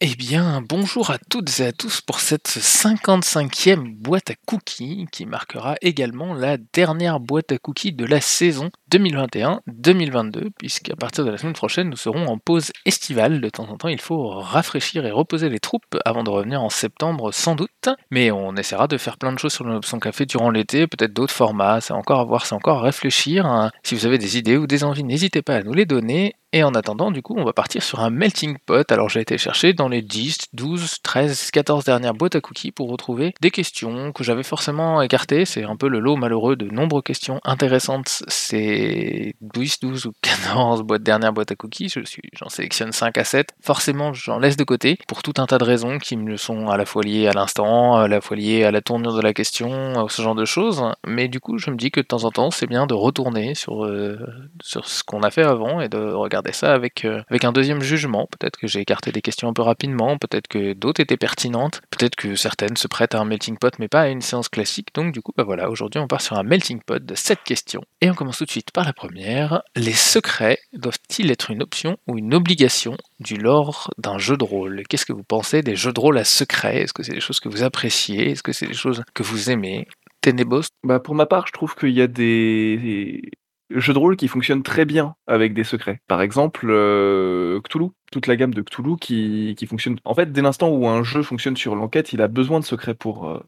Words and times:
Eh 0.00 0.14
bien, 0.14 0.62
bonjour 0.62 1.10
à 1.10 1.18
toutes 1.18 1.58
et 1.58 1.66
à 1.66 1.72
tous 1.72 2.00
pour 2.00 2.20
cette 2.20 2.46
55e 2.46 3.96
boîte 3.96 4.30
à 4.30 4.34
cookies 4.46 5.08
qui 5.10 5.26
marquera 5.26 5.74
également 5.82 6.34
la 6.34 6.56
dernière 6.56 7.18
boîte 7.18 7.50
à 7.50 7.58
cookies 7.58 7.92
de 7.92 8.04
la 8.04 8.20
saison 8.20 8.70
2021-2022, 8.92 10.50
puisqu'à 10.56 10.94
partir 10.94 11.24
de 11.24 11.30
la 11.30 11.36
semaine 11.36 11.54
prochaine, 11.54 11.90
nous 11.90 11.96
serons 11.96 12.28
en 12.28 12.38
pause 12.38 12.70
estivale. 12.86 13.40
De 13.40 13.48
temps 13.48 13.68
en 13.68 13.76
temps, 13.76 13.88
il 13.88 14.00
faut 14.00 14.28
rafraîchir 14.28 15.04
et 15.04 15.10
reposer 15.10 15.48
les 15.48 15.58
troupes 15.58 15.98
avant 16.04 16.22
de 16.22 16.30
revenir 16.30 16.62
en 16.62 16.70
septembre 16.70 17.32
sans 17.32 17.56
doute. 17.56 17.88
Mais 18.12 18.30
on 18.30 18.54
essaiera 18.54 18.86
de 18.86 18.98
faire 18.98 19.18
plein 19.18 19.32
de 19.32 19.38
choses 19.40 19.54
sur 19.54 19.64
l'option 19.64 19.98
café 19.98 20.26
durant 20.26 20.50
l'été, 20.50 20.86
peut-être 20.86 21.12
d'autres 21.12 21.34
formats, 21.34 21.80
c'est 21.80 21.92
encore 21.92 22.20
à 22.20 22.24
voir, 22.24 22.46
c'est 22.46 22.54
encore 22.54 22.78
à 22.78 22.82
réfléchir. 22.82 23.72
Si 23.82 23.96
vous 23.96 24.06
avez 24.06 24.18
des 24.18 24.38
idées 24.38 24.58
ou 24.58 24.68
des 24.68 24.84
envies, 24.84 25.02
n'hésitez 25.02 25.42
pas 25.42 25.56
à 25.56 25.62
nous 25.64 25.74
les 25.74 25.86
donner. 25.86 26.36
Et 26.54 26.64
en 26.64 26.72
attendant, 26.72 27.10
du 27.10 27.20
coup, 27.20 27.34
on 27.36 27.44
va 27.44 27.52
partir 27.52 27.82
sur 27.82 28.00
un 28.00 28.08
melting 28.08 28.56
pot. 28.64 28.90
Alors 28.90 29.10
j'ai 29.10 29.20
été 29.20 29.36
chercher 29.36 29.74
dans 29.74 29.88
les 29.88 30.00
10, 30.00 30.38
12, 30.54 31.02
13, 31.02 31.50
14 31.50 31.84
dernières 31.84 32.14
boîtes 32.14 32.36
à 32.36 32.40
cookies 32.40 32.72
pour 32.72 32.88
retrouver 32.88 33.34
des 33.42 33.50
questions 33.50 34.12
que 34.12 34.24
j'avais 34.24 34.42
forcément 34.42 35.02
écartées. 35.02 35.44
C'est 35.44 35.64
un 35.64 35.76
peu 35.76 35.88
le 35.88 35.98
lot 36.00 36.16
malheureux 36.16 36.56
de 36.56 36.64
nombreuses 36.64 37.02
questions 37.04 37.38
intéressantes. 37.44 38.22
C'est 38.28 39.34
12, 39.42 39.80
12 39.80 40.06
ou 40.06 40.12
14 40.22 40.84
boîtes 40.84 41.02
dernières 41.02 41.34
boîtes 41.34 41.52
à 41.52 41.54
cookies. 41.54 41.92
J'en 42.32 42.48
sélectionne 42.48 42.92
5 42.92 43.18
à 43.18 43.24
7. 43.24 43.50
Forcément, 43.60 44.14
j'en 44.14 44.38
laisse 44.38 44.56
de 44.56 44.64
côté 44.64 44.96
pour 45.06 45.22
tout 45.22 45.34
un 45.36 45.46
tas 45.46 45.58
de 45.58 45.64
raisons 45.64 45.98
qui 45.98 46.16
me 46.16 46.38
sont 46.38 46.68
à 46.68 46.78
la 46.78 46.86
fois 46.86 47.02
liées 47.02 47.28
à 47.28 47.32
l'instant, 47.32 47.96
à 47.96 48.08
la 48.08 48.22
fois 48.22 48.38
liées 48.38 48.64
à 48.64 48.70
la 48.70 48.80
tournure 48.80 49.14
de 49.14 49.20
la 49.20 49.34
question, 49.34 50.08
ce 50.08 50.22
genre 50.22 50.34
de 50.34 50.46
choses. 50.46 50.82
Mais 51.06 51.28
du 51.28 51.40
coup, 51.40 51.58
je 51.58 51.70
me 51.70 51.76
dis 51.76 51.90
que 51.90 52.00
de 52.00 52.06
temps 52.06 52.24
en 52.24 52.30
temps, 52.30 52.50
c'est 52.50 52.66
bien 52.66 52.86
de 52.86 52.94
retourner 52.94 53.54
sur, 53.54 53.84
euh, 53.84 54.18
sur 54.62 54.86
ce 54.86 55.04
qu'on 55.04 55.22
a 55.22 55.30
fait 55.30 55.42
avant 55.42 55.82
et 55.82 55.90
de 55.90 55.98
regarder 55.98 56.37
ça 56.52 56.72
avec, 56.72 57.04
euh, 57.04 57.22
avec 57.28 57.44
un 57.44 57.52
deuxième 57.52 57.82
jugement. 57.82 58.26
Peut-être 58.26 58.58
que 58.58 58.66
j'ai 58.66 58.80
écarté 58.80 59.12
des 59.12 59.20
questions 59.20 59.48
un 59.48 59.52
peu 59.52 59.62
rapidement, 59.62 60.18
peut-être 60.18 60.48
que 60.48 60.72
d'autres 60.72 61.00
étaient 61.00 61.16
pertinentes, 61.16 61.80
peut-être 61.90 62.16
que 62.16 62.34
certaines 62.34 62.76
se 62.76 62.88
prêtent 62.88 63.14
à 63.14 63.20
un 63.20 63.24
melting 63.24 63.58
pot, 63.58 63.74
mais 63.78 63.88
pas 63.88 64.02
à 64.02 64.08
une 64.08 64.22
séance 64.22 64.48
classique. 64.48 64.88
Donc 64.94 65.12
du 65.12 65.20
coup, 65.20 65.32
bah 65.36 65.44
voilà, 65.44 65.70
aujourd'hui 65.70 66.00
on 66.00 66.08
part 66.08 66.20
sur 66.20 66.36
un 66.38 66.42
melting 66.42 66.80
pot 66.80 67.04
de 67.04 67.14
7 67.14 67.40
questions. 67.44 67.82
Et 68.00 68.10
on 68.10 68.14
commence 68.14 68.38
tout 68.38 68.44
de 68.44 68.50
suite 68.50 68.70
par 68.72 68.84
la 68.84 68.92
première. 68.92 69.62
Les 69.76 69.92
secrets 69.92 70.58
doivent-ils 70.72 71.30
être 71.30 71.50
une 71.50 71.62
option 71.62 71.98
ou 72.06 72.18
une 72.18 72.34
obligation 72.34 72.96
du 73.20 73.36
lore 73.36 73.90
d'un 73.98 74.18
jeu 74.18 74.36
de 74.36 74.44
rôle? 74.44 74.82
Qu'est-ce 74.88 75.06
que 75.06 75.12
vous 75.12 75.24
pensez 75.24 75.62
des 75.62 75.76
jeux 75.76 75.92
de 75.92 76.00
rôle 76.00 76.18
à 76.18 76.24
secret? 76.24 76.82
Est-ce 76.82 76.92
que 76.92 77.02
c'est 77.02 77.12
des 77.12 77.20
choses 77.20 77.40
que 77.40 77.48
vous 77.48 77.62
appréciez? 77.62 78.30
Est-ce 78.30 78.42
que 78.42 78.52
c'est 78.52 78.66
des 78.66 78.74
choses 78.74 79.02
que 79.14 79.22
vous 79.22 79.50
aimez? 79.50 79.86
Ténébos 80.20 80.68
Bah 80.82 81.00
pour 81.00 81.14
ma 81.14 81.26
part, 81.26 81.46
je 81.46 81.52
trouve 81.52 81.74
qu'il 81.74 81.90
y 81.90 82.02
a 82.02 82.06
des 82.06 83.22
jeux 83.70 83.92
de 83.92 83.98
rôle 83.98 84.16
qui 84.16 84.28
fonctionnent 84.28 84.62
très 84.62 84.84
bien 84.84 85.14
avec 85.26 85.54
des 85.54 85.64
secrets. 85.64 86.00
Par 86.06 86.22
exemple, 86.22 86.66
euh, 86.70 87.60
Cthulhu, 87.60 87.90
toute 88.10 88.26
la 88.26 88.36
gamme 88.36 88.54
de 88.54 88.62
Cthulhu 88.62 88.96
qui, 88.96 89.54
qui 89.58 89.66
fonctionne. 89.66 89.98
En 90.04 90.14
fait, 90.14 90.32
dès 90.32 90.42
l'instant 90.42 90.70
où 90.70 90.86
un 90.88 91.02
jeu 91.02 91.22
fonctionne 91.22 91.56
sur 91.56 91.74
l'enquête, 91.74 92.12
il 92.12 92.22
a 92.22 92.28
besoin 92.28 92.60
de 92.60 92.64
secrets 92.64 92.94
pour, 92.94 93.28
euh, 93.28 93.40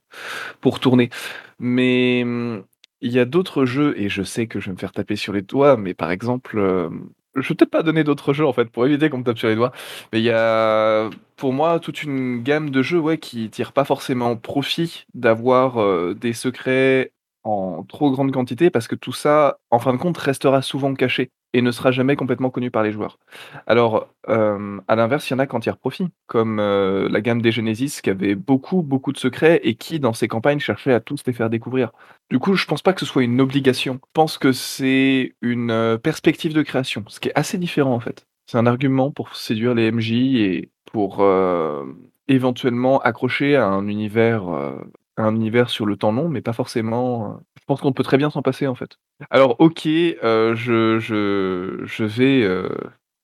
pour 0.60 0.80
tourner. 0.80 1.10
Mais 1.58 2.22
hum, 2.24 2.64
il 3.00 3.12
y 3.12 3.18
a 3.18 3.24
d'autres 3.24 3.64
jeux, 3.64 3.94
et 3.98 4.08
je 4.08 4.22
sais 4.22 4.46
que 4.46 4.60
je 4.60 4.66
vais 4.66 4.72
me 4.72 4.78
faire 4.78 4.92
taper 4.92 5.16
sur 5.16 5.32
les 5.32 5.42
doigts, 5.42 5.77
mais 5.77 5.94
par 5.94 6.10
exemple, 6.10 6.58
euh, 6.58 6.90
je 7.34 7.48
vais 7.48 7.55
peut-être 7.55 7.70
pas 7.70 7.82
donner 7.82 8.05
d'autres 8.05 8.32
jeux 8.34 8.46
en 8.46 8.52
fait 8.52 8.66
pour 8.66 8.84
éviter 8.86 9.08
qu'on 9.08 9.18
me 9.18 9.24
tape 9.24 9.38
sur 9.38 9.48
les 9.48 9.55
doigts. 9.55 9.72
Mais 10.12 10.20
il 10.20 10.24
y 10.24 10.30
a 10.30 11.08
pour 11.36 11.52
moi 11.52 11.80
toute 11.80 12.02
une 12.02 12.42
gamme 12.42 12.70
de 12.70 12.82
jeux 12.82 12.98
ouais, 12.98 13.18
qui 13.18 13.48
tire 13.50 13.72
pas 13.72 13.84
forcément 13.84 14.36
profit 14.36 15.06
d'avoir 15.14 16.14
des 16.14 16.32
secrets 16.34 17.12
en 17.44 17.83
trop 17.84 18.10
grande 18.10 18.33
quantité 18.33 18.70
parce 18.70 18.88
que 18.88 18.94
tout 18.94 19.12
ça, 19.12 19.58
en 19.70 19.78
fin 19.78 19.92
de 19.92 19.98
compte, 19.98 20.19
restera 20.19 20.62
souvent 20.62 20.94
caché 20.94 21.30
et 21.52 21.62
ne 21.62 21.70
sera 21.72 21.91
jamais 21.91 22.16
complètement 22.16 22.50
connu 22.50 22.70
par 22.70 22.83
les 22.83 22.92
joueurs. 22.92 23.19
Alors, 23.66 24.08
à 24.28 24.96
l'inverse, 24.96 25.28
il 25.28 25.33
y 25.33 25.36
en 25.36 25.41
a 25.41 25.46
qui 25.46 25.70
en 25.70 25.74
profit, 25.74 26.06
comme, 26.27 26.58
la 26.58 27.20
gamme 27.20 27.42
des 27.42 27.51
Genesis 27.51 28.01
qui 28.02 28.11
avait 28.11 28.34
beaucoup, 28.34 28.83
beaucoup 28.83 29.12
de 29.12 29.18
secrets 29.18 29.61
et 29.64 29.74
qui, 29.74 29.98
dans 29.98 30.12
ses 30.12 30.28
campagnes, 30.28 30.61
cherchait 30.61 30.92
à 30.92 31.01
tous 31.01 31.24
les 31.27 31.33
faire 31.33 31.51
découvrir. 31.51 31.90
Du 32.30 32.39
coup, 32.39 32.55
je 32.55 32.67
pense 32.67 32.83
pas 32.83 32.92
que 32.92 33.01
ce 33.01 33.06
soit 33.06 33.24
une 33.24 33.40
obligation. 33.40 33.95
Je 33.95 34.11
pense 34.12 34.39
que 34.39 34.52
c'est 34.52 35.34
une, 35.40 35.98
perspective 36.02 36.55
de 36.55 36.62
création, 36.62 37.05
ce 37.08 37.18
qui 37.18 37.28
est 37.28 37.34
assez 37.39 37.58
différent, 37.58 37.95
en 37.95 38.01
fait. 38.01 38.27
C'est 38.46 38.58
un 38.58 38.67
argument 38.67 39.11
pour 39.11 39.34
séduire 39.34 39.74
les 39.74 39.90
MJ 39.90 40.12
et 40.12 40.70
pour, 40.92 41.24
éventuellement 42.30 43.01
accrocher 43.01 43.57
à 43.57 43.67
un 43.67 43.89
univers, 43.89 44.45
un 45.25 45.35
univers 45.35 45.70
sur 45.70 45.86
le 45.86 45.97
temps 45.97 46.13
long, 46.13 46.29
mais 46.29 46.41
pas 46.41 46.53
forcément, 46.53 47.33
euh, 47.33 47.35
je 47.58 47.64
pense 47.67 47.81
qu'on 47.81 47.92
peut 47.92 48.03
très 48.03 48.17
bien 48.17 48.31
s'en 48.31 48.42
passer, 48.42 48.67
en 48.67 48.75
fait. 48.75 48.98
Alors 49.31 49.57
OK, 49.61 49.86
euh, 49.86 50.55
je 50.55 52.05
vais, 52.05 52.42
euh, 52.42 52.69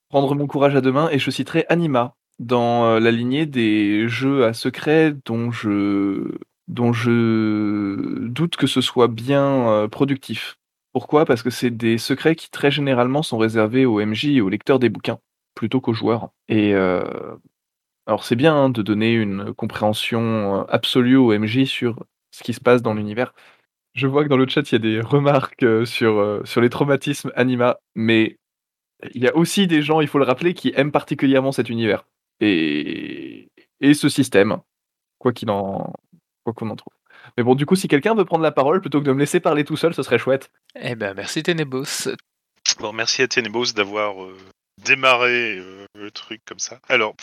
prendre 0.09 0.35
mon 0.35 0.47
courage 0.47 0.77
à 0.77 0.81
deux 0.81 0.93
mains 0.93 1.09
et 1.11 1.19
je 1.19 1.31
citerai 1.31 1.65
Anima 1.69 2.15
dans, 2.39 2.99
la 2.99 3.11
lignée 3.11 3.47
des 3.47 4.09
jeux 4.09 4.45
à 4.45 4.53
secret 4.53 5.15
dont 5.25 5.51
je 5.51 6.37
dont 6.69 6.93
je 6.93 8.27
doute 8.27 8.57
que 8.57 8.67
ce 8.67 8.81
soit 8.81 9.09
bien, 9.09 9.89
productif. 9.91 10.59
Pourquoi? 10.93 11.25
Parce 11.25 11.43
que 11.43 11.51
c'est 11.51 11.71
des 11.71 11.99
secrets 11.99 12.35
qui, 12.35 12.51
très 12.51 12.71
généralement, 12.71 13.23
sont 13.23 13.39
réservés 13.39 13.87
aux 13.87 14.05
MJ 14.05 14.27
et 14.27 14.41
aux 14.41 14.49
lecteurs 14.49 14.79
des 14.79 14.89
bouquins, 14.89 15.19
plutôt 15.55 15.81
qu'aux 15.81 15.93
joueurs 15.93 16.31
et 16.49 16.75
alors 18.07 18.25
c'est 18.25 18.37
bien, 18.37 18.55
hein, 18.55 18.71
de 18.71 18.83
donner 18.83 19.13
une 19.13 19.53
compréhension, 19.55 20.67
absolue 20.69 21.17
au 21.17 21.37
MJ 21.37 21.65
sur 21.65 22.05
ce 22.31 22.43
qui 22.43 22.53
se 22.53 22.61
passe 22.61 22.83
dans 22.83 22.95
l'univers. 22.95 23.35
Je 23.95 24.07
vois 24.07 24.25
que 24.25 24.29
dans 24.29 24.37
le 24.37 24.47
chat, 24.47 24.71
il 24.71 24.73
y 24.73 24.77
a 24.77 24.79
des 24.79 25.01
remarques, 25.01 25.65
sur, 25.87 26.43
sur 26.45 26.61
les 26.61 26.71
traumatismes 26.71 27.33
Anima, 27.35 27.79
mais 27.95 28.39
il 29.15 29.23
y 29.23 29.29
a 29.29 29.37
aussi 29.37 29.67
des 29.67 29.83
gens, 29.83 30.01
il 30.01 30.09
faut 30.09 30.19
le 30.19 30.25
rappeler, 30.25 30.55
qui 30.55 30.73
aiment 30.77 30.93
particulièrement 30.93 31.53
cet 31.53 31.69
univers 31.71 32.07
et 32.41 33.49
et 33.81 33.95
ce 33.95 34.09
système, 34.09 34.59
quoi 35.19 35.33
qu'il 35.33 35.51
en 35.51 35.93
quoi 36.45 36.53
qu'on 36.55 36.71
en 36.71 36.77
trouve. 36.77 36.93
Mais 37.37 37.43
bon, 37.43 37.55
du 37.55 37.67
coup, 37.67 37.77
si 37.77 37.89
quelqu'un 37.89 38.15
veut 38.15 38.25
prendre 38.25 38.43
la 38.43 38.53
parole 38.53 38.81
plutôt 38.81 39.01
que 39.01 39.07
de 39.07 39.13
me 39.13 39.19
laisser 39.19 39.41
parler 39.41 39.65
tout 39.65 39.77
seul, 39.77 39.95
ce 39.95 40.03
serait 40.03 40.19
chouette. 40.19 40.51
Eh 40.81 40.95
ben, 40.95 41.15
merci 41.15 41.43
Ténébos. 41.43 42.09
Bon, 42.79 42.93
merci 42.93 43.23
à 43.23 43.29
Ténébos 43.29 43.73
d'avoir, 43.75 44.23
euh, 44.23 44.37
démarrer 44.79 45.59
euh, 45.59 45.87
le 45.95 46.11
truc 46.11 46.43
comme 46.45 46.59
ça. 46.59 46.81
Alors, 46.89 47.15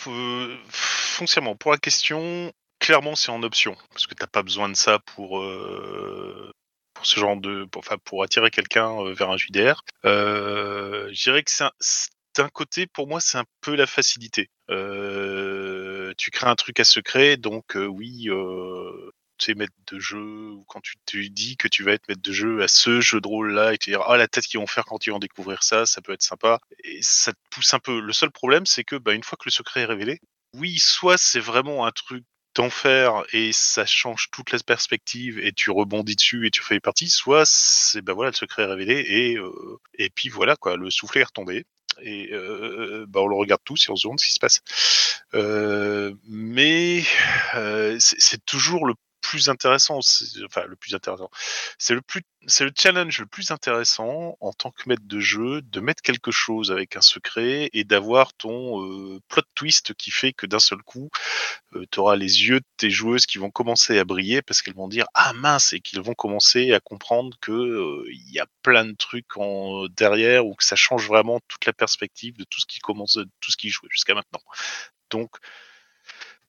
foncièrement, 0.68 1.56
pour 1.56 1.72
la 1.72 1.78
question, 1.78 2.52
clairement, 2.78 3.14
c'est 3.14 3.30
en 3.30 3.42
option. 3.42 3.76
Parce 3.90 4.06
que 4.06 4.14
t'as 4.14 4.26
pas 4.26 4.42
besoin 4.42 4.68
de 4.68 4.74
ça 4.74 4.98
pour, 5.14 5.40
euh, 5.40 6.50
pour 6.94 7.06
ce 7.06 7.18
genre 7.18 7.36
de. 7.36 7.66
Enfin, 7.76 7.96
pour 8.04 8.22
attirer 8.22 8.50
quelqu'un 8.50 8.90
euh, 9.00 9.14
vers 9.14 9.30
un 9.30 9.36
JDR. 9.36 9.82
je 10.04 11.22
dirais 11.22 11.42
que 11.42 11.50
c'est 11.50 12.10
d'un 12.36 12.48
côté, 12.48 12.86
pour 12.88 13.06
moi, 13.06 13.20
c'est 13.20 13.38
un 13.38 13.44
peu 13.60 13.76
la 13.76 13.86
facilité. 13.86 14.48
tu 14.68 16.30
crées 16.30 16.48
un 16.48 16.56
truc 16.56 16.80
à 16.80 16.84
secret, 16.84 17.36
donc 17.36 17.76
oui, 17.76 18.28
tu 19.38 19.46
sais, 19.46 19.54
maître 19.54 19.72
de 19.90 19.98
jeu, 19.98 20.50
ou 20.50 20.64
quand 20.68 20.80
tu 20.80 20.94
te 21.04 21.16
dis 21.16 21.56
que 21.56 21.68
tu 21.68 21.82
vas 21.82 21.92
être 21.92 22.08
maître 22.08 22.22
de 22.22 22.32
jeu 22.32 22.62
à 22.62 22.68
ce 22.68 23.00
jeu 23.00 23.20
de 23.20 23.28
rôle-là, 23.28 23.74
et 23.74 23.78
te 23.78 23.90
dire, 23.90 24.02
ah, 24.02 24.16
la 24.16 24.28
tête 24.28 24.44
qu'ils 24.44 24.60
vont 24.60 24.66
faire 24.66 24.84
quand 24.84 25.06
ils 25.06 25.10
vont 25.10 25.18
découvrir 25.18 25.62
ça, 25.62 25.86
ça 25.86 26.00
peut 26.02 26.12
être 26.12 26.22
sympa. 26.22 26.60
Et 26.84 26.98
ça 27.02 27.32
te 27.32 27.38
pousse 27.50 27.74
un 27.74 27.78
peu. 27.80 28.00
Le 28.00 28.12
seul 28.12 28.30
problème, 28.30 28.66
c'est 28.66 28.84
que, 28.84 28.96
bah, 28.96 29.14
une 29.14 29.22
fois 29.24 29.36
que 29.38 29.44
le 29.46 29.50
secret 29.50 29.82
est 29.82 29.86
révélé, 29.86 30.20
oui, 30.54 30.78
soit 30.78 31.18
c'est 31.18 31.40
vraiment 31.40 31.86
un 31.86 31.90
truc 31.90 32.24
d'enfer 32.54 33.24
et 33.32 33.50
ça 33.52 33.84
change 33.84 34.28
toute 34.30 34.52
la 34.52 34.58
perspective 34.60 35.38
et 35.40 35.52
tu 35.52 35.70
rebondis 35.70 36.14
dessus 36.16 36.46
et 36.46 36.50
tu 36.50 36.62
fais 36.62 36.80
partie, 36.80 37.08
soit 37.08 37.44
c'est 37.46 38.00
bah 38.00 38.12
voilà 38.12 38.30
le 38.30 38.36
secret 38.36 38.62
est 38.62 38.66
révélé 38.66 39.04
et 39.06 39.36
euh, 39.36 39.80
et 39.98 40.10
puis 40.10 40.28
voilà 40.28 40.56
quoi 40.56 40.76
le 40.76 40.90
soufflet 40.90 41.22
est 41.22 41.24
retombé 41.24 41.64
et 42.00 42.32
euh, 42.32 43.06
bah 43.08 43.20
on 43.20 43.26
le 43.26 43.36
regarde 43.36 43.60
tous 43.64 43.88
et 43.88 43.90
on 43.90 43.96
se 43.96 44.06
demande 44.06 44.20
ce 44.20 44.26
qui 44.26 44.32
se 44.32 44.40
passe. 44.40 44.60
Euh, 45.34 46.14
mais 46.28 47.04
c'est 47.98 48.44
toujours 48.44 48.86
le 48.86 48.94
plus 49.24 49.48
intéressant, 49.48 50.00
enfin 50.44 50.64
le 50.66 50.76
plus 50.76 50.94
intéressant, 50.94 51.30
c'est 51.78 51.94
le 51.94 52.02
plus, 52.02 52.22
c'est 52.46 52.64
le 52.64 52.72
challenge 52.76 53.20
le 53.20 53.26
plus 53.26 53.50
intéressant 53.50 54.36
en 54.40 54.52
tant 54.52 54.70
que 54.70 54.86
maître 54.86 55.02
de 55.06 55.18
jeu 55.18 55.62
de 55.62 55.80
mettre 55.80 56.02
quelque 56.02 56.30
chose 56.30 56.70
avec 56.70 56.96
un 56.96 57.00
secret 57.00 57.70
et 57.72 57.84
d'avoir 57.84 58.34
ton 58.34 58.82
euh, 58.82 59.20
plot 59.28 59.42
twist 59.54 59.94
qui 59.94 60.10
fait 60.10 60.34
que 60.34 60.46
d'un 60.46 60.58
seul 60.58 60.82
coup, 60.82 61.08
tu 61.90 62.00
auras 62.00 62.16
les 62.16 62.44
yeux 62.44 62.60
de 62.60 62.66
tes 62.76 62.90
joueuses 62.90 63.24
qui 63.24 63.38
vont 63.38 63.50
commencer 63.50 63.98
à 63.98 64.04
briller 64.04 64.42
parce 64.42 64.60
qu'elles 64.60 64.74
vont 64.74 64.88
dire 64.88 65.06
ah 65.14 65.32
mince 65.32 65.72
et 65.72 65.80
qu'ils 65.80 66.02
vont 66.02 66.14
commencer 66.14 66.72
à 66.74 66.80
comprendre 66.80 67.36
que 67.40 68.04
il 68.10 68.30
y 68.30 68.38
a 68.40 68.46
plein 68.62 68.84
de 68.84 68.94
trucs 68.94 69.36
en 69.38 69.86
derrière 69.88 70.46
ou 70.46 70.54
que 70.54 70.64
ça 70.64 70.76
change 70.76 71.08
vraiment 71.08 71.40
toute 71.48 71.64
la 71.64 71.72
perspective 71.72 72.36
de 72.36 72.44
tout 72.44 72.60
ce 72.60 72.66
qui 72.66 72.80
commence, 72.80 73.18
tout 73.40 73.50
ce 73.50 73.56
qui 73.56 73.70
joue 73.70 73.86
jusqu'à 73.88 74.14
maintenant. 74.14 74.42
Donc 75.10 75.30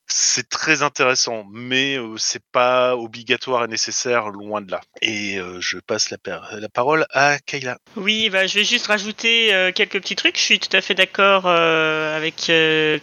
c'est 0.07 0.48
très 0.50 0.84
intéressant, 0.84 1.46
mais 1.52 1.98
euh, 1.98 2.16
c'est 2.18 2.44
pas 2.52 2.96
obligatoire 2.96 3.63
et 3.66 3.68
nécessaire, 3.68 4.30
loin 4.30 4.62
de 4.62 4.72
là. 4.72 4.81
Et 5.02 5.40
je 5.60 5.78
passe 5.80 6.10
la, 6.10 6.18
par- 6.18 6.50
la 6.54 6.69
parole 6.69 7.06
à 7.12 7.38
Kayla. 7.40 7.78
Oui, 7.96 8.30
bah, 8.30 8.48
je 8.48 8.56
vais 8.56 8.63
juste 8.63 8.88
rajouter 8.88 9.72
quelques 9.75 10.00
petits 10.02 10.16
trucs. 10.16 10.38
Je 10.38 10.42
suis 10.42 10.60
tout 10.60 10.75
à 10.75 10.81
fait 10.81 10.96
d'accord 10.96 11.48
avec 11.48 12.52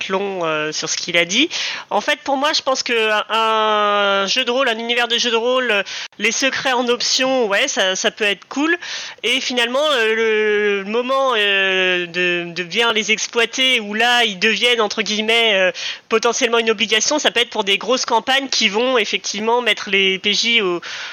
Clon 0.01 0.73
sur 0.73 0.89
ce 0.89 0.97
qu'il 0.97 1.17
a 1.17 1.25
dit. 1.25 1.49
En 1.91 2.01
fait, 2.01 2.21
pour 2.21 2.37
moi, 2.37 2.53
je 2.53 2.63
pense 2.63 2.83
que 2.83 3.11
un, 3.31 4.27
jeu 4.27 4.45
de 4.45 4.51
rôle, 4.51 4.69
un 4.69 4.79
univers 4.79 5.09
de 5.09 5.19
jeu 5.19 5.31
de 5.31 5.37
rôle, 5.37 5.85
les 6.19 6.33
secrets 6.33 6.73
en 6.73 6.89
option, 6.89 7.47
ouais, 7.47 7.69
ça, 7.69 8.11
peut 8.11 8.25
être 8.25 8.47
cool. 8.49 8.77
Et 9.23 9.41
finalement, 9.41 9.87
le, 9.97 10.85
moment 10.87 11.35
de, 11.35 12.53
de 12.53 12.63
bien 12.63 12.93
les 12.93 13.13
exploiter, 13.13 13.81
où 13.81 13.95
là, 13.95 14.25
ils 14.25 14.39
deviennent 14.39 14.81
entre 14.81 15.03
guillemets 15.03 15.73
potentiellement 16.09 16.59
une 16.59 16.71
obligation, 16.71 16.92
ça 17.00 17.31
peut 17.31 17.41
être 17.41 17.50
pour 17.50 17.65
des 17.65 17.79
grosses 17.79 18.05
campagnes 18.05 18.49
qui 18.49 18.69
vont 18.69 18.99
effectivement 18.99 19.62
mettre 19.62 19.91
les 19.91 20.19
PJ 20.19 20.61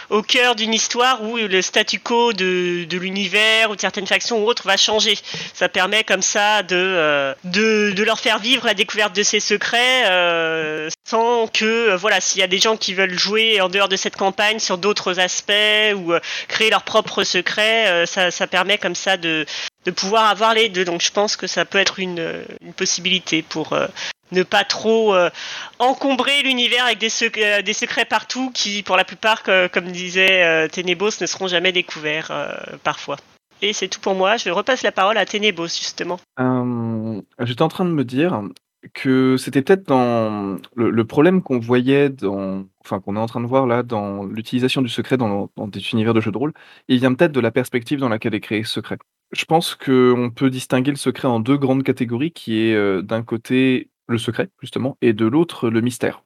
au, 0.10 0.22
cœur 0.22 0.56
d'une 0.56 0.74
histoire 0.74 1.24
où 1.24 1.38
le 1.38 1.62
statu 1.62 2.00
quo 2.00 2.34
de, 2.34 2.86
l'univers 2.92 3.72
ou 3.72 3.76
de 3.76 3.81
certaines 3.81 4.08
factions 4.08 4.44
ou 4.44 4.48
autres 4.48 4.66
va 4.66 4.78
changer. 4.78 5.18
Ça 5.54 5.70
permet 5.70 6.04
comme 6.04 6.22
ça 6.22 6.64
de, 6.64 6.76
euh, 6.76 7.34
leur 8.06 8.20
faire 8.20 8.40
vivre 8.40 8.66
la 8.66 8.74
découverte 8.74 9.16
de 9.16 9.24
ces 9.24 9.40
secrets 9.40 10.10
euh, 10.10 10.90
sans 11.08 11.48
que, 11.48 11.92
euh, 11.92 11.98
voilà, 11.98 12.22
s'il 12.22 12.42
y 12.42 12.44
a 12.44 12.48
des 12.48 12.60
gens 12.60 12.78
qui 12.78 12.94
veulent 12.94 13.18
jouer 13.18 13.62
en 13.62 13.70
dehors 13.70 13.90
de 13.90 13.96
cette 13.96 14.16
campagne 14.16 14.60
sur 14.60 14.78
d'autres 14.78 15.20
aspects 15.20 15.54
ou 15.96 16.14
créer 16.48 16.70
leurs 16.70 16.84
propres 16.84 17.24
secrets, 17.24 18.06
ça, 18.06 18.48
permet 18.48 18.78
comme 18.78 18.96
ça 18.96 19.18
de, 19.18 19.46
pouvoir 19.96 20.26
avoir 20.26 20.54
les 20.54 20.70
deux. 20.70 20.86
Donc 20.86 21.02
je 21.02 21.12
pense 21.12 21.36
que 21.36 21.48
ça 21.48 21.66
peut 21.66 21.80
être 21.80 22.00
une, 22.00 22.44
possibilité 22.76 23.42
pour 23.42 23.76
ne 24.31 24.44
pas 24.44 24.64
trop 24.64 25.14
euh, 25.14 25.30
encombrer 25.80 26.42
l'univers 26.44 26.86
avec 26.86 27.04
euh, 27.38 27.62
des 27.62 27.74
secrets 27.74 28.06
partout 28.06 28.52
qui, 28.54 28.84
pour 28.84 28.98
la 28.98 29.04
plupart, 29.04 29.44
que- 29.44 29.68
comme 29.68 29.86
disait 29.86 30.44
euh, 30.44 30.68
Ténébos, 30.68 31.22
ne 31.22 31.26
seront 31.26 31.48
jamais 31.48 31.72
découverts 31.72 32.30
euh, 32.31 32.54
parfois. 32.84 33.18
Et 33.62 33.74
c'est 33.74 33.88
tout 33.88 34.00
pour 34.00 34.16
moi. 34.16 34.38
Je 34.38 34.50
repasse 34.50 34.84
la 34.84 34.92
parole 34.92 35.18
à 35.18 35.26
Ténébos, 35.26 35.68
justement. 35.68 36.20
J'étais 37.40 37.62
en 37.62 37.68
train 37.68 37.86
de 37.86 37.92
me 37.92 38.06
dire 38.06 38.42
que 38.94 39.36
c'était 39.38 39.62
peut-être 39.62 39.86
dans 39.88 40.58
le, 40.76 41.04
problème 41.04 41.42
qu'on 41.42 41.60
voyait 41.60 42.10
enfin 42.80 43.02
qu'on 43.02 43.18
est 43.18 43.20
en 43.20 43.26
train 43.26 43.42
de 43.42 43.46
voir 43.46 43.68
là 43.68 43.84
dans 43.84 44.24
l'utilisation 44.24 44.81
du 44.81 44.88
secret 44.88 45.18
dans, 45.18 45.50
dans 45.58 45.68
des 45.68 45.81
univers 45.92 46.14
de 46.14 46.22
jeux 46.22 46.31
de 46.31 46.38
rôle, 46.38 46.54
il 46.88 47.00
vient 47.00 47.14
peut-être 47.14 47.34
de 47.34 47.42
la 47.42 47.52
perspective 47.52 48.00
dans 48.00 48.08
laquelle 48.08 48.34
est 48.34 48.40
créé 48.40 48.64
ce 48.64 48.76
secret. 48.76 48.98
Je 49.34 49.44
pense 49.44 49.76
qu'on 49.76 50.31
peut 50.34 50.50
distinguer 50.50 50.92
le 50.92 50.98
secret 50.98 51.28
en 51.28 51.42
deux 51.42 51.58
grandes 51.58 51.84
catégories, 51.84 52.31
qui 52.31 52.58
est 52.62 53.04
d'un 53.04 53.22
côté 53.22 53.90
le 54.10 54.18
secret 54.18 54.50
justement 54.62 54.98
et 55.02 55.14
de 55.14 55.26
l'autre 55.26 55.70
le 55.70 55.82
mystère. 55.82 56.24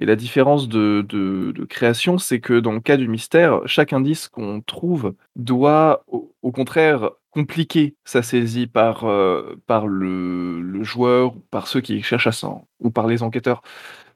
Et 0.00 0.06
la 0.06 0.16
différence 0.16 0.68
de, 0.68 1.04
de- 1.08 1.64
création, 1.64 2.18
c'est 2.18 2.40
que 2.40 2.60
dans 2.60 2.72
le 2.72 2.80
cas 2.80 2.96
du 2.96 3.08
mystère, 3.08 3.60
chaque 3.66 3.92
indice 3.92 4.28
qu'on 4.28 4.60
trouve 4.60 5.14
doit, 5.34 6.04
au, 6.06 6.52
contraire, 6.52 7.10
compliquer 7.30 7.96
sa 8.04 8.22
saisie 8.22 8.68
par, 8.68 9.04
euh, 9.04 9.56
par 9.66 9.88
le, 9.88 10.82
joueur, 10.84 11.34
par 11.50 11.66
ceux 11.66 11.80
qui 11.80 12.00
cherchent 12.02 12.28
à 12.28 12.32
s'en, 12.32 12.68
ou 12.80 12.90
par 12.90 13.08
les 13.08 13.22
enquêteurs. 13.22 13.62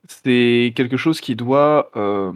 C'est 0.08 0.72
quelque 0.76 0.96
chose 0.96 1.20
qui 1.20 1.36
doit 1.36 1.90
euh, 1.96 2.32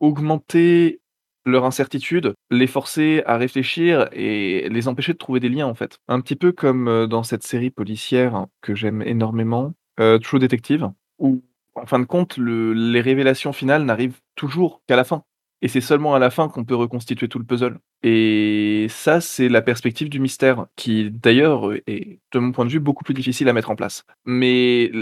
augmenter 0.00 1.00
leur 1.46 1.64
incertitude, 1.64 2.34
les 2.50 2.66
forcer 2.66 3.22
à 3.26 3.36
réfléchir 3.36 4.08
et 4.12 4.68
les 4.70 4.88
empêcher 4.88 5.12
de 5.12 5.18
trouver 5.18 5.40
des 5.40 5.48
liens, 5.48 5.66
en 5.66 5.74
fait. 5.74 5.98
Un 6.08 6.20
petit 6.20 6.36
peu 6.36 6.52
comme 6.52 6.88
euh, 6.88 7.06
dans 7.06 7.22
cette 7.22 7.42
série 7.44 7.70
policière 7.70 8.46
que 8.62 8.74
j'aime 8.74 9.02
énormément, 9.02 9.72
euh, 10.00 10.18
True 10.18 10.38
Detective, 10.38 10.90
où 11.18 11.42
en 11.74 11.86
fin 11.86 11.98
de 11.98 12.04
compte, 12.04 12.36
le- 12.36 12.72
les 12.72 13.00
révélations 13.00 13.52
finales 13.52 13.84
n'arrivent 13.84 14.20
toujours 14.36 14.82
qu'à 14.86 14.96
la 14.96 15.04
fin. 15.04 15.24
Et 15.62 15.68
c'est 15.68 15.80
seulement 15.80 16.14
à 16.14 16.18
la 16.18 16.30
fin 16.30 16.48
qu'on 16.48 16.64
peut 16.64 16.74
reconstituer 16.74 17.26
tout 17.28 17.38
le 17.38 17.44
puzzle. 17.46 17.78
Et 18.02 18.86
ça, 18.90 19.20
c'est 19.22 19.48
la 19.48 19.62
perspective 19.62 20.10
du 20.10 20.20
mystère, 20.20 20.66
qui 20.76 21.10
d'ailleurs 21.10 21.72
est, 21.86 22.20
de 22.32 22.38
mon 22.38 22.52
point 22.52 22.66
de 22.66 22.70
vue, 22.70 22.80
beaucoup 22.80 23.02
plus 23.02 23.14
difficile 23.14 23.48
à 23.48 23.54
mettre 23.54 23.70
en 23.70 23.76
place. 23.76 24.04
Mais 24.26 24.92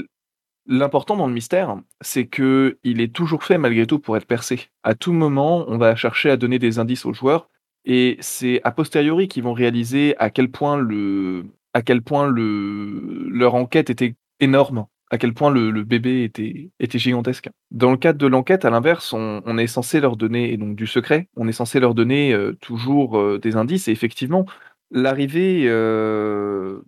l'important 0.66 1.16
dans 1.16 1.26
le 1.26 1.32
mystère, 1.32 1.76
c'est 2.00 2.26
que 2.26 2.78
il 2.84 3.00
est 3.00 3.12
toujours 3.12 3.42
fait 3.42 3.58
malgré 3.58 3.86
tout 3.86 3.98
pour 3.98 4.16
être 4.16 4.26
percé. 4.26 4.68
À 4.84 4.94
tout 4.94 5.12
moment, 5.12 5.64
on 5.68 5.78
va 5.78 5.96
chercher 5.96 6.30
à 6.30 6.36
donner 6.36 6.58
des 6.60 6.78
indices 6.78 7.06
aux 7.06 7.12
joueurs, 7.12 7.48
et 7.84 8.16
c'est 8.20 8.60
a 8.62 8.70
posteriori 8.70 9.26
qu'ils 9.26 9.42
vont 9.42 9.54
réaliser 9.54 10.14
à 10.18 10.30
quel 10.30 10.50
point 10.50 10.76
le, 10.76 11.44
à 11.74 11.82
quel 11.82 12.02
point 12.02 12.28
le, 12.28 13.26
leur 13.28 13.56
enquête 13.56 13.90
était 13.90 14.14
énorme 14.42 14.86
à 15.12 15.18
quel 15.18 15.34
point 15.34 15.50
le, 15.50 15.84
bébé 15.84 16.24
était, 16.24 16.70
était 16.80 16.98
gigantesque. 16.98 17.50
Dans 17.70 17.90
le 17.90 17.98
cadre 17.98 18.18
de 18.18 18.26
l'enquête, 18.26 18.64
à 18.64 18.70
l'inverse, 18.70 19.12
on, 19.12 19.58
est 19.58 19.66
censé 19.66 20.00
leur 20.00 20.16
donner, 20.16 20.56
donc 20.56 20.74
du 20.74 20.86
secret, 20.86 21.28
on 21.36 21.46
est 21.48 21.52
censé 21.52 21.80
leur 21.80 21.94
donner 21.94 22.32
euh, 22.32 22.56
toujours 22.62 23.18
euh, 23.18 23.38
des 23.38 23.56
indices, 23.56 23.88
et 23.88 23.90
effectivement, 23.92 24.46
l'arrivée, 24.90 25.64
euh, 25.66 26.80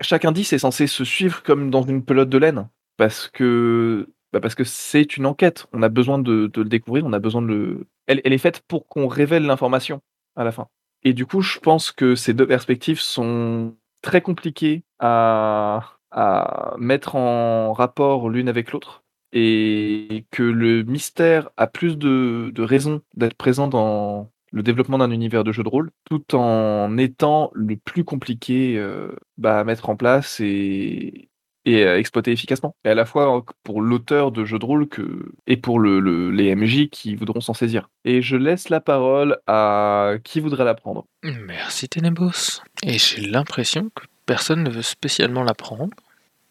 chaque 0.00 0.24
indice 0.24 0.52
est 0.52 0.60
censé 0.60 0.86
se 0.86 1.04
suivre 1.04 1.42
comme 1.42 1.70
dans 1.70 1.82
une 1.82 2.04
pelote 2.04 2.28
de 2.28 2.38
laine, 2.38 2.68
parce 2.96 3.28
que 3.28 4.08
bah 4.32 4.40
c'est 4.64 5.16
une 5.16 5.26
enquête, 5.26 5.66
on 5.72 5.82
a 5.82 5.88
besoin 5.88 6.20
de, 6.20 6.50
le 6.54 6.64
découvrir, 6.64 7.04
on 7.04 7.12
a 7.12 7.18
besoin 7.18 7.42
de 7.42 7.48
le... 7.48 7.86
Elle 8.06 8.32
est 8.32 8.38
faite 8.38 8.62
pour 8.68 8.86
qu'on 8.86 9.08
révèle 9.08 9.44
l'information 9.44 10.00
à 10.36 10.44
la 10.44 10.52
fin. 10.52 10.68
Et 11.02 11.12
du 11.14 11.26
coup, 11.26 11.42
je 11.42 11.58
pense 11.58 11.90
que 11.90 12.14
ces 12.14 12.32
deux 12.32 12.46
perspectives 12.46 13.00
sont 13.00 13.74
très 14.02 14.20
compliquées 14.20 14.84
à, 15.00 15.98
à 16.12 16.74
mettre 16.78 17.16
en 17.16 17.72
rapport 17.72 18.28
l'une 18.28 18.48
avec 18.48 18.72
l'autre 18.72 19.02
et 19.32 20.26
que 20.30 20.42
le 20.42 20.82
mystère 20.82 21.48
a 21.56 21.66
plus 21.66 21.96
de, 21.96 22.50
de 22.54 22.62
raisons 22.62 23.00
d'être 23.14 23.34
présent 23.34 23.66
dans 23.68 24.30
le 24.52 24.62
développement 24.62 24.98
d'un 24.98 25.10
univers 25.10 25.44
de 25.44 25.52
jeu 25.52 25.62
de 25.62 25.68
rôle, 25.68 25.90
tout 26.04 26.34
en 26.34 26.98
étant 26.98 27.50
le 27.54 27.76
plus 27.76 28.04
compliqué 28.04 28.76
euh, 28.76 29.08
bah, 29.38 29.60
à 29.60 29.64
mettre 29.64 29.88
en 29.88 29.96
place 29.96 30.40
et, 30.40 31.30
et 31.64 31.86
à 31.86 31.96
exploiter 31.98 32.32
efficacement. 32.32 32.76
Et 32.84 32.90
à 32.90 32.94
la 32.94 33.06
fois 33.06 33.42
pour 33.62 33.80
l'auteur 33.80 34.30
de 34.30 34.44
jeu 34.44 34.58
de 34.58 34.66
rôle 34.66 34.88
que, 34.88 35.32
et 35.46 35.56
pour 35.56 35.78
le- 35.78 36.30
les 36.30 36.54
MJ 36.54 36.90
qui 36.90 37.14
voudront 37.14 37.40
s'en 37.40 37.54
saisir. 37.54 37.88
Et 38.04 38.20
je 38.20 38.36
laisse 38.36 38.68
la 38.68 38.80
parole 38.82 39.38
à 39.46 40.16
qui 40.22 40.40
voudrait 40.40 40.64
la 40.66 40.74
prendre? 40.74 41.06
Merci 41.22 41.88
Ténébos. 41.88 42.60
Et 42.82 42.98
j'ai 42.98 43.22
l'impression 43.22 43.90
que 43.94 44.04
personne 44.32 44.62
ne 44.62 44.70
veut 44.70 44.80
spécialement 44.80 45.42
la 45.42 45.52
prendre. 45.52 45.94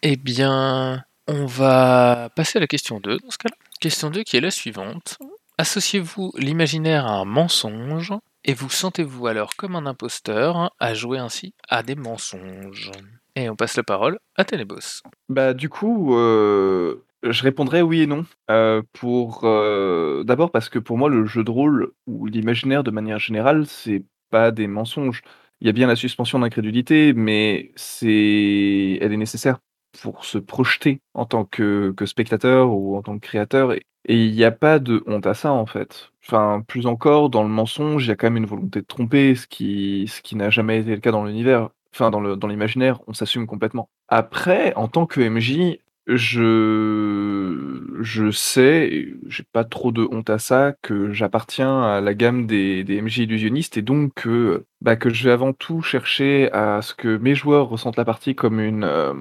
Eh 0.03 0.15
bien, 0.15 1.03
on 1.27 1.47
va 1.47 2.29
passer 2.35 2.59
à 2.59 2.61
la 2.61 2.67
question 2.67 2.99
2 2.99 3.17
dans 3.17 3.31
ce 3.31 3.39
cas-là. 3.39 3.55
Question 3.79 4.11
2 4.11 4.21
qui 4.21 4.37
est 4.37 4.41
la 4.41 4.51
suivante. 4.51 5.17
Associez-vous 5.57 6.31
l'imaginaire 6.37 7.07
à 7.07 7.13
un 7.13 7.25
mensonge 7.25 8.13
et 8.45 8.53
vous 8.53 8.69
sentez-vous 8.69 9.25
alors 9.25 9.55
comme 9.55 9.75
un 9.75 9.87
imposteur 9.87 10.71
à 10.79 10.93
jouer 10.93 11.17
ainsi 11.17 11.55
à 11.69 11.81
des 11.81 11.95
mensonges? 11.95 12.91
Et 13.35 13.49
on 13.49 13.55
passe 13.55 13.77
la 13.77 13.83
parole 13.83 14.19
à 14.35 14.45
Ténébos. 14.45 15.01
Bah, 15.27 15.55
du 15.55 15.67
coup, 15.67 16.15
euh, 16.15 17.03
je 17.23 17.41
répondrais 17.41 17.81
oui 17.81 18.01
et 18.01 18.07
non. 18.07 18.27
Euh, 18.51 18.83
pour 18.93 19.39
euh, 19.43 20.23
d'abord 20.23 20.51
parce 20.51 20.69
que 20.69 20.77
pour 20.77 20.99
moi, 20.99 21.09
le 21.09 21.25
jeu 21.25 21.43
de 21.43 21.49
rôle 21.49 21.93
ou 22.05 22.27
l'imaginaire 22.27 22.83
de 22.83 22.91
manière 22.91 23.17
générale, 23.17 23.65
c'est 23.65 24.03
pas 24.29 24.51
des 24.51 24.67
mensonges. 24.67 25.23
Il 25.61 25.67
y 25.67 25.69
a 25.69 25.73
bien 25.73 25.87
la 25.87 25.95
suspension 25.95 26.39
d'incrédulité, 26.39 27.13
mais 27.13 27.71
c'est, 27.75 28.97
elle 28.99 29.13
est 29.13 29.17
nécessaire 29.17 29.59
pour 30.01 30.25
se 30.25 30.39
projeter 30.39 31.01
en 31.13 31.25
tant 31.25 31.45
que, 31.45 31.93
spectateur 32.05 32.71
ou 32.73 32.97
en 32.97 33.03
tant 33.03 33.19
que 33.19 33.25
créateur. 33.25 33.73
Et 33.73 33.83
il 34.25 34.33
n'y 34.33 34.43
a 34.43 34.51
pas 34.51 34.79
de 34.79 35.03
honte 35.05 35.27
à 35.27 35.35
ça, 35.35 35.51
en 35.53 35.67
fait. 35.67 36.11
Enfin, 36.25 36.63
plus 36.67 36.87
encore, 36.87 37.29
dans 37.29 37.43
le 37.43 37.49
mensonge, 37.49 38.05
il 38.05 38.09
y 38.09 38.11
a 38.11 38.15
quand 38.15 38.27
même 38.27 38.37
une 38.37 38.47
volonté 38.47 38.81
de 38.81 38.85
tromper, 38.85 39.35
ce 39.35 39.45
qui, 39.45 40.07
ce 40.07 40.21
qui 40.23 40.35
n'a 40.35 40.49
jamais 40.49 40.79
été 40.79 40.95
le 40.95 41.01
cas 41.01 41.11
dans 41.11 41.25
l'univers. 41.25 41.69
Enfin, 41.93 42.09
dans 42.09 42.21
le, 42.21 42.35
dans 42.37 42.47
l'imaginaire, 42.47 42.99
on 43.07 43.13
s'assume 43.13 43.45
complètement. 43.45 43.89
Après, 44.07 44.73
en 44.75 44.87
tant 44.87 45.05
que 45.05 45.21
MJ, 45.21 45.77
je, 46.07 47.83
je 48.01 48.31
sais, 48.31 48.87
et 48.91 49.15
j'ai 49.27 49.43
pas 49.43 49.63
trop 49.63 49.91
de 49.91 50.03
honte 50.11 50.29
à 50.29 50.39
ça, 50.39 50.73
que 50.81 51.11
j'appartiens 51.13 51.83
à 51.83 52.01
la 52.01 52.13
gamme 52.13 52.47
des, 52.47 52.83
des 52.83 53.01
MJ 53.01 53.19
illusionnistes 53.19 53.77
et 53.77 53.81
donc 53.81 54.13
que, 54.15 54.65
bah, 54.81 54.95
que 54.95 55.09
je 55.09 55.23
vais 55.25 55.31
avant 55.31 55.53
tout 55.53 55.81
chercher 55.81 56.51
à 56.51 56.81
ce 56.81 56.93
que 56.95 57.17
mes 57.17 57.35
joueurs 57.35 57.69
ressentent 57.69 57.97
la 57.97 58.05
partie 58.05 58.35
comme 58.35 58.59
une, 58.59 58.83
euh, 58.83 59.13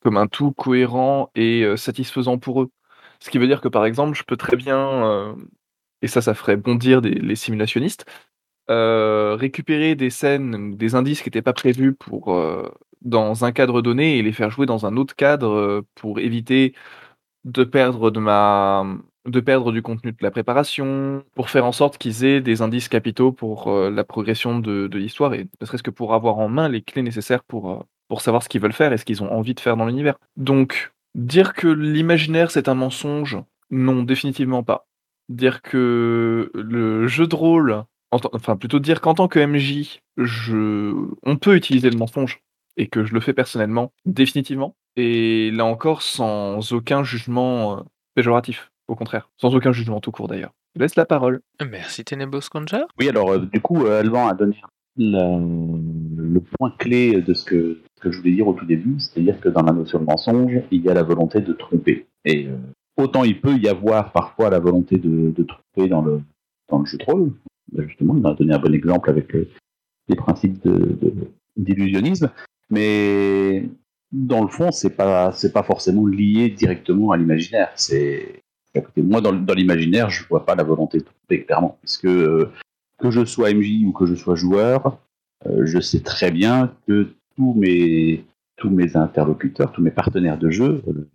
comme 0.00 0.16
un 0.16 0.26
tout 0.28 0.52
cohérent 0.52 1.30
et 1.34 1.62
euh, 1.64 1.76
satisfaisant 1.76 2.38
pour 2.38 2.62
eux. 2.62 2.70
Ce 3.20 3.30
qui 3.30 3.38
veut 3.38 3.46
dire 3.46 3.60
que 3.60 3.68
par 3.68 3.84
exemple, 3.84 4.16
je 4.16 4.22
peux 4.24 4.36
très 4.36 4.56
bien, 4.56 4.78
euh, 5.06 5.34
et 6.02 6.08
ça, 6.08 6.22
ça 6.22 6.34
ferait 6.34 6.56
bondir 6.56 7.02
des, 7.02 7.10
les 7.10 7.36
simulationnistes, 7.36 8.06
euh, 8.70 9.36
récupérer 9.36 9.94
des 9.96 10.10
scènes, 10.10 10.76
des 10.76 10.94
indices 10.94 11.22
qui 11.22 11.28
n'étaient 11.28 11.42
pas 11.42 11.52
prévus 11.52 11.94
pour, 11.94 12.34
euh, 12.34 12.68
dans 13.02 13.44
un 13.44 13.52
cadre 13.52 13.82
donné 13.82 14.18
et 14.18 14.22
les 14.22 14.32
faire 14.32 14.50
jouer 14.50 14.66
dans 14.66 14.86
un 14.86 14.96
autre 14.96 15.16
cadre 15.16 15.50
euh, 15.50 15.82
pour 15.94 16.18
éviter 16.20 16.74
de 17.44 17.64
perdre 17.64 18.10
de 18.10 18.20
ma 18.20 18.84
de 19.26 19.40
perdre 19.40 19.70
du 19.70 19.82
contenu 19.82 20.12
de 20.12 20.16
la 20.22 20.30
préparation, 20.30 21.22
pour 21.34 21.50
faire 21.50 21.66
en 21.66 21.72
sorte 21.72 21.98
qu'ils 21.98 22.24
aient 22.24 22.40
des 22.40 22.62
indices 22.62 22.88
capitaux 22.88 23.32
pour 23.32 23.68
euh, 23.68 23.90
la 23.90 24.02
progression 24.02 24.58
de, 24.58 24.88
l'histoire 24.94 25.34
et 25.34 25.46
ne 25.60 25.66
serait-ce 25.66 25.82
que 25.82 25.90
pour 25.90 26.14
avoir 26.14 26.38
en 26.38 26.48
main 26.48 26.68
les 26.68 26.82
clés 26.82 27.02
nécessaires 27.02 27.44
pour, 27.44 27.70
euh, 27.70 27.78
pour 28.08 28.22
savoir 28.22 28.42
ce 28.42 28.48
qu'ils 28.48 28.62
veulent 28.62 28.72
faire 28.72 28.92
et 28.92 28.98
ce 28.98 29.04
qu'ils 29.04 29.22
ont 29.22 29.30
envie 29.30 29.54
de 29.54 29.60
faire 29.60 29.76
dans 29.76 29.86
l'univers. 29.86 30.16
Donc, 30.36 30.90
Dire 31.14 31.54
que 31.54 31.66
l'imaginaire 31.66 32.50
c'est 32.50 32.68
un 32.68 32.74
mensonge, 32.74 33.38
non, 33.70 34.02
définitivement 34.04 34.62
pas. 34.62 34.86
Dire 35.28 35.60
que 35.60 36.50
le 36.54 37.08
jeu 37.08 37.26
de 37.26 37.34
rôle, 37.34 37.84
enfin 38.10 38.56
plutôt 38.56 38.78
dire 38.78 39.00
qu'en 39.00 39.14
tant 39.14 39.26
que 39.28 39.40
MJ, 39.44 40.00
je, 40.16 40.94
on 41.24 41.36
peut 41.36 41.56
utiliser 41.56 41.90
le 41.90 41.98
mensonge 41.98 42.42
et 42.80 42.88
que 42.88 43.04
je 43.04 43.12
le 43.14 43.20
fais 43.20 43.32
personnellement, 43.34 43.92
définitivement. 44.06 44.74
Et 44.96 45.50
là 45.52 45.64
encore, 45.66 46.02
sans 46.02 46.72
aucun 46.72 47.02
jugement 47.04 47.78
euh, 47.78 47.82
péjoratif, 48.14 48.70
au 48.88 48.94
contraire, 48.96 49.28
sans 49.36 49.54
aucun 49.54 49.72
jugement 49.72 50.00
tout 50.00 50.10
court 50.10 50.28
d'ailleurs. 50.28 50.52
Je 50.74 50.80
laisse 50.80 50.96
la 50.96 51.04
parole. 51.04 51.40
Merci 51.70 52.04
Tenebos 52.04 52.48
Conjar. 52.50 52.86
Oui, 52.98 53.08
alors 53.08 53.32
euh, 53.32 53.38
du 53.38 53.60
coup, 53.60 53.84
euh, 53.84 54.00
Alban 54.00 54.28
a 54.28 54.34
donné 54.34 54.56
la- 54.96 55.38
le 55.38 56.40
point 56.40 56.72
clé 56.78 57.20
de 57.20 57.34
ce 57.34 57.44
que, 57.44 57.78
je 58.04 58.16
voulais 58.18 58.32
dire 58.32 58.48
au 58.48 58.54
tout 58.54 58.66
début, 58.66 58.98
c'est-à-dire 58.98 59.38
que 59.40 59.48
dans 59.48 59.62
la 59.62 59.72
notion 59.72 59.98
de 60.00 60.04
mensonge, 60.04 60.60
il 60.70 60.82
y 60.82 60.88
a 60.88 60.94
la 60.94 61.02
volonté 61.02 61.40
de 61.40 61.52
tromper. 61.52 62.06
Et 62.24 62.46
euh, 62.46 62.56
autant 62.96 63.24
il 63.24 63.40
peut 63.40 63.56
y 63.56 63.68
avoir 63.68 64.12
parfois 64.12 64.48
la 64.50 64.58
volonté 64.58 64.96
de, 64.96 65.30
de 65.30 65.42
tromper 65.44 65.88
dans 65.88 66.02
le, 66.02 66.22
dans 66.68 66.78
le 66.80 66.86
jeu 66.86 66.98
de 66.98 67.04
rôle, 67.04 67.32
Ben, 67.72 67.86
justement, 67.88 68.16
il 68.16 68.26
a 68.26 68.34
donné 68.34 68.54
un 68.54 68.58
bon 68.58 68.74
exemple 68.74 69.10
avec 69.10 69.34
euh, 69.34 69.48
les 70.08 70.16
principes 70.16 70.60
de- 70.64 70.96
de- 71.00 71.14
d'illusionnisme, 71.56 72.30
mais 72.70 73.68
dans 74.12 74.42
le 74.42 74.48
fond, 74.48 74.72
c'est 74.72 74.90
pas 74.96 75.32
c'est 75.32 75.52
pas 75.52 75.62
forcément 75.62 76.06
lié 76.06 76.48
directement 76.50 77.12
à 77.12 77.16
l'imaginaire. 77.16 77.70
C'est 77.76 78.42
moi 78.96 79.20
dans, 79.20 79.32
l'imaginaire, 79.54 80.10
je 80.10 80.26
vois 80.28 80.46
pas 80.46 80.54
la 80.54 80.62
volonté 80.62 80.98
de 80.98 81.04
tromper 81.04 81.44
clairement, 81.44 81.78
parce 81.82 81.96
que 81.96 82.08
euh, 82.08 82.50
que 82.98 83.10
je 83.10 83.24
sois 83.24 83.52
MJ 83.52 83.84
ou 83.84 83.92
que 83.92 84.06
je 84.06 84.14
sois 84.14 84.34
joueur, 84.34 84.98
euh, 85.46 85.66
je 85.66 85.80
sais 85.80 86.00
très 86.00 86.30
bien 86.30 86.74
que 86.86 87.08
tous 87.36 87.54
mes 87.54 88.24
tous 88.56 88.70
mes 88.70 88.96
interlocuteurs, 88.96 89.72
tous 89.72 89.82
mes 89.82 89.90
partenaires 89.90 90.38
de 90.38 90.50
jeu 90.50 90.82
euh, 90.86 91.08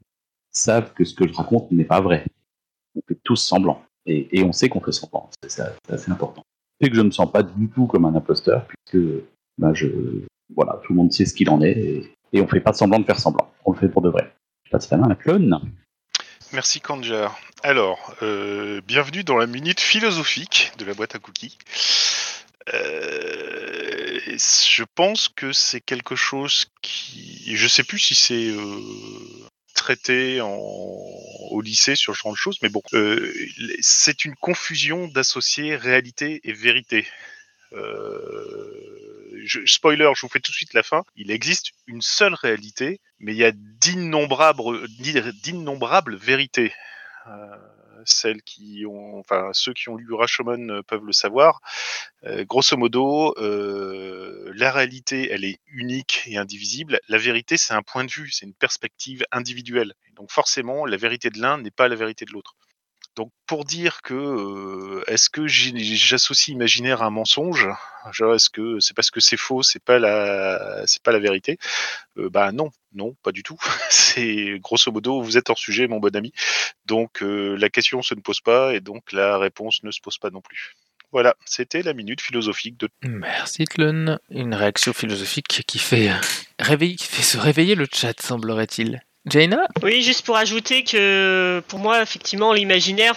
savent 0.52 0.94
que 0.94 1.06
ce 1.06 1.14
que 1.14 1.28
je 1.28 1.34
raconte 1.34 1.72
n'est 1.72 1.86
pas 1.86 2.02
vrai. 2.02 2.26
On 2.96 3.02
fait 3.08 3.20
tous 3.24 3.38
semblant. 3.38 3.82
Et, 4.08 4.44
on 4.44 4.52
sait 4.52 4.70
qu'on 4.70 4.82
fait 4.82 4.92
semblant. 4.92 5.30
C'est 5.42 5.50
c'est 5.50 5.94
assez 5.94 6.12
important. 6.12 6.44
Et 6.80 6.90
que 6.90 6.96
je 6.96 7.02
ne 7.02 7.08
me 7.08 7.12
sens 7.12 7.32
pas 7.32 7.42
du 7.42 7.70
tout 7.70 7.88
comme 7.88 8.06
un 8.06 8.16
imposteur, 8.16 8.68
puisque 8.68 9.04
ben, 9.58 9.74
je, 9.74 9.88
voilà, 10.54 10.80
tout 10.84 10.94
le 10.94 10.98
monde 10.98 11.12
sait 11.14 11.26
ce 11.26 11.34
qu'il 11.34 11.50
en 11.50 11.62
est, 11.62 11.72
et, 11.72 12.16
et 12.34 12.42
on 12.42 12.48
fait 12.48 12.60
pas 12.60 12.74
semblant 12.74 13.00
de 13.00 13.06
faire 13.06 13.20
semblant. 13.20 13.52
On 13.66 13.72
le 13.72 13.80
fait 13.80 13.90
pour 13.90 14.02
de 14.02 14.10
vrai. 14.10 14.34
Je 14.66 14.72
passe 14.72 14.90
la 14.90 14.98
main 14.98 15.06
à 15.06 15.10
la 15.10 15.16
clone. 15.16 15.62
Merci 16.52 16.80
Kanjar. 16.82 17.40
Alors, 17.64 18.14
euh, 18.22 18.82
bienvenue 18.86 19.24
dans 19.24 19.38
la 19.38 19.48
minute 19.48 19.80
philosophique 19.80 20.72
de 20.78 20.86
la 20.86 20.94
boîte 20.94 21.16
à 21.16 21.20
cookies. 21.20 21.58
Euh, 22.74 24.20
je 24.28 24.84
pense 24.96 25.30
que 25.30 25.52
c'est 25.52 25.82
quelque 25.82 26.16
chose 26.16 26.66
qui, 26.82 27.56
je 27.56 27.68
sais 27.68 27.84
plus 27.84 28.00
si 28.00 28.16
c'est 28.16 28.50
euh, 28.50 28.80
traité 29.74 30.42
au 30.42 31.62
lycée 31.62 31.96
sur 31.96 32.16
ce 32.16 32.22
genre 32.22 32.32
de 32.32 32.38
choses, 32.38 32.58
mais 32.62 32.70
bon, 32.70 32.82
c'est 33.82 34.26
une 34.26 34.36
confusion 34.36 35.08
d'associer 35.08 35.76
réalité 35.76 36.42
et 36.44 36.54
vérité. 36.54 37.06
Euh, 37.74 39.05
spoiler, 39.66 40.12
je 40.16 40.22
vous 40.22 40.30
fais 40.30 40.40
tout 40.40 40.52
de 40.52 40.56
suite 40.56 40.74
la 40.74 40.84
fin. 40.84 41.04
Il 41.16 41.32
existe 41.32 41.72
une 41.88 42.02
seule 42.02 42.34
réalité, 42.34 43.00
mais 43.20 43.34
il 43.34 43.38
y 43.38 43.46
a 43.46 43.52
d'innombrables, 43.52 46.16
vérités. 46.16 46.74
Euh, 47.28 47.58
celles 48.08 48.44
qui 48.44 48.86
ont, 48.86 49.18
enfin 49.18 49.50
ceux 49.54 49.74
qui 49.74 49.90
ont 49.90 49.96
lu 49.96 50.14
Rashomon 50.14 50.70
euh, 50.70 50.84
peuvent 50.84 51.06
le 51.06 51.14
savoir. 51.14 51.60
Euh, 52.24 52.46
grosso 52.46 52.78
modo, 52.78 53.34
la 53.38 54.72
réalité, 54.72 55.32
elle 55.32 55.44
est 55.44 55.60
unique 55.68 56.22
et 56.28 56.38
indivisible. 56.38 57.00
La 57.08 57.18
vérité, 57.18 57.58
c'est 57.58 57.74
un 57.74 57.82
point 57.82 58.04
de 58.04 58.12
vue, 58.12 58.30
c'est 58.30 58.46
une 58.46 58.54
perspective 58.54 59.26
individuelle. 59.32 59.94
Donc 60.16 60.32
forcément, 60.32 60.86
la 60.86 60.98
vérité 60.98 61.32
de 61.32 61.42
l'un 61.42 61.58
n'est 61.58 61.72
pas 61.72 61.88
la 61.88 61.96
vérité 61.96 62.26
de 62.26 62.32
l'autre. 62.32 62.56
Donc 63.16 63.32
pour 63.46 63.66
dire 63.66 64.02
que 64.02 65.04
est-ce 65.08 65.30
que 65.30 65.48
j'associe 65.48 66.54
imaginaire 66.54 67.02
à 67.02 67.06
un 67.06 67.10
mensonge, 67.10 67.68
est-ce 68.08 68.50
que 68.50 68.80
c'est 68.80 68.94
parce 68.96 69.12
que 69.12 69.20
c'est 69.20 69.38
faux, 69.38 69.64
c'est 69.64 69.84
pas 69.84 70.00
la 70.00 70.86
c'est 70.86 71.02
pas 71.02 71.12
la 71.12 71.20
vérité? 71.20 71.58
Euh, 72.18 72.30
Bah 72.30 72.52
non, 72.52 72.72
non, 72.94 73.16
pas 73.24 73.32
du 73.32 73.44
tout. 73.44 73.58
c'est 73.90 74.60
grosso 74.60 74.92
modo 74.92 75.22
vous 75.22 75.38
êtes 75.38 75.50
hors 75.50 75.58
sujet, 75.58 75.88
mon 75.88 76.00
bon 76.00 76.16
ami. 76.16 76.34
Donc 76.86 77.22
la 77.22 77.70
question 77.70 78.02
se 78.02 78.16
ne 78.16 78.22
pose 78.22 78.42
pas 78.42 78.74
et 78.74 78.82
donc 78.82 79.12
la 79.14 79.38
réponse 79.38 79.84
ne 79.84 79.92
se 79.92 80.02
pose 80.02 80.18
pas 80.18 80.30
non 80.30 80.42
plus. 80.42 80.76
Voilà, 81.16 81.36
c'était 81.46 81.82
la 81.82 81.94
minute 81.94 82.20
philosophique 82.20 82.78
de. 82.78 82.90
Merci 83.04 83.64
Tlon. 83.64 84.20
Une 84.30 84.54
réaction 84.54 84.92
philosophique 84.92 85.64
qui 85.66 85.80
fait, 85.80 86.10
euh, 86.10 86.16
réveiller, 86.60 86.98
qui 86.98 87.08
fait 87.08 87.24
se 87.24 87.38
réveiller 87.38 87.76
le 87.76 87.88
chat, 87.90 88.20
semblerait-il. 88.22 89.02
Jaina 89.28 89.68
Oui, 89.82 90.04
juste 90.04 90.24
pour 90.24 90.38
ajouter 90.38 90.84
que 90.84 91.64
pour 91.68 91.80
moi, 91.80 92.02
effectivement, 92.02 92.54
l'imaginaire, 92.54 93.16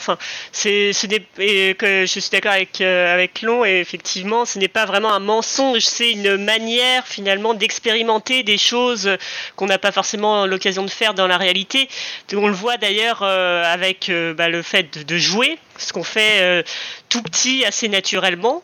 je 0.54 0.92
suis 0.92 2.30
d'accord 2.32 2.52
avec 2.52 2.80
euh, 2.80 3.14
avec 3.14 3.42
Long, 3.42 3.64
et 3.64 3.80
effectivement, 3.80 4.46
ce 4.46 4.58
n'est 4.58 4.68
pas 4.68 4.86
vraiment 4.86 5.12
un 5.12 5.18
mensonge, 5.18 5.82
c'est 5.82 6.12
une 6.12 6.36
manière 6.38 7.06
finalement 7.06 7.52
d'expérimenter 7.52 8.42
des 8.42 8.56
choses 8.56 9.16
qu'on 9.56 9.66
n'a 9.66 9.78
pas 9.78 9.92
forcément 9.92 10.46
l'occasion 10.46 10.82
de 10.82 10.90
faire 10.90 11.12
dans 11.12 11.26
la 11.26 11.36
réalité. 11.36 11.88
On 12.34 12.48
le 12.48 12.54
voit 12.54 12.78
d'ailleurs 12.78 13.20
euh, 13.22 13.62
avec 13.64 14.08
euh, 14.08 14.32
bah, 14.32 14.48
le 14.48 14.62
fait 14.62 15.06
de 15.06 15.18
jouer, 15.18 15.58
ce 15.78 15.92
qu'on 15.92 16.02
fait 16.02 16.40
euh, 16.40 16.62
tout 17.08 17.22
petit 17.22 17.64
assez 17.64 17.88
naturellement. 17.88 18.62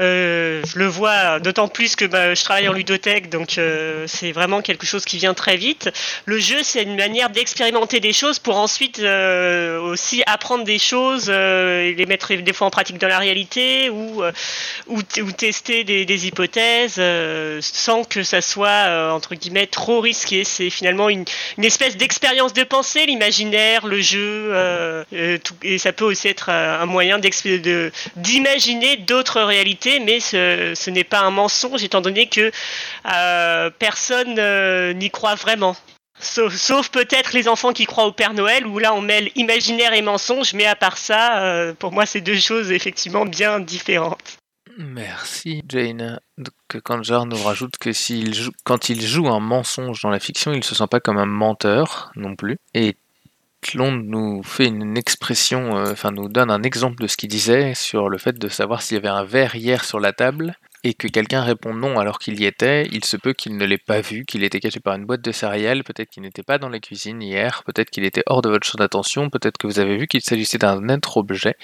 Euh, 0.00 0.62
je 0.64 0.78
le 0.78 0.86
vois 0.86 1.40
d'autant 1.40 1.68
plus 1.68 1.96
que 1.96 2.04
bah, 2.04 2.34
je 2.34 2.42
travaille 2.42 2.68
en 2.68 2.72
ludothèque, 2.72 3.28
donc 3.28 3.58
euh, 3.58 4.06
c'est 4.06 4.32
vraiment 4.32 4.62
quelque 4.62 4.86
chose 4.86 5.04
qui 5.04 5.18
vient 5.18 5.34
très 5.34 5.56
vite. 5.56 5.90
Le 6.24 6.38
jeu, 6.38 6.62
c'est 6.62 6.84
une 6.84 6.96
manière 6.96 7.30
d'expérimenter 7.30 8.00
des 8.00 8.12
choses 8.12 8.38
pour 8.38 8.56
ensuite 8.56 9.00
aussi 9.00 10.22
apprendre 10.26 10.64
des 10.64 10.78
choses 10.78 11.28
et 11.28 11.94
les 11.96 12.06
mettre 12.06 12.32
des 12.32 12.52
fois 12.52 12.68
en 12.68 12.70
pratique 12.70 12.98
dans 12.98 13.08
la 13.08 13.18
réalité 13.18 13.90
ou, 13.90 14.22
ou, 14.86 15.02
tester 15.32 15.84
des, 15.84 16.26
hypothèses 16.26 17.00
sans 17.60 18.04
que 18.04 18.22
ça 18.22 18.40
soit 18.40 19.12
entre 19.12 19.34
guillemets 19.34 19.66
trop 19.66 20.00
risqué. 20.00 20.44
C'est 20.44 20.70
finalement 20.70 21.08
une, 21.08 21.24
espèce 21.58 21.96
d'expérience 21.96 22.52
de 22.52 22.64
pensée, 22.64 23.06
l'imaginaire, 23.06 23.86
le 23.86 24.00
jeu, 24.00 24.54
et 25.62 25.78
ça 25.78 25.92
peut 25.92 26.04
aussi 26.04 26.28
être 26.28 26.51
un 26.52 26.86
moyen 26.86 27.18
d'imaginer 28.16 28.96
d'autres 28.98 29.40
réalités, 29.40 30.00
mais 30.00 30.20
ce, 30.20 30.90
n'est 30.90 31.04
pas 31.04 31.20
un 31.20 31.30
mensonge 31.30 31.82
étant 31.84 32.00
donné 32.00 32.28
que 32.28 32.50
euh, 33.12 33.70
personne 33.78 34.38
euh, 34.38 34.92
n'y 34.92 35.10
croit 35.10 35.34
vraiment. 35.34 35.76
Sauf, 36.20 36.90
peut-être 36.90 37.32
les 37.32 37.48
enfants 37.48 37.72
qui 37.72 37.84
croient 37.84 38.06
au 38.06 38.12
Père 38.12 38.32
Noël, 38.32 38.66
où 38.66 38.78
là 38.78 38.94
on 38.94 39.00
mêle 39.00 39.30
imaginaire 39.34 39.92
et 39.92 40.02
mensonge, 40.02 40.54
mais 40.54 40.66
à 40.66 40.76
part 40.76 40.96
ça, 40.96 41.42
euh, 41.42 41.74
pour 41.74 41.90
moi 41.90 42.06
c'est 42.06 42.20
deux 42.20 42.38
choses 42.38 42.70
effectivement 42.70 43.26
bien 43.26 43.58
différentes. 43.58 44.38
Merci 44.78 45.62
Jaina. 45.68 46.20
Donc 46.38 46.82
Kanjar 46.84 47.26
nous 47.26 47.42
rajoute 47.42 47.76
que 47.78 47.92
s'il 47.92 48.34
joue, 48.34 48.52
quand 48.64 48.88
il 48.88 49.02
joue 49.02 49.28
un 49.28 49.40
mensonge 49.40 50.00
dans 50.02 50.10
la 50.10 50.20
fiction, 50.20 50.52
il 50.52 50.58
ne 50.58 50.62
se 50.62 50.74
sent 50.74 50.86
pas 50.90 51.00
comme 51.00 51.18
un 51.18 51.26
menteur 51.26 52.12
non 52.14 52.36
plus. 52.36 52.56
Et 52.74 52.96
Tlon 53.62 53.92
nous 53.92 54.42
fait 54.42 54.66
une 54.66 54.96
expression, 54.98 55.76
euh, 55.76 55.92
enfin 55.92 56.10
nous 56.10 56.28
donne 56.28 56.50
un 56.50 56.62
exemple 56.62 57.00
de 57.02 57.06
ce 57.06 57.16
qu'il 57.16 57.28
disait 57.28 57.74
sur 57.74 58.08
le 58.08 58.18
fait 58.18 58.38
de 58.38 58.48
savoir 58.48 58.82
s'il 58.82 58.96
y 58.96 58.98
avait 58.98 59.08
un 59.08 59.24
verre 59.24 59.54
hier 59.54 59.84
sur 59.84 60.00
la 60.00 60.12
table 60.12 60.56
et 60.84 60.94
que 60.94 61.06
quelqu'un 61.06 61.42
répond 61.42 61.72
non 61.72 61.98
alors 62.00 62.18
qu'il 62.18 62.40
y 62.40 62.44
était, 62.44 62.88
il 62.90 63.04
se 63.04 63.16
peut 63.16 63.32
qu'il 63.32 63.56
ne 63.56 63.64
l'ait 63.64 63.78
pas 63.78 64.00
vu, 64.00 64.24
qu'il 64.24 64.42
était 64.42 64.58
caché 64.58 64.80
par 64.80 64.96
une 64.96 65.04
boîte 65.04 65.22
de 65.22 65.30
céréales, 65.30 65.84
peut-être 65.84 66.10
qu'il 66.10 66.24
n'était 66.24 66.42
pas 66.42 66.58
dans 66.58 66.68
la 66.68 66.80
cuisine 66.80 67.22
hier, 67.22 67.62
peut-être 67.64 67.90
qu'il 67.90 68.04
était 68.04 68.24
hors 68.26 68.42
de 68.42 68.48
votre 68.48 68.66
champ 68.66 68.78
d'attention, 68.78 69.30
peut-être 69.30 69.58
que 69.58 69.68
vous 69.68 69.78
avez 69.78 69.96
vu 69.96 70.08
qu'il 70.08 70.22
s'agissait 70.22 70.58
d'un 70.58 70.88
autre 70.88 71.18
objet. 71.18 71.54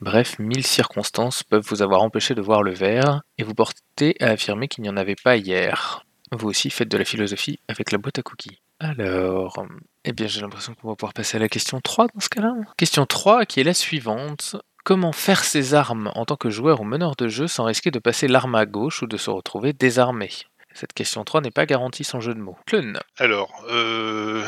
Bref, 0.00 0.38
mille 0.38 0.64
circonstances 0.64 1.42
peuvent 1.42 1.66
vous 1.66 1.82
avoir 1.82 2.02
empêché 2.02 2.36
de 2.36 2.40
voir 2.40 2.62
le 2.62 2.72
verre 2.72 3.22
et 3.38 3.42
vous 3.42 3.54
porter 3.54 4.14
à 4.20 4.28
affirmer 4.28 4.68
qu'il 4.68 4.82
n'y 4.82 4.88
en 4.88 4.96
avait 4.96 5.16
pas 5.16 5.36
hier. 5.36 6.06
Vous 6.30 6.48
aussi 6.48 6.70
faites 6.70 6.88
de 6.88 6.96
la 6.96 7.04
philosophie 7.04 7.58
avec 7.66 7.90
la 7.90 7.98
boîte 7.98 8.20
à 8.20 8.22
cookies. 8.22 8.60
Alors, 8.80 9.66
eh 10.04 10.12
bien 10.12 10.26
j'ai 10.26 10.40
l'impression 10.40 10.74
qu'on 10.74 10.88
va 10.88 10.96
pouvoir 10.96 11.12
passer 11.12 11.36
à 11.36 11.40
la 11.40 11.48
question 11.48 11.80
3 11.80 12.06
dans 12.14 12.20
ce 12.20 12.28
cas-là. 12.30 12.54
Question 12.78 13.04
3 13.06 13.44
qui 13.44 13.60
est 13.60 13.64
la 13.64 13.74
suivante. 13.74 14.56
Comment 14.84 15.12
faire 15.12 15.44
ses 15.44 15.74
armes 15.74 16.10
en 16.14 16.24
tant 16.24 16.36
que 16.36 16.48
joueur 16.48 16.80
ou 16.80 16.84
meneur 16.84 17.14
de 17.16 17.28
jeu 17.28 17.46
sans 17.46 17.64
risquer 17.64 17.90
de 17.90 17.98
passer 17.98 18.26
l'arme 18.26 18.54
à 18.54 18.64
gauche 18.64 19.02
ou 19.02 19.06
de 19.06 19.18
se 19.18 19.28
retrouver 19.28 19.74
désarmé? 19.74 20.30
Cette 20.72 20.94
question 20.94 21.24
3 21.24 21.42
n'est 21.42 21.50
pas 21.50 21.66
garantie 21.66 22.04
sans 22.04 22.20
jeu 22.20 22.32
de 22.32 22.38
mots. 22.40 22.56
Clun. 22.66 22.98
Alors, 23.18 23.50
euh, 23.68 24.42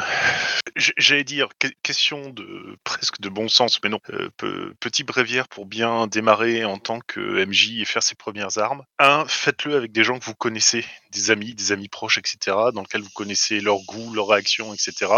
j'allais 0.76 1.24
dire 1.24 1.48
que- 1.58 1.66
question 1.82 2.30
de 2.30 2.78
presque 2.84 3.20
de 3.20 3.28
bon 3.28 3.48
sens, 3.48 3.80
mais 3.82 3.90
non. 3.90 3.98
Euh, 4.10 4.30
pe- 4.36 4.72
petit 4.80 5.02
bréviaire 5.02 5.48
pour 5.48 5.66
bien 5.66 6.06
démarrer 6.06 6.64
en 6.64 6.78
tant 6.78 7.00
que 7.06 7.44
MJ 7.44 7.80
et 7.80 7.84
faire 7.84 8.04
ses 8.04 8.14
premières 8.14 8.56
armes. 8.58 8.84
Un, 9.00 9.24
faites-le 9.26 9.74
avec 9.76 9.90
des 9.92 10.04
gens 10.04 10.18
que 10.20 10.24
vous 10.24 10.34
connaissez, 10.36 10.86
des 11.12 11.30
amis, 11.30 11.54
des 11.54 11.72
amis 11.72 11.88
proches, 11.88 12.18
etc., 12.18 12.56
dans 12.74 12.80
lesquels 12.80 13.02
vous 13.02 13.10
connaissez 13.10 13.60
leur 13.60 13.78
goût, 13.80 14.14
leur 14.14 14.28
réaction, 14.28 14.74
etc., 14.74 15.12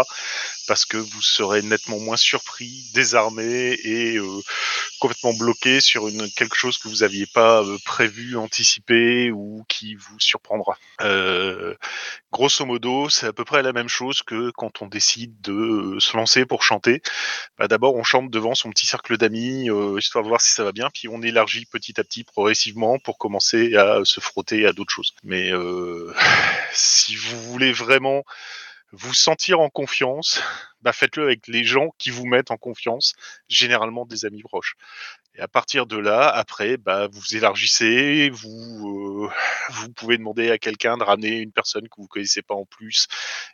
parce 0.67 0.85
que 0.85 0.97
vous 0.97 1.21
serez 1.21 1.61
nettement 1.61 1.99
moins 1.99 2.17
surpris, 2.17 2.85
désarmé 2.93 3.77
et 3.83 4.17
euh, 4.17 4.41
complètement 4.99 5.33
bloqué 5.33 5.79
sur 5.79 6.07
quelque 6.35 6.55
chose 6.55 6.77
que 6.77 6.87
vous 6.87 6.97
n'aviez 6.97 7.25
pas 7.25 7.63
euh, 7.63 7.77
prévu, 7.85 8.37
anticipé 8.37 9.31
ou 9.31 9.63
qui 9.67 9.95
vous 9.95 10.19
surprendra. 10.19 10.77
Euh, 11.01 11.75
grosso 12.31 12.65
modo, 12.65 13.09
c'est 13.09 13.27
à 13.27 13.33
peu 13.33 13.45
près 13.45 13.61
la 13.61 13.73
même 13.73 13.89
chose 13.89 14.21
que 14.23 14.51
quand 14.51 14.81
on 14.81 14.87
décide 14.87 15.39
de 15.41 15.97
se 15.99 16.17
lancer 16.17 16.45
pour 16.45 16.63
chanter. 16.63 17.01
Bah, 17.57 17.67
D'abord, 17.67 17.95
on 17.95 18.03
chante 18.03 18.29
devant 18.29 18.55
son 18.55 18.69
petit 18.69 18.85
cercle 18.85 19.17
d'amis, 19.17 19.69
histoire 19.97 20.23
de 20.23 20.29
voir 20.29 20.41
si 20.41 20.51
ça 20.51 20.63
va 20.63 20.71
bien, 20.71 20.89
puis 20.93 21.07
on 21.07 21.21
élargit 21.21 21.65
petit 21.65 21.99
à 21.99 22.03
petit, 22.03 22.23
progressivement, 22.23 22.99
pour 22.99 23.17
commencer 23.17 23.75
à 23.75 24.01
se 24.03 24.19
frotter 24.19 24.65
à 24.65 24.73
d'autres 24.73 24.91
choses. 24.91 25.13
Mais 25.23 25.51
si 26.73 27.15
vous 27.15 27.41
voulez 27.43 27.71
vraiment 27.71 28.23
vous 28.91 29.13
sentir 29.13 29.59
en 29.59 29.69
confiance, 29.69 30.41
bah 30.81 30.93
faites-le 30.93 31.23
avec 31.23 31.47
les 31.47 31.63
gens 31.63 31.89
qui 31.97 32.09
vous 32.11 32.25
mettent 32.25 32.51
en 32.51 32.57
confiance, 32.57 33.13
généralement 33.49 34.05
des 34.05 34.25
amis 34.25 34.43
proches. 34.43 34.75
Et 35.37 35.41
à 35.41 35.47
partir 35.47 35.85
de 35.85 35.97
là, 35.97 36.29
après, 36.29 36.77
bah, 36.77 37.07
vous 37.11 37.35
élargissez, 37.35 38.29
vous, 38.33 39.29
pouvez 39.95 40.17
demander 40.17 40.49
à 40.49 40.57
quelqu'un 40.57 40.97
de 40.97 41.03
ramener 41.03 41.39
une 41.39 41.51
personne 41.51 41.87
que 41.89 41.95
vous 41.97 42.07
connaissez 42.07 42.41
pas 42.41 42.53
en 42.53 42.65
plus 42.65 43.07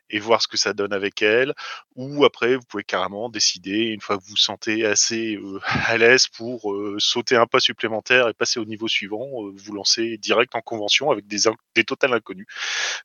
et 0.10 0.20
voir 0.20 0.42
ce 0.42 0.48
que 0.48 0.58
ça 0.58 0.74
donne 0.74 0.94
avec 0.94 1.22
elle. 1.22 1.54
Ou 1.96 2.24
après, 2.26 2.56
vous 2.56 2.64
pouvez 2.68 2.84
carrément 2.84 3.30
décider, 3.30 3.78
une 3.86 4.02
fois 4.02 4.18
que 4.18 4.24
vous 4.24 4.32
vous 4.32 4.38
sentez 4.38 4.86
assez 4.86 5.40
à 5.88 5.98
l'aise 5.98 6.28
pour 6.28 6.74
sauter 7.00 7.36
un 7.36 7.48
pas 7.48 7.60
supplémentaire 7.60 8.28
et 8.28 8.34
passer 8.34 8.60
au 8.60 8.66
niveau 8.66 8.88
suivant, 8.88 9.28
vous 9.54 9.74
lancer 9.74 10.18
direct 10.18 10.56
en 10.56 10.62
convention 10.62 11.12
avec 11.12 11.28
des, 11.28 11.48
in- 11.48 11.56
des 11.76 11.84
totales 11.84 12.14
inconnus, 12.14 12.48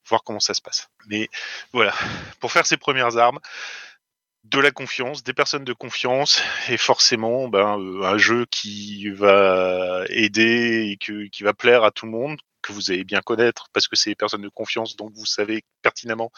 voir 0.06 0.22
comment 0.22 0.40
ça 0.40 0.54
se 0.54 0.62
passe. 0.62 0.88
Mais 1.08 1.28
voilà, 1.72 1.94
pour 2.40 2.52
faire 2.52 2.66
ses 2.66 2.76
premières 2.76 3.16
armes, 3.16 3.38
de 4.50 4.60
la 4.60 4.70
confiance, 4.70 5.24
des 5.24 5.32
personnes 5.32 5.64
de 5.64 5.72
confiance, 5.72 6.42
et 6.68 6.76
forcément 6.76 7.48
ben, 7.48 7.78
euh, 7.78 8.02
un 8.02 8.18
jeu 8.18 8.46
qui 8.50 9.08
va 9.10 10.04
aider 10.08 10.90
et 10.90 10.96
que, 10.96 11.28
qui 11.28 11.42
va 11.42 11.54
plaire 11.54 11.84
à 11.84 11.90
tout 11.90 12.06
le 12.06 12.12
monde, 12.12 12.38
que 12.62 12.72
vous 12.72 12.90
allez 12.90 13.04
bien 13.04 13.20
connaître 13.20 13.68
parce 13.72 13.86
que 13.86 13.96
c'est 13.96 14.10
des 14.10 14.16
personnes 14.16 14.42
de 14.42 14.48
confiance, 14.48 14.96
donc 14.96 15.12
vous 15.14 15.26
savez 15.26 15.62
pertinemment 15.82 16.32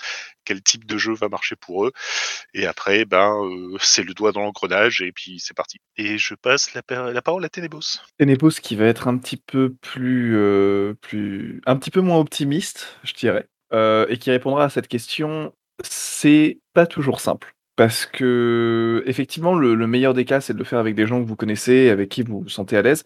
quel 0.44 0.62
type 0.62 0.84
de 0.84 0.98
jeu 0.98 1.14
va 1.14 1.28
marcher 1.28 1.56
pour 1.56 1.86
eux. 1.86 1.92
Et 2.52 2.66
après, 2.66 3.04
ben, 3.04 3.32
euh, 3.44 3.76
c'est 3.80 4.02
le 4.02 4.14
doigt 4.14 4.32
dans 4.32 4.42
l'engrenage 4.42 5.00
et 5.00 5.12
puis 5.12 5.38
c'est 5.40 5.56
parti. 5.56 5.78
Et 5.96 6.18
je 6.18 6.34
passe 6.34 6.74
la, 6.74 6.82
la 7.12 7.22
parole 7.22 7.44
à 7.44 7.48
Ténébos. 7.48 8.00
Tenebos 8.18 8.60
qui 8.62 8.76
va 8.76 8.86
être 8.86 9.08
un 9.08 9.16
petit 9.16 9.38
peu 9.38 9.74
plus, 9.80 10.36
euh, 10.36 10.94
plus, 11.00 11.62
un 11.66 11.76
petit 11.76 11.90
peu 11.90 12.00
moins 12.00 12.18
optimiste, 12.18 12.98
je 13.04 13.14
dirais, 13.14 13.48
et 13.72 14.18
qui 14.18 14.30
répondra 14.30 14.64
à 14.64 14.70
cette 14.70 14.88
question. 14.88 15.54
C'est 15.82 16.58
pas 16.74 16.86
toujours 16.86 17.20
simple. 17.20 17.54
Parce 17.78 18.06
que, 18.06 19.04
effectivement, 19.06 19.54
le, 19.54 19.76
le 19.76 19.86
meilleur 19.86 20.12
des 20.12 20.24
cas, 20.24 20.40
c'est 20.40 20.52
de 20.52 20.58
le 20.58 20.64
faire 20.64 20.80
avec 20.80 20.96
des 20.96 21.06
gens 21.06 21.22
que 21.22 21.28
vous 21.28 21.36
connaissez, 21.36 21.90
avec 21.90 22.08
qui 22.08 22.22
vous 22.24 22.40
vous 22.40 22.48
sentez 22.48 22.76
à 22.76 22.82
l'aise. 22.82 23.04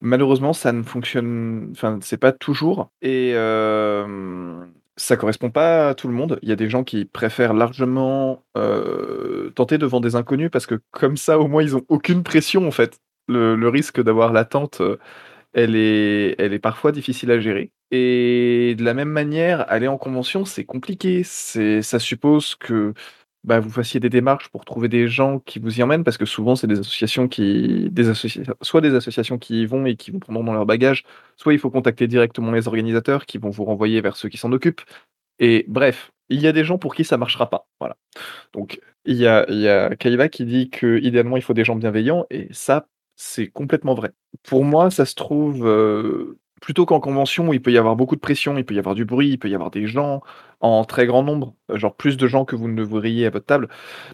Malheureusement, 0.00 0.52
ça 0.52 0.72
ne 0.72 0.82
fonctionne, 0.82 1.68
enfin, 1.72 2.00
c'est 2.02 2.16
pas 2.18 2.32
toujours. 2.32 2.90
Et 3.00 3.32
euh, 3.36 4.64
ça 4.96 5.16
correspond 5.16 5.50
pas 5.50 5.90
à 5.90 5.94
tout 5.94 6.08
le 6.08 6.14
monde. 6.14 6.40
Il 6.42 6.48
y 6.48 6.52
a 6.52 6.56
des 6.56 6.68
gens 6.68 6.82
qui 6.82 7.04
préfèrent 7.04 7.54
largement 7.54 8.44
euh, 8.56 9.50
tenter 9.50 9.78
devant 9.78 10.00
des 10.00 10.16
inconnus 10.16 10.50
parce 10.52 10.66
que, 10.66 10.80
comme 10.90 11.16
ça, 11.16 11.38
au 11.38 11.46
moins, 11.46 11.62
ils 11.62 11.76
ont 11.76 11.84
aucune 11.88 12.24
pression, 12.24 12.66
en 12.66 12.72
fait. 12.72 12.98
Le, 13.28 13.54
le 13.56 13.68
risque 13.68 14.02
d'avoir 14.02 14.32
l'attente, 14.32 14.82
elle 15.52 15.76
est, 15.76 16.34
elle 16.38 16.52
est 16.52 16.58
parfois 16.58 16.92
difficile 16.92 17.30
à 17.30 17.40
gérer. 17.40 17.70
Et 17.90 18.74
de 18.76 18.84
la 18.84 18.94
même 18.94 19.08
manière, 19.10 19.64
aller 19.70 19.88
en 19.88 19.98
convention, 19.98 20.44
c'est 20.44 20.64
compliqué. 20.64 21.22
C'est, 21.24 21.82
ça 21.82 21.98
suppose 21.98 22.54
que 22.56 22.94
bah, 23.44 23.60
vous 23.60 23.70
fassiez 23.70 24.00
des 24.00 24.10
démarches 24.10 24.48
pour 24.48 24.64
trouver 24.64 24.88
des 24.88 25.08
gens 25.08 25.38
qui 25.40 25.58
vous 25.58 25.78
y 25.78 25.82
emmènent, 25.82 26.04
parce 26.04 26.18
que 26.18 26.26
souvent, 26.26 26.56
c'est 26.56 26.66
des 26.66 26.80
associations 26.80 27.28
qui, 27.28 27.88
des 27.90 28.08
associations, 28.08 28.54
soit 28.62 28.80
des 28.80 28.94
associations 28.94 29.38
qui 29.38 29.62
y 29.62 29.66
vont 29.66 29.86
et 29.86 29.96
qui 29.96 30.10
vous 30.10 30.18
prendront 30.18 30.44
dans 30.44 30.52
leur 30.52 30.66
bagage, 30.66 31.04
soit 31.36 31.52
il 31.52 31.58
faut 31.58 31.70
contacter 31.70 32.06
directement 32.08 32.52
les 32.52 32.68
organisateurs 32.68 33.26
qui 33.26 33.38
vont 33.38 33.50
vous 33.50 33.64
renvoyer 33.64 34.00
vers 34.00 34.16
ceux 34.16 34.28
qui 34.28 34.38
s'en 34.38 34.52
occupent. 34.52 34.82
Et 35.38 35.64
bref, 35.68 36.10
il 36.28 36.40
y 36.40 36.46
a 36.46 36.52
des 36.52 36.64
gens 36.64 36.78
pour 36.78 36.94
qui 36.94 37.04
ça 37.04 37.16
marchera 37.16 37.48
pas. 37.48 37.66
Voilà. 37.80 37.96
Donc, 38.52 38.80
il 39.04 39.16
y 39.16 39.26
a, 39.26 39.46
il 39.48 39.60
y 39.60 39.68
a 39.68 39.94
Kaiva 39.96 40.28
qui 40.28 40.44
dit 40.44 40.68
que 40.70 40.98
idéalement 41.00 41.36
il 41.36 41.42
faut 41.42 41.54
des 41.54 41.64
gens 41.64 41.76
bienveillants, 41.76 42.26
et 42.30 42.48
ça, 42.52 42.88
c'est 43.16 43.48
complètement 43.48 43.94
vrai. 43.94 44.12
Pour 44.42 44.64
moi, 44.64 44.90
ça 44.90 45.04
se 45.06 45.14
trouve 45.14 45.66
euh, 45.66 46.38
plutôt 46.60 46.86
qu'en 46.86 47.00
convention 47.00 47.52
il 47.52 47.62
peut 47.62 47.72
y 47.72 47.78
avoir 47.78 47.96
beaucoup 47.96 48.16
de 48.16 48.20
pression, 48.20 48.56
il 48.58 48.64
peut 48.64 48.74
y 48.74 48.78
avoir 48.78 48.94
du 48.94 49.04
bruit, 49.04 49.30
il 49.30 49.38
peut 49.38 49.48
y 49.48 49.54
avoir 49.54 49.70
des 49.70 49.86
gens 49.86 50.22
en 50.60 50.84
très 50.84 51.06
grand 51.06 51.22
nombre, 51.22 51.54
euh, 51.70 51.78
genre 51.78 51.94
plus 51.94 52.16
de 52.16 52.26
gens 52.26 52.44
que 52.44 52.56
vous 52.56 52.68
ne 52.68 52.82
verriez 52.82 53.26
à 53.26 53.30
votre 53.30 53.46
table. 53.46 53.68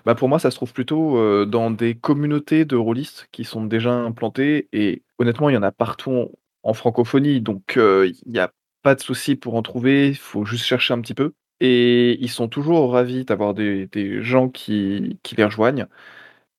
Bah 0.04 0.14
pour 0.14 0.28
moi, 0.28 0.38
ça 0.38 0.50
se 0.50 0.56
trouve 0.56 0.72
plutôt 0.72 1.18
euh, 1.18 1.46
dans 1.46 1.70
des 1.70 1.94
communautés 1.96 2.64
de 2.64 2.76
rôlistes 2.76 3.28
qui 3.32 3.44
sont 3.44 3.64
déjà 3.64 3.92
implantées, 3.92 4.68
et 4.72 5.02
honnêtement, 5.18 5.48
il 5.50 5.54
y 5.54 5.58
en 5.58 5.62
a 5.62 5.72
partout 5.72 6.30
en, 6.62 6.74
francophonie, 6.74 7.40
donc 7.40 7.76
euh, 7.76 8.10
il 8.26 8.32
n'y 8.32 8.38
a 8.38 8.52
pas 8.82 8.94
de 8.94 9.00
souci 9.00 9.36
pour 9.36 9.54
en 9.56 9.62
trouver, 9.62 10.08
il 10.08 10.16
faut 10.16 10.44
juste 10.44 10.64
chercher 10.64 10.94
un 10.94 11.00
petit 11.00 11.14
peu. 11.14 11.32
Et 11.60 12.18
ils 12.20 12.30
sont 12.30 12.48
toujours 12.48 12.92
ravis 12.92 13.24
d'avoir 13.24 13.54
des, 13.54 13.86
des 13.86 14.22
gens 14.22 14.48
qui, 14.48 15.18
qui 15.22 15.36
les 15.36 15.44
rejoignent. 15.44 15.86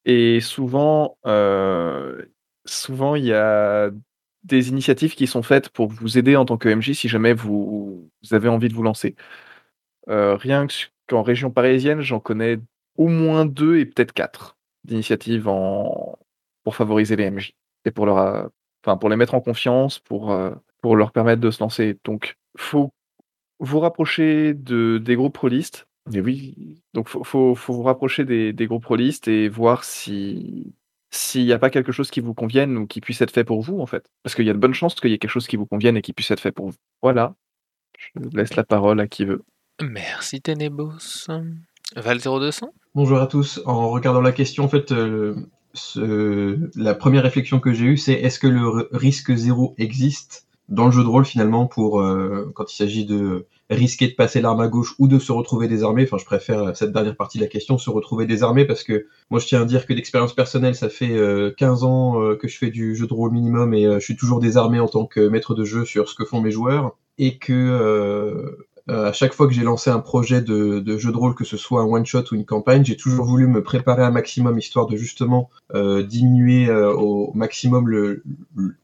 Et 0.06 0.40
souvent, 0.42 1.18
euh, 1.26 2.26
souvent, 2.66 3.16
il 3.16 3.26
y 3.26 3.34
a 3.34 3.90
des 4.46 4.70
initiatives 4.70 5.16
qui 5.16 5.28
sont 5.28 5.44
faites 5.44 5.70
pour 5.70 5.88
vous 5.88 6.18
aider 6.18 6.36
en 6.36 6.46
tant 6.46 6.58
que 6.58 6.70
MJ 6.70 6.94
si 6.94 7.10
jamais 7.10 7.34
vous, 7.34 8.10
vous 8.24 8.34
avez 8.34 8.48
envie 8.48 8.70
de 8.70 8.74
vous 8.74 8.84
lancer. 8.84 9.16
Euh, 10.10 10.36
rien 10.36 10.68
qu'en 11.08 11.24
région 11.24 11.52
parisienne, 11.52 12.02
j'en 12.02 12.20
connais 12.20 12.60
au 12.98 13.08
moins 13.08 13.46
deux 13.46 13.80
et 13.80 13.86
peut-être 13.86 14.14
quatre 14.14 14.58
d'initiatives 14.84 15.48
en... 15.48 16.18
pour 16.64 16.76
favoriser 16.76 17.16
les 17.16 17.32
MJ 17.32 17.54
et 17.86 17.92
pour 17.92 18.06
leur, 18.06 18.50
enfin, 18.84 18.98
pour 18.98 19.10
les 19.10 19.16
mettre 19.16 19.34
en 19.34 19.42
confiance, 19.42 20.00
pour, 20.00 20.32
euh, 20.32 20.52
pour 20.82 20.96
leur 20.96 21.12
permettre 21.12 21.42
de 21.42 21.52
se 21.52 21.62
lancer. 21.62 21.98
Donc, 22.04 22.38
faut 22.56 22.92
vous 23.60 23.80
rapprocher 23.80 24.54
de, 24.54 25.00
des 25.00 25.16
groupes. 25.16 25.40
Et 26.14 26.22
oui, 26.22 26.84
donc 26.94 27.10
faut, 27.10 27.24
faut, 27.24 27.56
faut 27.56 27.74
vous 27.74 27.84
rapprocher 27.84 28.26
des, 28.26 28.54
des 28.54 28.68
groupes 28.68 28.86
rôlistes 28.86 29.28
et 29.28 29.50
voir 29.50 29.84
si 29.84 30.76
s'il 31.16 31.46
n'y 31.46 31.54
a 31.54 31.60
pas 31.60 31.70
quelque 31.70 31.92
chose 31.92 32.12
qui 32.12 32.20
vous 32.20 32.34
convienne 32.34 32.78
ou 32.78 32.88
qui 32.88 33.02
puisse 33.02 33.22
être 33.22 33.32
fait 33.32 33.44
pour 33.44 33.62
vous, 33.62 33.80
en 33.80 33.86
fait. 33.86 34.10
Parce 34.24 34.36
qu'il 34.36 34.46
y 34.46 34.50
a 34.50 34.54
de 34.54 34.58
bonnes 34.60 34.74
chances 34.74 34.96
qu'il 34.96 35.12
y 35.12 35.14
ait 35.14 35.18
quelque 35.18 35.32
chose 35.32 35.48
qui 35.48 35.56
vous 35.56 35.66
convienne 35.66 35.98
et 35.98 36.02
qui 36.02 36.14
puisse 36.14 36.30
être 36.32 36.40
fait 36.40 36.52
pour 36.52 36.70
vous. 36.70 36.76
Voilà. 37.02 37.36
Je 38.16 38.38
laisse 38.38 38.56
la 38.56 38.64
parole 38.64 39.00
à 39.00 39.08
qui 39.08 39.26
veut. 39.26 39.44
Merci 39.82 40.42
Ténébos. 40.42 41.28
Val 41.96 42.20
0200 42.20 42.74
Bonjour 42.94 43.20
à 43.20 43.28
tous. 43.28 43.62
En 43.66 43.90
regardant 43.90 44.22
la 44.22 44.32
question, 44.32 44.64
en 44.66 44.70
fait, 44.70 44.92
euh, 44.92 45.36
ce- 45.74 46.70
la 46.80 46.96
première 46.96 47.24
réflexion 47.24 47.60
que 47.60 47.74
j'ai 47.74 47.86
eue, 47.86 47.98
c'est 47.98 48.14
est-ce 48.14 48.40
que 48.40 48.48
le 48.48 48.90
risque 48.92 49.34
zéro 49.36 49.74
existe 49.78 50.48
dans 50.70 50.86
le 50.86 50.92
jeu 50.92 51.04
de 51.04 51.08
rôle 51.08 51.26
finalement 51.26 51.68
pour 51.68 52.02
euh, 52.02 52.52
quand 52.56 52.72
il 52.72 52.76
s'agit 52.76 53.06
de 53.06 53.46
risquer 53.70 54.08
de 54.08 54.14
passer 54.14 54.42
l'arme 54.42 54.60
à 54.60 54.68
gauche 54.68 54.96
ou 55.00 55.08
de 55.08 55.20
se 55.20 55.32
retrouver 55.32 55.68
désarmé. 55.68 56.04
Enfin, 56.04 56.18
je 56.18 56.26
préfère 56.26 56.76
cette 56.76 56.92
dernière 56.92 57.16
partie 57.16 57.38
de 57.40 57.44
la 57.44 57.50
question, 57.50 57.78
se 57.78 57.90
retrouver 57.90 58.26
désarmé, 58.26 58.66
parce 58.66 58.84
que 58.84 59.08
moi, 59.30 59.40
je 59.40 59.48
tiens 59.48 59.62
à 59.62 59.66
dire 59.66 59.86
que 59.86 59.94
d'expérience 59.94 60.34
personnelle, 60.34 60.76
ça 60.76 60.90
fait 60.90 61.16
euh, 61.16 61.52
15 61.58 61.84
ans 61.84 62.22
euh, 62.22 62.36
que 62.36 62.48
je 62.48 62.58
fais 62.58 62.70
du 62.70 62.96
jeu 62.96 63.08
de 63.08 63.14
rôle 63.14 63.32
minimum 63.32 63.74
et 63.74 63.86
euh, 63.86 64.00
je 64.00 64.06
suis 64.06 64.16
toujours 64.16 64.40
désarmé 64.40 64.80
en 64.80 64.88
tant 64.88 65.06
que 65.06 65.28
maître 65.28 65.56
de 65.56 65.66
jeu 65.66 65.86
sur 65.86 66.10
ce 66.10 66.16
que 66.16 66.26
font 66.26 66.42
mes 66.42 66.52
joueurs 66.52 66.96
et 67.18 67.38
que 67.38 67.54
euh, 67.54 68.58
euh, 68.75 68.75
à 68.88 69.12
chaque 69.14 69.34
fois 69.34 69.48
que 69.48 69.54
j'ai 69.54 69.64
lancé 69.64 69.90
un 69.90 70.00
projet 70.00 70.42
de, 70.42 70.80
de 70.80 70.98
jeu 70.98 71.12
de 71.12 71.18
rôle, 71.18 71.34
que 71.34 71.44
ce 71.44 71.58
soit 71.58 71.82
un 71.82 71.86
one 71.86 72.06
shot 72.06 72.24
ou 72.32 72.36
une 72.36 72.46
campagne, 72.46 72.86
j'ai 72.86 72.98
toujours 72.98 73.26
voulu 73.26 73.48
me 73.48 73.64
préparer 73.64 74.04
un 74.04 74.12
maximum 74.12 74.58
histoire 74.60 74.86
de 74.86 74.96
justement 74.96 75.50
euh, 75.74 76.04
diminuer 76.04 76.70
euh, 76.70 76.94
au 76.94 77.32
maximum 77.34 77.90
le, 77.90 78.24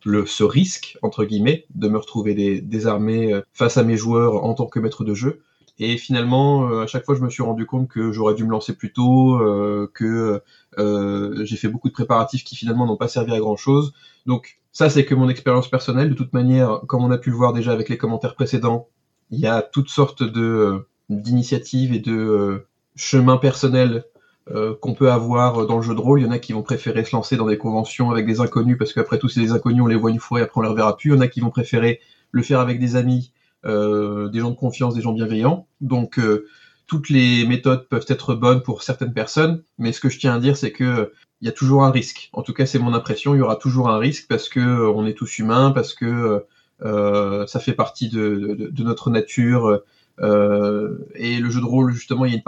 le, 0.03 0.25
ce 0.25 0.43
risque 0.43 0.97
entre 1.03 1.23
guillemets 1.25 1.65
de 1.75 1.87
me 1.87 1.97
retrouver 1.97 2.61
désarmé 2.61 3.33
euh, 3.33 3.41
face 3.53 3.77
à 3.77 3.83
mes 3.83 3.97
joueurs 3.97 4.43
en 4.43 4.53
tant 4.55 4.65
que 4.65 4.79
maître 4.79 5.03
de 5.03 5.13
jeu. 5.13 5.41
Et 5.79 5.97
finalement, 5.97 6.69
euh, 6.69 6.83
à 6.83 6.87
chaque 6.87 7.05
fois, 7.05 7.15
je 7.15 7.21
me 7.21 7.29
suis 7.29 7.43
rendu 7.43 7.65
compte 7.65 7.87
que 7.87 8.11
j'aurais 8.11 8.35
dû 8.35 8.43
me 8.43 8.51
lancer 8.51 8.75
plus 8.75 8.93
tôt, 8.93 9.35
euh, 9.39 9.89
que 9.93 10.41
euh, 10.77 11.43
j'ai 11.43 11.57
fait 11.57 11.69
beaucoup 11.69 11.87
de 11.87 11.93
préparatifs 11.93 12.43
qui 12.43 12.55
finalement 12.55 12.85
n'ont 12.85 12.97
pas 12.97 13.07
servi 13.07 13.33
à 13.33 13.39
grand 13.39 13.55
chose. 13.55 13.93
Donc 14.25 14.59
ça, 14.71 14.89
c'est 14.89 15.05
que 15.05 15.15
mon 15.15 15.27
expérience 15.27 15.69
personnelle. 15.69 16.09
De 16.09 16.13
toute 16.13 16.33
manière, 16.33 16.81
comme 16.87 17.03
on 17.03 17.11
a 17.11 17.17
pu 17.17 17.31
le 17.31 17.35
voir 17.35 17.53
déjà 17.53 17.71
avec 17.71 17.89
les 17.89 17.97
commentaires 17.97 18.35
précédents, 18.35 18.89
il 19.31 19.39
y 19.39 19.47
a 19.47 19.61
toutes 19.61 19.89
sortes 19.89 20.23
de 20.23 20.41
euh, 20.41 20.87
d'initiatives 21.09 21.93
et 21.93 21.99
de 21.99 22.15
euh, 22.15 22.67
chemins 22.95 23.37
personnels 23.37 24.05
euh, 24.49 24.73
qu'on 24.81 24.93
peut 24.93 25.11
avoir 25.11 25.67
dans 25.67 25.77
le 25.77 25.83
jeu 25.83 25.93
de 25.93 25.99
rôle. 25.99 26.19
Il 26.19 26.25
y 26.25 26.27
en 26.27 26.31
a 26.31 26.39
qui 26.39 26.53
vont 26.53 26.63
préférer 26.63 27.05
se 27.05 27.15
lancer 27.15 27.37
dans 27.37 27.47
des 27.47 27.57
conventions 27.57 28.11
avec 28.11 28.25
des 28.25 28.41
inconnus 28.41 28.77
parce 28.77 28.91
qu'après 28.91 29.19
tout, 29.19 29.29
c'est 29.29 29.39
des 29.39 29.51
inconnus, 29.51 29.83
on 29.83 29.87
les 29.87 29.95
voit 29.95 30.09
une 30.09 30.19
fois 30.19 30.39
et 30.39 30.43
après 30.43 30.59
on 30.59 30.63
les 30.63 30.69
reverra 30.69 30.97
plus. 30.97 31.11
Il 31.11 31.13
y 31.13 31.17
en 31.17 31.21
a 31.21 31.27
qui 31.27 31.41
vont 31.41 31.51
préférer 31.51 31.99
le 32.31 32.41
faire 32.41 32.59
avec 32.59 32.79
des 32.79 32.95
amis, 32.95 33.31
euh, 33.65 34.29
des 34.29 34.39
gens 34.39 34.49
de 34.49 34.55
confiance, 34.55 34.95
des 34.95 35.01
gens 35.01 35.13
bienveillants. 35.13 35.67
Donc 35.79 36.17
euh, 36.17 36.47
toutes 36.87 37.09
les 37.09 37.45
méthodes 37.45 37.87
peuvent 37.87 38.05
être 38.07 38.33
bonnes 38.33 38.63
pour 38.63 38.83
certaines 38.83 39.13
personnes, 39.13 39.63
mais 39.77 39.91
ce 39.91 39.99
que 39.99 40.09
je 40.09 40.17
tiens 40.17 40.35
à 40.35 40.39
dire, 40.39 40.57
c'est 40.57 40.71
que 40.71 41.13
il 41.41 41.45
y 41.45 41.49
a 41.49 41.53
toujours 41.53 41.83
un 41.83 41.91
risque. 41.91 42.29
En 42.33 42.41
tout 42.41 42.53
cas, 42.53 42.65
c'est 42.65 42.79
mon 42.79 42.93
impression. 42.93 43.33
Il 43.33 43.39
y 43.39 43.41
aura 43.41 43.55
toujours 43.55 43.89
un 43.89 43.97
risque 43.97 44.27
parce 44.27 44.49
que 44.49 44.87
on 44.89 45.05
est 45.05 45.13
tous 45.13 45.39
humains, 45.39 45.71
parce 45.71 45.93
que 45.93 46.45
ça 46.83 47.59
fait 47.59 47.73
partie 47.73 48.09
de, 48.09 48.71
notre 48.83 49.09
nature. 49.09 49.81
Euh, 50.19 50.97
et 51.15 51.39
le 51.39 51.49
jeu 51.49 51.61
de 51.61 51.65
rôle, 51.65 51.93
justement, 51.93 52.25
il 52.25 52.43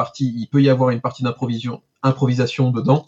peut 0.52 0.62
y 0.62 0.70
avoir 0.70 0.90
une 0.90 1.02
partie 1.02 1.24
d'improvisation, 1.24 1.82
improvisation 2.04 2.72
dedans, 2.72 3.06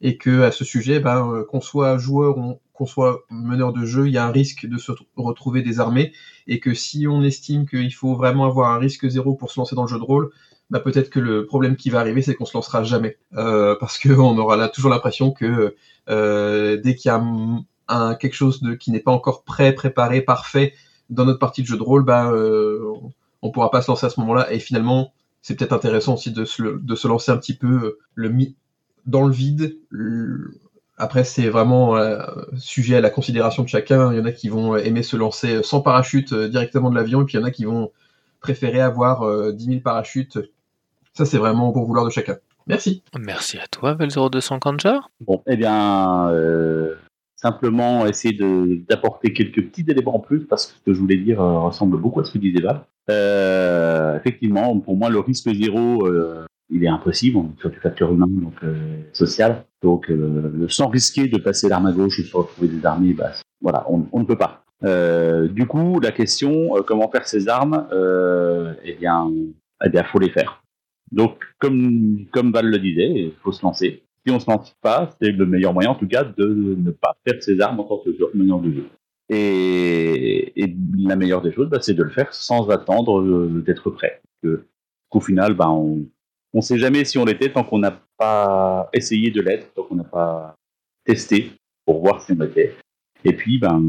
et 0.00 0.16
que 0.16 0.42
à 0.42 0.50
ce 0.50 0.64
sujet, 0.64 1.00
ben, 1.00 1.44
qu'on 1.48 1.60
soit 1.60 1.98
joueur 1.98 2.38
ou 2.38 2.60
qu'on 2.72 2.86
soit 2.86 3.24
meneur 3.30 3.72
de 3.72 3.84
jeu, 3.84 4.06
il 4.06 4.14
y 4.14 4.18
a 4.18 4.24
un 4.24 4.30
risque 4.30 4.66
de 4.66 4.78
se 4.78 4.92
retrouver 5.16 5.62
désarmé 5.62 6.12
et 6.46 6.60
que 6.60 6.74
si 6.74 7.08
on 7.08 7.22
estime 7.22 7.66
qu'il 7.66 7.92
faut 7.92 8.14
vraiment 8.14 8.46
avoir 8.46 8.70
un 8.70 8.78
risque 8.78 9.08
zéro 9.08 9.34
pour 9.34 9.50
se 9.50 9.58
lancer 9.58 9.74
dans 9.74 9.82
le 9.82 9.88
jeu 9.88 9.98
de 9.98 10.04
rôle, 10.04 10.30
bah 10.70 10.78
peut-être 10.78 11.10
que 11.10 11.18
le 11.18 11.44
problème 11.44 11.76
qui 11.76 11.90
va 11.90 11.98
arriver, 11.98 12.22
c'est 12.22 12.34
qu'on 12.34 12.44
se 12.44 12.56
lancera 12.56 12.84
jamais 12.84 13.16
euh, 13.36 13.74
parce 13.80 13.98
qu'on 13.98 14.38
aura 14.38 14.56
là 14.56 14.68
toujours 14.68 14.90
l'impression 14.90 15.32
que 15.32 15.74
euh, 16.08 16.76
dès 16.76 16.94
qu'il 16.94 17.08
y 17.08 17.12
a 17.12 17.20
quelque 18.18 18.34
chose 18.34 18.62
de 18.62 18.74
qui 18.74 18.90
n'est 18.90 19.00
pas 19.00 19.12
encore 19.12 19.42
prêt, 19.44 19.72
préparé, 19.72 20.20
parfait 20.20 20.74
dans 21.10 21.24
notre 21.24 21.38
partie 21.38 21.62
de 21.62 21.66
jeu 21.66 21.76
de 21.76 21.82
rôle, 21.82 22.04
bah 22.04 22.30
euh, 22.30 22.92
on 23.40 23.50
pourra 23.50 23.70
pas 23.70 23.80
se 23.80 23.90
lancer 23.90 24.06
à 24.06 24.10
ce 24.10 24.20
moment-là. 24.20 24.52
Et 24.52 24.58
finalement, 24.58 25.12
c'est 25.40 25.56
peut-être 25.56 25.72
intéressant 25.72 26.14
aussi 26.14 26.32
de 26.32 26.44
se, 26.44 26.62
de 26.62 26.94
se 26.94 27.08
lancer 27.08 27.30
un 27.32 27.38
petit 27.38 27.56
peu 27.56 27.66
euh, 27.66 27.98
le 28.14 28.30
dans 29.06 29.26
le 29.26 29.32
vide. 29.32 29.78
Après, 30.98 31.24
c'est 31.24 31.48
vraiment 31.48 31.96
euh, 31.96 32.20
sujet 32.58 32.96
à 32.96 33.00
la 33.00 33.08
considération 33.08 33.62
de 33.62 33.68
chacun. 33.68 34.12
Il 34.12 34.18
y 34.18 34.20
en 34.20 34.26
a 34.26 34.32
qui 34.32 34.48
vont 34.48 34.76
aimer 34.76 35.02
se 35.02 35.16
lancer 35.16 35.62
sans 35.62 35.80
parachute 35.80 36.34
directement 36.34 36.90
de 36.90 36.94
l'avion, 36.94 37.22
et 37.22 37.24
puis 37.24 37.38
il 37.38 37.40
y 37.40 37.42
en 37.42 37.46
a 37.46 37.50
qui 37.50 37.64
vont 37.64 37.90
préférer 38.40 38.80
avoir 38.80 39.52
10 39.52 39.64
000 39.64 39.80
parachutes 39.80 40.38
ça, 41.18 41.26
c'est 41.26 41.38
vraiment 41.38 41.72
pour 41.72 41.84
vouloir 41.84 42.04
de 42.04 42.10
chacun. 42.10 42.36
Merci. 42.68 43.02
Merci 43.18 43.58
à 43.58 43.66
toi, 43.66 43.94
Vel0200 43.94 44.60
Kanjar. 44.60 45.10
Bon, 45.20 45.42
eh 45.48 45.56
bien, 45.56 46.28
euh, 46.30 46.94
simplement 47.40 48.06
essayer 48.06 48.36
d'apporter 48.88 49.32
quelques 49.32 49.64
petits 49.68 49.84
éléments 49.88 50.16
en 50.16 50.20
plus, 50.20 50.40
parce 50.40 50.66
que 50.66 50.72
ce 50.72 50.84
que 50.84 50.94
je 50.94 51.00
voulais 51.00 51.16
dire 51.16 51.40
euh, 51.40 51.60
ressemble 51.60 51.96
beaucoup 51.96 52.20
à 52.20 52.24
ce 52.24 52.32
que 52.32 52.38
disait 52.38 52.60
Val. 52.60 52.82
Euh, 53.10 54.16
effectivement, 54.16 54.78
pour 54.78 54.96
moi, 54.96 55.08
le 55.08 55.20
risque 55.20 55.48
zéro, 55.54 56.06
il 56.70 56.84
est 56.84 56.88
impossible, 56.88 57.38
sur 57.58 57.70
du 57.70 57.78
facteur 57.78 58.12
humain, 58.12 58.28
donc 58.28 58.60
social. 59.12 59.64
Donc, 59.82 60.12
sans 60.68 60.88
risquer 60.88 61.28
de 61.28 61.38
passer 61.38 61.68
l'arme 61.68 61.86
à 61.86 61.92
gauche 61.92 62.18
et 62.18 62.22
de 62.22 62.26
se 62.26 62.36
retrouver 62.36 62.68
des 62.68 62.84
armées, 62.84 63.14
bah, 63.14 63.30
voilà, 63.62 63.86
on, 63.88 64.04
on, 64.12 64.20
ne 64.20 64.24
peut 64.24 64.36
pas. 64.36 64.64
du 65.48 65.66
coup, 65.66 66.00
la 66.00 66.12
question, 66.12 66.70
comment 66.86 67.08
faire 67.10 67.26
ces 67.26 67.48
armes 67.48 67.86
Eh 68.84 68.92
bien, 68.94 69.30
eh 69.82 69.88
bien, 69.88 70.04
faut 70.04 70.18
les 70.18 70.30
faire. 70.30 70.62
Donc, 71.10 71.38
comme, 71.58 72.26
comme 72.32 72.52
Val 72.52 72.66
le 72.66 72.78
disait, 72.78 73.10
il 73.10 73.32
faut 73.42 73.52
se 73.52 73.62
lancer. 73.62 74.02
Si 74.28 74.34
on 74.34 74.40
se 74.40 74.50
lance 74.50 74.76
pas, 74.82 75.08
c'est 75.18 75.32
le 75.32 75.46
meilleur 75.46 75.72
moyen, 75.72 75.88
en 75.88 75.94
tout 75.94 76.06
cas, 76.06 76.22
de 76.22 76.46
ne 76.46 76.90
pas 76.90 77.16
faire 77.26 77.42
ses 77.42 77.62
armes 77.62 77.80
en 77.80 77.84
tant 77.84 77.96
que 77.96 78.10
meneur 78.36 78.60
de 78.60 78.72
jeu. 78.72 78.84
Et, 79.30 80.52
la 80.98 81.16
meilleure 81.16 81.40
des 81.40 81.50
choses, 81.50 81.70
bah, 81.70 81.78
c'est 81.80 81.94
de 81.94 82.02
le 82.02 82.10
faire 82.10 82.34
sans 82.34 82.68
attendre 82.68 83.22
euh, 83.22 83.62
d'être 83.64 83.88
prêt. 83.88 84.20
Que, 84.42 84.66
qu'au 85.08 85.20
final, 85.20 85.54
bah, 85.54 85.70
on 85.70 86.04
ne 86.52 86.60
sait 86.60 86.76
jamais 86.76 87.06
si 87.06 87.16
on 87.16 87.24
l'était 87.24 87.50
tant 87.50 87.64
qu'on 87.64 87.78
n'a 87.78 88.02
pas 88.18 88.90
essayé 88.92 89.30
de 89.30 89.40
l'être, 89.40 89.72
tant 89.72 89.84
qu'on 89.84 89.94
n'a 89.94 90.04
pas 90.04 90.56
testé 91.06 91.52
pour 91.86 92.02
voir 92.02 92.20
si 92.20 92.32
on 92.32 92.42
l'était. 92.42 92.74
Et 93.24 93.32
puis, 93.32 93.58
ben, 93.58 93.82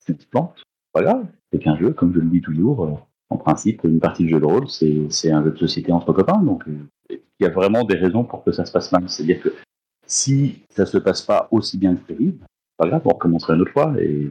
c'est 0.00 0.20
une 0.20 0.28
plante, 0.28 0.62
grave, 0.94 1.24
c'est 1.50 1.60
qu'un 1.60 1.78
jeu, 1.78 1.94
comme 1.94 2.12
je 2.12 2.18
le 2.18 2.28
dis 2.28 2.42
toujours, 2.42 2.84
euh, 2.84 2.92
en 3.30 3.38
principe, 3.38 3.84
une 3.84 4.00
partie 4.00 4.24
de 4.24 4.28
jeu 4.28 4.40
de 4.40 4.44
rôle, 4.44 4.68
c'est 4.68 5.30
un 5.30 5.42
jeu 5.42 5.50
de 5.50 5.56
société 5.56 5.92
entre 5.92 6.12
copains. 6.12 6.44
Euh, 7.10 7.16
il 7.38 7.44
y 7.44 7.46
a 7.46 7.52
vraiment 7.52 7.84
des 7.84 7.96
raisons 7.96 8.24
pour 8.24 8.44
que 8.44 8.52
ça 8.52 8.64
se 8.64 8.72
passe 8.72 8.92
mal. 8.92 9.08
C'est-à-dire 9.08 9.42
que 9.42 9.54
si 10.06 10.62
ça 10.70 10.86
se 10.86 10.98
passe 10.98 11.22
pas 11.22 11.48
aussi 11.50 11.78
bien 11.78 11.94
que 11.94 12.00
prévu, 12.00 12.34
pas 12.76 12.86
grave, 12.86 13.02
on 13.04 13.10
recommencera 13.10 13.54
une 13.54 13.62
autre 13.62 13.72
fois 13.72 13.94
et, 14.00 14.30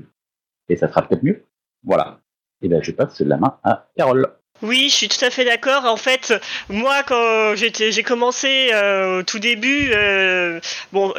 ça 0.76 0.88
sera 0.88 1.04
peut-être 1.04 1.24
mieux. 1.24 1.44
Voilà. 1.84 2.20
Et 2.62 2.68
bien, 2.68 2.82
je 2.82 2.92
passe 2.92 3.20
la 3.22 3.38
main 3.38 3.58
à 3.64 3.88
Carole. 3.96 4.28
Oui, 4.62 4.88
je 4.90 4.96
suis 4.96 5.08
tout 5.10 5.24
à 5.24 5.30
fait 5.30 5.44
d'accord. 5.44 5.84
En 5.86 5.98
fait, 5.98 6.34
moi, 6.70 7.04
quand 7.04 7.56
j'ai 7.56 8.04
commencé 8.04 8.70
euh, 8.74 9.20
au 9.20 9.24
tout 9.24 9.38
début, 9.38 9.92
euh, 9.94 10.62
bon, 10.94 11.14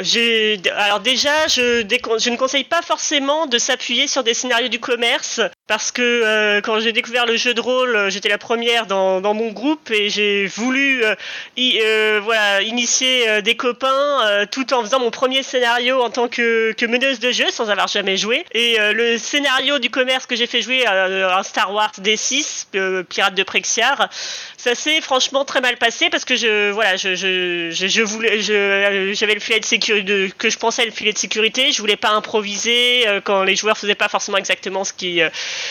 alors 0.75 1.01
déjà, 1.01 1.46
je 1.46 1.83
ne 1.83 2.37
conseille 2.37 2.64
pas 2.64 2.81
forcément 2.81 3.46
de 3.46 3.59
s'appuyer 3.59 4.07
sur 4.07 4.25
des 4.25 4.33
scénarios 4.33 4.68
du 4.68 4.81
commerce 4.81 5.40
parce 5.66 5.90
que 5.90 6.02
euh, 6.02 6.61
quand 6.61 6.79
j'ai 6.79 6.92
découvert 6.92 7.26
le 7.26 7.37
jeu 7.37 7.52
de 7.52 7.61
rôle, 7.61 7.96
euh, 7.96 8.11
j'étais 8.11 8.29
la 8.29 8.38
première 8.38 8.87
dans, 8.87 9.20
dans 9.20 9.35
mon 9.35 9.50
groupe 9.50 9.90
et 9.90 10.11
j'ai 10.11 10.46
voulu 10.46 11.02
euh, 11.05 12.20
voilà 12.22 12.62
initier 12.62 13.42
des 13.42 13.57
copains 13.57 14.46
tout 14.50 14.72
en 14.72 14.83
faisant 14.83 15.00
mon 15.00 15.11
premier 15.11 15.42
scénario 15.42 16.00
en 16.02 16.11
tant 16.11 16.29
que, 16.29 16.72
que 16.72 16.87
meneuse 16.87 17.18
de 17.18 17.33
jeu 17.33 17.50
sans 17.50 17.68
avoir 17.70 17.88
jamais 17.88 18.16
joué. 18.16 18.44
Et 18.52 18.76
le 18.79 19.18
scénario 19.18 19.79
du 19.79 19.90
commerce 19.90 20.26
que 20.26 20.37
j'ai 20.37 20.46
fait 20.46 20.62
jouer 20.62 20.87
à, 20.87 21.42
Star 21.42 21.72
Wars 21.72 21.92
D6, 22.00 23.05
Pirate 23.05 23.35
de 23.35 23.42
Prexiar, 23.42 24.09
ça 24.57 24.74
s'est 24.74 25.00
franchement 25.00 25.44
très 25.44 25.61
mal 25.61 25.76
passé 25.76 26.09
parce 26.11 26.24
que 26.24 26.37
je 26.37 26.70
voilà 26.70 26.96
je, 26.96 27.14
je, 27.14 27.70
je, 27.70 28.02
voulais 28.02 28.40
j'avais 28.40 29.35
le 29.35 29.40
filet 29.40 29.61
de 29.61 29.64
sécurité 29.64 30.33
que 30.37 30.50
je 30.50 30.59
pensais 30.59 30.85
le 30.85 30.92
filet 30.92 31.12
de 31.12 31.18
sécurité. 31.18 31.72
Je 31.72 31.81
voulais 31.81 31.96
pas 31.96 32.11
improviser 32.11 33.07
quand 33.24 33.42
les 33.42 33.57
joueurs 33.57 33.79
faisaient 33.79 33.94
pas 33.94 34.09
forcément 34.09 34.38
exactement 34.38 34.85
ce 34.85 34.92
qui 34.92 35.20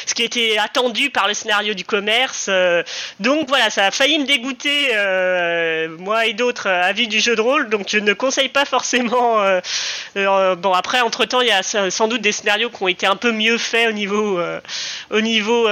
ce 0.06 0.13
qui 0.13 0.24
était 0.24 0.58
attendu 0.58 1.10
par 1.10 1.28
le 1.28 1.34
scénario 1.34 1.74
du 1.74 1.84
commerce. 1.84 2.48
Euh, 2.50 2.84
donc 3.19 3.48
voilà, 3.48 3.69
ça 3.69 3.86
a 3.86 3.91
failli 3.91 4.19
me 4.19 4.26
dégoûter, 4.26 4.89
euh, 4.93 5.88
moi 6.00 6.26
et 6.26 6.34
d'autres, 6.34 6.67
à 6.67 6.91
vie 6.91 7.08
du 7.08 7.19
jeu 7.19 7.36
de 7.36 7.41
rôle. 7.41 7.69
Donc 7.69 7.88
je 7.89 8.00
ne 8.00 8.13
conseille 8.13 8.50
pas 8.50 8.65
forcément. 8.65 9.39
Euh, 9.41 10.56
bon, 10.56 10.74
après, 10.74 11.02
entre-temps, 11.02 11.41
il 11.41 11.48
y 11.48 11.52
a 11.52 11.63
sans 11.63 12.08
doute 12.08 12.21
des 12.21 12.32
scénarios 12.32 12.69
qui 12.69 12.84
ont 12.84 12.88
été 12.88 13.06
un 13.06 13.15
peu 13.15 13.32
mieux 13.32 13.58
faits 13.58 13.89
au 13.89 15.21
niveau 15.21 15.67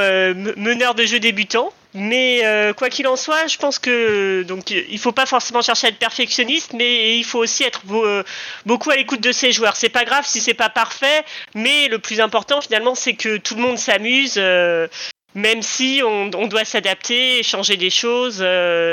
meneur 0.57 0.95
de 0.95 1.05
jeu 1.05 1.19
débutant. 1.19 1.71
Mais 1.95 2.41
euh, 2.43 2.73
quoi 2.73 2.89
qu'il 2.89 3.07
en 3.07 3.15
soit, 3.15 3.45
je 3.47 3.57
pense 3.57 3.77
que 3.77 4.41
donc 4.43 4.71
il 4.71 4.97
faut 4.97 5.11
pas 5.11 5.27
forcément 5.27 5.61
chercher 5.61 5.87
à 5.87 5.89
être 5.91 5.99
perfectionniste, 5.99 6.73
mais 6.73 7.17
il 7.17 7.23
faut 7.23 7.39
aussi 7.39 7.63
être 7.63 7.81
euh, 7.91 8.23
beaucoup 8.65 8.89
à 8.89 8.95
l'écoute 8.95 9.21
de 9.21 9.31
ses 9.31 9.51
joueurs. 9.51 9.75
C'est 9.75 9.89
pas 9.89 10.03
grave 10.03 10.25
si 10.25 10.41
c'est 10.41 10.55
pas 10.55 10.69
parfait, 10.69 11.23
mais 11.53 11.87
le 11.89 11.99
plus 11.99 12.19
important 12.19 12.61
finalement, 12.61 12.95
c'est 12.95 13.13
que 13.13 13.37
tout 13.37 13.55
le 13.55 13.61
monde 13.61 13.77
s'amuse. 13.77 14.35
Euh, 14.37 14.87
même 15.35 15.63
si 15.63 16.01
on, 16.05 16.29
on 16.35 16.47
doit 16.47 16.65
s'adapter, 16.65 17.41
changer 17.41 17.75
des 17.75 17.89
choses, 17.89 18.45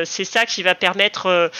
c'est 0.06 0.24
ça 0.24 0.46
qui 0.46 0.62
va 0.62 0.74
permettre 0.74 1.50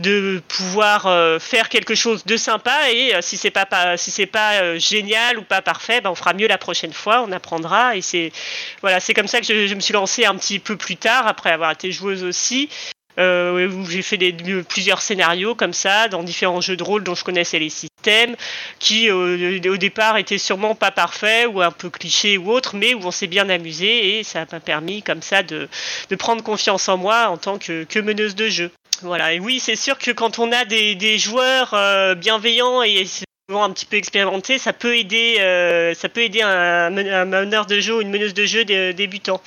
de 0.00 0.42
pouvoir 0.48 1.06
euh, 1.06 1.38
faire 1.38 1.68
quelque 1.68 1.94
chose 1.94 2.24
de 2.24 2.36
sympa 2.36 2.90
et 2.90 3.14
euh, 3.14 3.20
si 3.20 3.36
c'est 3.36 3.50
pas, 3.50 3.66
pas, 3.66 3.98
si 3.98 4.10
c'est 4.10 4.26
pas 4.26 4.62
euh, 4.62 4.78
génial 4.78 5.38
ou 5.38 5.42
pas 5.42 5.60
parfait, 5.60 6.00
ben 6.00 6.10
on 6.10 6.14
fera 6.14 6.32
mieux 6.32 6.48
la 6.48 6.58
prochaine 6.58 6.94
fois, 6.94 7.22
on 7.26 7.32
apprendra 7.32 7.96
et 7.96 8.00
c'est 8.00 8.32
voilà, 8.80 8.98
c'est 8.98 9.12
comme 9.12 9.28
ça 9.28 9.40
que 9.40 9.46
je, 9.46 9.74
me 9.74 9.80
suis 9.80 9.92
lancée 9.92 10.24
un 10.24 10.34
petit 10.36 10.58
peu 10.58 10.76
plus 10.76 10.96
tard 10.96 11.26
après 11.26 11.50
avoir 11.50 11.72
été 11.72 11.92
joueuse 11.92 12.24
aussi. 12.24 12.70
où 13.18 13.86
j'ai 13.90 14.00
fait 14.00 14.16
des, 14.16 14.32
plusieurs 14.62 15.02
scénarios 15.02 15.54
comme 15.54 15.74
ça 15.74 16.08
dans 16.08 16.22
différents 16.22 16.62
jeux 16.62 16.76
de 16.76 16.82
rôle 16.82 17.04
dont 17.04 17.14
je 17.14 17.24
connaissais 17.24 17.58
les 17.58 17.68
systèmes 17.68 18.34
qui 18.78 19.10
au 19.10 19.76
départ 19.76 20.16
étaient 20.16 20.38
sûrement 20.38 20.74
pas 20.74 20.90
parfaits 20.90 21.46
ou 21.52 21.60
un 21.60 21.72
peu 21.72 21.90
clichés 21.90 22.38
ou 22.38 22.50
autres 22.50 22.76
mais 22.76 22.94
où 22.94 23.00
on 23.04 23.10
s'est 23.10 23.26
bien 23.26 23.50
amusé 23.50 24.18
et 24.18 24.24
ça 24.24 24.46
m'a 24.50 24.60
permis 24.60 25.02
comme 25.02 25.20
ça 25.20 25.42
de, 25.42 25.68
de, 26.08 26.16
prendre 26.16 26.42
confiance 26.42 26.88
en 26.88 26.96
moi 26.96 27.28
en 27.28 27.36
tant 27.36 27.58
que, 27.58 27.84
que 27.84 27.98
meneuse 27.98 28.34
de 28.34 28.48
jeu. 28.48 28.70
Voilà, 29.02 29.32
et 29.32 29.40
oui, 29.40 29.60
c'est 29.60 29.76
sûr 29.76 29.98
que 29.98 30.10
quand 30.10 30.38
on 30.38 30.52
a 30.52 30.64
des, 30.64 30.94
des 30.94 31.18
joueurs 31.18 31.72
euh, 31.72 32.14
bienveillants 32.14 32.82
et 32.82 33.06
souvent 33.06 33.64
un 33.64 33.70
petit 33.70 33.86
peu 33.86 33.96
expérimentés, 33.96 34.58
ça 34.58 34.72
peut 34.72 34.96
aider, 34.96 35.36
euh, 35.40 35.94
ça 35.94 36.08
peut 36.08 36.20
aider 36.20 36.42
un, 36.42 36.90
meneur 36.90 37.66
de 37.66 37.80
jeu 37.80 37.96
ou 37.96 38.00
une 38.02 38.10
meneuse 38.10 38.34
de 38.34 38.44
jeu 38.44 38.64
débutant. 38.64 39.40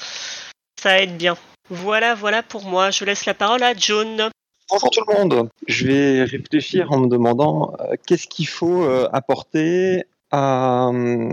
Ça 0.81 0.99
aide 0.99 1.17
bien. 1.17 1.37
Voilà, 1.69 2.15
voilà 2.15 2.41
pour 2.41 2.65
moi. 2.65 2.89
Je 2.89 3.05
laisse 3.05 3.25
la 3.25 3.33
parole 3.33 3.63
à 3.63 3.73
John. 3.75 4.29
Bonjour 4.69 4.89
tout 4.89 5.03
le 5.07 5.13
monde. 5.13 5.49
Je 5.67 5.85
vais 5.85 6.23
réfléchir 6.23 6.91
en 6.91 6.99
me 6.99 7.07
demandant 7.07 7.73
euh, 7.79 7.95
qu'est-ce 8.07 8.27
qu'il 8.27 8.47
faut 8.47 8.87
apporter 9.11 10.03
euh, 10.33 11.29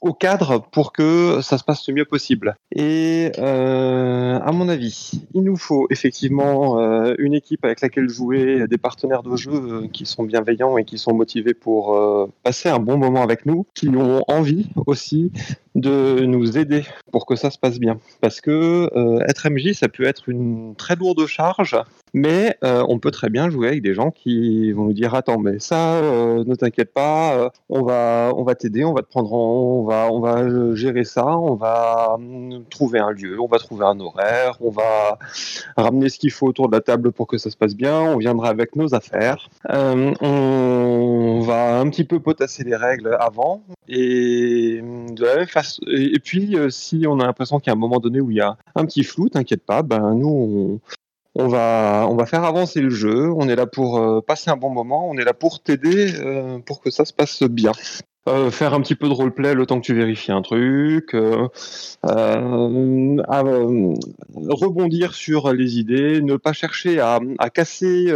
au 0.00 0.12
cadre 0.12 0.62
pour 0.70 0.92
que 0.92 1.40
ça 1.42 1.58
se 1.58 1.64
passe 1.64 1.88
le 1.88 1.94
mieux 1.94 2.04
possible. 2.04 2.56
Et 2.72 3.32
euh, 3.38 4.38
à 4.38 4.52
mon 4.52 4.68
avis, 4.68 5.12
il 5.34 5.42
nous 5.42 5.56
faut 5.56 5.86
effectivement 5.90 6.78
euh, 6.78 7.14
une 7.18 7.34
équipe 7.34 7.64
avec 7.64 7.80
laquelle 7.80 8.08
jouer, 8.08 8.66
des 8.68 8.78
partenaires 8.78 9.22
de 9.22 9.36
jeu 9.36 9.88
qui 9.92 10.06
sont 10.06 10.24
bienveillants 10.24 10.76
et 10.78 10.84
qui 10.84 10.98
sont 10.98 11.14
motivés 11.14 11.54
pour 11.54 11.98
passer 12.42 12.68
un 12.68 12.78
bon 12.78 12.98
moment 12.98 13.22
avec 13.22 13.46
nous, 13.46 13.66
qui 13.74 13.88
ont 13.88 14.22
envie 14.28 14.68
aussi 14.86 15.32
de 15.76 16.24
nous 16.24 16.56
aider 16.56 16.84
pour 17.12 17.26
que 17.26 17.36
ça 17.36 17.50
se 17.50 17.58
passe 17.58 17.78
bien. 17.78 17.98
Parce 18.22 18.40
que 18.40 18.90
euh, 18.96 19.20
être 19.28 19.48
MJ, 19.48 19.72
ça 19.72 19.88
peut 19.88 20.04
être 20.04 20.28
une 20.28 20.74
très 20.74 20.96
lourde 20.96 21.26
charge, 21.26 21.76
mais 22.14 22.56
euh, 22.64 22.82
on 22.88 22.98
peut 22.98 23.10
très 23.10 23.28
bien 23.28 23.50
jouer 23.50 23.68
avec 23.68 23.82
des 23.82 23.92
gens 23.92 24.10
qui 24.10 24.72
vont 24.72 24.84
nous 24.84 24.94
dire 24.94 25.14
attends, 25.14 25.38
mais 25.38 25.58
ça, 25.58 25.96
euh, 25.96 26.44
ne 26.44 26.54
t'inquiète 26.54 26.94
pas, 26.94 27.52
on 27.68 27.82
va, 27.82 28.32
on 28.34 28.42
va 28.42 28.54
t'aider, 28.54 28.84
on 28.84 28.94
va 28.94 29.02
te 29.02 29.08
prendre, 29.08 29.34
en, 29.34 29.80
on 29.80 29.84
va, 29.84 30.08
on 30.10 30.20
va 30.20 30.74
gérer 30.74 31.04
ça, 31.04 31.26
on 31.26 31.54
va 31.54 32.14
hum, 32.14 32.64
trouver 32.70 32.98
un 32.98 33.10
lieu, 33.10 33.38
on 33.38 33.46
va 33.46 33.58
trouver 33.58 33.84
un 33.84 34.00
horaire, 34.00 34.56
on 34.60 34.70
va 34.70 35.18
ramener 35.76 36.08
ce 36.08 36.18
qu'il 36.18 36.32
faut 36.32 36.46
autour 36.46 36.70
de 36.70 36.76
la 36.76 36.80
table 36.80 37.12
pour 37.12 37.26
que 37.26 37.36
ça 37.36 37.50
se 37.50 37.56
passe 37.56 37.76
bien, 37.76 38.00
on 38.00 38.16
viendra 38.16 38.48
avec 38.48 38.76
nos 38.76 38.94
affaires, 38.94 39.50
on 39.68 41.40
va 41.40 41.78
un 41.78 41.90
petit 41.90 42.04
peu 42.04 42.18
potasser 42.18 42.64
les 42.64 42.76
règles 42.76 43.14
avant 43.20 43.62
et 43.88 44.80
de 44.82 45.24
la 45.24 45.36
même 45.36 45.46
façon 45.46 45.65
et, 45.86 46.18
puis, 46.18 46.56
euh, 46.56 46.70
si 46.70 47.04
on 47.08 47.20
a 47.20 47.26
l'impression 47.26 47.58
qu'il 47.58 47.70
y 47.70 47.70
a 47.70 47.74
un 47.74 47.78
moment 47.78 47.98
donné 47.98 48.20
où 48.20 48.30
il 48.30 48.36
y 48.36 48.40
a 48.40 48.56
un 48.74 48.84
petit 48.84 49.04
flou, 49.04 49.28
t'inquiète 49.28 49.64
pas, 49.64 49.82
ben 49.82 50.14
nous, 50.14 50.80
on, 51.34 51.48
va, 51.48 52.06
on 52.08 52.16
va 52.16 52.26
faire 52.26 52.44
avancer 52.44 52.80
le 52.80 52.90
jeu. 52.90 53.30
On 53.32 53.48
est 53.48 53.56
là 53.56 53.66
pour 53.66 53.98
euh, 53.98 54.20
passer 54.20 54.50
un 54.50 54.56
bon 54.56 54.70
moment. 54.70 55.08
On 55.08 55.16
est 55.16 55.24
là 55.24 55.34
pour 55.34 55.62
t'aider, 55.62 56.14
euh, 56.20 56.58
pour 56.58 56.80
que 56.80 56.90
ça 56.90 57.04
se 57.04 57.12
passe 57.12 57.42
bien. 57.42 57.72
faire 58.50 58.74
un 58.74 58.80
petit 58.80 58.96
peu 58.96 59.08
de 59.08 59.14
roleplay 59.14 59.54
le 59.54 59.66
temps 59.66 59.80
que 59.80 59.86
tu 59.86 59.94
vérifies 59.94 60.32
un 60.32 60.42
truc, 60.42 61.16
rebondir 64.42 65.14
sur 65.14 65.52
les 65.52 65.78
idées, 65.78 66.20
ne 66.22 66.36
pas 66.36 66.52
chercher 66.52 67.00
à, 67.00 67.20
casser 67.52 68.12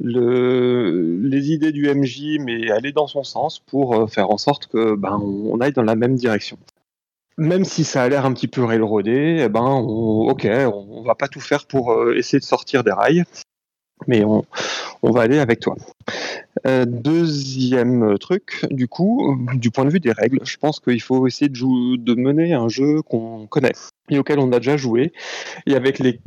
le, 0.00 1.18
les 1.22 1.52
idées 1.52 1.72
du 1.72 1.92
MJ, 1.92 2.38
mais 2.40 2.70
aller 2.70 2.92
dans 2.92 3.06
son 3.06 3.22
sens 3.22 3.58
pour 3.60 3.94
euh, 3.94 4.06
faire 4.06 4.30
en 4.30 4.38
sorte 4.38 4.66
que 4.66 4.94
ben, 4.94 5.18
on 5.20 5.60
aille 5.60 5.72
dans 5.72 5.82
la 5.82 5.96
même 5.96 6.16
direction. 6.16 6.58
Même 7.38 7.64
si 7.64 7.84
ça 7.84 8.02
a 8.02 8.08
l'air 8.08 8.24
un 8.24 8.32
petit 8.32 8.48
peu 8.48 8.64
railroadé, 8.64 9.42
eh 9.44 9.48
ben, 9.48 9.62
on, 9.62 10.28
ok, 10.30 10.46
on, 10.72 11.02
va 11.02 11.14
pas 11.14 11.28
tout 11.28 11.40
faire 11.40 11.66
pour 11.66 11.92
euh, 11.92 12.14
essayer 12.16 12.38
de 12.38 12.44
sortir 12.44 12.82
des 12.82 12.92
rails, 12.92 13.24
mais 14.06 14.24
on, 14.24 14.44
va 15.02 15.22
aller 15.22 15.38
avec 15.38 15.60
toi. 15.60 15.76
Euh, 16.66 16.84
deuxième 16.86 18.18
truc, 18.18 18.66
du 18.70 18.88
coup, 18.88 19.38
du 19.54 19.70
point 19.70 19.84
de 19.84 19.90
vue 19.90 20.00
des 20.00 20.12
règles, 20.12 20.40
je 20.44 20.56
pense 20.56 20.80
qu'il 20.80 21.00
faut 21.00 21.26
essayer 21.26 21.48
de, 21.48 21.96
de 21.96 22.14
mener 22.14 22.54
un 22.54 22.68
jeu 22.68 23.02
qu'on 23.02 23.46
connaît 23.46 23.72
et 24.10 24.18
auquel 24.18 24.38
on 24.38 24.52
a 24.52 24.58
déjà 24.58 24.76
joué 24.76 25.12
et 25.66 25.74
avec 25.74 25.98
les, 25.98 26.20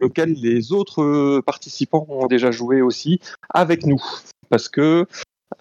lequel 0.00 0.32
les 0.32 0.72
autres 0.72 1.02
euh, 1.02 1.42
participants 1.42 2.06
ont 2.08 2.26
déjà 2.26 2.50
joué 2.50 2.82
aussi 2.82 3.20
avec 3.50 3.86
nous. 3.86 4.02
Parce 4.48 4.68
que 4.68 5.06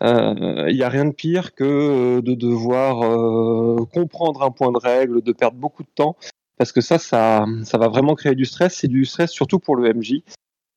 euh, 0.02 0.65
il 0.67 0.76
n'y 0.76 0.84
a 0.84 0.89
rien 0.89 1.06
de 1.06 1.13
pire 1.13 1.54
que 1.54 1.63
euh, 1.63 2.21
de 2.21 2.34
devoir 2.34 3.04
euh, 3.04 3.86
comprendre 3.93 4.41
un 4.43 4.52
point 4.52 4.71
de 4.71 4.78
règle, 4.78 5.21
de 5.21 5.32
perdre 5.32 5.58
beaucoup 5.58 5.84
de 5.84 5.89
temps, 5.93 6.15
parce 6.58 6.71
que 6.71 6.82
ça, 6.82 6.98
ça, 6.98 7.45
ça 7.63 7.78
va 7.78 7.88
vraiment 7.88 8.15
créer 8.15 8.36
du 8.36 8.45
stress. 8.45 8.76
C'est 8.76 8.88
du 8.88 9.06
stress 9.06 9.32
surtout 9.32 9.60
pour 9.60 9.76
le 9.76 9.93
MJ 9.93 10.24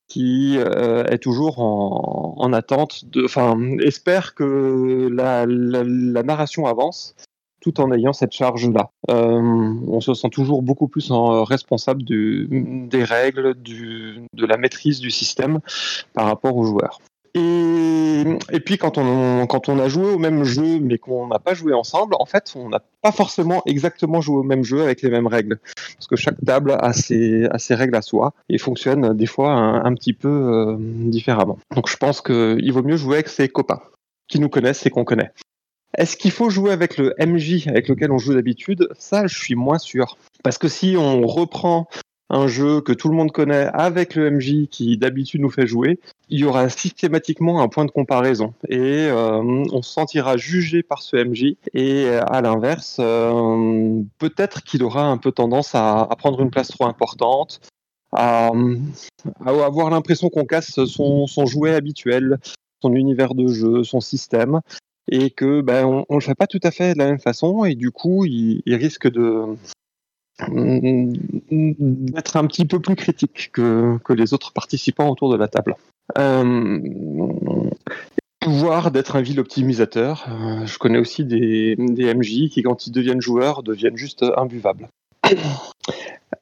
qui 0.09 0.57
euh, 0.59 1.05
est 1.05 1.18
toujours 1.18 1.61
en, 1.61 2.35
en 2.38 2.53
attente 2.53 3.05
enfin, 3.25 3.59
espère 3.81 4.35
que 4.35 5.09
la, 5.12 5.44
la, 5.47 5.85
la 5.85 6.23
narration 6.23 6.66
avance 6.66 7.14
tout 7.61 7.81
en 7.81 7.92
ayant 7.92 8.12
cette 8.12 8.33
charge-là. 8.33 8.90
Euh, 9.11 9.75
on 9.87 10.01
se 10.01 10.14
sent 10.14 10.31
toujours 10.31 10.62
beaucoup 10.62 10.88
plus 10.88 11.11
en, 11.11 11.44
responsable 11.44 12.03
des 12.05 13.05
règles, 13.05 13.55
de 13.62 14.47
la 14.47 14.57
maîtrise 14.57 15.01
du 15.01 15.11
système 15.11 15.61
par 16.14 16.27
rapport 16.27 16.57
aux 16.57 16.64
joueurs. 16.64 17.01
Et, 17.35 18.61
puis 18.64 18.79
quand 18.79 18.99
on, 18.99 19.79
a 19.79 19.88
joué 19.88 20.11
au 20.11 20.18
même 20.18 20.44
jeu 20.44 20.81
mais 20.81 20.99
qu'on 20.99 21.29
n'a 21.29 21.38
pas 21.38 21.55
joué 21.55 21.73
ensemble, 21.73 22.14
en 22.18 22.25
fait 22.25 22.53
on 22.57 22.68
n'a 22.68 22.83
pas 23.03 23.12
forcément 23.12 23.62
exactement 23.66 24.21
joué 24.21 24.38
au 24.38 24.42
même 24.42 24.64
jeu 24.64 24.83
avec 24.83 25.03
les 25.03 25.11
mêmes 25.11 25.27
règles. 25.27 25.59
Parce 25.94 26.07
que 26.07 26.16
chaque 26.16 26.40
table 26.44 26.77
a 26.79 26.92
ses, 26.92 27.49
règles 27.71 27.97
à 27.97 28.03
soi 28.03 28.33
et 28.49 28.59
fonctionne 28.59 29.14
des 29.14 29.27
fois 29.27 29.53
un, 29.53 29.94
petit 29.94 30.12
peu 30.12 30.29
euh, 30.29 30.77
différemment. 30.79 31.59
Donc 31.75 31.88
je 31.88 31.97
pense 31.97 32.21
qu'il 32.21 32.73
vaut 32.73 32.83
mieux 32.83 32.97
jouer 32.97 33.16
avec 33.16 33.29
ses 33.29 33.49
copains 33.49 33.83
qui 34.27 34.40
nous 34.40 34.49
connaissent 34.49 34.85
et 34.87 34.90
qu'on 34.90 35.05
connaît. 35.05 35.31
Est-ce 35.96 36.16
qu'il 36.16 36.31
faut 36.31 36.51
jouer 36.51 36.72
avec 36.72 36.98
le 36.98 37.14
MJ 37.18 37.66
avec 37.68 37.88
lequel 37.88 38.12
on 38.12 38.18
joue 38.18 38.35
d'habitude? 38.35 38.88
Ça, 38.98 39.27
je 39.27 39.38
suis 39.38 39.55
moins 39.55 39.79
sûr. 39.79 40.18
Parce 40.44 40.59
que 40.59 40.68
si 40.68 40.96
on 40.98 41.27
reprend 41.27 41.88
un 42.31 42.46
jeu 42.46 42.81
que 42.81 42.92
tout 42.92 43.09
le 43.09 43.14
monde 43.14 43.33
connaît 43.33 43.68
avec 43.72 44.14
le 44.14 44.31
MJ 44.31 44.68
qui 44.68 44.98
d'habitude 44.98 45.40
nous 45.40 45.51
fait 45.51 45.66
jouer, 45.66 45.98
il 46.29 46.40
y 46.40 46.44
aura 46.44 46.68
systématiquement 46.68 47.62
un 47.62 47.68
point 47.68 47.85
de 47.85 47.90
comparaison. 47.90 48.55
Et 48.68 49.07
euh, 49.09 49.40
on 49.72 49.83
se 49.83 49.90
sentira 49.90 50.37
jugé 50.37 50.83
par 50.83 51.03
ce 51.03 51.16
MJ 51.16 51.57
et 51.74 52.05
euh, 52.05 52.20
à 52.27 52.42
l'inverse, 52.42 52.98
euh, 53.01 54.03
peut-être 54.18 54.62
qu'il 54.62 54.83
aura 54.83 55.07
un 55.07 55.16
peu 55.16 55.33
tendance 55.33 55.74
à, 55.74 56.09
prendre 56.18 56.40
une 56.42 56.51
place 56.51 56.68
trop 56.68 56.85
importante, 56.85 57.61
à, 58.12 58.51
avoir 59.44 59.90
l'impression 59.90 60.29
qu'on 60.29 60.44
casse 60.44 60.85
son, 60.85 61.27
jouet 61.46 61.74
habituel, 61.74 62.38
son 62.83 62.94
univers 62.94 63.35
de 63.35 63.48
jeu, 63.48 63.85
son 63.85 64.01
système 64.01 64.61
et 65.09 65.31
que 65.31 65.61
ben 65.61 65.85
on, 65.85 66.07
on 66.09 66.14
le 66.14 66.21
fait 66.21 66.35
pas 66.35 66.47
tout 66.47 66.61
à 66.62 66.71
fait 66.71 66.94
de 66.94 66.99
la 66.99 67.07
même 67.07 67.18
façon 67.18 67.64
et 67.64 67.75
du 67.75 67.90
coup 67.90 68.25
il, 68.25 68.62
il 68.66 68.75
risque 68.75 69.11
de 69.11 69.57
d'être 71.51 72.37
un 72.37 72.47
petit 72.47 72.64
peu 72.64 72.81
plus 72.81 72.94
critique 72.94 73.51
que, 73.53 73.99
que, 74.05 74.12
les 74.12 74.35
autres 74.35 74.53
participants 74.53 75.09
autour 75.09 75.33
de 75.33 75.37
la 75.37 75.49
table. 75.49 75.75
Euh, 76.16 76.79
pouvoir 78.38 78.92
d'être 78.92 79.16
un 79.16 79.21
vil 79.21 79.40
optimisateur. 79.40 80.27
Euh, 80.29 80.64
je 80.64 80.79
connais 80.79 80.99
aussi 80.99 81.25
des, 81.25 81.75
des, 81.77 82.14
MJ 82.14 82.49
qui, 82.51 82.62
quand 82.62 82.87
ils 82.87 82.92
deviennent 82.92 83.21
joueurs, 83.21 83.64
deviennent 83.64 83.97
juste 83.97 84.25
imbuvables. 84.37 84.88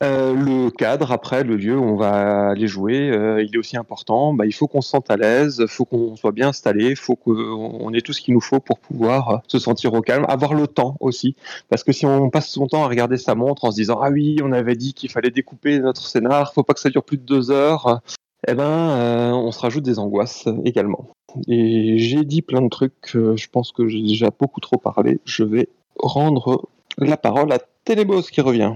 Euh, 0.03 0.35
le 0.35 0.71
cadre, 0.71 1.11
après, 1.11 1.43
le 1.43 1.57
lieu 1.57 1.77
où 1.77 1.83
on 1.83 1.97
va 1.97 2.51
aller 2.51 2.67
jouer, 2.67 3.11
euh, 3.11 3.43
il 3.43 3.55
est 3.55 3.59
aussi 3.59 3.77
important. 3.77 4.35
Bah, 4.35 4.45
il 4.45 4.53
faut 4.53 4.67
qu'on 4.67 4.83
se 4.83 4.91
sente 4.91 5.11
à 5.11 5.17
l'aise, 5.17 5.59
il 5.61 5.69
faut 5.69 5.85
qu'on 5.87 6.17
soit 6.17 6.33
bien 6.33 6.49
installé, 6.49 6.91
il 6.91 6.97
faut 6.97 7.17
qu'on 7.17 7.93
ait 7.95 8.03
tout 8.03 8.13
ce 8.13 8.21
qu'il 8.21 8.35
nous 8.35 8.41
faut 8.41 8.61
pour 8.61 8.79
pouvoir 8.79 9.31
euh, 9.31 9.37
se 9.49 9.59
sentir 9.59 9.95
au 9.95 10.03
calme, 10.03 10.27
avoir 10.29 10.55
le 10.55 10.67
temps 10.67 10.97
aussi. 11.01 11.35
Parce 11.71 11.83
que 11.83 11.93
si 11.93 12.05
on 12.05 12.29
passe 12.29 12.49
son 12.49 12.67
temps 12.67 12.85
à 12.85 12.89
regarder 12.89 13.17
sa 13.17 13.35
montre 13.35 13.65
en 13.65 13.71
se 13.71 13.77
disant 13.77 13.99
Ah 14.03 14.11
oui, 14.11 14.37
on 14.43 14.53
avait 14.53 14.77
dit 14.77 14.93
qu'il 14.93 15.11
fallait 15.11 15.31
découper 15.31 15.79
notre 15.79 16.07
scénar, 16.07 16.53
faut 16.53 16.63
pas 16.63 16.75
que 16.75 16.81
ça 16.81 16.91
dure 16.91 17.05
plus 17.05 17.17
de 17.17 17.25
deux 17.25 17.51
heures, 17.51 18.01
eh 18.47 18.55
ben, 18.55 19.33
on 19.35 19.51
se 19.51 19.61
rajoute 19.61 19.85
des 19.85 19.99
angoisses 19.99 20.47
également. 20.65 21.09
Et 21.49 21.99
j'ai 21.99 22.25
dit 22.25 22.43
plein 22.43 22.61
de 22.63 22.69
trucs, 22.69 23.13
je 23.15 23.47
pense 23.51 23.73
que 23.73 23.89
j'ai 23.89 24.03
déjà 24.03 24.31
beaucoup 24.39 24.61
trop 24.61 24.77
parlé. 24.77 25.21
Je 25.25 25.43
vais 25.43 25.69
rendre 25.99 26.69
la 26.99 27.17
parole 27.17 27.51
à 27.53 27.59
Télébos 27.85 28.23
qui 28.23 28.41
revient. 28.41 28.75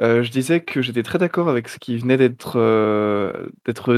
Euh, 0.00 0.22
je 0.22 0.30
disais 0.30 0.60
que 0.60 0.82
j'étais 0.82 1.02
très 1.02 1.18
d'accord 1.18 1.48
avec 1.48 1.68
ce 1.68 1.78
qui 1.78 1.96
venait 1.98 2.16
d'être 2.16 2.56
euh, 2.56 3.48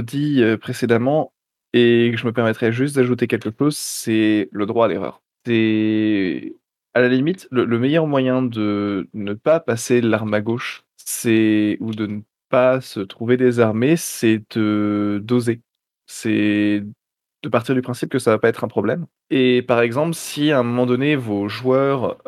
dit 0.02 0.42
euh, 0.42 0.57
précédemment 0.57 1.33
et 1.72 2.11
que 2.12 2.18
je 2.18 2.26
me 2.26 2.33
permettrais 2.33 2.72
juste 2.72 2.96
d'ajouter 2.96 3.26
quelque 3.26 3.50
chose, 3.57 3.76
c'est 3.76 4.48
le 4.52 4.66
droit 4.66 4.87
à 4.87 4.88
l'erreur. 4.88 5.22
C'est 5.46 6.54
à 6.94 7.00
la 7.00 7.09
limite 7.09 7.48
le, 7.50 7.64
le, 7.64 7.78
meilleur 7.78 8.07
moyen 8.07 8.42
de 8.42 9.09
ne 9.14 9.35
pas 9.35 9.61
passer 9.61 10.00
l'arme 10.00 10.35
à 10.35 10.40
gauche, 10.40 10.85
c'est 10.96 11.76
ou 11.80 11.92
de 11.92 12.07
ne 12.07 12.20
pas 12.48 12.80
se 12.80 13.00
trouver 13.00 13.37
désarmé, 13.37 13.96
c'est 13.96 14.42
d'oser. 14.57 15.61
C'est 16.07 16.85
de 17.42 17.48
partir 17.48 17.74
du 17.74 17.83
principe 17.83 18.11
que 18.11 18.18
ça 18.18 18.30
va 18.30 18.38
pas 18.38 18.48
être 18.48 18.64
un 18.64 18.68
problème. 18.68 19.07
Et 19.30 19.62
par 19.62 19.80
exemple, 19.80 20.14
si 20.14 20.50
à 20.52 20.61
un 20.61 20.62
moment 20.62 20.87
donné 20.87 21.16
vos 21.16 21.48
joueurs 21.48 22.18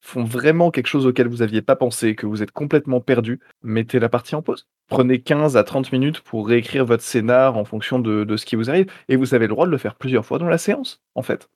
font 0.00 0.24
vraiment 0.24 0.70
quelque 0.70 0.86
chose 0.86 1.06
auquel 1.06 1.28
vous 1.28 1.38
n'aviez 1.38 1.62
pas 1.62 1.76
pensé, 1.76 2.14
que 2.14 2.26
vous 2.26 2.42
êtes 2.42 2.52
complètement 2.52 3.00
perdu, 3.00 3.40
mettez 3.62 3.98
la 3.98 4.08
partie 4.08 4.34
en 4.34 4.42
pause. 4.42 4.66
Prenez 4.88 5.20
15 5.20 5.56
à 5.56 5.64
30 5.64 5.92
minutes 5.92 6.20
pour 6.20 6.48
réécrire 6.48 6.84
votre 6.84 7.02
scénar 7.02 7.56
en 7.56 7.64
fonction 7.64 7.98
de, 7.98 8.36
ce 8.36 8.46
qui 8.46 8.56
vous 8.56 8.70
arrive, 8.70 8.90
et 9.08 9.16
vous 9.16 9.34
avez 9.34 9.46
le 9.46 9.50
droit 9.50 9.66
de 9.66 9.70
le 9.70 9.78
faire 9.78 9.94
plusieurs 9.94 10.24
fois 10.24 10.38
dans 10.38 10.48
la 10.48 10.58
séance, 10.58 11.02
en 11.14 11.22
fait. 11.22 11.48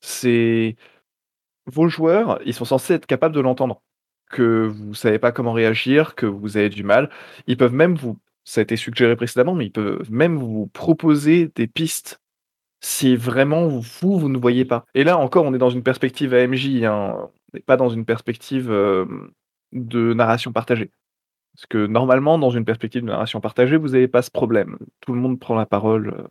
C'est... 0.00 0.76
Vos 1.66 1.88
joueurs, 1.88 2.40
ils 2.44 2.54
sont 2.54 2.66
censés 2.66 2.94
être 2.94 3.06
capables 3.06 3.34
de 3.34 3.40
l'entendre. 3.40 3.82
Que 4.30 4.66
vous 4.66 4.94
savez 4.94 5.18
pas 5.18 5.32
comment 5.32 5.52
réagir, 5.52 6.14
que 6.14 6.26
vous 6.26 6.56
avez 6.56 6.68
du 6.68 6.82
mal. 6.82 7.10
Ils 7.46 7.56
peuvent 7.56 7.74
même 7.74 7.94
vous... 7.94 8.18
Ça 8.44 8.60
a 8.60 8.62
été 8.62 8.76
suggéré 8.76 9.16
précédemment, 9.16 9.54
mais 9.54 9.66
ils 9.66 9.72
peuvent 9.72 10.10
même 10.10 10.36
vous 10.36 10.66
proposer 10.68 11.50
des 11.54 11.66
pistes 11.66 12.20
si 12.84 13.16
vraiment 13.16 13.66
vous, 13.66 14.18
vous 14.18 14.28
ne 14.28 14.36
voyez 14.36 14.66
pas. 14.66 14.84
Et 14.94 15.04
là 15.04 15.16
encore, 15.16 15.46
on 15.46 15.54
est 15.54 15.58
dans 15.58 15.70
une 15.70 15.82
perspective 15.82 16.34
AMJ, 16.34 16.84
hein. 16.84 17.16
on 17.16 17.30
n'est 17.54 17.62
pas 17.62 17.78
dans 17.78 17.88
une 17.88 18.04
perspective 18.04 18.70
euh, 18.70 19.06
de 19.72 20.12
narration 20.12 20.52
partagée. 20.52 20.90
Parce 21.54 21.66
que 21.66 21.86
normalement, 21.86 22.38
dans 22.38 22.50
une 22.50 22.66
perspective 22.66 23.00
de 23.00 23.06
narration 23.06 23.40
partagée, 23.40 23.78
vous 23.78 23.88
n'avez 23.88 24.06
pas 24.06 24.20
ce 24.20 24.30
problème. 24.30 24.76
Tout 25.00 25.14
le 25.14 25.20
monde 25.20 25.40
prend 25.40 25.54
la 25.54 25.64
parole 25.64 26.08
euh, 26.08 26.28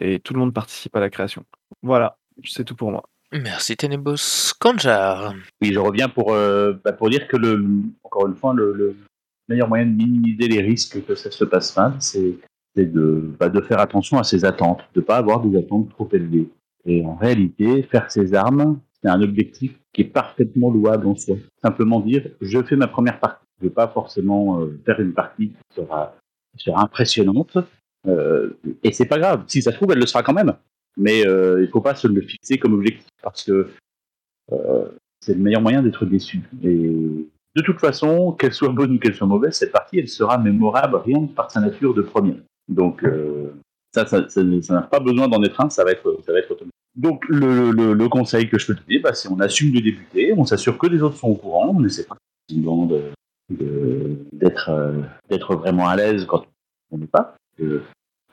et 0.00 0.20
tout 0.20 0.34
le 0.34 0.38
monde 0.38 0.54
participe 0.54 0.94
à 0.94 1.00
la 1.00 1.10
création. 1.10 1.44
Voilà, 1.82 2.16
c'est 2.44 2.64
tout 2.64 2.76
pour 2.76 2.92
moi. 2.92 3.02
Merci 3.32 3.76
Tenebos. 3.76 4.52
Kanjar. 4.60 5.34
Oui, 5.60 5.72
je 5.72 5.80
reviens 5.80 6.08
pour, 6.08 6.32
euh, 6.32 6.74
bah 6.84 6.92
pour 6.92 7.10
dire 7.10 7.26
que, 7.26 7.36
le, 7.36 7.66
encore 8.04 8.28
une 8.28 8.36
fois, 8.36 8.54
le, 8.54 8.72
le 8.72 8.96
meilleur 9.48 9.68
moyen 9.68 9.86
de 9.86 9.96
minimiser 9.96 10.46
les 10.46 10.60
risques 10.60 11.04
que 11.04 11.16
ça 11.16 11.32
se 11.32 11.44
passe 11.44 11.76
mal, 11.76 11.94
c'est 11.98 12.36
c'est 12.74 12.90
de, 12.90 13.30
bah, 13.38 13.48
de 13.48 13.60
faire 13.60 13.80
attention 13.80 14.18
à 14.18 14.24
ses 14.24 14.44
attentes, 14.44 14.80
de 14.94 15.00
ne 15.00 15.04
pas 15.04 15.16
avoir 15.16 15.40
des 15.40 15.58
attentes 15.58 15.88
trop 15.90 16.08
élevées. 16.12 16.48
Et 16.84 17.04
en 17.04 17.14
réalité, 17.14 17.82
faire 17.82 18.10
ses 18.10 18.34
armes, 18.34 18.78
c'est 19.02 19.08
un 19.08 19.20
objectif 19.22 19.78
qui 19.92 20.02
est 20.02 20.06
parfaitement 20.06 20.70
louable 20.70 21.06
en 21.06 21.14
soi. 21.14 21.36
Simplement 21.62 22.00
dire, 22.00 22.28
je 22.40 22.62
fais 22.62 22.76
ma 22.76 22.88
première 22.88 23.20
partie. 23.20 23.44
Je 23.60 23.66
ne 23.66 23.68
vais 23.68 23.74
pas 23.74 23.88
forcément 23.88 24.60
euh, 24.60 24.80
faire 24.84 24.98
une 25.00 25.12
partie 25.12 25.48
qui 25.50 25.74
sera, 25.76 26.16
qui 26.56 26.64
sera 26.64 26.82
impressionnante. 26.82 27.58
Euh, 28.08 28.50
et 28.82 28.92
c'est 28.92 29.06
pas 29.06 29.18
grave. 29.18 29.44
Si 29.46 29.62
ça 29.62 29.70
se 29.70 29.76
trouve, 29.76 29.92
elle 29.92 30.00
le 30.00 30.06
sera 30.06 30.22
quand 30.22 30.32
même. 30.32 30.54
Mais 30.96 31.26
euh, 31.26 31.60
il 31.60 31.66
ne 31.66 31.70
faut 31.70 31.80
pas 31.80 31.94
se 31.94 32.06
le 32.06 32.20
fixer 32.20 32.58
comme 32.58 32.74
objectif 32.74 33.06
parce 33.22 33.44
que 33.44 33.68
euh, 34.52 34.88
c'est 35.20 35.34
le 35.34 35.40
meilleur 35.40 35.62
moyen 35.62 35.82
d'être 35.82 36.04
déçu. 36.04 36.42
Et 36.62 36.90
de 37.54 37.62
toute 37.62 37.80
façon, 37.80 38.32
qu'elle 38.32 38.52
soit 38.52 38.70
bonne 38.70 38.92
ou 38.92 38.98
qu'elle 38.98 39.14
soit 39.14 39.26
mauvaise, 39.26 39.54
cette 39.54 39.72
partie, 39.72 39.98
elle 39.98 40.08
sera 40.08 40.38
mémorable 40.38 40.96
rien 40.96 41.26
que 41.26 41.32
par 41.32 41.50
sa 41.50 41.60
nature 41.60 41.94
de 41.94 42.02
première. 42.02 42.36
Donc 42.74 43.04
euh, 43.04 43.52
ça, 43.94 44.06
ça, 44.06 44.42
n'a 44.42 44.82
pas 44.82 45.00
besoin 45.00 45.28
d'en 45.28 45.42
être 45.42 45.60
un, 45.60 45.70
ça 45.70 45.84
va 45.84 45.92
être, 45.92 46.18
ça 46.24 46.32
va 46.32 46.38
être 46.38 46.50
automatique. 46.50 46.72
Donc 46.94 47.24
le, 47.28 47.70
le, 47.70 47.94
le, 47.94 48.08
conseil 48.08 48.48
que 48.48 48.58
je 48.58 48.66
peux 48.66 48.74
te 48.74 48.82
donner, 48.82 48.98
bah, 48.98 49.14
c'est 49.14 49.28
on 49.30 49.40
assume 49.40 49.72
de 49.72 49.80
débuter, 49.80 50.34
on 50.36 50.44
s'assure 50.44 50.76
que 50.76 50.86
les 50.86 51.02
autres 51.02 51.16
sont 51.16 51.28
au 51.28 51.34
courant, 51.34 51.74
on 51.74 51.80
n'essaie 51.80 52.04
pas 52.04 52.16
d'être 52.50 53.02
de, 53.50 54.16
d'être 54.32 54.68
euh, 54.70 55.02
d'être 55.28 55.54
vraiment 55.56 55.88
à 55.88 55.96
l'aise 55.96 56.26
quand 56.26 56.44
on 56.90 56.98
n'est 56.98 57.06
pas. 57.06 57.34
Euh, 57.60 57.82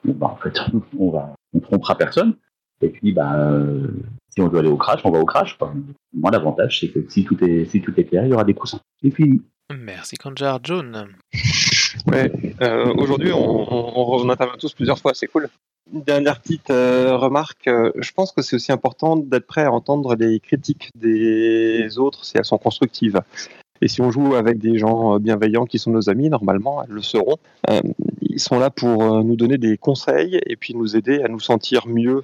bah, 0.04 0.28
en 0.28 0.36
fait, 0.36 0.58
on 0.98 1.10
va, 1.10 1.34
on 1.54 1.60
trompera 1.60 1.96
personne. 1.96 2.34
Et 2.82 2.88
puis, 2.88 3.12
bah, 3.12 3.34
euh, 3.34 3.88
si 4.28 4.34
Si 4.36 4.40
on 4.40 4.48
doit 4.48 4.60
aller 4.60 4.68
au 4.68 4.76
crash, 4.76 5.00
on 5.04 5.10
va 5.10 5.18
au 5.18 5.26
crash. 5.26 5.56
Quoi. 5.58 5.74
Moi, 6.14 6.30
l'avantage, 6.30 6.80
c'est 6.80 6.88
que 6.88 7.04
si 7.08 7.24
tout, 7.24 7.42
est, 7.44 7.66
si 7.66 7.82
tout 7.82 7.92
est 7.98 8.04
clair, 8.04 8.24
il 8.24 8.30
y 8.30 8.34
aura 8.34 8.44
des 8.44 8.54
coussins. 8.54 8.80
Et 9.02 9.10
puis, 9.10 9.42
Merci 9.72 10.16
Kanjar. 10.16 10.60
John. 10.62 11.08
Ouais, 12.06 12.30
euh, 12.62 12.92
aujourd'hui, 12.96 13.32
on, 13.32 14.28
intervient 14.28 14.56
tous 14.58 14.72
plusieurs 14.72 14.98
fois, 14.98 15.12
c'est 15.14 15.26
cool. 15.26 15.48
Dernière 15.92 16.40
petite 16.40 16.70
euh, 16.70 17.16
remarque, 17.16 17.66
euh, 17.66 17.90
je 17.96 18.12
pense 18.12 18.32
que 18.32 18.42
c'est 18.42 18.56
aussi 18.56 18.70
important 18.70 19.16
d'être 19.16 19.46
prêt 19.46 19.64
à 19.64 19.72
entendre 19.72 20.14
les 20.14 20.38
critiques 20.38 20.90
des 20.94 21.98
autres 21.98 22.24
si 22.24 22.38
elles 22.38 22.44
sont 22.44 22.58
constructives. 22.58 23.20
Et 23.82 23.88
si 23.88 24.02
on 24.02 24.10
joue 24.10 24.34
avec 24.34 24.58
des 24.58 24.78
gens 24.78 25.18
bienveillants 25.18 25.64
qui 25.64 25.78
sont 25.78 25.90
nos 25.90 26.10
amis, 26.10 26.28
normalement, 26.28 26.82
elles 26.84 26.90
le 26.90 27.00
seront. 27.00 27.38
Ils 28.20 28.38
sont 28.38 28.58
là 28.58 28.68
pour 28.68 29.24
nous 29.24 29.36
donner 29.36 29.56
des 29.56 29.78
conseils 29.78 30.38
et 30.46 30.56
puis 30.56 30.74
nous 30.74 30.96
aider 30.96 31.22
à 31.22 31.28
nous 31.28 31.40
sentir 31.40 31.86
mieux. 31.88 32.22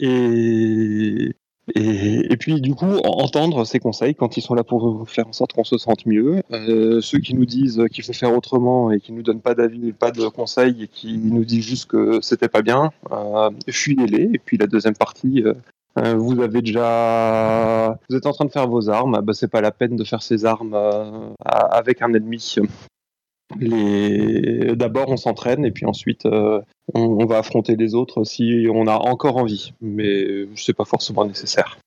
Et, 0.00 1.32
et, 1.74 2.36
puis, 2.36 2.60
du 2.60 2.74
coup, 2.74 2.86
en- 2.86 3.22
entendre 3.22 3.64
ces 3.64 3.78
conseils 3.78 4.14
quand 4.14 4.36
ils 4.36 4.42
sont 4.42 4.54
là 4.54 4.64
pour 4.64 5.08
faire 5.08 5.28
en 5.28 5.32
sorte 5.32 5.52
qu'on 5.52 5.64
se 5.64 5.78
sente 5.78 6.06
mieux. 6.06 6.42
Euh, 6.52 7.00
ceux 7.00 7.18
qui 7.18 7.34
nous 7.34 7.46
disent 7.46 7.84
qu'il 7.92 8.04
faut 8.04 8.12
faire 8.12 8.34
autrement 8.34 8.90
et 8.90 9.00
qui 9.00 9.12
nous 9.12 9.22
donnent 9.22 9.40
pas 9.40 9.54
d'avis, 9.54 9.92
pas 9.92 10.10
de 10.10 10.26
conseils 10.28 10.84
et 10.84 10.88
qui 10.88 11.18
nous 11.18 11.44
disent 11.44 11.64
juste 11.64 11.86
que 11.86 12.20
c'était 12.22 12.48
pas 12.48 12.62
bien, 12.62 12.90
euh, 13.12 13.50
fuyez-les. 13.68 14.30
Et 14.34 14.40
puis, 14.44 14.56
la 14.56 14.66
deuxième 14.66 14.96
partie, 14.96 15.44
euh, 15.44 16.14
vous 16.14 16.40
avez 16.40 16.62
déjà, 16.62 17.98
vous 18.08 18.16
êtes 18.16 18.26
en 18.26 18.32
train 18.32 18.44
de 18.44 18.50
faire 18.50 18.68
vos 18.68 18.88
armes. 18.88 19.20
Bah, 19.22 19.32
c'est 19.34 19.50
pas 19.50 19.60
la 19.60 19.70
peine 19.72 19.96
de 19.96 20.04
faire 20.04 20.22
ces 20.22 20.44
armes 20.44 20.76
avec 21.44 22.02
un 22.02 22.12
ennemi. 22.14 22.56
D'abord, 23.56 25.08
on 25.08 25.16
s'entraîne 25.16 25.64
et 25.64 25.70
puis 25.70 25.86
ensuite, 25.86 26.26
euh, 26.26 26.60
on, 26.94 27.24
va 27.24 27.38
affronter 27.38 27.76
les 27.76 27.94
autres 27.94 28.24
si 28.24 28.66
on 28.70 28.86
a 28.86 28.96
encore 28.96 29.36
envie. 29.36 29.72
Mais 29.80 30.46
c'est 30.56 30.74
pas 30.74 30.84
forcément 30.84 31.24
nécessaire. 31.24 31.78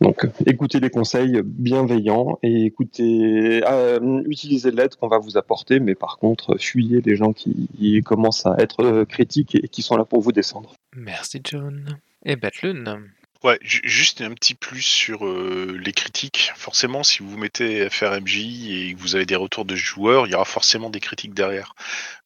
Donc, 0.00 0.26
écoutez 0.46 0.80
les 0.80 0.90
conseils 0.90 1.40
bienveillants 1.44 2.38
et 2.42 2.64
écoutez, 2.64 3.62
euh, 3.64 4.22
utilisez 4.26 4.72
l'aide 4.72 4.96
qu'on 4.96 5.06
va 5.06 5.18
vous 5.18 5.36
apporter, 5.36 5.78
mais 5.78 5.94
par 5.94 6.18
contre, 6.18 6.56
fuyez 6.58 7.00
les 7.00 7.14
gens 7.14 7.32
qui, 7.32 7.68
qui 7.78 8.00
commencent 8.02 8.44
à 8.44 8.56
être 8.58 8.82
euh, 8.82 9.04
critiques 9.04 9.54
et 9.54 9.68
qui 9.68 9.82
sont 9.82 9.96
là 9.96 10.04
pour 10.04 10.20
vous 10.20 10.32
descendre. 10.32 10.74
Merci 10.96 11.40
John. 11.44 11.98
Et 12.24 12.34
Batlun. 12.34 13.04
Ouais, 13.42 13.58
ju- 13.62 13.80
juste 13.82 14.20
un 14.20 14.32
petit 14.34 14.54
plus 14.54 14.82
sur 14.82 15.26
euh, 15.26 15.76
les 15.82 15.92
critiques. 15.92 16.52
Forcément, 16.54 17.02
si 17.02 17.22
vous 17.22 17.36
mettez 17.36 17.82
à 17.82 17.90
faire 17.90 18.12
MJ 18.12 18.36
et 18.70 18.94
que 18.94 19.00
vous 19.00 19.16
avez 19.16 19.26
des 19.26 19.34
retours 19.36 19.64
de 19.64 19.74
joueurs, 19.74 20.26
il 20.26 20.30
y 20.32 20.34
aura 20.36 20.44
forcément 20.44 20.90
des 20.90 21.00
critiques 21.00 21.34
derrière. 21.34 21.74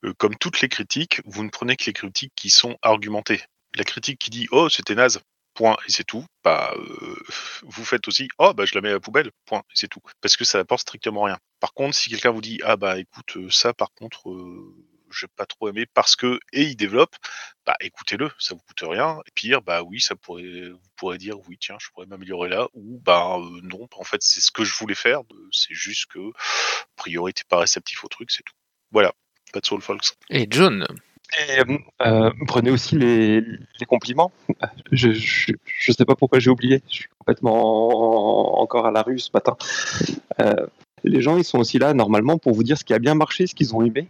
Euh, 0.04 0.12
comme 0.18 0.36
toutes 0.36 0.60
les 0.60 0.68
critiques, 0.68 1.20
vous 1.26 1.44
ne 1.44 1.50
prenez 1.50 1.76
que 1.76 1.84
les 1.86 1.94
critiques 1.94 2.32
qui 2.36 2.50
sont 2.50 2.76
argumentées. 2.82 3.42
La 3.76 3.84
critique 3.84 4.18
qui 4.18 4.30
dit 4.30 4.48
oh 4.52 4.68
c'était 4.68 4.94
naze, 4.94 5.20
point 5.54 5.76
et 5.88 5.92
c'est 5.92 6.04
tout. 6.04 6.26
Bah 6.44 6.72
euh, 6.76 7.16
vous 7.64 7.84
faites 7.84 8.08
aussi 8.08 8.28
oh 8.38 8.52
bah 8.54 8.64
je 8.66 8.74
la 8.74 8.80
mets 8.82 8.90
à 8.90 8.94
la 8.94 9.00
poubelle, 9.00 9.30
point 9.46 9.60
et 9.60 9.74
c'est 9.74 9.88
tout. 9.88 10.00
Parce 10.20 10.36
que 10.36 10.44
ça 10.44 10.58
apporte 10.60 10.82
strictement 10.82 11.22
rien. 11.24 11.38
Par 11.60 11.72
contre, 11.74 11.96
si 11.96 12.10
quelqu'un 12.10 12.30
vous 12.30 12.42
dit 12.42 12.60
ah 12.64 12.76
bah 12.76 12.98
écoute 12.98 13.36
euh, 13.36 13.50
ça 13.50 13.72
par 13.74 13.92
contre 13.94 14.30
euh, 14.30 14.74
j'ai 15.18 15.26
pas 15.28 15.46
trop 15.46 15.68
aimé 15.68 15.86
parce 15.86 16.16
que 16.16 16.38
et 16.52 16.62
il 16.62 16.76
développe, 16.76 17.16
bah 17.66 17.76
écoutez-le, 17.80 18.30
ça 18.38 18.54
vous 18.54 18.60
coûte 18.60 18.82
rien. 18.88 19.18
Et 19.26 19.30
pire, 19.34 19.62
bah 19.62 19.82
oui, 19.82 20.00
ça 20.00 20.14
pourrait, 20.16 20.70
vous 20.70 20.88
pourrez 20.96 21.18
dire 21.18 21.36
oui, 21.48 21.56
tiens, 21.60 21.76
je 21.80 21.88
pourrais 21.90 22.06
m'améliorer 22.06 22.48
là, 22.48 22.68
ou 22.74 23.00
bah 23.04 23.36
euh, 23.38 23.60
non, 23.62 23.88
en 23.96 24.04
fait 24.04 24.22
c'est 24.22 24.40
ce 24.40 24.50
que 24.50 24.64
je 24.64 24.74
voulais 24.74 24.94
faire, 24.94 25.20
c'est 25.50 25.74
juste 25.74 26.06
que 26.06 26.18
a 26.18 26.96
priori 26.96 27.32
t'es 27.32 27.44
pas 27.48 27.58
réceptif 27.58 28.04
au 28.04 28.08
truc, 28.08 28.30
c'est 28.30 28.42
tout. 28.42 28.54
Voilà, 28.92 29.12
pas 29.52 29.60
de 29.60 29.66
soul 29.66 29.80
folks. 29.80 30.12
Et 30.30 30.46
John? 30.50 30.86
Et 31.48 31.58
euh, 31.58 31.78
euh, 32.02 32.30
prenez 32.46 32.70
aussi 32.70 32.96
les, 32.96 33.40
les 33.40 33.86
compliments. 33.86 34.30
Je, 34.92 35.10
je, 35.12 35.52
je 35.64 35.92
sais 35.92 36.04
pas 36.04 36.14
pourquoi 36.14 36.38
j'ai 36.38 36.50
oublié. 36.50 36.82
Je 36.88 36.94
suis 36.94 37.08
complètement 37.18 38.58
en- 38.58 38.62
encore 38.62 38.86
à 38.86 38.92
la 38.92 39.02
rue 39.02 39.18
ce 39.18 39.30
matin. 39.34 39.56
Euh, 40.40 40.66
les 41.02 41.20
gens, 41.22 41.36
ils 41.36 41.44
sont 41.44 41.58
aussi 41.58 41.80
là 41.80 41.94
normalement 41.94 42.38
pour 42.38 42.54
vous 42.54 42.62
dire 42.62 42.78
ce 42.78 42.84
qui 42.84 42.94
a 42.94 43.00
bien 43.00 43.16
marché, 43.16 43.48
ce 43.48 43.56
qu'ils 43.56 43.74
ont 43.74 43.84
aimé. 43.84 44.08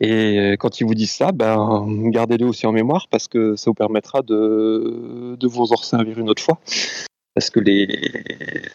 Et 0.00 0.38
euh, 0.38 0.56
quand 0.56 0.80
ils 0.80 0.86
vous 0.86 0.94
disent 0.94 1.12
ça, 1.12 1.30
ben, 1.32 1.84
gardez-le 2.10 2.46
aussi 2.46 2.66
en 2.66 2.72
mémoire 2.72 3.06
parce 3.08 3.28
que 3.28 3.54
ça 3.56 3.70
vous 3.70 3.74
permettra 3.74 4.22
de, 4.22 5.36
de 5.38 5.46
vous 5.46 5.72
en 5.72 5.76
servir 5.76 6.18
une 6.18 6.30
autre 6.30 6.42
fois. 6.42 6.58
Parce 7.34 7.48
que 7.50 7.60
les, 7.60 7.86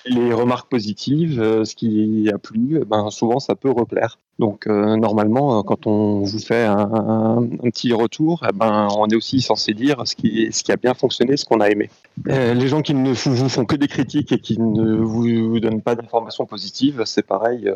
les 0.06 0.34
remarques 0.34 0.70
positives, 0.70 1.42
euh, 1.42 1.66
ce 1.66 1.76
qui 1.76 2.30
a 2.34 2.38
plu, 2.38 2.80
ben, 2.88 3.10
souvent 3.10 3.40
ça 3.40 3.56
peut 3.56 3.70
replaire. 3.72 4.18
Donc 4.40 4.68
euh, 4.68 4.96
normalement, 4.96 5.62
quand 5.64 5.88
on 5.88 6.20
vous 6.22 6.40
fait 6.40 6.64
un, 6.64 6.78
un- 6.78 7.48
petit 7.64 7.92
retour, 7.92 8.46
eh 8.48 8.54
ben, 8.54 8.88
on 8.98 9.08
est 9.08 9.16
aussi 9.16 9.42
censé 9.42 9.74
dire 9.74 10.02
ce 10.06 10.16
qui, 10.16 10.48
ce 10.52 10.64
qui 10.64 10.72
a 10.72 10.78
bien 10.78 10.94
fonctionné, 10.94 11.36
ce 11.38 11.46
qu'on 11.46 11.60
a 11.60 11.70
aimé. 11.70 11.90
Les 12.26 12.68
gens 12.68 12.82
qui 12.82 12.94
ne 12.94 13.12
vous, 13.12 13.50
font 13.50 13.66
que 13.66 13.76
des 13.76 13.88
critiques 13.88 14.32
et 14.32 14.40
qui 14.40 14.60
ne 14.60 14.96
vous, 14.96 15.60
donnent 15.60 15.82
pas 15.82 15.96
d'informations 15.96 16.46
positives, 16.46 17.02
c'est 17.06 17.26
pareil. 17.26 17.70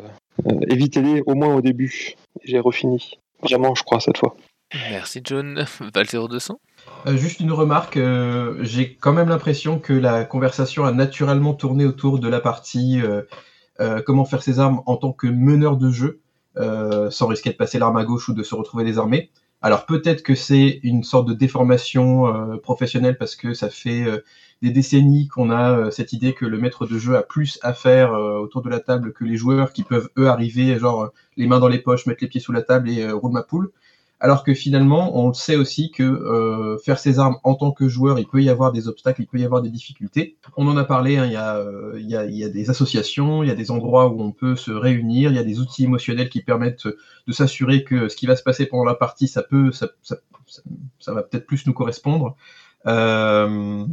Évitez-les 0.69 1.23
au 1.25 1.35
moins 1.35 1.55
au 1.55 1.61
début. 1.61 2.15
J'ai 2.45 2.59
refini. 2.59 3.17
Vraiment, 3.41 3.75
je 3.75 3.83
crois, 3.83 3.99
cette 3.99 4.17
fois. 4.17 4.35
Merci 4.73 5.21
John. 5.23 5.65
Val 5.93 6.05
0200. 6.05 6.59
Euh, 7.07 7.17
juste 7.17 7.39
une 7.39 7.51
remarque, 7.51 7.97
euh, 7.97 8.57
j'ai 8.61 8.95
quand 8.95 9.13
même 9.13 9.29
l'impression 9.29 9.79
que 9.79 9.93
la 9.93 10.25
conversation 10.25 10.85
a 10.85 10.91
naturellement 10.91 11.53
tourné 11.53 11.85
autour 11.85 12.19
de 12.19 12.27
la 12.27 12.39
partie 12.39 13.01
euh, 13.01 13.23
euh, 13.79 14.01
comment 14.05 14.25
faire 14.25 14.43
ses 14.43 14.59
armes 14.59 14.81
en 14.85 14.97
tant 14.97 15.13
que 15.13 15.27
meneur 15.27 15.77
de 15.77 15.89
jeu, 15.91 16.21
euh, 16.57 17.09
sans 17.09 17.27
risquer 17.27 17.49
de 17.51 17.55
passer 17.55 17.79
l'arme 17.79 17.97
à 17.97 18.03
gauche 18.03 18.29
ou 18.29 18.33
de 18.33 18.43
se 18.43 18.53
retrouver 18.53 18.83
désarmé. 18.83 19.31
Alors 19.61 19.85
peut-être 19.85 20.23
que 20.23 20.35
c'est 20.35 20.79
une 20.83 21.03
sorte 21.03 21.27
de 21.27 21.33
déformation 21.33 22.27
euh, 22.27 22.57
professionnelle 22.57 23.17
parce 23.17 23.35
que 23.35 23.53
ça 23.53 23.69
fait 23.69 24.03
euh, 24.03 24.23
des 24.61 24.71
décennies 24.71 25.27
qu'on 25.27 25.49
a 25.51 25.77
euh, 25.77 25.91
cette 25.91 26.13
idée 26.13 26.33
que 26.33 26.45
le 26.45 26.57
maître 26.57 26.85
de 26.85 26.97
jeu 26.97 27.15
a 27.15 27.23
plus 27.23 27.59
à 27.61 27.73
faire 27.73 28.13
euh, 28.13 28.39
autour 28.39 28.61
de 28.61 28.69
la 28.69 28.79
table 28.79 29.13
que 29.13 29.23
les 29.23 29.37
joueurs 29.37 29.71
qui 29.71 29.83
peuvent 29.83 30.09
eux 30.17 30.27
arriver 30.27 30.77
genre 30.77 31.11
les 31.37 31.47
mains 31.47 31.59
dans 31.59 31.67
les 31.67 31.79
poches, 31.79 32.05
mettre 32.05 32.23
les 32.23 32.27
pieds 32.27 32.41
sous 32.41 32.51
la 32.51 32.61
table 32.61 32.89
et 32.89 33.03
euh, 33.03 33.15
roule 33.15 33.31
ma 33.31 33.43
poule. 33.43 33.71
Alors 34.21 34.43
que 34.43 34.53
finalement, 34.53 35.17
on 35.17 35.31
sait 35.31 35.55
aussi 35.55 35.91
que 35.91 36.77
faire 36.83 36.99
ses 36.99 37.19
armes 37.19 37.37
en 37.45 37.55
tant 37.55 37.71
que 37.71 37.87
joueur, 37.87 38.19
il 38.19 38.27
peut 38.27 38.43
y 38.43 38.49
avoir 38.49 38.73
des 38.73 38.89
obstacles, 38.89 39.21
il 39.21 39.27
peut 39.27 39.37
y 39.37 39.45
avoir 39.45 39.61
des 39.61 39.69
difficultés. 39.69 40.35
On 40.57 40.67
en 40.67 40.75
a 40.75 40.83
parlé, 40.83 41.15
hein, 41.15 41.25
il, 41.25 41.31
y 41.31 41.37
a, 41.37 41.63
il, 41.97 42.09
y 42.09 42.17
a, 42.17 42.25
il 42.25 42.35
y 42.35 42.43
a 42.43 42.49
des 42.49 42.69
associations, 42.69 43.43
il 43.43 43.47
y 43.47 43.51
a 43.51 43.55
des 43.55 43.71
endroits 43.71 44.09
où 44.09 44.21
on 44.21 44.33
peut 44.33 44.57
se 44.57 44.71
réunir, 44.71 45.31
il 45.31 45.37
y 45.37 45.39
a 45.39 45.43
des 45.45 45.61
outils 45.61 45.85
émotionnels 45.85 46.27
qui 46.27 46.41
permettent 46.41 46.85
de 46.85 47.31
s'assurer 47.31 47.85
que 47.85 48.09
ce 48.09 48.17
qui 48.17 48.25
va 48.25 48.35
se 48.35 48.43
passer 48.43 48.65
pendant 48.65 48.83
la 48.83 48.93
partie, 48.93 49.29
ça 49.29 49.41
peut, 49.41 49.71
ça, 49.71 49.87
ça, 50.03 50.17
ça 50.99 51.13
va 51.13 51.23
peut-être 51.23 51.45
plus 51.45 51.65
nous 51.65 51.73
correspondre. 51.73 52.35
Euh, 52.87 53.85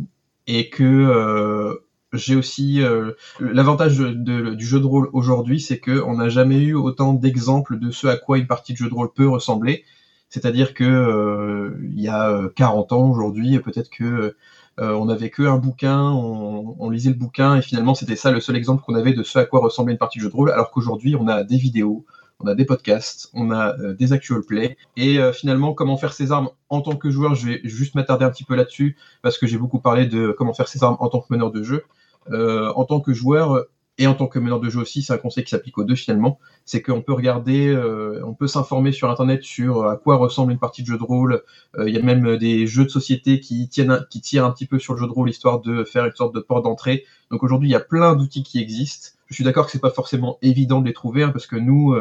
et 0.47 0.71
que 0.71 0.85
euh, 0.85 1.75
j'ai 2.13 2.37
aussi 2.37 2.83
euh, 2.83 3.13
l'avantage 3.41 3.99
du 3.99 4.67
jeu 4.67 4.81
de 4.81 4.87
rôle 4.87 5.11
aujourd'hui, 5.13 5.61
c'est 5.61 5.79
que 5.79 6.03
on 6.03 6.17
n'a 6.17 6.29
jamais 6.29 6.59
eu 6.59 6.75
autant 6.75 7.13
d'exemples 7.13 7.79
de 7.79 7.91
ce 7.91 8.07
à 8.07 8.17
quoi 8.17 8.39
une 8.39 8.47
partie 8.47 8.73
de 8.73 8.79
jeu 8.79 8.89
de 8.89 8.95
rôle 8.95 9.13
peut 9.13 9.29
ressembler. 9.29 9.85
C'est-à-dire 10.29 10.75
que 10.75 10.85
euh, 10.85 11.79
il 11.93 12.01
y 12.01 12.09
a 12.09 12.31
euh, 12.31 12.49
40 12.55 12.93
ans 12.93 13.09
aujourd'hui, 13.11 13.59
peut-être 13.61 13.91
que 13.91 14.37
euh, 14.79 14.93
on 14.93 15.07
n'avait 15.07 15.31
que 15.31 15.43
un 15.43 15.57
bouquin, 15.57 16.11
on 16.11 16.91
lisait 16.91 17.11
le 17.11 17.17
bouquin 17.17 17.57
et 17.57 17.63
finalement 17.63 17.95
c'était 17.95 18.17
ça 18.17 18.31
le 18.31 18.41
seul 18.41 18.57
exemple 18.57 18.83
qu'on 18.85 18.95
avait 18.95 19.15
de 19.15 19.23
ce 19.23 19.39
à 19.39 19.47
quoi 19.47 19.61
ressemblait 19.61 19.93
une 19.93 19.99
partie 19.99 20.19
de 20.19 20.25
jeu 20.25 20.29
de 20.29 20.35
rôle. 20.35 20.51
Alors 20.51 20.71
qu'aujourd'hui, 20.71 21.17
on 21.17 21.29
a 21.29 21.45
des 21.45 21.57
vidéos, 21.57 22.05
on 22.41 22.47
a 22.47 22.55
des 22.55 22.65
podcasts, 22.65 23.31
on 23.35 23.51
a 23.51 23.79
euh, 23.79 23.95
des 23.95 24.13
actual 24.13 24.43
play 24.43 24.77
et 24.97 25.19
euh, 25.19 25.33
finalement 25.33 25.73
comment 25.75 25.97
faire 25.97 26.13
ses 26.13 26.33
armes 26.33 26.51
en 26.69 26.81
tant 26.81 26.97
que 26.97 27.11
joueur. 27.11 27.35
Je 27.35 27.47
vais 27.49 27.61
juste 27.65 27.95
m'attarder 27.95 28.25
un 28.25 28.31
petit 28.31 28.45
peu 28.45 28.55
là-dessus 28.55 28.97
parce 29.23 29.39
que 29.39 29.47
j'ai 29.47 29.59
beaucoup 29.59 29.81
parlé 29.81 30.07
de 30.07 30.35
comment 30.37 30.55
faire 30.55 30.69
ses 30.69 30.83
armes 30.85 30.97
en 31.01 31.09
tant 31.09 31.21
que 31.21 31.27
meneur 31.31 31.51
de 31.51 31.63
jeu. 31.63 31.85
Euh, 32.31 32.73
en 32.75 32.85
tant 32.85 33.01
que 33.01 33.13
joueur 33.13 33.67
et 33.99 34.07
en 34.07 34.15
tant 34.15 34.27
que 34.27 34.39
meneur 34.39 34.61
de 34.61 34.69
jeu 34.69 34.81
aussi, 34.81 35.03
c'est 35.03 35.13
un 35.13 35.19
conseil 35.19 35.45
qui 35.45 35.51
s'applique 35.51 35.79
aux 35.79 35.85
deux 35.85 35.95
finalement, 35.95 36.39
c'est 36.67 36.83
qu'on 36.83 37.01
peut 37.01 37.15
regarder, 37.15 37.75
on 38.23 38.35
peut 38.35 38.47
s'informer 38.47 38.93
sur 38.93 39.09
internet 39.11 39.43
sur 39.43 39.89
à 39.89 39.97
quoi 39.97 40.17
ressemble 40.17 40.53
une 40.53 40.59
partie 40.59 40.83
de 40.83 40.89
jeu 40.89 40.99
de 40.99 41.03
rôle. 41.03 41.43
Il 41.79 41.89
y 41.89 41.97
a 41.97 42.03
même 42.03 42.37
des 42.37 42.67
jeux 42.67 42.85
de 42.85 42.91
société 42.91 43.41
qui 43.41 43.71
tiennent, 43.71 44.05
qui 44.11 44.21
tirent 44.21 44.45
un 44.45 44.51
petit 44.51 44.67
peu 44.67 44.79
sur 44.79 44.93
le 44.93 45.01
jeu 45.01 45.07
de 45.07 45.13
rôle 45.13 45.31
histoire 45.31 45.63
de 45.63 45.83
faire 45.83 46.05
une 46.05 46.15
sorte 46.15 46.35
de 46.35 46.41
porte 46.41 46.65
d'entrée. 46.65 47.05
Donc 47.31 47.43
aujourd'hui, 47.43 47.71
il 47.71 47.73
y 47.73 47.77
a 47.77 47.81
plein 47.81 48.15
d'outils 48.15 48.43
qui 48.43 48.61
existent. 48.61 49.17
Je 49.29 49.35
suis 49.35 49.45
d'accord 49.45 49.65
que 49.65 49.73
c'est 49.73 49.79
pas 49.79 49.91
forcément 49.91 50.37
évident 50.43 50.83
de 50.83 50.87
les 50.89 50.93
trouver 50.93 51.23
hein, 51.23 51.31
parce 51.31 51.47
que 51.47 51.57
nous, 51.57 51.97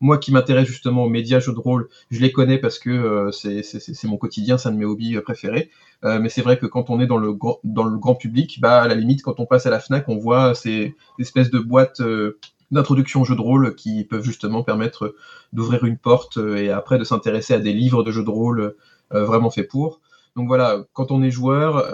moi 0.00 0.18
qui 0.18 0.32
m'intéresse 0.32 0.68
justement 0.68 1.04
aux 1.04 1.08
médias 1.08 1.40
jeux 1.40 1.52
de 1.52 1.58
rôle, 1.58 1.88
je 2.10 2.20
les 2.20 2.30
connais 2.30 2.58
parce 2.58 2.78
que 2.78 2.90
euh, 2.90 3.32
c'est 3.32 4.04
mon 4.04 4.16
quotidien, 4.16 4.58
c'est 4.58 4.68
un 4.68 4.72
de 4.72 4.76
mes 4.76 4.84
hobbies 4.84 5.16
euh, 5.16 5.22
préférés. 5.22 5.70
Euh, 6.04 6.20
mais 6.20 6.28
c'est 6.28 6.42
vrai 6.42 6.58
que 6.58 6.66
quand 6.66 6.90
on 6.90 7.00
est 7.00 7.06
dans 7.06 7.16
le, 7.16 7.32
grand, 7.32 8.14
public, 8.14 8.60
bah, 8.60 8.82
à 8.82 8.88
la 8.88 8.94
limite, 8.94 9.22
quand 9.22 9.40
on 9.40 9.46
passe 9.46 9.66
à 9.66 9.70
la 9.70 9.80
FNAC, 9.80 10.08
on 10.08 10.16
voit 10.16 10.54
ces 10.54 10.94
espèces 11.18 11.50
de 11.50 11.58
boîtes 11.58 12.00
euh, 12.00 12.38
d'introduction 12.70 13.22
au 13.22 13.24
jeu 13.24 13.34
de 13.34 13.40
rôle 13.40 13.74
qui 13.74 14.04
peuvent 14.04 14.22
justement 14.22 14.62
permettre 14.62 15.16
d'ouvrir 15.52 15.84
une 15.84 15.96
porte 15.96 16.36
et 16.36 16.70
après 16.70 16.98
de 16.98 17.04
s'intéresser 17.04 17.54
à 17.54 17.58
des 17.58 17.72
livres 17.72 18.02
de 18.02 18.12
jeux 18.12 18.24
de 18.24 18.30
rôle 18.30 18.76
vraiment 19.10 19.48
faits 19.48 19.68
pour. 19.68 20.00
Donc 20.36 20.48
voilà, 20.48 20.84
quand 20.92 21.10
on 21.10 21.22
est 21.22 21.30
joueur 21.30 21.90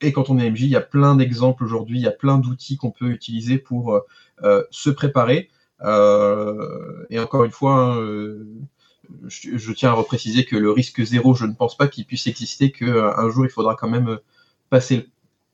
et 0.00 0.10
quand 0.10 0.30
on 0.30 0.38
est 0.38 0.50
MJ, 0.50 0.62
il 0.62 0.68
y 0.68 0.76
a 0.76 0.80
plein 0.80 1.16
d'exemples 1.16 1.64
aujourd'hui, 1.64 1.98
il 1.98 2.02
y 2.02 2.08
a 2.08 2.12
plein 2.12 2.38
d'outils 2.38 2.78
qu'on 2.78 2.92
peut 2.92 3.10
utiliser 3.10 3.58
pour 3.58 4.00
se 4.70 4.88
préparer. 4.88 5.50
Euh, 5.84 7.04
et 7.10 7.18
encore 7.18 7.44
une 7.44 7.50
fois, 7.50 7.74
hein, 7.74 8.00
euh, 8.00 8.46
je, 9.26 9.56
je 9.56 9.72
tiens 9.72 9.90
à 9.90 9.94
repréciser 9.94 10.44
que 10.44 10.56
le 10.56 10.70
risque 10.70 11.02
zéro, 11.02 11.34
je 11.34 11.46
ne 11.46 11.54
pense 11.54 11.76
pas 11.76 11.88
qu'il 11.88 12.04
puisse 12.06 12.26
exister, 12.26 12.72
qu'un 12.72 13.30
jour 13.30 13.44
il 13.44 13.50
faudra 13.50 13.74
quand 13.74 13.88
même 13.88 14.18
passer, 14.70 15.08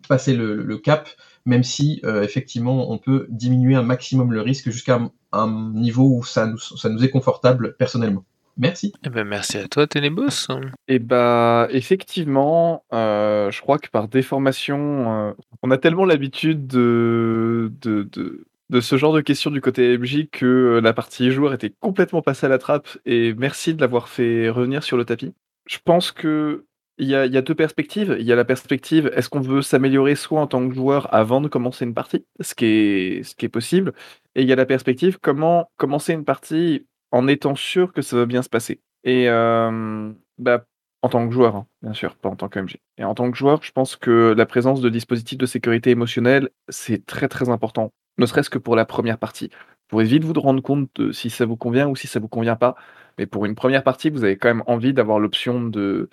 passer 0.09 0.35
le, 0.35 0.63
le 0.63 0.79
cap, 0.79 1.09
même 1.45 1.65
si 1.65 2.01
euh, 2.05 2.23
effectivement 2.23 2.91
on 2.91 2.99
peut 2.99 3.27
diminuer 3.31 3.75
un 3.75 3.83
maximum 3.83 4.33
le 4.33 4.43
risque 4.43 4.71
jusqu'à 4.71 4.97
un, 4.97 5.11
un 5.33 5.73
niveau 5.75 6.19
où 6.19 6.25
ça 6.25 6.47
nous, 6.47 6.59
ça 6.59 6.89
nous 6.89 7.05
est 7.05 7.11
confortable 7.11 7.77
personnellement. 7.79 8.25
Merci. 8.59 8.93
Eh 9.05 9.09
ben, 9.09 9.25
merci 9.25 9.57
à 9.57 9.69
toi, 9.69 9.87
Ténébos. 9.87 10.49
Et 10.89 10.99
bah, 10.99 11.69
effectivement, 11.71 12.83
euh, 12.93 13.53
je 13.53 13.61
crois 13.61 13.79
que 13.79 13.89
par 13.89 14.09
déformation, 14.09 15.29
euh, 15.29 15.33
on 15.63 15.71
a 15.71 15.79
tellement 15.79 16.05
l'habitude 16.05 16.67
de, 16.67 17.73
de, 17.81 18.03
de, 18.03 18.48
de 18.71 18.81
ce 18.81 18.97
genre 18.97 19.13
de 19.13 19.21
questions 19.21 19.51
du 19.51 19.61
côté 19.61 19.97
MJ 19.97 20.29
que 20.31 20.81
la 20.83 20.93
partie 20.93 21.31
joueur 21.31 21.55
était 21.55 21.73
complètement 21.81 22.23
passée 22.23 22.47
à 22.47 22.49
la 22.49 22.59
trappe. 22.59 22.89
Et 23.07 23.35
merci 23.35 23.75
de 23.75 23.81
l'avoir 23.81 24.09
fait 24.09 24.51
revenir 24.51 24.83
sur 24.83 24.97
le 24.97 25.05
tapis. 25.05 25.33
Je 25.67 25.79
pense 25.85 26.13
que 26.13 26.65
il 26.99 27.07
y 27.07 27.15
a, 27.15 27.43
deux 27.43 27.55
perspectives. 27.55 28.17
Il 28.19 28.27
y 28.27 28.33
a 28.33 28.37
la 28.37 28.45
perspective, 28.45 29.11
est-ce 29.15 29.29
qu'on 29.29 29.41
veut 29.41 29.63
s'améliorer 29.63 30.17
soit 30.17 30.41
en 30.41 30.47
tant 30.49 30.69
que 30.69 30.75
joueur 30.75 31.13
avant 31.15 31.41
de 31.41 31.49
commencer 31.49 31.85
une 31.85 31.95
partie, 31.95 32.27
ce 32.41 32.55
qui 32.55 32.65
est, 32.67 33.23
ce 33.23 33.37
qui 33.37 33.47
est 33.47 33.49
possible, 33.49 33.93
et 34.35 34.43
il 34.43 34.49
y 34.49 34.53
a 34.53 34.57
la 34.57 34.67
perspective, 34.67 35.19
comment 35.21 35.71
commencer 35.77 36.13
une 36.13 36.25
partie 36.25 36.87
en 37.13 37.29
étant 37.29 37.55
sûr 37.55 37.93
que 37.93 38.03
ça 38.03 38.17
va 38.17 38.27
bien 38.27 38.43
se 38.43 38.49
passer. 38.49 38.81
Et 39.05 39.29
euh, 39.29 40.13
bah, 40.39 40.65
en 41.03 41.09
tant 41.09 41.27
que 41.29 41.33
joueur, 41.33 41.57
hein, 41.57 41.67
bien 41.83 41.95
sûr, 41.95 42.17
pas 42.17 42.29
en 42.29 42.37
tant 42.37 42.49
que 42.49 42.59
MJ. 42.59 42.77
Et 42.99 43.05
en 43.05 43.15
tant 43.15 43.31
que 43.31 43.37
joueur, 43.37 43.63
je 43.63 43.71
pense 43.71 43.97
que 43.97 44.35
la 44.37 44.47
présence 44.47 44.81
de 44.81 44.89
dispositifs 44.89 45.39
de 45.39 45.47
sécurité 45.47 45.91
émotionnelle, 45.91 46.51
c'est 46.69 47.07
très 47.07 47.29
très 47.29 47.49
important, 47.49 47.93
ne 48.19 48.27
serait-ce 48.27 48.51
que 48.51 48.59
pour 48.59 48.77
la 48.77 48.85
première 48.85 49.19
partie. 49.19 49.49
Vous 49.53 49.89
pourrez 49.89 50.05
vite 50.05 50.25
vous 50.25 50.35
rendre 50.35 50.63
compte 50.63 50.91
de 50.97 51.13
si 51.13 51.31
ça 51.31 51.47
vous 51.47 51.57
convient 51.57 51.89
ou 51.89 51.97
si 51.97 52.07
ça 52.07 52.21
vous 52.21 52.29
convient 52.29 52.57
pas. 52.57 52.77
Mais 53.19 53.27
pour 53.27 53.47
une 53.47 53.55
première 53.55 53.83
partie, 53.85 54.11
vous 54.11 54.25
avez 54.25 54.37
quand 54.37 54.49
même 54.49 54.63
envie 54.67 54.93
d'avoir 54.93 55.19
l'option 55.19 55.63
de 55.65 56.11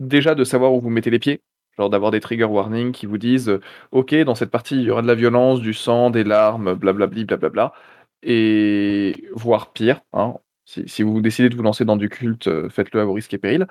déjà 0.00 0.34
de 0.34 0.44
savoir 0.44 0.74
où 0.74 0.80
vous 0.80 0.90
mettez 0.90 1.10
les 1.10 1.18
pieds, 1.18 1.42
genre 1.76 1.90
d'avoir 1.90 2.10
des 2.10 2.20
trigger 2.20 2.44
warnings 2.44 2.92
qui 2.92 3.06
vous 3.06 3.18
disent 3.18 3.48
euh, 3.48 3.60
OK, 3.92 4.14
dans 4.14 4.34
cette 4.34 4.50
partie, 4.50 4.76
il 4.76 4.82
y 4.82 4.90
aura 4.90 5.02
de 5.02 5.06
la 5.06 5.14
violence, 5.14 5.60
du 5.60 5.74
sang, 5.74 6.10
des 6.10 6.24
larmes, 6.24 6.74
blablabli, 6.74 7.24
blablabla. 7.24 7.72
Et 8.22 9.28
voire 9.34 9.72
pire, 9.72 10.00
hein, 10.12 10.34
si, 10.64 11.02
vous 11.02 11.20
décidez 11.20 11.48
de 11.48 11.56
vous 11.56 11.62
lancer 11.62 11.84
dans 11.84 11.96
du 11.96 12.08
culte, 12.08 12.48
euh, 12.48 12.68
faites-le 12.68 13.00
à 13.00 13.04
vos 13.04 13.14
risques 13.14 13.34
et 13.34 13.38
périls. 13.38 13.66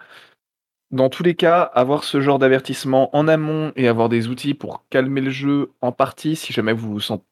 Dans 0.92 1.10
tous 1.10 1.24
les 1.24 1.36
cas, 1.36 1.62
avoir 1.62 2.04
ce 2.04 2.22
genre 2.22 2.40
d'avertissement 2.40 3.16
en 3.16 3.28
amont 3.28 3.74
et 3.76 3.88
avoir 3.88 4.10
des 4.10 4.30
outils 4.30 4.54
pour 4.54 4.86
calmer 4.90 5.22
le 5.22 5.30
jeu 5.32 5.72
en 5.82 5.92
partie, 5.92 6.36
si 6.36 6.54
jamais 6.54 6.74
vous 6.74 6.90
vous 6.92 7.00
sentez, 7.02 7.26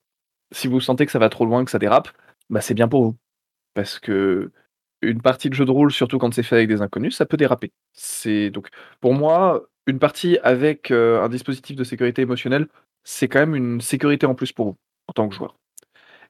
si 0.51 0.67
vous 0.67 0.79
sentez 0.79 1.05
que 1.05 1.11
ça 1.11 1.19
va 1.19 1.29
trop 1.29 1.45
loin, 1.45 1.65
que 1.65 1.71
ça 1.71 1.79
dérape, 1.79 2.09
bah 2.49 2.61
c'est 2.61 2.73
bien 2.73 2.87
pour 2.87 3.03
vous. 3.03 3.15
Parce 3.73 3.99
que 3.99 4.51
une 5.01 5.21
partie 5.21 5.49
de 5.49 5.55
jeu 5.55 5.65
de 5.65 5.71
rôle, 5.71 5.91
surtout 5.91 6.17
quand 6.19 6.33
c'est 6.33 6.43
fait 6.43 6.55
avec 6.57 6.67
des 6.69 6.81
inconnus, 6.81 7.15
ça 7.15 7.25
peut 7.25 7.37
déraper. 7.37 7.71
C'est 7.93 8.49
donc 8.51 8.69
pour 9.01 9.13
moi 9.13 9.67
une 9.87 9.99
partie 9.99 10.37
avec 10.43 10.91
euh, 10.91 11.21
un 11.23 11.29
dispositif 11.29 11.75
de 11.75 11.83
sécurité 11.83 12.23
émotionnelle, 12.23 12.67
c'est 13.03 13.27
quand 13.27 13.39
même 13.39 13.55
une 13.55 13.81
sécurité 13.81 14.25
en 14.25 14.35
plus 14.35 14.51
pour 14.53 14.65
vous 14.67 14.77
en 15.07 15.13
tant 15.13 15.29
que 15.29 15.35
joueur. 15.35 15.57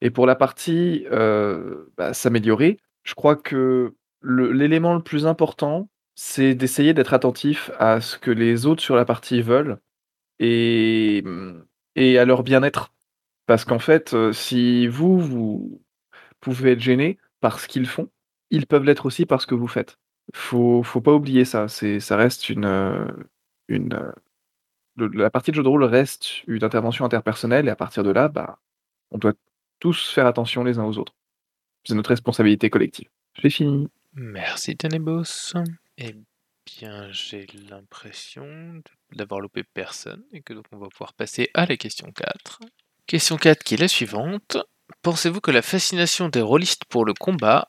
Et 0.01 0.09
pour 0.11 0.25
la 0.27 0.35
partie 0.35 1.05
euh, 1.11 1.85
bah, 1.97 2.13
s'améliorer, 2.13 2.79
je 3.03 3.13
crois 3.15 3.35
que 3.35 3.93
le- 4.21 4.51
l'élément 4.51 4.95
le 4.95 5.03
plus 5.03 5.25
important, 5.27 5.89
c'est 6.15 6.55
d'essayer 6.55 6.93
d'être 6.93 7.13
attentif 7.13 7.71
à 7.79 8.01
ce 8.01 8.17
que 8.17 8.31
les 8.31 8.65
autres 8.65 8.81
sur 8.81 8.95
la 8.95 9.05
partie 9.05 9.41
veulent 9.41 9.79
et, 10.39 11.23
et 11.95 12.19
à 12.19 12.25
leur 12.25 12.43
bien-être. 12.43 12.93
Parce 13.45 13.65
qu'en 13.65 13.79
fait, 13.79 14.15
si 14.31 14.87
vous, 14.87 15.19
vous 15.19 15.81
pouvez 16.39 16.71
être 16.71 16.79
gêné 16.79 17.17
par 17.41 17.59
ce 17.59 17.67
qu'ils 17.67 17.87
font, 17.87 18.09
ils 18.49 18.67
peuvent 18.67 18.83
l'être 18.83 19.05
aussi 19.05 19.25
par 19.25 19.41
ce 19.41 19.47
que 19.47 19.55
vous 19.55 19.67
faites. 19.67 19.97
Faut, 20.33 20.81
faut 20.83 21.01
pas 21.01 21.13
oublier 21.13 21.45
ça. 21.45 21.67
C'est, 21.67 21.99
ça 21.99 22.17
reste 22.17 22.49
une, 22.49 23.13
une, 23.67 24.13
la 24.97 25.29
partie 25.29 25.51
de 25.51 25.55
jeu 25.55 25.63
de 25.63 25.67
rôle 25.67 25.83
reste 25.83 26.43
une 26.47 26.63
intervention 26.63 27.05
interpersonnelle 27.05 27.67
et 27.67 27.71
à 27.71 27.75
partir 27.75 28.03
de 28.03 28.11
là, 28.11 28.27
bah, 28.29 28.59
on 29.11 29.17
doit 29.17 29.33
tous 29.79 30.09
faire 30.09 30.25
attention 30.25 30.63
les 30.63 30.79
uns 30.79 30.85
aux 30.85 30.97
autres. 30.97 31.15
C'est 31.83 31.95
notre 31.95 32.09
responsabilité 32.09 32.69
collective. 32.69 33.09
J'ai 33.35 33.49
fini. 33.49 33.89
Merci, 34.13 34.77
Ténébos. 34.77 35.53
Eh 35.97 36.15
bien, 36.65 37.11
j'ai 37.11 37.45
l'impression 37.69 38.81
d'avoir 39.11 39.39
loupé 39.39 39.63
personne 39.63 40.23
et 40.31 40.41
que 40.41 40.53
donc 40.53 40.65
on 40.71 40.77
va 40.77 40.87
pouvoir 40.87 41.13
passer 41.13 41.49
à 41.53 41.65
la 41.65 41.77
question 41.77 42.11
4. 42.11 42.59
Question 43.07 43.37
4 43.37 43.63
qui 43.63 43.75
est 43.75 43.81
la 43.81 43.87
suivante. 43.87 44.57
Pensez-vous 45.03 45.39
que 45.39 45.51
la 45.51 45.61
fascination 45.61 46.27
des 46.27 46.41
rôlistes 46.41 46.85
pour 46.85 47.05
le 47.05 47.13
combat 47.13 47.67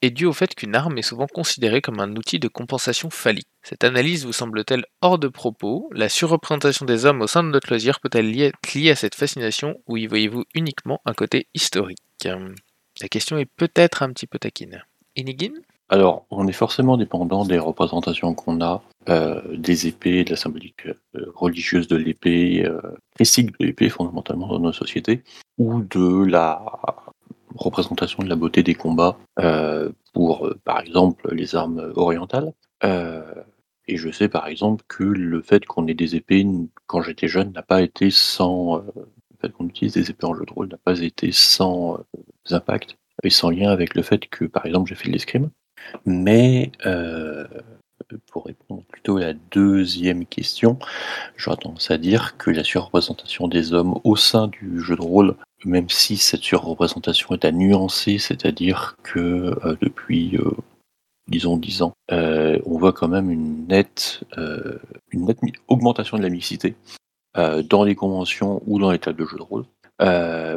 est 0.00 0.10
due 0.10 0.24
au 0.24 0.32
fait 0.32 0.54
qu'une 0.54 0.74
arme 0.74 0.96
est 0.96 1.02
souvent 1.02 1.26
considérée 1.26 1.82
comme 1.82 2.00
un 2.00 2.16
outil 2.16 2.38
de 2.38 2.48
compensation 2.48 3.10
phallique? 3.10 3.48
Cette 3.62 3.84
analyse 3.84 4.24
vous 4.24 4.32
semble-t-elle 4.32 4.86
hors 5.02 5.18
de 5.18 5.28
propos? 5.28 5.90
La 5.92 6.08
surreprésentation 6.08 6.86
des 6.86 7.04
hommes 7.04 7.20
au 7.20 7.26
sein 7.26 7.42
de 7.42 7.50
notre 7.50 7.68
loisir 7.68 8.00
peut-elle 8.00 8.40
être 8.40 8.72
liée 8.72 8.90
à 8.90 8.96
cette 8.96 9.14
fascination 9.14 9.76
ou 9.86 9.98
y 9.98 10.06
voyez-vous 10.06 10.44
uniquement 10.54 11.02
un 11.04 11.12
côté 11.12 11.48
historique? 11.52 11.98
La 12.24 13.08
question 13.08 13.36
est 13.36 13.44
peut-être 13.44 14.02
un 14.02 14.10
petit 14.14 14.26
peu 14.26 14.38
taquine. 14.38 14.82
Inigin 15.14 15.52
Alors, 15.90 16.24
on 16.30 16.48
est 16.48 16.52
forcément 16.52 16.96
dépendant 16.96 17.44
des 17.44 17.58
représentations 17.58 18.34
qu'on 18.34 18.62
a, 18.62 18.82
euh, 19.08 19.40
des 19.56 19.86
épées, 19.86 20.24
de 20.24 20.30
la 20.30 20.36
symbolique 20.36 20.86
euh, 20.86 21.32
religieuse 21.34 21.88
de 21.88 21.96
l'épée, 21.96 22.66
euh, 22.66 22.82
christique 23.14 23.58
de 23.58 23.64
l'épée 23.64 23.88
fondamentalement 23.88 24.46
dans 24.48 24.58
nos 24.58 24.74
sociétés, 24.74 25.22
ou 25.56 25.80
de 25.80 26.26
la 26.26 26.62
représentation 27.54 28.22
de 28.22 28.28
la 28.28 28.36
beauté 28.36 28.62
des 28.62 28.74
combats 28.74 29.16
pour, 30.12 30.48
par 30.64 30.80
exemple, 30.80 31.34
les 31.34 31.56
armes 31.56 31.92
orientales. 31.96 32.52
Et 32.82 33.96
je 33.96 34.10
sais, 34.10 34.28
par 34.28 34.46
exemple, 34.46 34.84
que 34.86 35.02
le 35.02 35.42
fait 35.42 35.64
qu'on 35.64 35.86
ait 35.88 35.94
des 35.94 36.14
épées 36.14 36.46
quand 36.86 37.02
j'étais 37.02 37.26
jeune 37.26 37.52
n'a 37.52 37.62
pas 37.62 37.82
été 37.82 38.10
sans... 38.10 38.76
le 38.76 39.36
fait 39.40 39.52
qu'on 39.52 39.66
utilise 39.66 39.94
des 39.94 40.10
épées 40.10 40.26
en 40.26 40.34
jeu 40.34 40.44
de 40.46 40.52
rôle 40.52 40.68
n'a 40.68 40.78
pas 40.78 41.00
été 41.00 41.32
sans 41.32 41.98
impact 42.50 42.96
et 43.24 43.30
sans 43.30 43.50
lien 43.50 43.70
avec 43.70 43.94
le 43.94 44.02
fait 44.02 44.28
que, 44.28 44.44
par 44.44 44.66
exemple, 44.66 44.88
j'ai 44.88 44.94
fait 44.94 45.08
de 45.08 45.12
l'escrime. 45.12 45.50
Mais 46.06 46.70
pour 48.30 48.46
répondre 48.46 48.82
plutôt 48.88 49.16
à 49.16 49.20
la 49.20 49.32
deuxième 49.50 50.26
question, 50.26 50.78
j'aurais 51.36 51.56
tendance 51.56 51.90
à 51.90 51.98
dire 51.98 52.36
que 52.36 52.50
la 52.50 52.64
surreprésentation 52.64 53.48
des 53.48 53.72
hommes 53.72 53.98
au 54.04 54.16
sein 54.16 54.48
du 54.48 54.80
jeu 54.80 54.96
de 54.96 55.02
rôle, 55.02 55.34
même 55.64 55.88
si 55.88 56.16
cette 56.16 56.42
surreprésentation 56.42 57.34
est 57.34 57.44
à 57.44 57.52
nuancer, 57.52 58.18
c'est-à-dire 58.18 58.96
que 59.02 59.18
euh, 59.64 59.76
depuis, 59.80 60.36
euh, 60.36 60.50
disons, 61.28 61.56
10 61.56 61.82
ans, 61.82 61.92
euh, 62.12 62.58
on 62.66 62.78
voit 62.78 62.92
quand 62.92 63.08
même 63.08 63.30
une 63.30 63.66
nette, 63.66 64.24
une 65.12 65.26
nette 65.26 65.38
augmentation 65.68 66.16
de 66.18 66.22
la 66.22 66.30
mixité 66.30 66.74
dans 67.34 67.84
les 67.84 67.94
conventions 67.94 68.60
ou 68.66 68.80
dans 68.80 68.90
les 68.90 68.98
tables 68.98 69.20
de 69.20 69.24
jeu 69.24 69.36
de 69.36 69.42
rôle, 69.42 69.64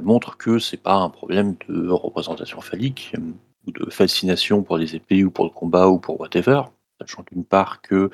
montre 0.04 0.38
que 0.38 0.58
c'est 0.58 0.82
pas 0.82 0.96
un 0.96 1.10
problème 1.10 1.56
de 1.70 1.88
représentation 1.88 2.62
phallique 2.62 3.14
ou 3.68 3.72
de 3.72 3.90
fascination 3.92 4.64
pour 4.64 4.78
les 4.78 4.96
épées 4.96 5.24
ou 5.24 5.30
pour 5.30 5.46
le 5.46 5.52
combat 5.52 5.88
ou 5.88 6.00
pour 6.00 6.20
whatever, 6.20 6.64
sachant 7.08 7.24
d'une 7.32 7.46
part 7.46 7.82
que 7.82 8.10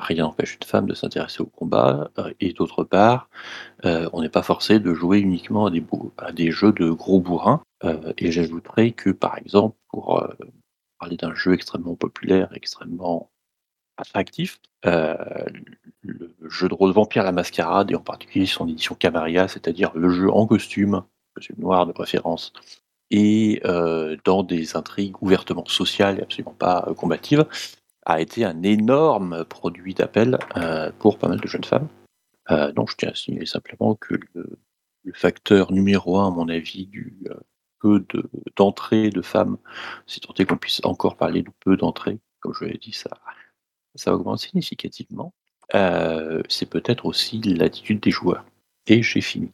rien 0.00 0.24
n'empêche 0.24 0.54
une 0.54 0.66
femme 0.66 0.86
de 0.86 0.94
s'intéresser 0.94 1.42
au 1.42 1.46
combat, 1.46 2.10
euh, 2.18 2.32
et 2.40 2.52
d'autre 2.52 2.84
part, 2.84 3.28
euh, 3.84 4.08
on 4.12 4.22
n'est 4.22 4.28
pas 4.28 4.42
forcé 4.42 4.78
de 4.80 4.94
jouer 4.94 5.18
uniquement 5.18 5.70
à 6.18 6.32
des, 6.32 6.50
jeux 6.50 6.72
de 6.72 6.90
gros 6.90 7.20
bourrins. 7.20 7.62
Euh, 7.84 8.12
et 8.18 8.32
j'ajouterais 8.32 8.92
que, 8.92 9.10
par 9.10 9.38
exemple, 9.38 9.76
pour 9.88 10.22
parler 10.98 11.16
d'un 11.16 11.34
jeu 11.34 11.54
extrêmement 11.54 11.94
populaire, 11.94 12.48
extrêmement 12.54 13.30
attractif, 13.96 14.60
le 14.84 16.48
jeu 16.48 16.68
de 16.68 16.74
rôle 16.74 16.92
Vampire 16.92 17.22
la 17.22 17.32
Mascarade, 17.32 17.90
et 17.90 17.94
en 17.94 18.00
particulier 18.00 18.46
son 18.46 18.68
édition 18.68 18.94
Camaria, 18.94 19.48
c'est-à-dire 19.48 19.92
le 19.94 20.08
jeu 20.10 20.30
en 20.30 20.46
costume, 20.46 21.02
costume 21.34 21.56
noir 21.58 21.86
de 21.86 21.92
préférence, 21.92 22.52
et 23.10 23.62
dans 24.24 24.42
des 24.42 24.76
intrigues 24.76 25.22
ouvertement 25.22 25.64
sociales 25.66 26.18
et 26.18 26.22
absolument 26.22 26.56
pas 26.58 26.88
combatives, 26.96 27.46
a 28.08 28.20
été 28.20 28.44
un 28.44 28.62
énorme 28.62 29.44
produit 29.44 29.94
d'appel 29.94 30.38
euh, 30.56 30.90
pour 30.98 31.18
pas 31.18 31.28
mal 31.28 31.40
de 31.40 31.46
jeunes 31.46 31.64
femmes. 31.64 31.88
Euh, 32.50 32.72
donc 32.72 32.90
je 32.90 32.96
tiens 32.96 33.10
à 33.10 33.14
signaler 33.14 33.46
simplement 33.46 33.94
que 33.94 34.14
le, 34.34 34.58
le 35.04 35.12
facteur 35.12 35.70
numéro 35.72 36.18
un, 36.18 36.28
à 36.28 36.30
mon 36.30 36.48
avis, 36.48 36.86
du 36.86 37.18
euh, 37.30 37.34
peu 37.80 38.04
de- 38.08 38.28
d'entrée 38.56 39.10
de, 39.10 39.22
femmes, 39.22 39.58
si 40.06 40.20
tant 40.20 40.34
est 40.34 40.46
qu'on 40.46 40.56
puisse 40.56 40.80
encore 40.84 41.16
parler 41.16 41.42
de 41.42 41.50
peu 41.60 41.76
d'entrée, 41.76 42.18
comme 42.40 42.54
je 42.58 42.64
l'ai 42.64 42.78
dit, 42.78 42.92
ça, 42.92 43.10
ça 43.94 44.14
augmente 44.14 44.40
significativement, 44.40 45.34
euh, 45.74 46.42
c'est 46.48 46.68
peut-être 46.68 47.04
aussi 47.04 47.40
l'attitude 47.40 48.00
des 48.00 48.10
joueurs. 48.10 48.44
Et 48.86 49.02
j'ai 49.02 49.20
fini. 49.20 49.52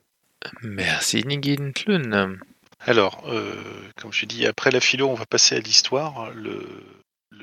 Merci 0.63 1.21
Inigin. 1.21 1.73
Tlun 1.73 2.37
Alors, 2.81 3.25
euh, 3.27 3.55
comme 3.97 4.13
je 4.13 4.27
dis, 4.27 4.47
après 4.47 4.71
la 4.71 4.81
philo, 4.81 5.09
on 5.09 5.15
va 5.15 5.27
passer 5.27 5.57
à 5.57 5.61
l'histoire. 5.61 6.33
Le, 6.35 6.65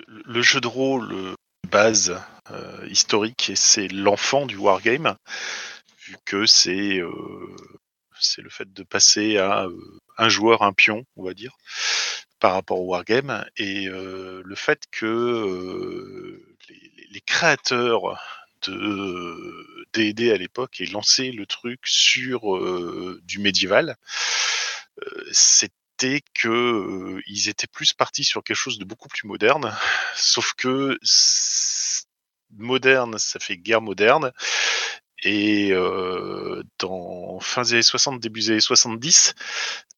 le, 0.08 0.42
jeu 0.42 0.62
de 0.62 0.68
rôle 0.68 1.12
euh, 1.14 1.34
base 1.70 2.16
euh, 2.52 2.88
historique, 2.90 3.52
c'est 3.56 3.88
l'enfant 3.88 4.46
du 4.46 4.58
wargame, 4.58 5.16
vu 6.06 6.18
que 6.26 6.46
c'est 6.46 7.00
euh, 7.00 7.56
c'est 8.20 8.42
le 8.42 8.50
fait 8.50 8.72
de 8.72 8.84
passer 8.84 9.38
à 9.38 9.68
un 10.18 10.30
joueur, 10.30 10.62
un 10.62 10.74
pion, 10.74 11.06
on 11.16 11.24
va 11.24 11.34
dire, 11.34 11.58
par 12.40 12.54
rapport 12.54 12.80
au 12.80 12.86
wargame, 12.86 13.46
et 13.58 13.86
le 13.86 14.56
fait 14.56 14.84
que 14.92 16.40
les, 16.70 16.92
les- 17.12 17.22
créateurs 17.22 18.20
de 18.68 19.86
D&D 19.94 20.32
à 20.32 20.38
l'époque 20.38 20.82
et 20.82 20.86
lancer 20.86 21.32
le 21.32 21.48
truc 21.48 21.80
sur 21.84 22.42
du 23.24 23.40
médiéval, 23.40 23.96
c'était 26.02 26.24
que 26.34 27.22
ils 27.28 27.50
étaient 27.50 27.68
plus 27.68 27.94
partis 27.94 28.24
sur 28.24 28.44
quelque 28.44 28.58
chose 28.58 28.80
de 28.80 28.86
beaucoup 28.86 29.08
plus 29.08 29.28
moderne, 29.28 29.76
sauf 30.16 30.54
que 30.58 30.98
moderne, 32.58 33.18
ça 33.18 33.40
fait 33.40 33.58
guerre 33.58 33.82
moderne. 33.82 34.32
Et 35.24 35.72
dans 36.80 37.40
fin 37.40 37.62
des 37.62 37.74
années 37.74 37.82
60, 37.84 38.20
début 38.20 38.40
des 38.40 38.50
années 38.52 38.60
70, 38.60 39.36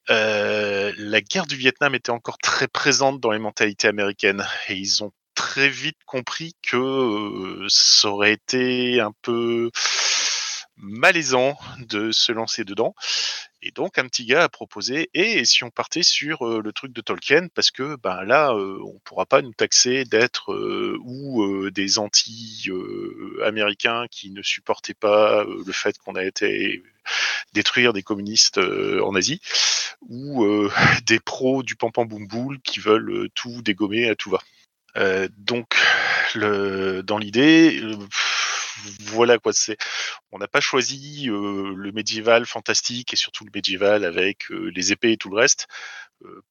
la 0.08 1.20
guerre 1.22 1.46
du 1.46 1.56
Vietnam 1.56 1.94
était 1.94 2.10
encore 2.10 2.36
très 2.38 2.68
présente 2.68 3.20
dans 3.20 3.30
les 3.30 3.38
mentalités 3.38 3.88
américaines. 3.88 4.46
Et 4.68 4.74
ils 4.74 5.02
ont 5.02 5.12
très 5.34 5.70
vite 5.70 5.98
compris 6.04 6.52
que 6.62 7.64
ça 7.68 8.08
aurait 8.08 8.34
été 8.34 9.00
un 9.00 9.12
peu 9.22 9.70
malaisant 10.76 11.56
de 11.78 12.12
se 12.12 12.32
lancer 12.32 12.64
dedans. 12.64 12.94
Et 13.62 13.70
donc 13.70 13.98
un 13.98 14.06
petit 14.06 14.26
gars 14.26 14.44
a 14.44 14.48
proposé 14.48 15.08
et 15.14 15.44
si 15.44 15.64
on 15.64 15.70
partait 15.70 16.02
sur 16.02 16.60
le 16.60 16.72
truc 16.72 16.92
de 16.92 17.00
Tolkien? 17.00 17.48
Parce 17.54 17.70
que 17.70 17.96
ben 17.96 18.22
là 18.24 18.54
on 18.54 18.98
pourra 19.04 19.24
pas 19.24 19.40
nous 19.40 19.54
taxer 19.54 20.04
d'être 20.04 20.54
ou 21.02 21.70
des 21.70 21.98
anti 21.98 22.68
américains 23.42 24.06
qui 24.10 24.30
ne 24.30 24.42
supportaient 24.42 24.94
pas 24.94 25.44
le 25.44 25.72
fait 25.72 25.96
qu'on 25.98 26.14
a 26.14 26.24
été 26.24 26.82
détruire 27.54 27.94
des 27.94 28.02
communistes 28.02 28.58
en 28.58 29.14
Asie 29.14 29.40
ou 30.02 30.46
des 31.06 31.20
pros 31.20 31.62
du 31.62 31.74
pampan 31.74 32.04
boum 32.04 32.26
boule 32.26 32.60
qui 32.60 32.80
veulent 32.80 33.30
tout 33.34 33.62
dégommer 33.62 34.10
à 34.10 34.14
tout 34.14 34.30
va. 34.30 34.42
donc 35.38 35.74
dans 36.34 37.18
l'idée 37.18 37.80
voilà 39.00 39.38
quoi. 39.38 39.52
C'est, 39.52 39.76
on 40.32 40.38
n'a 40.38 40.48
pas 40.48 40.60
choisi 40.60 41.26
le 41.26 41.92
médiéval 41.92 42.46
fantastique 42.46 43.12
et 43.12 43.16
surtout 43.16 43.44
le 43.44 43.50
médiéval 43.54 44.04
avec 44.04 44.48
les 44.50 44.92
épées 44.92 45.12
et 45.12 45.16
tout 45.16 45.30
le 45.30 45.36
reste 45.36 45.66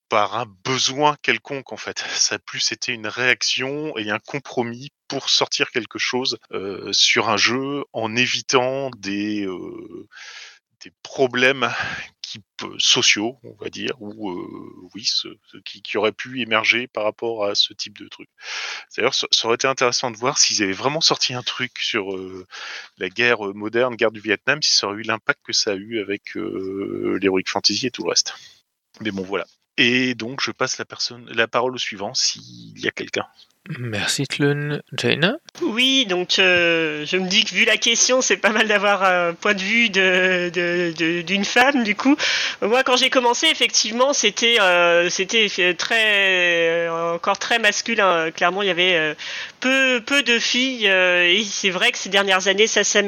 par 0.10 0.38
un 0.38 0.46
besoin 0.64 1.16
quelconque 1.22 1.72
en 1.74 1.78
fait. 1.78 2.00
Ça 2.10 2.36
a 2.36 2.40
plus 2.40 2.72
été 2.72 2.92
une 2.92 3.08
réaction 3.08 3.98
et 3.98 4.10
un 4.10 4.20
compromis 4.20 4.92
pour 5.08 5.30
sortir 5.30 5.72
quelque 5.72 6.00
chose 6.00 6.38
sur 6.92 7.30
un 7.30 7.38
jeu 7.38 7.84
en 7.94 8.16
évitant 8.16 8.90
des 8.98 9.48
problèmes 11.04 11.70
sociaux, 12.80 13.38
on 13.44 13.54
va 13.64 13.70
dire, 13.70 13.94
ou 14.00 14.90
oui, 14.96 15.06
ce, 15.06 15.28
qui, 15.66 15.84
qui, 15.84 15.98
aurait 15.98 16.12
pu 16.12 16.42
émerger 16.42 16.88
par 16.88 17.04
rapport 17.04 17.46
à 17.46 17.54
ce 17.54 17.74
type 17.74 17.98
de 18.00 18.08
truc. 18.08 18.28
D'ailleurs, 18.96 19.14
ça, 19.14 19.28
aurait 19.44 19.56
été 19.56 19.68
intéressant 19.68 20.10
de 20.10 20.18
voir 20.18 20.40
s'ils 20.40 20.64
avaient 20.64 20.72
vraiment 20.72 21.02
sorti 21.02 21.36
un 21.36 21.44
truc 21.44 21.78
sur 21.78 22.18
la 22.98 23.10
guerre 23.10 23.54
moderne, 23.54 23.96
guerre 23.96 24.12
du 24.12 24.20
Vietnam, 24.20 24.64
si 24.64 24.74
ça 24.74 24.88
aurait 24.88 24.98
eu 24.98 25.04
l'impact 25.04 25.42
que 25.46 25.54
ça 25.54 25.72
a 25.72 25.76
eu 25.76 26.00
avec 26.00 26.34
l'Heroic 26.34 27.44
Fantasy 27.48 27.88
et 27.88 27.92
tout 27.92 28.04
le 28.04 28.10
reste. 28.10 28.34
Mais 29.02 29.12
bon, 29.12 29.24
voilà. 29.24 29.46
Et 29.78 30.16
donc, 30.16 30.42
je 30.42 30.52
passe 30.52 30.78
la, 30.78 30.86
personne, 30.86 31.30
la 31.32 31.48
parole 31.48 31.76
au 31.76 31.80
suivant 31.80 32.14
s'il 32.14 32.80
y 32.80 32.88
a 32.88 32.92
quelqu'un. 32.92 33.28
Merci 33.80 34.26
Tlun. 34.26 34.82
Jaina? 34.92 35.38
Oui, 35.62 36.06
donc 36.06 36.40
euh, 36.40 37.06
je 37.06 37.18
me 37.18 37.28
dis 37.28 37.46
que 37.46 37.54
vu 37.54 37.66
la 37.66 37.78
question, 37.78 38.22
c'est 38.22 38.38
pas 38.38 38.50
mal 38.50 38.68
d'avoir 38.68 39.04
un 39.04 39.34
point 39.34 39.54
de 39.54 39.62
vue 39.62 39.90
d'une 39.90 40.50
de, 40.52 41.22
de, 41.22 41.44
femme. 41.44 41.84
Du 41.84 41.96
coup, 41.96 42.18
moi 42.62 42.84
quand 42.84 42.98
j'ai 42.98 43.10
commencé, 43.10 43.48
effectivement, 43.48 44.12
c'était 44.14 44.58
euh, 44.60 45.10
très 45.78 46.90
encore 46.90 47.40
très 47.40 47.60
masculin. 47.60 48.32
Clairement, 48.32 48.64
il 48.64 48.68
y 48.68 48.72
avait 48.72 48.96
euh, 48.96 49.14
peu 49.60 50.02
peu 50.06 50.24
de 50.24 50.40
filles 50.40 50.88
et 50.88 51.44
c'est 51.50 51.70
vrai 51.70 51.92
que 51.92 51.98
ces 51.98 52.10
dernières 52.10 52.48
années, 52.48 52.68
ça 52.68 52.84
s'est. 52.84 53.04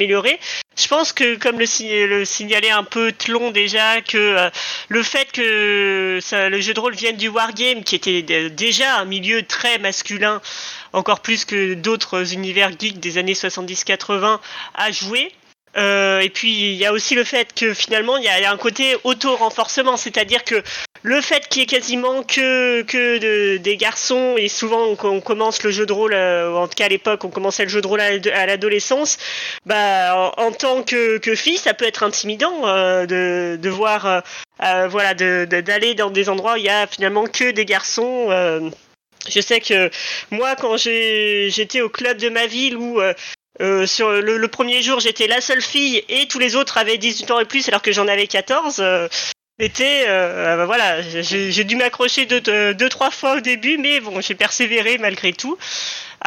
Je 0.76 0.88
pense 0.88 1.14
que, 1.14 1.36
comme 1.36 1.58
le, 1.58 2.26
signalait 2.26 2.70
un 2.70 2.84
peu 2.84 3.12
Tlon 3.14 3.52
déjà, 3.52 4.02
que 4.02 4.50
le 4.90 5.04
fait 5.04 5.32
que 5.32 6.20
le 6.32 6.62
jeu 6.62 6.74
de 6.74 6.80
rôle 6.80 6.96
vienne 6.96 7.16
du 7.16 7.30
wargame, 7.30 7.84
qui 7.84 7.96
était 7.96 8.50
déjà 8.50 8.98
un 9.00 9.06
milieu 9.06 9.44
très 9.44 9.78
masculin, 9.80 10.42
encore 10.92 11.22
plus 11.22 11.46
que 11.46 11.76
d'autres 11.76 12.34
univers 12.34 12.72
geeks 12.78 13.00
des 13.00 13.18
années 13.18 13.34
70-80 13.34 14.40
à 14.74 14.92
jouer. 14.92 15.32
Euh, 15.78 16.20
et 16.20 16.30
puis 16.30 16.72
il 16.72 16.76
y 16.76 16.86
a 16.86 16.94
aussi 16.94 17.16
le 17.16 17.24
fait 17.24 17.54
que 17.54 17.74
finalement 17.74 18.18
il 18.18 18.24
y 18.24 18.30
a 18.30 18.52
un 18.52 18.58
côté 18.58 18.96
auto-renforcement, 19.04 19.98
c'est-à-dire 19.98 20.44
que 20.44 20.64
le 21.04 21.22
fait 21.22 21.48
qu'il 21.50 21.62
y 21.62 21.64
ait 21.64 21.68
quasiment 21.68 22.24
que, 22.24 22.82
que 22.84 23.58
des 23.58 23.78
garçons, 23.78 24.36
et 24.38 24.48
souvent 24.48 24.96
on, 25.04 25.22
commence 25.22 25.62
le 25.64 25.72
jeu 25.72 25.86
de 25.86 25.94
rôle, 25.94 26.14
euh, 26.14 26.56
en 26.56 26.68
tout 26.68 26.76
cas 26.76 26.86
à 26.86 26.90
l'époque 26.90 27.24
on 27.26 27.30
commençait 27.30 27.64
le 27.64 27.70
jeu 27.70 27.82
de 27.82 27.88
rôle 27.88 28.00
à, 28.00 28.46
l'adolescence, 28.46 29.18
bah, 29.66 30.34
en, 30.38 30.52
tant 30.52 30.82
que, 30.82 31.18
que, 31.18 31.36
fille 31.36 31.58
ça 31.58 31.74
peut 31.74 31.86
être 31.86 32.04
intimidant 32.04 32.68
euh, 32.68 33.06
de, 33.06 33.58
de 33.62 33.70
voir, 33.70 34.24
voilà, 34.60 35.14
d'aller 35.14 35.94
dans 35.94 36.10
des 36.10 36.30
endroits 36.30 36.54
où 36.54 36.58
il 36.58 36.64
y 36.64 36.70
a 36.70 36.88
finalement 36.88 37.26
que 37.26 37.52
des 37.52 37.66
garçons. 37.66 38.32
Je 39.28 39.42
sais 39.42 39.60
que 39.60 39.90
moi, 40.32 40.56
quand 40.56 40.78
j'étais 40.78 41.82
au 41.82 41.90
club 41.90 42.18
de 42.18 42.30
ma 42.30 42.48
ville 42.48 42.78
où 42.78 43.02
euh, 43.02 43.14
euh, 43.62 43.86
sur 43.86 44.12
le, 44.12 44.47
premier 44.47 44.82
jour 44.82 44.99
j'étais 44.99 45.28
la 45.28 45.41
seule 45.41 45.62
fille 45.62 46.03
et 46.10 46.28
tous 46.28 46.39
les 46.39 46.56
autres 46.56 46.78
avaient 46.78 46.97
18 46.97 47.32
ans 47.32 47.39
et 47.39 47.45
plus 47.45 47.68
alors 47.68 47.82
que 47.82 47.91
j'en 47.91 48.08
avais 48.08 48.28
14, 48.28 48.78
euh, 48.80 49.08
c'était 49.60 50.06
bah 50.08 50.66
voilà, 50.66 51.01
j'ai 51.01 51.64
dû 51.64 51.76
m'accrocher 51.76 52.26
deux, 52.26 52.74
deux, 52.74 52.89
trois 52.89 53.12
fois 53.12 53.38
au 53.38 53.39
début, 53.39 53.78
mais 53.78 54.01
bon, 54.01 54.20
j'ai 54.22 54.36
persévéré 54.36 54.97
malgré 54.97 55.32
tout. 55.32 55.58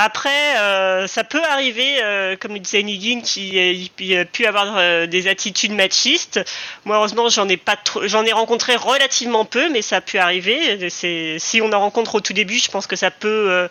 Après, 0.01 0.57
euh, 0.59 1.09
ça 1.09 1.25
peut 1.25 1.43
arriver, 1.43 1.97
euh, 2.05 2.37
comme 2.37 2.53
le 2.53 2.61
disait 2.61 2.85
Nigin, 2.85 3.21
qui 3.21 4.17
a 4.17 4.25
pu 4.25 4.47
avoir 4.47 4.77
euh, 4.77 5.07
des 5.07 5.27
attitudes 5.27 5.73
machistes. 5.73 6.39
Moi, 6.85 6.97
heureusement, 6.97 7.29
j'en 7.29 7.49
ai 7.49 7.57
pas 7.57 7.77
j'en 8.03 8.25
ai 8.25 8.31
rencontré 8.31 8.77
relativement 8.77 9.45
peu, 9.45 9.69
mais 9.71 9.83
ça 9.83 9.97
a 9.97 10.01
pu 10.01 10.19
arriver. 10.19 10.89
Si 10.89 11.61
on 11.61 11.73
en 11.73 11.81
rencontre 11.81 12.15
au 12.15 12.21
tout 12.21 12.33
début, 12.33 12.59
je 12.59 12.71
pense 12.71 12.87
que 12.87 12.95
ça 12.95 13.11
peut, 13.11 13.69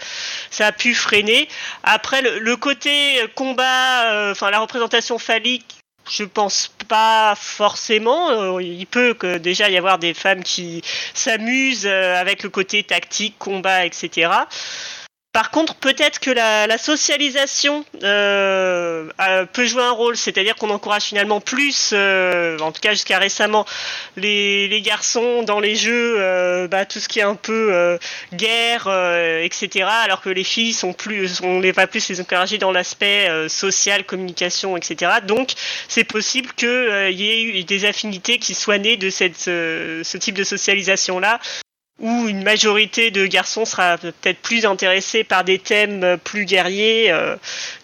ça 0.51 0.68
a 0.68 0.72
pu 0.74 0.95
freiner. 0.95 1.47
Après, 1.84 2.22
le, 2.22 2.58
côté 2.58 3.22
combat, 3.36 4.32
enfin 4.32 4.49
la 4.51 4.60
représentation 4.60 5.18
phallique, 5.20 5.77
je 6.10 6.24
pense 6.24 6.72
pas 6.88 7.36
forcément. 7.36 8.60
Il 8.60 8.88
peut 8.88 9.14
que 9.14 9.38
déjà 9.38 9.70
y 9.70 9.78
avoir 9.78 9.97
des 9.99 10.14
femmes 10.14 10.43
qui 10.43 10.82
s'amusent 11.14 11.88
avec 11.88 12.43
le 12.43 12.49
côté 12.49 12.84
tactique, 12.84 13.36
combat, 13.38 13.86
etc. 13.86 14.30
Par 15.38 15.52
contre, 15.52 15.76
peut-être 15.76 16.20
que 16.20 16.32
la, 16.32 16.80
socialisation 16.80 17.86
euh, 18.02 19.06
peut 19.54 19.68
jouer 19.68 19.84
un 19.84 19.92
rôle, 19.92 20.18
c'est-à-dire 20.18 20.56
qu'on 20.56 20.72
encourage 20.72 21.04
finalement 21.04 21.42
plus, 21.42 21.92
euh, 21.94 22.58
en 22.58 22.72
tout 22.72 22.82
cas 22.82 22.94
jusqu'à 22.94 23.20
récemment, 23.20 23.64
les, 24.16 24.82
garçons 24.84 25.44
dans 25.44 25.60
les 25.60 25.76
jeux, 25.76 26.16
euh, 26.18 26.68
bah, 26.68 26.88
tout 26.88 26.98
ce 26.98 27.08
qui 27.08 27.20
est 27.20 27.24
un 27.24 27.36
peu 27.36 28.00
guerre, 28.34 28.88
etc. 29.44 29.86
Alors 30.04 30.22
que 30.22 30.32
les 30.32 30.44
filles 30.44 30.74
sont 30.74 30.94
plus, 30.94 31.40
on 31.44 31.60
les 31.60 31.72
va 31.72 31.86
plus 31.86 32.10
les 32.10 32.20
encourager 32.20 32.58
dans 32.58 32.72
l'aspect 32.72 33.30
social, 33.48 34.06
communication, 34.06 34.76
etc. 34.76 35.18
Donc, 35.24 35.52
c'est 35.88 36.04
possible 36.04 36.52
qu'il 36.54 37.12
y 37.12 37.30
ait 37.30 37.44
eu 37.44 37.64
des 37.64 37.86
affinités 37.86 38.40
qui 38.40 38.56
soient 38.56 38.80
nées 38.80 38.98
de 38.98 39.12
ce 39.12 40.18
type 40.18 40.36
de 40.36 40.44
socialisation-là 40.44 41.40
où 42.00 42.28
une 42.28 42.43
majorité 42.43 43.10
de 43.12 43.26
garçons 43.26 43.66
sera 43.66 43.98
peut-être 43.98 44.39
plus 44.39 44.66
intéressés 44.66 45.24
par 45.24 45.43
des 45.43 45.60
thèmes 45.60 46.18
plus 46.24 46.45
guerriers 46.45 47.12
euh, 47.12 47.36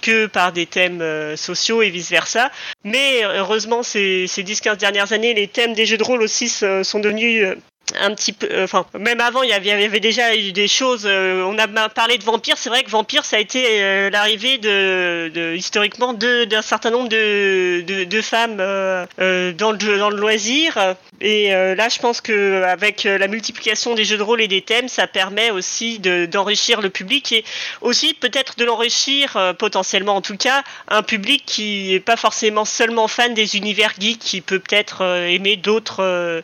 que 0.02 0.28
par 0.28 0.52
des 0.52 0.66
thèmes 0.66 1.02
euh, 1.02 1.36
sociaux 1.36 1.82
et 1.82 1.90
vice-versa. 1.90 2.52
Mais 2.84 3.24
heureusement, 3.24 3.82
ces, 3.82 4.28
ces 4.28 4.44
10-15 4.44 4.78
dernières 4.78 5.14
années, 5.14 5.34
les 5.34 5.48
thèmes 5.48 5.74
des 5.74 5.86
jeux 5.86 5.98
de 5.98 6.04
rôle 6.04 6.22
aussi 6.22 6.48
sont 6.50 7.00
devenus 7.00 7.44
euh, 7.44 7.56
un 8.00 8.16
petit 8.16 8.34
peu 8.34 8.64
enfin 8.64 8.86
même 8.98 9.20
avant 9.20 9.44
il 9.44 9.50
y 9.50 9.54
avait, 9.54 10.00
déjà 10.00 10.36
eu 10.36 10.52
des 10.52 10.68
choses 10.68 11.06
on 11.06 11.58
a 11.58 11.90
parlé 11.90 12.18
de 12.18 12.24
vampires. 12.24 12.58
C'est 12.58 12.70
vrai 12.70 12.84
que 12.84 12.90
vampire 12.90 13.26
ça 13.26 13.38
a 13.38 13.40
été 13.40 14.10
l'arrivée 14.10 14.58
de, 14.58 15.30
de, 15.34 15.54
historiquement 15.56 16.14
d'un 16.14 16.62
certain 16.62 16.92
nombre 16.92 17.10
de, 17.10 18.22
femmes 18.22 18.58
dans 18.58 20.10
le 20.10 20.16
loisir. 20.18 20.96
Et 21.24 21.54
euh, 21.54 21.74
là, 21.74 21.88
je 21.88 22.00
pense 22.00 22.20
que 22.20 22.64
avec 22.64 23.06
euh, 23.06 23.18
la 23.18 23.30
multiplication 23.30 23.96
des 23.96 24.04
jeux 24.04 24.18
de 24.18 24.24
rôle 24.24 24.42
et 24.42 24.50
des 24.50 24.62
thèmes, 24.62 24.90
ça 24.90 25.08
permet 25.08 25.52
aussi 25.52 26.00
d'enrichir 26.00 26.82
le 26.82 26.90
public 26.90 27.32
et 27.32 27.46
aussi 27.80 28.14
peut-être 28.14 28.58
de 28.58 28.66
l'enrichir 28.66 29.38
euh, 29.38 29.54
potentiellement, 29.54 30.18
en 30.18 30.22
tout 30.22 30.36
cas, 30.36 30.64
un 30.90 31.02
public 31.02 31.44
qui 31.46 31.92
n'est 31.92 32.02
pas 32.02 32.18
forcément 32.18 32.66
seulement 32.66 33.08
fan 33.08 33.34
des 33.34 33.56
univers 33.56 33.94
geeks, 33.98 34.20
qui 34.20 34.42
peut 34.42 34.60
peut-être 34.60 35.02
aimer 35.30 35.56
d'autres 35.56 36.44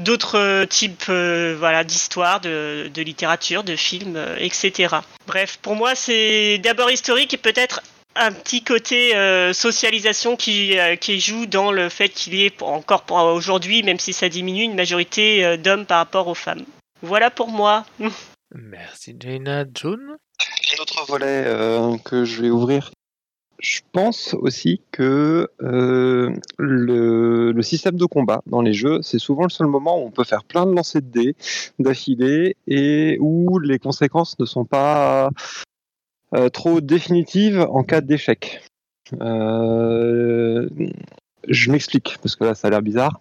d'autres 0.00 0.64
types 0.64 1.08
voilà 1.08 1.84
d'histoires, 1.84 2.40
de, 2.40 2.90
de, 2.92 3.02
littérature, 3.02 3.62
de 3.62 3.76
films, 3.76 4.18
etc. 4.38 4.96
Bref, 5.26 5.58
pour 5.62 5.76
moi, 5.76 5.94
c'est 5.94 6.58
d'abord 6.58 6.90
historique 6.90 7.34
et 7.34 7.38
peut-être 7.38 7.82
un 8.16 8.32
petit 8.32 8.62
côté 8.62 9.14
euh, 9.14 9.52
socialisation 9.52 10.36
qui, 10.36 10.78
euh, 10.78 10.96
qui 10.96 11.20
joue 11.20 11.46
dans 11.46 11.72
le 11.72 11.88
fait 11.88 12.08
qu'il 12.08 12.34
y 12.34 12.44
ait 12.44 12.62
encore 12.62 13.02
pour 13.02 13.18
aujourd'hui, 13.18 13.82
même 13.82 13.98
si 13.98 14.12
ça 14.12 14.28
diminue, 14.28 14.64
une 14.64 14.74
majorité 14.74 15.44
euh, 15.44 15.56
d'hommes 15.56 15.86
par 15.86 15.98
rapport 15.98 16.28
aux 16.28 16.34
femmes. 16.34 16.64
Voilà 17.02 17.30
pour 17.30 17.48
moi. 17.48 17.84
Merci 18.54 19.14
Jaina. 19.18 19.64
June? 19.74 20.16
Un 20.76 20.82
autre 20.82 21.04
volet 21.06 21.44
que 22.04 22.24
je 22.24 22.42
vais 22.42 22.50
ouvrir. 22.50 22.90
Je 23.60 23.80
pense 23.92 24.34
aussi 24.34 24.80
que 24.90 25.48
euh, 25.62 26.34
le, 26.58 27.62
système 27.62 27.96
de 27.96 28.06
combat 28.06 28.42
dans 28.46 28.62
les 28.62 28.72
jeux, 28.72 29.00
c'est 29.02 29.18
souvent 29.18 29.42
le 29.42 29.50
seul 29.50 29.66
moment 29.66 30.02
où 30.02 30.06
on 30.06 30.10
peut 30.10 30.24
faire 30.24 30.44
plein 30.44 30.66
de 30.66 30.72
lancers 30.72 31.02
de 31.02 31.08
dés 31.08 31.36
d'affilée 31.78 32.56
et 32.66 33.18
où 33.20 33.58
les 33.58 33.78
conséquences 33.78 34.38
ne 34.38 34.44
sont 34.46 34.64
pas 34.64 35.30
euh, 36.34 36.48
trop 36.48 36.80
définitives 36.80 37.60
en 37.70 37.84
cas 37.84 38.00
d'échec. 38.00 38.62
Euh, 39.20 40.68
je 41.48 41.70
m'explique, 41.70 42.16
parce 42.22 42.36
que 42.36 42.44
là, 42.44 42.54
ça 42.54 42.68
a 42.68 42.70
l'air 42.70 42.82
bizarre. 42.82 43.20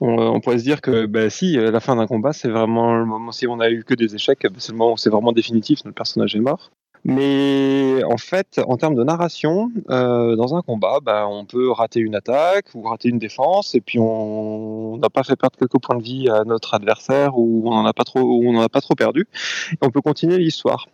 On, 0.00 0.18
on 0.18 0.40
pourrait 0.40 0.58
se 0.58 0.64
dire 0.64 0.80
que 0.80 1.06
bah, 1.06 1.30
si 1.30 1.54
la 1.54 1.80
fin 1.80 1.96
d'un 1.96 2.06
combat, 2.06 2.32
c'est 2.32 2.48
vraiment 2.48 2.94
le 2.94 3.06
moment, 3.06 3.32
si 3.32 3.46
on 3.46 3.60
a 3.60 3.70
eu 3.70 3.84
que 3.84 3.94
des 3.94 4.14
échecs, 4.14 4.42
bah, 4.42 4.56
c'est 4.58 4.72
le 4.72 4.78
moment 4.78 4.92
où 4.92 4.96
c'est 4.98 5.10
vraiment 5.10 5.32
définitif, 5.32 5.84
notre 5.84 5.96
personnage 5.96 6.36
est 6.36 6.40
mort. 6.40 6.70
Mais 7.04 8.02
en 8.04 8.16
fait, 8.16 8.60
en 8.64 8.76
termes 8.76 8.94
de 8.94 9.02
narration, 9.02 9.72
euh, 9.90 10.36
dans 10.36 10.54
un 10.54 10.62
combat, 10.62 11.00
bah, 11.02 11.26
on 11.28 11.44
peut 11.44 11.70
rater 11.70 11.98
une 11.98 12.14
attaque 12.14 12.66
ou 12.74 12.82
rater 12.82 13.08
une 13.08 13.18
défense, 13.18 13.74
et 13.74 13.80
puis 13.80 13.98
on 13.98 14.98
n'a 14.98 15.10
pas 15.10 15.24
fait 15.24 15.34
perdre 15.34 15.56
quelques 15.58 15.80
points 15.80 15.96
de 15.96 16.02
vie 16.02 16.28
à 16.28 16.44
notre 16.44 16.74
adversaire 16.74 17.36
ou 17.38 17.62
on 17.66 17.74
n'en 17.74 17.86
a 17.86 17.92
pas 17.92 18.04
trop, 18.04 18.60
a 18.60 18.68
pas 18.68 18.80
trop 18.80 18.94
perdu, 18.94 19.26
et 19.72 19.78
on 19.82 19.90
peut 19.90 20.00
continuer 20.00 20.38
l'histoire. 20.38 20.86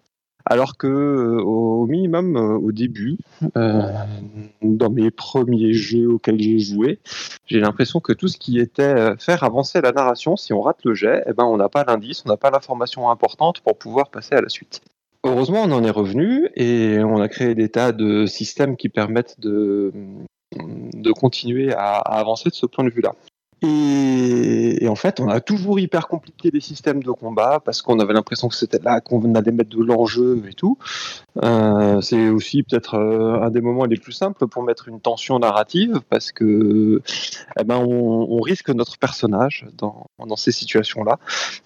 Alors 0.46 0.78
que 0.78 0.86
euh, 0.86 1.42
au 1.42 1.84
minimum 1.86 2.36
euh, 2.36 2.56
au 2.56 2.72
début, 2.72 3.18
dans 3.54 4.90
mes 4.90 5.10
premiers 5.10 5.74
jeux 5.74 6.08
auxquels 6.08 6.40
j'ai 6.40 6.58
joué, 6.58 7.00
j'ai 7.44 7.60
l'impression 7.60 8.00
que 8.00 8.14
tout 8.14 8.28
ce 8.28 8.38
qui 8.38 8.58
était 8.58 9.14
faire 9.18 9.44
avancer 9.44 9.82
la 9.82 9.92
narration, 9.92 10.36
si 10.36 10.54
on 10.54 10.62
rate 10.62 10.78
le 10.84 10.94
jet, 10.94 11.22
eh 11.26 11.34
ben 11.34 11.44
on 11.44 11.58
n'a 11.58 11.68
pas 11.68 11.84
l'indice, 11.84 12.22
on 12.24 12.30
n'a 12.30 12.38
pas 12.38 12.50
l'information 12.50 13.10
importante 13.10 13.60
pour 13.60 13.76
pouvoir 13.76 14.08
passer 14.10 14.36
à 14.36 14.40
la 14.40 14.48
suite. 14.48 14.80
Heureusement, 15.28 15.64
on 15.64 15.72
en 15.72 15.84
est 15.84 15.90
revenu 15.90 16.48
et 16.56 17.00
on 17.04 17.20
a 17.20 17.28
créé 17.28 17.54
des 17.54 17.68
tas 17.68 17.92
de 17.92 18.24
systèmes 18.24 18.78
qui 18.78 18.88
permettent 18.88 19.38
de, 19.38 19.92
continuer 21.12 21.74
à, 21.74 21.96
à 21.96 22.18
avancer 22.18 22.48
de 22.48 22.54
ce 22.54 22.64
point 22.64 22.82
de 22.82 22.88
vue-là. 22.88 23.12
Et, 23.62 24.84
et 24.84 24.88
en 24.88 24.94
fait, 24.94 25.20
on 25.20 25.28
a 25.28 25.40
toujours 25.40 25.80
hyper 25.80 26.06
compliqué 26.06 26.50
les 26.52 26.60
systèmes 26.60 27.02
de 27.02 27.10
combat 27.10 27.60
parce 27.64 27.82
qu'on 27.82 27.98
avait 27.98 28.12
l'impression 28.12 28.48
que 28.48 28.54
c'était 28.54 28.78
là 28.78 29.00
qu'on 29.00 29.34
allait 29.34 29.52
mettre 29.52 29.76
de 29.76 29.82
l'enjeu 29.82 30.42
et 30.48 30.54
tout. 30.54 30.78
Euh, 31.42 32.00
c'est 32.00 32.28
aussi 32.28 32.62
peut-être 32.62 32.94
euh, 32.94 33.42
un 33.42 33.50
des 33.50 33.60
moments 33.60 33.84
les 33.84 33.96
plus 33.96 34.12
simples 34.12 34.46
pour 34.46 34.62
mettre 34.62 34.88
une 34.88 35.00
tension 35.00 35.38
narrative 35.38 36.00
parce 36.08 36.32
que 36.32 37.02
eh 37.58 37.64
ben, 37.64 37.76
on, 37.76 38.40
risque 38.40 38.70
notre 38.70 38.96
personnage 38.98 39.66
dans, 39.76 40.06
dans 40.24 40.36
ces 40.36 40.52
situations-là. 40.52 41.18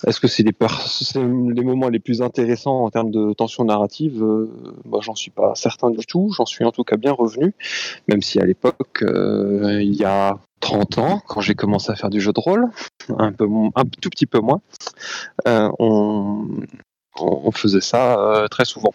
Est-ce 0.06 0.20
que 0.20 0.26
c'est 0.26 0.42
les, 0.42 0.52
les 0.52 1.62
moments 1.62 1.88
les 1.90 2.00
plus 2.00 2.22
intéressants 2.22 2.84
en 2.84 2.90
termes 2.90 3.10
de 3.10 3.34
tension 3.34 3.64
narrative? 3.64 4.22
Euh, 4.22 4.50
Moi, 4.84 5.00
j'en 5.02 5.14
suis 5.14 5.30
pas 5.30 5.54
certain 5.54 5.90
du 5.90 6.04
tout. 6.06 6.32
J'en 6.36 6.46
suis 6.46 6.64
en 6.64 6.72
tout 6.72 6.82
cas 6.82 6.96
bien 6.96 7.12
revenu, 7.12 7.54
même 8.08 8.22
si 8.22 8.40
à 8.40 8.46
l'époque, 8.46 9.02
euh, 9.02 9.80
il 9.82 9.94
y 9.94 10.04
a 10.04 10.38
30 10.62 10.98
ans, 10.98 11.20
quand 11.26 11.40
j'ai 11.42 11.54
commencé 11.54 11.90
à 11.90 11.96
faire 11.96 12.08
du 12.08 12.20
jeu 12.20 12.32
de 12.32 12.40
rôle, 12.40 12.66
un, 13.18 13.32
peu, 13.32 13.46
un 13.74 13.84
tout 14.00 14.08
petit 14.08 14.26
peu 14.26 14.38
moins, 14.38 14.62
euh, 15.46 15.68
on, 15.78 16.46
on 17.20 17.50
faisait 17.50 17.82
ça 17.82 18.18
euh, 18.18 18.48
très 18.48 18.64
souvent. 18.64 18.94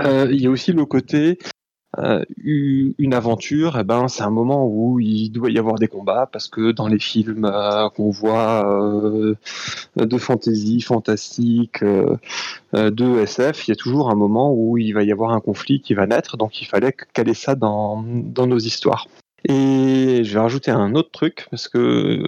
Euh, 0.00 0.26
Il 0.30 0.42
y 0.42 0.46
a 0.46 0.50
aussi 0.50 0.72
le 0.72 0.84
côté 0.84 1.38
une 1.96 3.14
aventure, 3.14 3.78
eh 3.78 3.84
ben, 3.84 4.08
c'est 4.08 4.24
un 4.24 4.30
moment 4.30 4.66
où 4.66 4.98
il 4.98 5.30
doit 5.30 5.52
y 5.52 5.60
avoir 5.60 5.76
des 5.76 5.86
combats 5.86 6.28
parce 6.32 6.48
que 6.48 6.72
dans 6.72 6.88
les 6.88 6.98
films 6.98 7.48
qu'on 7.94 8.10
voit 8.10 8.64
de 9.94 10.18
fantasy, 10.18 10.80
fantastique, 10.80 11.84
de 11.84 13.18
SF, 13.20 13.68
il 13.68 13.70
y 13.70 13.72
a 13.72 13.76
toujours 13.76 14.10
un 14.10 14.16
moment 14.16 14.52
où 14.52 14.76
il 14.76 14.90
va 14.92 15.04
y 15.04 15.12
avoir 15.12 15.30
un 15.30 15.40
conflit 15.40 15.80
qui 15.80 15.94
va 15.94 16.08
naître, 16.08 16.36
donc 16.36 16.60
il 16.60 16.64
fallait 16.64 16.96
caler 17.12 17.34
ça 17.34 17.54
dans, 17.54 18.02
dans 18.02 18.48
nos 18.48 18.58
histoires. 18.58 19.06
Et 19.48 20.22
je 20.24 20.34
vais 20.34 20.40
rajouter 20.40 20.70
un 20.70 20.94
autre 20.94 21.10
truc 21.10 21.46
parce 21.50 21.68
que 21.68 22.22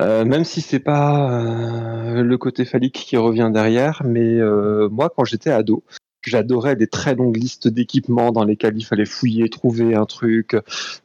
euh, 0.00 0.24
même 0.24 0.44
si 0.44 0.60
c'est 0.60 0.78
pas 0.78 1.42
euh, 1.42 2.22
le 2.22 2.38
côté 2.38 2.64
phallique 2.64 2.94
qui 2.94 3.16
revient 3.16 3.50
derrière, 3.52 4.02
mais 4.04 4.38
euh, 4.38 4.88
moi 4.90 5.10
quand 5.14 5.24
j'étais 5.24 5.50
ado, 5.50 5.82
j'adorais 6.22 6.76
les 6.76 6.86
très 6.86 7.14
longues 7.14 7.36
listes 7.36 7.66
d'équipements 7.68 8.30
dans 8.30 8.44
lesquelles 8.44 8.76
il 8.76 8.84
fallait 8.84 9.06
fouiller, 9.06 9.48
trouver 9.48 9.94
un 9.94 10.04
truc, 10.04 10.56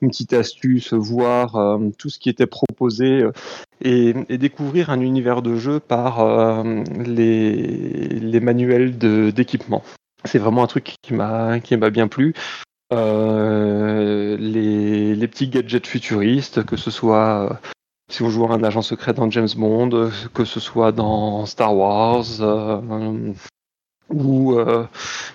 une 0.02 0.10
petite 0.10 0.34
astuce, 0.34 0.94
voir 0.94 1.80
tout 1.98 2.10
ce 2.10 2.20
qui 2.20 2.30
était 2.30 2.48
proposé 2.48 3.24
et, 3.82 4.14
découvrir 4.38 4.90
un 4.90 5.00
univers 5.00 5.42
de 5.42 5.56
jeu 5.56 5.80
par 5.80 6.64
les, 7.06 8.08
les 8.20 8.40
manuels 8.40 8.98
d'équipement. 8.98 9.84
C'est 10.26 10.40
vraiment 10.40 10.64
un 10.64 10.68
truc 10.68 10.96
qui 11.02 11.14
m'a 11.14 11.60
bien 11.92 12.08
plu. 12.08 12.34
Euh, 12.94 14.38
les, 14.38 15.28
petits 15.28 15.48
gadgets 15.48 15.88
futuristes, 15.88 16.64
que 16.64 16.76
ce 16.76 16.92
soit 16.92 17.50
euh, 17.50 17.70
si 18.12 18.22
on 18.22 18.30
joue 18.30 18.46
un 18.52 18.64
agent 18.64 18.82
secret 18.82 19.14
dans 19.14 19.30
James 19.32 19.50
Bond, 19.56 20.12
que 20.34 20.46
ce 20.46 20.60
soit 20.60 20.92
dans 20.92 21.46
Star 21.46 21.76
Wars, 21.76 22.26
euh, 22.42 23.34
ou 24.10 24.56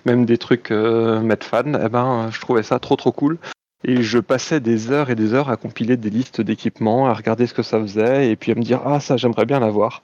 même 0.05 0.25
des 0.25 0.39
trucs 0.39 0.71
euh, 0.71 1.21
mettre 1.21 1.47
fan, 1.47 1.81
eh 1.85 1.89
ben, 1.89 2.31
je 2.31 2.41
trouvais 2.41 2.63
ça 2.63 2.79
trop 2.79 2.97
trop 2.97 3.13
cool. 3.13 3.39
Et 3.85 4.03
je 4.03 4.19
passais 4.19 4.61
des 4.61 4.91
heures 4.91 5.11
et 5.11 5.15
des 5.15 5.35
heures 5.35 5.51
à 5.51 5.57
compiler 5.57 5.97
des 5.97 6.11
listes 6.11 6.41
d'équipements, 6.41 7.09
à 7.09 7.15
regarder 7.15 7.47
ce 7.47 7.55
que 7.55 7.63
ça 7.63 7.81
faisait, 7.81 8.31
et 8.31 8.37
puis 8.37 8.53
à 8.53 8.55
me 8.55 8.63
dire 8.63 8.83
ah 8.85 9.01
ça 9.01 9.17
j'aimerais 9.17 9.47
bien 9.47 9.59
l'avoir. 9.59 10.03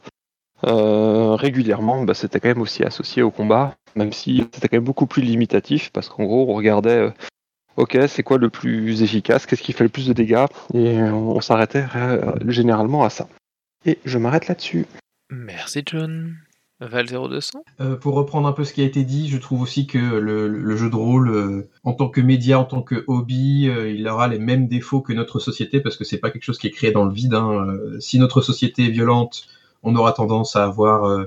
Régulièrement, 0.63 2.05
bah, 2.05 2.15
c'était 2.15 2.41
quand 2.41 2.49
même 2.49 2.63
aussi 2.63 2.85
associé 2.85 3.23
au 3.23 3.31
combat, 3.31 3.75
même 3.97 4.13
si 4.13 4.49
c'était 4.55 4.69
quand 4.69 4.79
même 4.79 4.85
beaucoup 4.85 5.07
plus 5.07 5.23
limitatif, 5.23 5.91
parce 5.93 6.09
qu'en 6.09 6.25
gros 6.25 6.47
on 6.49 6.55
regardait 6.55 7.13
ok 7.77 7.99
c'est 8.09 8.23
quoi 8.23 8.39
le 8.39 8.51
plus 8.51 9.03
efficace, 9.03 9.47
qu'est-ce 9.47 9.63
qui 9.63 9.73
fait 9.73 9.85
le 9.85 9.91
plus 9.91 10.07
de 10.07 10.13
dégâts, 10.13 10.47
et 10.75 10.99
on, 11.03 11.37
on 11.37 11.41
s'arrêtait 11.41 11.85
euh, 11.97 12.33
généralement 12.49 13.05
à 13.05 13.11
ça. 13.11 13.29
Et 13.87 13.99
je 14.05 14.19
m'arrête 14.19 14.49
là-dessus. 14.49 14.87
Merci 15.31 15.83
John. 15.87 16.35
Val 16.81 17.07
0200 17.09 17.63
Euh, 17.81 17.97
pour 17.97 18.15
reprendre 18.15 18.49
un 18.49 18.53
peu 18.53 18.65
ce 18.65 18.73
qui 18.75 18.83
a 18.83 18.85
été 18.85 19.05
dit, 19.05 19.29
je 19.29 19.39
trouve 19.39 19.63
aussi 19.63 19.87
que 19.87 19.97
le, 19.97 20.49
le 20.49 20.77
jeu 20.77 20.91
de 20.91 20.97
rôle, 20.97 21.31
euh, 21.31 21.69
en 21.85 21.93
tant 21.93 22.09
que 22.09 22.21
média, 22.21 22.59
en 22.59 22.65
tant 22.65 22.83
que 22.83 23.05
hobby, 23.07 23.69
euh, 23.69 23.89
il 23.91 24.07
aura 24.09 24.27
les 24.29 24.39
mêmes 24.41 24.67
défauts 24.67 25.01
que 25.01 25.13
notre 25.13 25.39
société 25.39 25.81
parce 25.81 25.97
que 25.97 26.05
c'est 26.05 26.19
pas 26.19 26.31
quelque 26.31 26.43
chose 26.43 26.59
qui 26.59 26.67
est 26.67 26.73
créé 26.73 26.91
dans 26.91 27.05
le 27.05 27.13
vide. 27.13 27.35
hein. 27.35 27.65
Euh, 27.69 27.99
si 28.01 28.19
notre 28.19 28.43
société 28.43 28.87
est 28.87 28.91
violente, 28.91 29.47
on 29.83 29.95
aura 29.95 30.13
tendance 30.13 30.57
à 30.57 30.65
avoir 30.65 31.05
euh, 31.05 31.25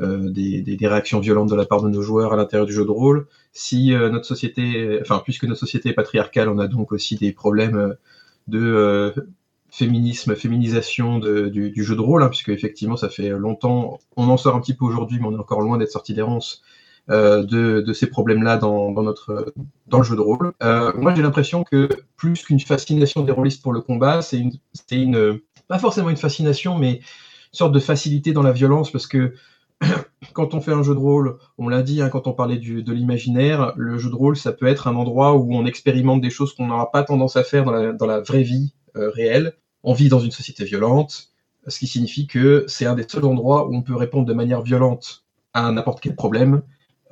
euh, 0.00 0.28
des, 0.30 0.60
des- 0.60 0.76
des 0.76 0.86
réactions 0.86 1.20
violentes 1.20 1.48
de 1.48 1.56
la 1.56 1.64
part 1.64 1.82
de 1.82 1.88
nos 1.88 2.02
joueurs 2.02 2.32
à 2.34 2.36
l'intérieur 2.36 2.66
du 2.66 2.72
jeu 2.74 2.84
de 2.84 2.90
rôle. 2.90 3.26
Si 3.52 3.92
euh, 3.92 4.08
notre 4.08 4.24
société, 4.26 4.98
enfin 5.02 5.20
puisque 5.22 5.44
notre 5.44 5.60
société 5.60 5.90
est 5.90 5.94
patriarcale, 5.94 6.48
on 6.48 6.58
a 6.58 6.68
donc 6.68 6.90
aussi 6.92 7.16
des 7.16 7.32
problèmes 7.32 7.76
euh, 7.76 7.94
de 8.48 8.58
euh, 8.60 9.10
féminisme, 9.70 10.34
féminisation 10.36 11.18
de- 11.18 11.48
du, 11.48 11.70
du 11.70 11.84
jeu 11.84 11.94
de 11.94 12.00
rôle, 12.00 12.22
hein, 12.22 12.28
puisque 12.28 12.48
effectivement 12.48 12.96
ça 12.96 13.08
fait 13.10 13.28
longtemps, 13.30 13.98
on 14.16 14.28
en 14.28 14.36
sort 14.38 14.56
un 14.56 14.60
petit 14.60 14.74
peu 14.74 14.84
aujourd'hui, 14.86 15.18
mais 15.20 15.26
on 15.26 15.32
est 15.32 15.38
encore 15.38 15.60
loin 15.60 15.78
d'être 15.78 15.90
sorti 15.90 16.14
des 16.14 16.22
ronces 16.22 16.62
euh, 17.10 17.42
de, 17.44 17.92
ces 17.92 18.06
problèmes-là 18.06 18.56
dans, 18.56 18.90
notre 19.02 19.52
dans 19.86 19.98
le 19.98 20.04
jeu 20.04 20.16
de 20.16 20.20
rôle. 20.20 20.52
Moi 20.60 21.14
j'ai 21.14 21.22
l'impression 21.22 21.62
que 21.64 21.88
plus 22.16 22.42
qu'une 22.42 22.60
fascination 22.60 23.22
des 23.22 23.32
rôlistes 23.32 23.62
pour 23.62 23.72
le 23.72 23.80
combat, 23.80 24.22
c'est 24.22 24.38
une, 24.38 24.52
c'est 24.72 24.96
une 24.96 25.40
pas 25.68 25.78
forcément 25.78 26.10
une 26.10 26.16
fascination, 26.16 26.78
mais 26.78 26.92
une 26.96 27.00
sorte 27.52 27.72
de 27.72 27.80
facilité 27.80 28.32
dans 28.32 28.42
la 28.42 28.52
violence, 28.52 28.90
parce 28.90 29.06
que 29.06 29.34
quand 30.32 30.54
on 30.54 30.60
fait 30.60 30.72
un 30.72 30.82
jeu 30.82 30.94
de 30.94 30.98
rôle, 30.98 31.38
on 31.58 31.68
l'a 31.68 31.82
dit, 31.82 32.02
hein, 32.02 32.08
quand 32.08 32.26
on 32.26 32.32
parlait 32.32 32.58
de 32.58 32.92
l'imaginaire, 32.92 33.72
le 33.76 33.98
jeu 33.98 34.10
de 34.10 34.14
rôle, 34.14 34.36
ça 34.36 34.52
peut 34.52 34.66
être 34.66 34.86
un 34.88 34.96
endroit 34.96 35.34
où 35.34 35.54
on 35.54 35.66
expérimente 35.66 36.20
des 36.20 36.30
choses 36.30 36.54
qu'on 36.54 36.66
n'aura 36.66 36.90
pas 36.90 37.02
tendance 37.02 37.36
à 37.36 37.44
faire 37.44 37.64
dans 37.64 38.06
la, 38.06 38.20
vraie 38.20 38.42
vie 38.42 38.74
euh, 38.96 39.10
réelle. 39.10 39.54
On 39.82 39.94
vit 39.94 40.08
dans 40.08 40.20
une 40.20 40.30
société 40.30 40.64
violente, 40.64 41.28
ce 41.66 41.78
qui 41.78 41.86
signifie 41.86 42.26
que 42.26 42.64
c'est 42.68 42.86
un 42.86 42.94
des 42.94 43.06
seuls 43.08 43.24
endroits 43.24 43.68
où 43.68 43.74
on 43.74 43.82
peut 43.82 43.96
répondre 43.96 44.26
de 44.26 44.34
manière 44.34 44.62
violente 44.62 45.24
à 45.54 45.70
n'importe 45.70 46.00
quel 46.00 46.14
problème, 46.14 46.62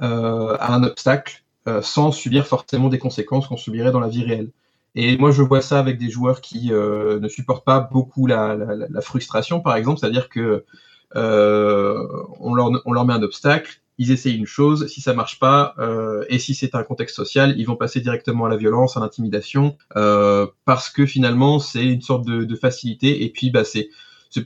euh, 0.02 0.56
à 0.58 0.74
un 0.74 0.82
obstacle, 0.82 1.44
euh, 1.68 1.82
sans 1.82 2.10
subir 2.12 2.46
forcément 2.46 2.88
des 2.88 2.98
conséquences 2.98 3.48
qu'on 3.48 3.56
subirait 3.56 3.92
dans 3.92 4.00
la 4.00 4.08
vie 4.08 4.24
réelle. 4.24 4.50
Et 4.94 5.16
moi, 5.18 5.30
je 5.30 5.42
vois 5.42 5.60
ça 5.60 5.78
avec 5.78 5.98
des 5.98 6.10
joueurs 6.10 6.40
qui 6.40 6.70
ne 6.70 7.28
supportent 7.28 7.64
pas 7.64 7.78
beaucoup 7.78 8.26
la, 8.26 8.56
frustration, 9.00 9.60
par 9.60 9.76
exemple, 9.76 10.00
c'est-à-dire 10.00 10.28
que 10.28 10.64
on, 11.14 12.54
leur, 12.54 12.70
on 12.84 12.92
leur 12.92 13.06
met 13.06 13.14
un 13.14 13.22
obstacle, 13.22 13.80
ils 14.00 14.12
essayent 14.12 14.38
une 14.38 14.46
chose, 14.46 14.86
si 14.86 15.02
ça 15.02 15.12
marche 15.12 15.38
pas, 15.38 15.74
euh, 15.78 16.24
et 16.30 16.38
si 16.38 16.54
c'est 16.54 16.74
un 16.74 16.82
contexte 16.82 17.14
social, 17.14 17.54
ils 17.58 17.66
vont 17.66 17.76
passer 17.76 18.00
directement 18.00 18.46
à 18.46 18.48
la 18.48 18.56
violence, 18.56 18.96
à 18.96 19.00
l'intimidation, 19.00 19.76
euh, 19.94 20.46
parce 20.64 20.88
que 20.88 21.04
finalement 21.04 21.58
c'est 21.58 21.84
une 21.84 22.00
sorte 22.00 22.24
de, 22.24 22.44
de 22.44 22.56
facilité, 22.56 23.24
et 23.24 23.28
puis 23.28 23.50
bah 23.50 23.62
c'est 23.62 23.90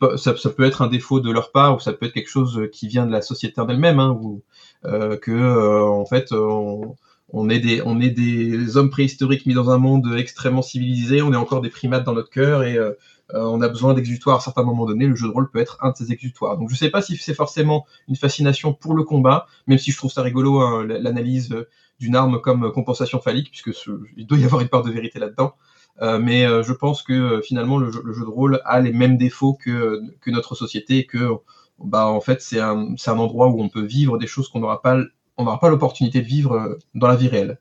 pas, 0.01 0.17
ça, 0.17 0.37
ça 0.37 0.51
peut 0.51 0.65
être 0.65 0.83
un 0.83 0.89
défaut 0.89 1.21
de 1.21 1.31
leur 1.31 1.53
part 1.53 1.77
ou 1.77 1.79
ça 1.79 1.93
peut 1.93 2.07
être 2.07 2.15
quelque 2.15 2.31
chose 2.31 2.69
qui 2.73 2.89
vient 2.89 3.07
de 3.07 3.13
la 3.13 3.23
société 3.23 3.61
en 3.61 3.69
elle-même, 3.69 4.01
hein, 4.01 4.19
ou 4.21 4.43
euh, 4.87 5.17
que 5.17 5.31
euh, 5.31 5.85
en 5.85 6.05
fait 6.05 6.33
on, 6.33 6.97
on 7.29 7.49
est 7.49 7.61
des 7.61 7.81
on 7.85 8.01
est 8.01 8.11
des 8.11 8.77
hommes 8.77 8.91
préhistoriques 8.91 9.47
mis 9.47 9.55
dans 9.55 9.71
un 9.71 9.79
monde 9.79 10.17
extrêmement 10.17 10.63
civilisé, 10.63 11.23
on 11.23 11.33
est 11.33 11.37
encore 11.37 11.61
des 11.61 11.71
primates 11.71 12.03
dans 12.03 12.13
notre 12.15 12.31
cœur 12.31 12.65
et 12.65 12.77
euh, 12.77 12.91
euh, 12.91 12.95
on 13.33 13.63
a 13.63 13.69
besoin 13.69 13.95
d'exutoires 13.95 14.37
à 14.37 14.41
certains 14.41 14.63
moments 14.63 14.87
donnés, 14.87 15.07
le 15.07 15.15
jeu 15.15 15.29
de 15.29 15.33
rôle 15.33 15.51
peut 15.51 15.59
être 15.59 15.79
un 15.81 15.91
de 15.91 15.97
ces 15.97 16.13
exutoires. 16.13 16.59
Donc 16.59 16.71
je 16.71 16.77
sais 16.77 16.91
pas 16.91 17.01
si 17.03 17.17
c'est 17.17 17.35
forcément 17.35 17.87
une 18.09 18.17
fascination 18.17 18.75
pour 18.75 18.95
le 18.95 19.03
combat, 19.03 19.47
même 19.67 19.79
si 19.79 19.93
je 19.93 19.97
trouve 19.97 20.13
ça 20.13 20.23
rigolo, 20.23 20.61
hein, 20.61 20.85
l'analyse 20.85 21.55
d'une 22.01 22.17
arme 22.17 22.41
comme 22.41 22.71
compensation 22.73 23.21
phallique, 23.21 23.51
puisque 23.51 23.71
il 24.17 24.27
doit 24.27 24.39
y 24.39 24.45
avoir 24.45 24.61
une 24.61 24.69
part 24.69 24.83
de 24.83 24.91
vérité 24.91 25.19
là-dedans. 25.19 25.55
Euh, 26.03 26.19
mais 26.19 26.45
euh, 26.45 26.63
je 26.63 26.73
pense 26.73 27.03
que 27.03 27.13
euh, 27.13 27.41
finalement 27.41 27.79
le 27.79 27.91
jeu, 27.93 28.03
de 28.03 28.31
rôle 28.31 28.61
a 28.65 28.81
les 28.81 28.93
mêmes 28.93 29.17
défauts 29.17 29.55
que, 29.55 30.03
notre 30.27 30.57
société 30.57 31.07
que 31.07 31.31
bah, 31.79 32.09
en 32.09 32.21
fait 32.21 32.41
c'est 32.41 32.61
un, 32.61 32.95
un, 33.07 33.19
endroit 33.19 33.49
où 33.49 33.63
on 33.63 33.69
peut 33.69 33.85
vivre 33.85 34.19
des 34.19 34.27
choses 34.27 34.49
qu'on 34.49 34.61
n'aura 34.61 34.83
pas 34.83 34.99
pas 35.37 35.69
l'opportunité 35.69 36.21
de 36.21 36.27
vivre 36.27 36.79
dans 36.95 37.09
la 37.09 37.17
vie 37.17 37.29
réelle. 37.29 37.59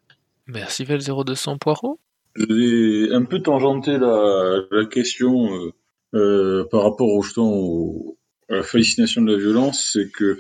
Merci 0.48 0.84
Val 0.84 1.00
0200 1.02 1.58
Poirot. 1.58 2.00
J'ai 2.36 3.12
un 3.12 3.26
peu 3.26 3.40
tangenté 3.42 3.98
la, 3.98 4.86
question 4.90 5.50
euh, 6.16 6.66
par 6.72 6.84
rapport 6.84 7.10
au, 7.10 7.24
au, 7.38 8.18
à 8.50 8.56
la 8.56 8.64
fascination 8.64 9.22
de 9.22 9.34
la 9.34 9.40
violence, 9.40 9.92
c'est 9.94 10.10
que 10.12 10.38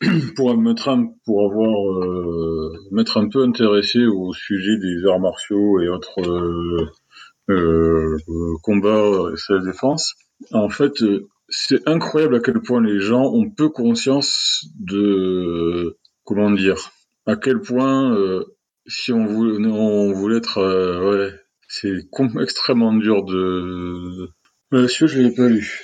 pour 0.36 0.50
avoir 0.50 2.04
euh, 2.04 2.72
m'être 2.92 3.18
un 3.18 3.28
peu 3.28 3.42
intéressé 3.42 4.06
au 4.06 4.32
sujet 4.32 4.78
des 4.78 5.06
arts 5.08 5.20
martiaux 5.20 5.80
et 5.80 5.88
autres 5.88 6.20
euh, 6.20 6.90
euh, 7.50 8.16
combat 8.62 9.30
et 9.32 9.52
la 9.52 9.60
défense. 9.60 10.14
En 10.52 10.68
fait, 10.68 11.02
euh, 11.02 11.28
c'est 11.48 11.86
incroyable 11.88 12.36
à 12.36 12.40
quel 12.40 12.60
point 12.60 12.80
les 12.80 13.00
gens 13.00 13.24
ont 13.24 13.50
peu 13.50 13.68
conscience 13.68 14.64
de 14.78 15.96
comment 16.24 16.50
dire, 16.50 16.92
à 17.26 17.36
quel 17.36 17.60
point 17.60 18.14
euh, 18.14 18.44
si 18.86 19.12
on 19.12 19.26
voulait, 19.26 19.66
on 19.66 20.12
voulait 20.12 20.38
être, 20.38 20.58
euh, 20.58 21.10
ouais, 21.10 21.32
c'est 21.68 21.92
extrêmement 22.42 22.92
dur 22.92 23.24
de. 23.24 24.28
Euh, 24.72 24.88
je 24.88 25.18
l'ai 25.18 25.34
pas 25.34 25.48
lu, 25.48 25.80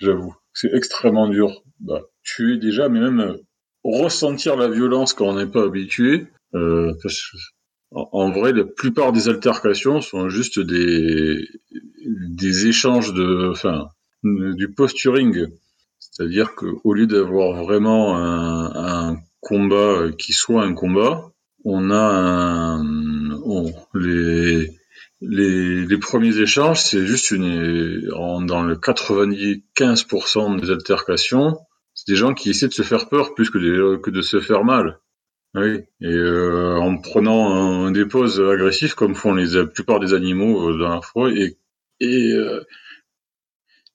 j'avoue. 0.00 0.34
C'est 0.52 0.72
extrêmement 0.72 1.28
dur. 1.28 1.62
Bah, 1.80 2.00
tuer 2.22 2.56
déjà, 2.56 2.88
mais 2.88 3.00
même 3.00 3.36
ressentir 3.82 4.56
la 4.56 4.68
violence 4.68 5.12
quand 5.12 5.26
on 5.26 5.36
n'est 5.36 5.50
pas 5.50 5.64
habitué. 5.64 6.26
Euh, 6.54 6.92
en 7.90 8.30
vrai, 8.30 8.52
la 8.52 8.64
plupart 8.64 9.12
des 9.12 9.28
altercations 9.28 10.00
sont 10.00 10.28
juste 10.28 10.58
des, 10.58 11.46
des 12.04 12.66
échanges 12.66 13.12
de, 13.12 13.50
enfin, 13.50 13.88
du 14.22 14.72
posturing. 14.72 15.46
C'est-à-dire 15.98 16.54
qu'au 16.54 16.92
lieu 16.94 17.06
d'avoir 17.06 17.62
vraiment 17.62 18.16
un, 18.16 19.10
un, 19.10 19.16
combat 19.40 20.10
qui 20.16 20.32
soit 20.32 20.64
un 20.64 20.74
combat, 20.74 21.33
on 21.64 21.90
a 21.90 22.78
on, 23.44 23.72
les, 23.94 24.70
les, 25.20 25.86
les, 25.86 25.98
premiers 25.98 26.38
échanges, 26.38 26.80
c'est 26.80 27.06
juste 27.06 27.30
une, 27.30 28.10
en, 28.14 28.42
dans 28.42 28.62
le 28.62 28.76
95% 28.76 30.60
des 30.60 30.70
altercations, 30.70 31.58
c'est 31.94 32.12
des 32.12 32.16
gens 32.16 32.34
qui 32.34 32.50
essaient 32.50 32.68
de 32.68 32.72
se 32.72 32.82
faire 32.82 33.08
peur 33.08 33.34
plus 33.34 33.50
que 33.50 33.58
de, 33.58 33.96
que 33.96 34.10
de 34.10 34.22
se 34.22 34.40
faire 34.40 34.64
mal. 34.64 34.98
Oui, 35.56 35.82
et 36.00 36.08
euh, 36.08 36.76
en 36.78 36.96
prenant 36.98 37.90
des 37.92 38.06
poses 38.06 38.40
agressifs 38.40 38.94
comme 38.94 39.14
font 39.14 39.34
les, 39.34 39.54
la 39.54 39.66
plupart 39.66 40.00
des 40.00 40.12
animaux 40.12 40.70
euh, 40.70 40.78
dans 40.78 40.88
la 40.88 41.00
forêt, 41.00 41.32
et, 41.36 41.58
et 42.00 42.32
euh, 42.32 42.64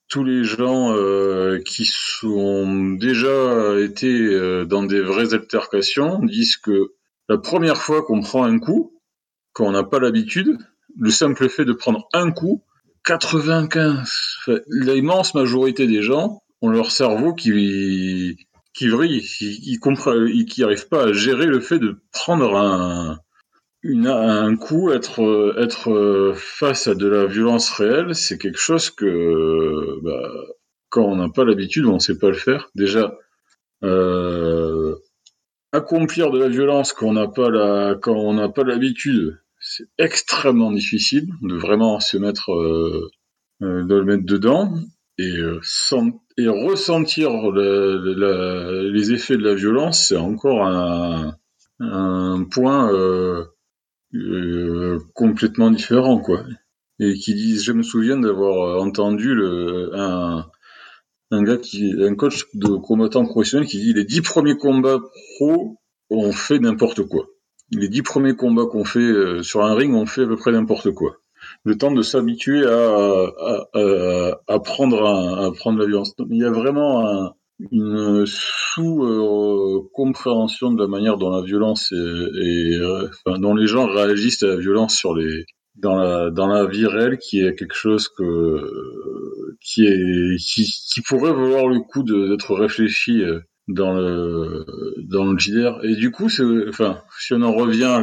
tous 0.08 0.24
les 0.24 0.42
gens 0.42 0.94
euh, 0.96 1.60
qui 1.60 1.84
sont 1.84 2.94
déjà 2.94 3.78
été 3.78 4.08
euh, 4.08 4.64
dans 4.64 4.82
des 4.82 5.00
vraies 5.00 5.34
altercations 5.34 6.18
disent 6.18 6.56
que 6.56 6.94
la 7.30 7.38
première 7.38 7.76
fois 7.76 8.02
qu'on 8.02 8.22
prend 8.22 8.42
un 8.42 8.58
coup, 8.58 9.00
quand 9.52 9.64
on 9.64 9.70
n'a 9.70 9.84
pas 9.84 10.00
l'habitude, 10.00 10.58
le 10.98 11.10
simple 11.10 11.48
fait 11.48 11.64
de 11.64 11.72
prendre 11.72 12.08
un 12.12 12.32
coup, 12.32 12.64
95, 13.04 14.10
l'immense 14.66 15.34
majorité 15.34 15.86
des 15.86 16.02
gens 16.02 16.42
ont 16.60 16.70
leur 16.70 16.90
cerveau 16.90 17.32
qui 17.32 18.36
qui 18.74 18.88
vrille, 18.88 19.22
qui, 19.22 19.78
qui 19.78 20.44
qui 20.44 20.64
arrive 20.64 20.88
pas 20.88 21.04
à 21.04 21.12
gérer 21.12 21.46
le 21.46 21.60
fait 21.60 21.78
de 21.78 22.00
prendre 22.10 22.56
un, 22.56 23.20
une, 23.84 24.08
un 24.08 24.56
coup, 24.56 24.90
être, 24.90 25.54
être 25.56 26.32
face 26.34 26.88
à 26.88 26.96
de 26.96 27.06
la 27.06 27.26
violence 27.26 27.70
réelle, 27.70 28.16
c'est 28.16 28.38
quelque 28.38 28.58
chose 28.58 28.90
que, 28.90 30.00
bah, 30.02 30.30
quand 30.88 31.04
on 31.04 31.14
n'a 31.14 31.28
pas 31.28 31.44
l'habitude, 31.44 31.86
on 31.86 32.00
sait 32.00 32.18
pas 32.18 32.28
le 32.28 32.34
faire. 32.34 32.70
Déjà, 32.74 33.16
euh, 33.84 34.96
accomplir 35.72 36.30
de 36.30 36.38
la 36.38 36.48
violence 36.48 36.92
quand 36.92 37.08
on 37.08 37.12
n'a 37.12 37.28
pas 37.28 37.50
la, 37.50 37.94
quand 38.00 38.14
on 38.14 38.34
n'a 38.34 38.48
pas 38.48 38.64
l'habitude, 38.64 39.40
c'est 39.60 39.88
extrêmement 39.98 40.72
difficile 40.72 41.28
de 41.42 41.54
vraiment 41.54 42.00
se 42.00 42.16
mettre, 42.16 42.52
euh, 42.52 43.10
euh 43.62 43.84
de 43.84 43.94
le 43.94 44.04
mettre 44.04 44.24
dedans 44.24 44.74
et, 45.18 45.36
euh, 45.36 45.60
et 46.38 46.48
ressentir 46.48 47.50
le, 47.50 48.90
les 48.92 49.12
effets 49.12 49.36
de 49.36 49.44
la 49.44 49.54
violence, 49.54 50.08
c'est 50.08 50.16
encore 50.16 50.64
un, 50.66 51.36
un 51.80 52.44
point 52.44 52.92
euh, 52.92 53.44
euh, 54.14 54.98
complètement 55.14 55.70
différent, 55.70 56.18
quoi. 56.18 56.42
Et 56.98 57.14
qui 57.14 57.34
disent, 57.34 57.64
je 57.64 57.72
me 57.72 57.82
souviens 57.82 58.18
d'avoir 58.18 58.82
entendu 58.82 59.34
le, 59.34 59.90
un, 59.94 60.46
un 61.30 61.42
gars 61.42 61.56
qui, 61.56 61.94
un 62.00 62.14
coach 62.14 62.44
de 62.54 62.76
combattants 62.76 63.24
professionnels 63.24 63.68
qui 63.68 63.78
dit 63.78 63.92
les 63.92 64.04
dix 64.04 64.20
premiers 64.20 64.56
combats 64.56 65.00
pro, 65.36 65.78
on 66.10 66.32
fait 66.32 66.58
n'importe 66.58 67.04
quoi. 67.04 67.26
Les 67.72 67.88
dix 67.88 68.02
premiers 68.02 68.34
combats 68.34 68.66
qu'on 68.66 68.84
fait 68.84 69.00
euh, 69.00 69.42
sur 69.42 69.64
un 69.64 69.74
ring, 69.74 69.94
on 69.94 70.06
fait 70.06 70.22
à 70.22 70.26
peu 70.26 70.36
près 70.36 70.52
n'importe 70.52 70.90
quoi 70.92 71.16
le 71.64 71.74
temps 71.76 71.90
de 71.90 72.02
s'habituer 72.02 72.66
à, 72.66 72.70
à, 72.70 73.66
à, 73.74 74.40
à, 74.46 74.60
prendre 74.60 75.06
à 75.06 75.50
prendre 75.52 75.78
la 75.78 75.86
violence. 75.86 76.14
Il 76.28 76.36
y 76.36 76.44
a 76.44 76.50
vraiment 76.50 77.08
un, 77.08 77.32
une 77.72 78.26
sous-compréhension 78.26 80.72
de 80.72 80.82
la 80.82 80.88
manière 80.88 81.16
dont 81.16 81.30
la 81.30 81.40
violence 81.42 81.92
est, 81.92 81.96
est 81.96 82.78
enfin, 83.26 83.38
dont 83.38 83.54
les 83.54 83.66
gens 83.66 83.86
réagissent 83.86 84.42
à 84.42 84.48
la 84.48 84.56
violence 84.56 84.96
sur 84.96 85.14
les 85.14 85.46
dans 85.80 85.96
la 85.96 86.30
dans 86.30 86.66
vie 86.66 86.86
réelle 86.86 87.18
qui 87.18 87.40
est 87.40 87.54
quelque 87.54 87.74
chose 87.74 88.08
que 88.08 89.56
qui 89.60 89.86
est 89.86 90.36
qui, 90.38 91.00
pourrait 91.02 91.32
valoir 91.32 91.68
le 91.68 91.80
coup 91.80 92.02
d'être 92.02 92.54
réfléchi 92.54 93.22
dans 93.68 93.92
le 93.92 94.64
dans 95.08 95.24
le 95.24 95.38
JDR 95.38 95.84
et 95.84 95.94
du 95.94 96.10
coup 96.10 96.28
enfin 96.68 97.02
si 97.18 97.34
on 97.34 97.42
en 97.42 97.52
revient 97.52 98.00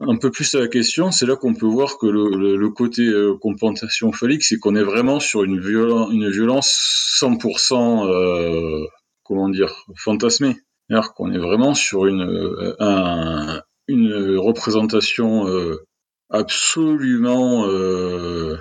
un 0.00 0.16
peu 0.16 0.30
plus 0.30 0.54
à 0.54 0.60
la 0.60 0.68
question, 0.68 1.10
c'est 1.10 1.26
là 1.26 1.36
qu'on 1.36 1.54
peut 1.54 1.66
voir 1.66 1.98
que 1.98 2.06
le, 2.06 2.68
côté 2.70 3.02
euh, 3.02 3.36
compensation 3.40 4.12
phallique, 4.12 4.44
c'est 4.44 4.58
qu'on 4.58 4.76
est 4.76 4.84
vraiment 4.84 5.18
sur 5.18 5.42
une, 5.42 5.60
viol 5.60 5.90
une 6.12 6.30
violence 6.30 7.18
100%, 7.20 8.06
euh, 8.06 8.86
comment 9.24 9.48
dire, 9.48 9.84
fantasmée. 9.96 10.56
C'est-à-dire 10.88 11.12
qu'on 11.14 11.32
est 11.32 11.38
vraiment 11.38 11.74
sur 11.74 12.06
une, 12.06 12.22
euh, 12.22 12.76
un, 12.78 13.60
une 13.88 14.36
représentation 14.38 15.48
euh, 15.48 15.84
absolument 16.30 17.66
euh, 17.66 18.56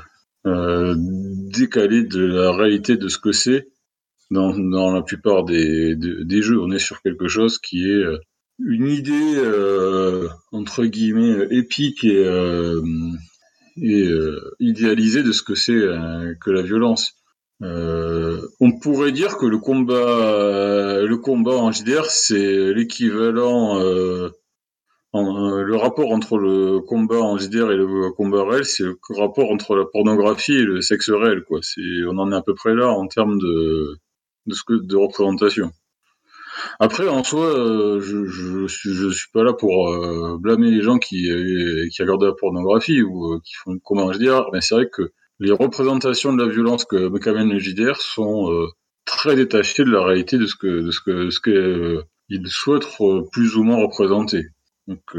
euh, 0.45 0.95
décalée 0.97 2.03
de 2.03 2.26
la 2.26 2.51
réalité 2.51 2.97
de 2.97 3.07
ce 3.07 3.18
que 3.18 3.32
c'est 3.32 3.68
dans, 4.32 4.57
dans 4.57 4.91
la 4.91 5.01
plupart 5.01 5.43
des, 5.43 5.95
des, 5.95 6.41
jeux. 6.41 6.59
On 6.59 6.72
est 6.72 6.80
sur 6.80 7.01
quelque 7.01 7.28
chose 7.28 7.59
qui 7.59 7.89
est 7.89 8.03
une 8.59 8.88
idée 8.88 9.36
euh, 9.36 10.28
entre 10.51 10.86
guillemets 10.86 11.47
épique 11.51 12.03
et, 12.03 12.26
euh, 12.26 12.82
et 13.82 14.03
euh, 14.03 14.55
idéalisée 14.59 15.24
de 15.24 15.32
ce 15.32 15.43
que 15.43 15.55
c'est 15.55 15.74
euh, 15.74 16.34
que 16.41 16.51
la 16.51 16.61
violence. 16.61 17.13
Euh, 17.63 18.41
on 18.59 18.78
pourrait 18.78 19.11
dire 19.11 19.38
que 19.38 19.45
le 19.45 19.57
combat, 19.57 21.01
le 21.01 21.18
combat 21.18 21.55
en 21.55 21.72
JDR, 21.72 22.05
c'est 22.05 22.74
l'équivalent. 22.74 23.80
En, 25.18 25.61
le 25.61 25.76
rapport 25.76 26.11
entre 26.11 26.38
le 26.38 26.80
combat 26.80 27.20
en 27.20 27.38
JDR 27.38 27.72
et 27.72 27.78
le 27.78 28.11
combat 28.11 28.43
réel, 28.43 28.65
c'est 28.65 28.84
le 28.84 28.97
rapport 29.18 29.51
entre 29.51 29.76
la 29.76 29.86
pornographie 29.86 30.53
et 30.53 30.63
le 30.63 30.82
sexe 30.82 31.09
réel. 31.09 31.43
Quoi. 31.43 31.59
On 32.07 32.18
en 32.18 32.32
est 32.32 32.36
à 32.36 32.41
peu 32.41 32.53
près 32.53 32.76
là 32.76 32.89
en 32.89 33.07
termes 33.07 33.39
de, 33.39 33.97
de, 34.45 34.53
ce 34.53 34.61
de 34.70 34.95
représentation. 34.95 35.72
Après, 36.80 37.07
en 37.07 37.24
soi, 37.24 37.45
euh, 37.45 37.99
je, 38.01 38.26
je, 38.26 39.09
suis, 39.09 39.30
pas 39.34 39.43
là 39.43 39.53
pour 39.53 39.89
euh, 39.89 40.38
blâmer 40.39 40.72
les 40.72 40.82
gens 40.82 40.97
qui, 40.97 41.30
euh, 41.30 41.88
qui 41.91 42.01
regardent 42.01 42.24
la 42.24 42.34
pornographie 42.34 43.01
ou 43.01 43.34
euh, 43.34 43.39
qui 43.43 43.53
font 43.55 43.78
comment 43.84 44.11
je 44.11 44.20
dire, 44.20 44.45
mais 44.53 44.61
c'est 44.61 44.76
vrai 44.76 44.89
que 44.91 45.11
les 45.39 45.51
représentations 45.51 46.34
de 46.34 46.43
la 46.43 46.51
violence 46.51 46.86
que 46.86 47.15
qu'amène 47.20 47.51
le 47.51 47.59
JDR 47.59 47.97
sont 47.97 48.51
euh, 48.51 48.68
très 49.05 49.36
détachées 49.36 49.84
de 49.84 49.91
la 49.91 50.03
réalité 50.03 50.38
de 50.38 50.47
ce 50.47 50.55
que 50.55 50.68
de 50.68 50.91
ce 50.91 51.01
que 51.01 51.30
ce 51.30 51.39
que 51.39 52.03
il 52.30 52.47
souhaite 52.47 52.86
plus 53.32 53.55
ou 53.55 53.63
moins 53.63 53.78
représenter. 53.78 54.47
Donc 54.88 55.16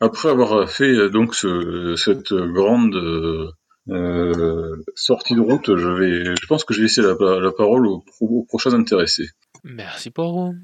après 0.00 0.28
avoir 0.28 0.68
fait 0.70 1.08
donc 1.10 1.34
ce, 1.34 1.94
cette 1.96 2.32
grande 2.32 3.52
euh, 3.90 4.76
sortie 4.94 5.34
de 5.34 5.40
route, 5.40 5.76
je 5.76 5.88
vais, 5.88 6.36
je 6.40 6.46
pense 6.46 6.64
que 6.64 6.72
je 6.74 6.80
vais 6.80 6.84
laisser 6.84 7.02
la, 7.02 7.14
parole 7.16 7.86
aux, 7.86 8.44
prochains 8.44 8.74
intéressés. 8.74 9.30
Merci 9.64 10.10
Poirot. 10.10 10.54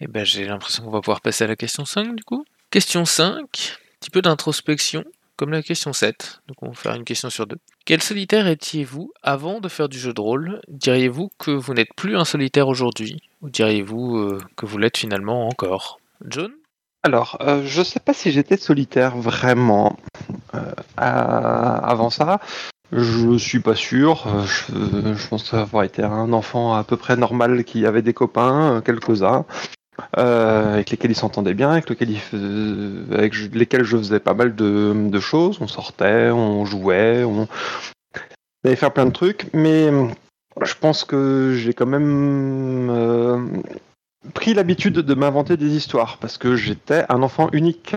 Eh 0.00 0.06
ben, 0.06 0.24
j'ai 0.24 0.44
l'impression 0.44 0.84
qu'on 0.84 0.90
va 0.90 1.00
pouvoir 1.00 1.20
passer 1.20 1.44
à 1.44 1.46
la 1.48 1.56
question 1.56 1.84
5 1.84 2.14
du 2.14 2.22
coup. 2.22 2.44
Question 2.70 3.04
5, 3.04 3.78
petit 4.00 4.10
peu 4.10 4.22
d'introspection. 4.22 5.04
comme 5.36 5.50
la 5.50 5.62
question 5.62 5.92
7. 5.92 6.42
Donc 6.46 6.62
on 6.62 6.68
va 6.68 6.74
faire 6.74 6.94
une 6.94 7.04
question 7.04 7.30
sur 7.30 7.46
deux. 7.46 7.58
Quel 7.84 8.02
solitaire 8.02 8.46
étiez-vous 8.46 9.12
avant 9.22 9.60
de 9.60 9.68
faire 9.68 9.88
du 9.88 9.98
jeu 9.98 10.12
de 10.12 10.20
rôle? 10.20 10.60
Diriez-vous 10.68 11.30
que 11.38 11.50
vous 11.50 11.74
n'êtes 11.74 11.94
plus 11.96 12.16
un 12.16 12.24
solitaire 12.24 12.68
aujourd'hui? 12.68 13.16
Ou 13.40 13.50
diriez-vous 13.50 14.18
euh, 14.18 14.38
que 14.56 14.66
vous 14.66 14.78
l'êtes 14.78 14.98
finalement 14.98 15.48
encore? 15.48 15.98
John? 16.24 16.52
Alors, 17.04 17.38
euh, 17.40 17.62
je 17.64 17.82
sais 17.82 18.00
pas 18.00 18.12
si 18.12 18.32
j'étais 18.32 18.56
solitaire 18.56 19.16
vraiment 19.16 19.96
euh, 20.54 20.72
avant 20.96 22.10
ça. 22.10 22.40
Je 22.90 23.36
suis 23.36 23.60
pas 23.60 23.74
sûr. 23.74 24.24
Euh, 24.26 25.14
Je, 25.14 25.28
pense 25.28 25.52
avoir 25.54 25.84
été 25.84 26.02
un 26.02 26.32
enfant 26.32 26.74
à 26.74 26.84
peu 26.84 26.96
près 26.96 27.16
normal 27.16 27.64
qui 27.64 27.86
avait 27.86 28.02
des 28.02 28.14
copains, 28.14 28.76
euh, 28.76 28.80
quelques-uns, 28.80 29.44
avec 30.14 30.90
lesquels 30.90 31.10
il 31.10 31.16
s'entendait 31.16 31.54
bien, 31.54 31.70
avec, 31.70 31.88
lesquels 31.88 32.10
il 32.10 33.14
avec 33.14 33.34
lesquels 33.52 33.84
je 33.84 33.96
faisais 33.96 34.20
pas 34.20 34.34
mal 34.34 34.54
de, 34.54 35.20
choses. 35.20 35.58
On 35.60 35.68
sortait, 35.68 36.30
on 36.30 36.64
jouait, 36.64 37.24
on, 37.24 37.46
allait 38.64 38.76
faire 38.76 38.92
plein 38.92 39.06
de 39.06 39.12
trucs, 39.12 39.48
mais 39.52 39.90
je 40.62 40.74
pense 40.80 41.04
que 41.04 41.54
j'ai 41.56 41.74
quand 41.74 41.86
même 41.86 43.62
pris 44.34 44.54
l'habitude 44.54 44.94
de 44.94 45.14
m'inventer 45.14 45.56
des 45.56 45.76
histoires 45.76 46.18
parce 46.18 46.38
que 46.38 46.56
j'étais 46.56 47.04
un 47.08 47.22
enfant 47.22 47.48
unique 47.52 47.94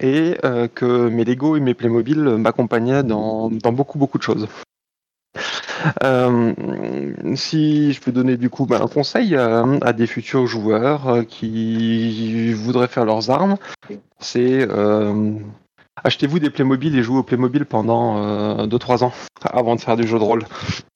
et 0.00 0.36
euh, 0.44 0.68
que 0.68 1.08
mes 1.08 1.24
Lego 1.24 1.56
et 1.56 1.60
mes 1.60 1.74
Playmobil 1.74 2.18
m'accompagnaient 2.18 3.02
dans, 3.02 3.50
beaucoup 3.50 3.98
beaucoup 3.98 4.18
de 4.18 4.22
choses. 4.22 4.48
Euh, 6.02 6.54
si 7.34 7.92
je 7.92 8.00
peux 8.00 8.12
donner 8.12 8.36
du 8.38 8.48
coup 8.48 8.64
ben, 8.64 8.80
un 8.80 8.86
conseil 8.86 9.34
euh, 9.34 9.78
à 9.82 9.92
des 9.92 10.06
futurs 10.06 10.46
joueurs 10.46 11.26
qui 11.28 12.52
voudraient 12.54 12.88
faire 12.88 13.04
leurs 13.04 13.30
armes, 13.30 13.56
c'est 14.18 14.66
achetez-vous 16.02 16.38
des 16.38 16.50
Playmobil 16.50 16.96
et 16.96 17.02
jouez 17.02 17.18
au 17.18 17.22
Playmobil 17.22 17.64
pendant 17.64 18.66
2-3 18.66 19.04
ans 19.04 19.12
avant 19.42 19.76
de 19.76 19.80
faire 19.80 19.96
du 19.96 20.06
jeu 20.06 20.18
de 20.18 20.24
rôle. 20.24 20.44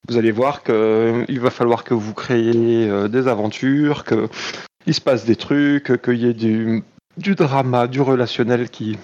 Vous 0.09 0.16
allez 0.16 0.32
voir 0.32 0.62
qu'il 0.62 1.40
va 1.40 1.51
falloir 1.51 1.84
que 1.84 1.92
vous 1.92 2.14
créiez 2.14 2.88
euh, 2.88 3.09
des 3.09 3.28
aventures, 3.28 4.05
que 4.05 4.28
il 4.86 4.94
se 4.94 5.03
passe 5.03 5.26
des 5.26 5.36
trucs, 5.36 6.01
qu'il 6.01 6.16
y 6.16 6.26
ait 6.26 6.32
du, 6.32 6.82
drama, 7.18 7.86
du 7.86 8.01
relationnel 8.01 8.70
qui, 8.70 8.99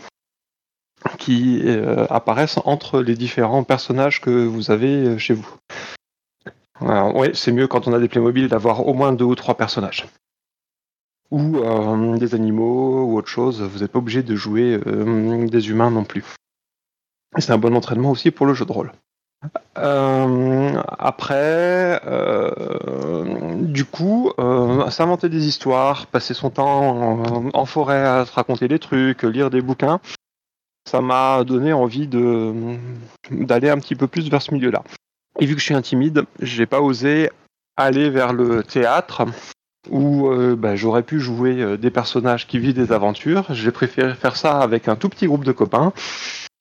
qui 1.19 1.61
euh, 1.65 2.07
apparaissent 2.09 2.59
entre 2.65 3.03
les 3.03 3.17
différents 3.17 3.65
personnages 3.65 4.23
que 4.23 4.47
vous 4.47 4.71
avez 4.71 5.09
euh, 5.09 5.19
chez 5.19 5.35
vous. 5.35 5.55
Ouais, 6.81 7.33
c'est 7.35 7.53
mieux 7.53 7.69
quand 7.69 7.87
on 7.87 7.93
a 7.93 7.99
des 7.99 8.09
Playmobil 8.09 8.49
d'avoir 8.49 8.87
au 8.87 8.95
moins 8.95 9.13
deux 9.13 9.27
ou 9.27 9.35
trois 9.35 9.57
personnages. 9.57 10.07
Ou 11.31 11.59
euh, 11.59 12.17
des 12.19 12.35
animaux 12.35 13.05
ou 13.05 13.17
autre 13.17 13.29
chose. 13.29 13.63
Vous 13.63 13.81
n'êtes 13.81 13.93
pas 13.93 13.99
obligé 13.99 14.23
de 14.23 14.37
jouer 14.37 14.81
euh, 14.87 15.47
des 15.47 15.69
humains 15.69 15.91
non 15.91 16.05
plus. 16.05 16.25
C'est 17.39 17.53
un 17.53 17.59
bon 17.59 17.75
entraînement 17.75 18.11
aussi 18.11 18.31
pour 18.31 18.47
le 18.47 18.55
jeu 18.55 18.65
de 18.65 18.73
rôle. 18.73 18.93
Euh, 19.77 20.83
après, 20.99 22.01
du 23.61 23.85
coup, 23.85 24.33
s'inventer 24.91 25.29
des 25.29 25.47
histoires, 25.47 26.07
passer 26.07 26.33
son 26.33 26.51
temps 26.51 27.19
en, 27.19 27.51
en 27.53 27.65
forêt 27.67 28.05
à 28.05 28.25
se 28.25 28.33
raconter 28.33 28.69
des 28.69 28.79
trucs, 28.79 29.23
lire 29.23 29.51
des 29.51 29.61
bouquins, 29.61 30.01
ça 30.85 31.01
m'a 31.01 31.43
donné 31.45 31.73
envie 31.73 32.07
de 32.07 32.53
d'aller 33.31 33.71
un 33.71 33.79
petit 33.79 33.97
peu 33.97 34.07
plus 34.07 34.29
vers 34.31 34.43
ce 34.43 34.55
milieu-là. 34.55 34.83
Et 35.41 35.47
vu 35.47 35.55
que 35.55 35.61
je 35.61 35.65
suis 35.65 35.75
intimide, 35.75 36.25
j'ai 36.41 36.67
pas 36.67 36.81
osé 36.81 37.31
aller 37.77 38.11
vers 38.11 38.33
le 38.33 38.63
théâtre 38.63 39.25
où 39.91 40.29
euh, 40.29 40.57
bah, 40.57 40.77
j'aurais 40.77 41.03
pu 41.03 41.21
jouer 41.21 41.61
euh, 41.61 41.77
des 41.77 41.91
personnages 41.91 42.47
qui 42.47 42.59
vivent 42.59 42.75
des 42.75 42.93
aventures. 42.93 43.47
J'ai 43.51 43.71
préféré 43.71 44.15
faire 44.15 44.37
ça 44.37 44.59
avec 44.61 44.89
un 44.89 44.97
tout 44.97 45.09
petit 45.09 45.27
groupe 45.27 45.45
de 45.45 45.53
copains. 45.53 45.93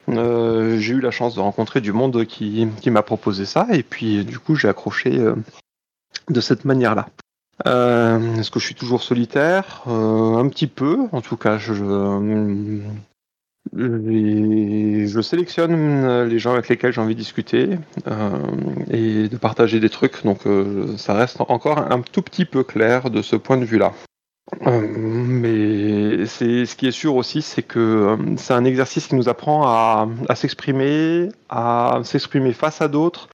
Euh, 0.10 0.78
j'ai 0.80 0.96
eu 0.96 1.00
la 1.00 1.12
chance 1.12 1.36
de 1.36 1.40
rencontrer 1.40 1.82
du 1.82 1.94
monde 1.94 2.26
qui, 2.26 2.68
qui 2.82 2.92
m'a 2.92 3.04
proposé 3.04 3.46
ça 3.46 3.68
et 3.72 3.84
puis 3.84 4.26
du 4.26 4.38
coup 4.38 4.56
j'ai 4.56 4.68
accroché 4.68 5.18
de 6.30 6.42
cette 6.42 6.66
manière-là. 6.66 7.08
Est-ce 7.66 8.52
que 8.52 8.60
je 8.60 8.66
suis 8.66 8.76
toujours 8.76 9.02
solitaire? 9.02 9.84
Un 9.88 10.48
petit 10.50 10.68
peu, 10.68 11.08
en 11.14 11.22
tout 11.22 11.38
cas. 11.38 11.58
Je, 11.58 11.74
je- 13.76 15.22
sélectionne 15.22 16.26
les 16.26 16.40
gens 16.40 16.54
avec 16.54 16.68
lesquels 16.70 16.92
j'ai 16.94 17.02
envie 17.02 17.16
de 17.16 17.20
discuter 17.20 17.70
euh, 18.08 18.30
et 18.92 19.30
de 19.30 19.38
partager 19.38 19.80
des 19.80 19.90
trucs, 19.90 20.24
donc 20.26 20.46
euh, 20.46 20.98
ça 20.98 21.14
reste 21.14 21.40
encore 21.42 21.80
un 21.80 22.02
tout 22.02 22.22
petit 22.22 22.46
peu 22.46 22.64
clair 22.64 23.10
de 23.10 23.22
ce 23.22 23.36
point 23.36 23.58
de 23.58 23.66
vue-là. 23.66 23.94
Euh, 24.68 24.82
mais 24.86 26.26
c'est 26.26 26.66
ce 26.66 26.76
qui 26.76 26.88
est 26.88 26.92
sûr 26.92 27.16
aussi, 27.16 27.42
c'est 27.42 27.64
que 27.64 27.80
euh, 27.80 28.18
c'est 28.38 28.54
un 28.54 28.66
exercice 28.66 29.08
qui 29.08 29.16
nous 29.16 29.30
apprend 29.30 29.66
à, 29.66 30.36
s'exprimer, 30.36 31.30
à 31.50 32.02
s'exprimer 32.04 32.52
face 32.52 32.82
à 32.82 32.90
d'autres, 32.90 33.30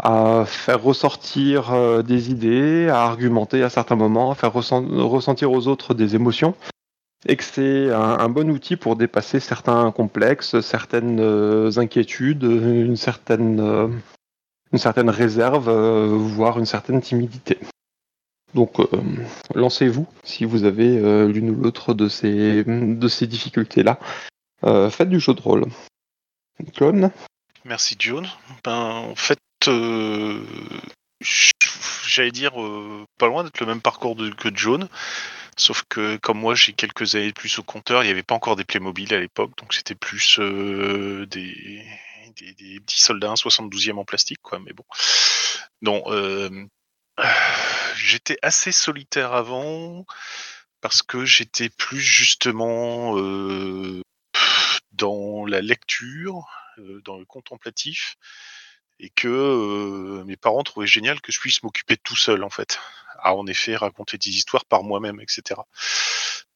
à 0.00 0.44
faire 0.46 0.82
ressortir 0.82 1.72
euh, 1.72 2.02
des 2.02 2.30
idées, 2.32 2.88
à 2.88 3.02
argumenter 3.02 3.62
à 3.62 3.70
certains 3.70 3.94
moments, 3.94 4.32
à 4.32 4.34
faire 4.34 4.50
ressen- 4.52 5.00
ressentir 5.00 5.52
aux 5.52 5.68
autres 5.68 5.94
des 5.94 6.16
émotions, 6.16 6.54
et 7.26 7.36
que 7.36 7.44
c'est 7.44 7.90
un, 7.90 8.28
bon 8.28 8.50
outil 8.50 8.76
pour 8.76 8.96
dépasser 8.96 9.40
certains 9.40 9.92
complexes, 9.92 10.60
certaines 10.60 11.20
euh, 11.20 11.70
inquiétudes, 11.76 12.44
une 12.44 12.96
certaine, 12.96 13.60
euh, 13.60 13.88
réserve, 15.10 15.68
euh, 15.68 16.06
voire 16.08 16.58
une 16.58 16.66
certaine 16.66 17.00
timidité. 17.02 17.58
Donc, 18.54 18.78
lancez-vous 19.54 20.08
si 20.24 20.44
vous 20.44 20.64
avez 20.64 20.98
l'une 21.28 21.50
ou 21.50 21.62
l'autre 21.62 21.94
de 21.94 22.08
ces, 22.08 22.64
de 22.64 23.08
ces 23.08 23.28
difficultés-là. 23.28 24.00
Faites 24.90 25.08
du 25.08 25.20
jeu 25.20 25.34
de 25.34 25.40
rôle. 25.40 25.66
Clone 26.74 27.12
Merci 27.64 27.94
John. 27.96 28.26
Ben, 28.64 29.04
en 29.08 29.14
fait, 29.14 29.38
j'allais 31.20 32.32
dire 32.32 32.54
pas 33.18 33.28
loin 33.28 33.44
d'être 33.44 33.60
le 33.60 33.66
même 33.66 33.80
parcours 33.80 34.16
que 34.16 34.48
John. 34.52 34.88
Sauf 35.56 35.84
que 35.88 36.16
comme 36.16 36.38
moi 36.38 36.54
j'ai 36.54 36.72
quelques 36.72 37.14
années 37.14 37.28
de 37.28 37.32
plus 37.32 37.58
au 37.58 37.62
compteur, 37.62 38.02
il 38.02 38.06
n'y 38.06 38.12
avait 38.12 38.22
pas 38.22 38.34
encore 38.34 38.56
des 38.56 38.64
Playmobil 38.64 39.12
à 39.14 39.20
l'époque, 39.20 39.56
donc 39.58 39.74
c'était 39.74 39.94
plus 39.94 40.38
euh, 40.38 41.26
des, 41.26 41.84
petits 42.80 43.00
soldats 43.02 43.34
72e 43.34 43.98
en 43.98 44.04
plastique, 44.04 44.40
quoi. 44.42 44.58
Mais 44.60 44.72
bon. 44.72 44.84
Non, 45.82 46.02
euh, 46.08 46.66
j'étais 47.96 48.38
assez 48.42 48.72
solitaire 48.72 49.32
avant 49.32 50.04
parce 50.80 51.02
que 51.02 51.24
j'étais 51.24 51.68
plus 51.68 52.00
justement 52.00 53.18
euh, 53.18 54.02
dans 54.92 55.44
la 55.46 55.60
lecture, 55.60 56.48
euh, 56.78 57.00
dans 57.04 57.18
le 57.18 57.24
contemplatif, 57.24 58.16
et 59.00 59.10
que 59.10 59.28
euh, 59.28 60.24
mes 60.24 60.36
parents 60.36 60.62
trouvaient 60.62 60.86
génial 60.86 61.20
que 61.20 61.32
je 61.32 61.40
puisse 61.40 61.62
m'occuper 61.62 61.96
tout 61.96 62.16
seul 62.16 62.44
en 62.44 62.50
fait, 62.50 62.78
à 63.18 63.34
en 63.34 63.46
effet 63.46 63.74
raconter 63.74 64.18
des 64.18 64.30
histoires 64.30 64.66
par 64.66 64.82
moi-même, 64.82 65.20
etc. 65.20 65.60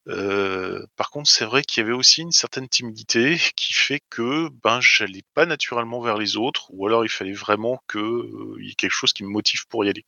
Euh, 0.07 0.87
par 0.97 1.11
contre, 1.11 1.31
c'est 1.31 1.47
vrai 1.47 1.63
qu'il 1.63 1.83
y 1.83 1.85
avait 1.85 1.95
aussi 1.95 2.21
une 2.21 2.33
certaine 2.33 2.69
timidité 2.69 3.41
qui 3.57 3.73
fait 3.73 4.03
que 4.11 4.51
ben 4.63 4.79
j'allais 4.83 5.23
pas 5.33 5.47
naturellement 5.47 6.03
vers 6.03 6.19
les 6.19 6.37
autres, 6.37 6.67
ou 6.71 6.87
alors 6.87 7.07
il 7.07 7.09
fallait 7.09 7.33
vraiment 7.33 7.83
que 7.87 7.99
euh, 7.99 8.57
y 8.61 8.71
ait 8.71 8.75
quelque 8.75 8.91
chose 8.91 9.15
qui 9.15 9.25
me 9.25 9.31
motive 9.31 9.67
pour 9.69 9.85
y 9.85 9.89
aller. 9.89 10.05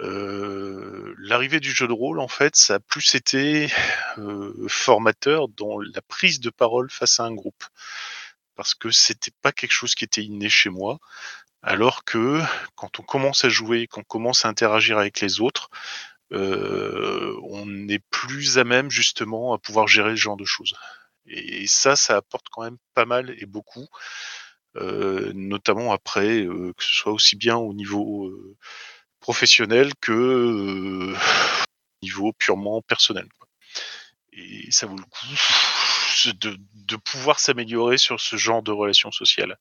L'arrivée 0.00 1.58
du 1.58 1.72
jeu 1.72 1.88
de 1.88 1.92
rôle, 1.92 2.20
en 2.20 2.28
fait, 2.28 2.54
ça 2.54 2.76
a 2.76 2.78
plus 2.78 3.16
été 3.16 3.68
formateur 4.68 5.48
dans 5.48 5.80
la 5.80 6.00
prise 6.02 6.38
de 6.38 6.50
parole 6.50 6.88
face 6.88 7.18
à 7.18 7.24
un 7.24 7.34
groupe, 7.34 7.64
parce 8.58 8.74
que 8.74 8.90
c'était 8.90 9.30
pas 9.40 9.52
quelque 9.52 9.72
chose 9.72 9.94
qui 9.94 10.04
était 10.04 10.24
inné 10.24 10.50
chez 10.50 10.68
moi. 10.68 10.98
Alors 11.62 12.04
que 12.04 12.40
quand 12.74 12.98
on 12.98 13.04
commence 13.04 13.44
à 13.44 13.48
jouer, 13.48 13.86
qu'on 13.86 14.02
commence 14.02 14.44
à 14.44 14.48
interagir 14.48 14.98
avec 14.98 15.20
les 15.20 15.40
autres, 15.40 15.70
euh, 16.32 17.38
on 17.44 17.88
est 17.88 18.02
plus 18.10 18.58
à 18.58 18.64
même 18.64 18.90
justement 18.90 19.54
à 19.54 19.58
pouvoir 19.58 19.86
gérer 19.86 20.10
ce 20.10 20.22
genre 20.22 20.36
de 20.36 20.44
choses. 20.44 20.74
Et 21.26 21.68
ça, 21.68 21.94
ça 21.94 22.16
apporte 22.16 22.46
quand 22.50 22.62
même 22.64 22.78
pas 22.94 23.06
mal 23.06 23.32
et 23.38 23.46
beaucoup, 23.46 23.86
euh, 24.76 25.32
notamment 25.34 25.92
après, 25.92 26.40
euh, 26.42 26.72
que 26.76 26.82
ce 26.82 26.94
soit 26.94 27.12
aussi 27.12 27.36
bien 27.36 27.56
au 27.56 27.74
niveau 27.74 28.32
professionnel 29.20 29.92
que 30.00 31.12
au 31.12 31.16
niveau 32.02 32.32
purement 32.32 32.82
personnel. 32.82 33.28
Et 34.38 34.70
ça 34.70 34.86
vaut 34.86 34.96
le 34.96 35.02
coup 35.02 35.26
de, 36.32 36.96
pouvoir 36.96 37.40
s'améliorer 37.40 37.98
sur 37.98 38.20
ce 38.20 38.36
genre 38.36 38.62
de 38.62 38.70
relations 38.70 39.10
sociales. 39.10 39.58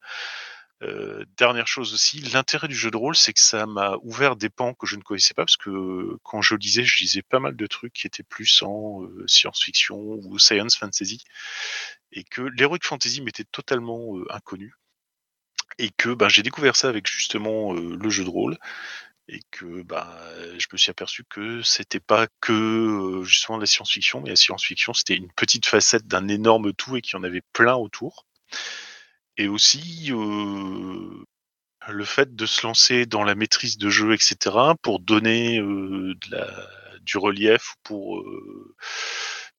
Euh, 0.83 1.25
dernière 1.37 1.67
chose 1.67 1.93
aussi, 1.93 2.19
l'intérêt 2.19 2.67
du 2.67 2.75
jeu 2.75 2.91
de 2.91 2.97
rôle, 2.97 3.15
c'est 3.15 3.33
que 3.33 3.39
ça 3.39 3.65
m'a 3.65 3.97
ouvert 4.03 4.35
des 4.35 4.49
pans 4.49 4.75
que 4.75 4.85
je 4.85 4.95
ne 4.95 5.01
connaissais 5.01 5.33
pas, 5.33 5.43
parce 5.43 5.57
que 5.57 6.17
quand 6.23 6.43
je 6.43 6.53
lisais, 6.55 6.83
je 6.83 6.99
lisais 6.99 7.23
pas 7.23 7.39
mal 7.39 7.55
de 7.55 7.67
trucs 7.67 7.93
qui 7.93 8.05
étaient 8.05 8.21
plus 8.21 8.61
en 8.61 9.03
euh, 9.03 9.23
science-fiction 9.27 9.97
ou 9.97 10.37
science 10.37 10.75
fantasy, 10.75 11.23
et 12.11 12.23
que 12.23 12.41
l'heroic 12.41 12.79
fantasy 12.83 13.21
m'était 13.21 13.43
totalement 13.43 14.17
euh, 14.17 14.27
inconnu, 14.29 14.75
et 15.79 15.89
que 15.89 16.13
ben, 16.13 16.29
j'ai 16.29 16.43
découvert 16.43 16.75
ça 16.75 16.89
avec 16.89 17.07
justement 17.07 17.73
le 17.73 18.09
jeu 18.09 18.23
de 18.23 18.29
rôle, 18.29 18.57
et 19.29 19.41
que 19.51 19.83
ben, 19.83 20.07
je 20.57 20.67
me 20.71 20.77
suis 20.77 20.91
aperçu 20.91 21.23
que 21.25 21.61
c'était 21.61 21.99
pas 21.99 22.27
que 22.41 23.21
justement 23.25 23.57
la 23.57 23.65
science-fiction, 23.65 24.21
mais 24.21 24.29
la 24.29 24.35
science-fiction 24.35 24.93
c'était 24.93 25.15
une 25.15 25.31
petite 25.31 25.65
facette 25.65 26.07
d'un 26.07 26.27
énorme 26.27 26.73
tout 26.73 26.95
et 26.97 27.01
qu'il 27.01 27.17
y 27.17 27.19
en 27.19 27.23
avait 27.23 27.43
plein 27.53 27.75
autour. 27.75 28.25
et 29.37 29.47
aussi 29.47 30.11
euh, 30.11 31.25
le 31.87 32.05
fait 32.05 32.35
de 32.35 32.45
se 32.45 32.65
lancer 32.65 33.05
dans 33.05 33.23
la 33.23 33.35
maîtrise 33.35 33.77
de 33.77 33.89
jeu, 33.89 34.13
etc., 34.13 34.55
pour 34.81 34.99
donner 34.99 35.59
euh, 35.59 36.15
de 36.15 36.31
la, 36.31 36.47
du 37.01 37.17
relief, 37.17 37.75
pour 37.83 38.19
euh, 38.19 38.75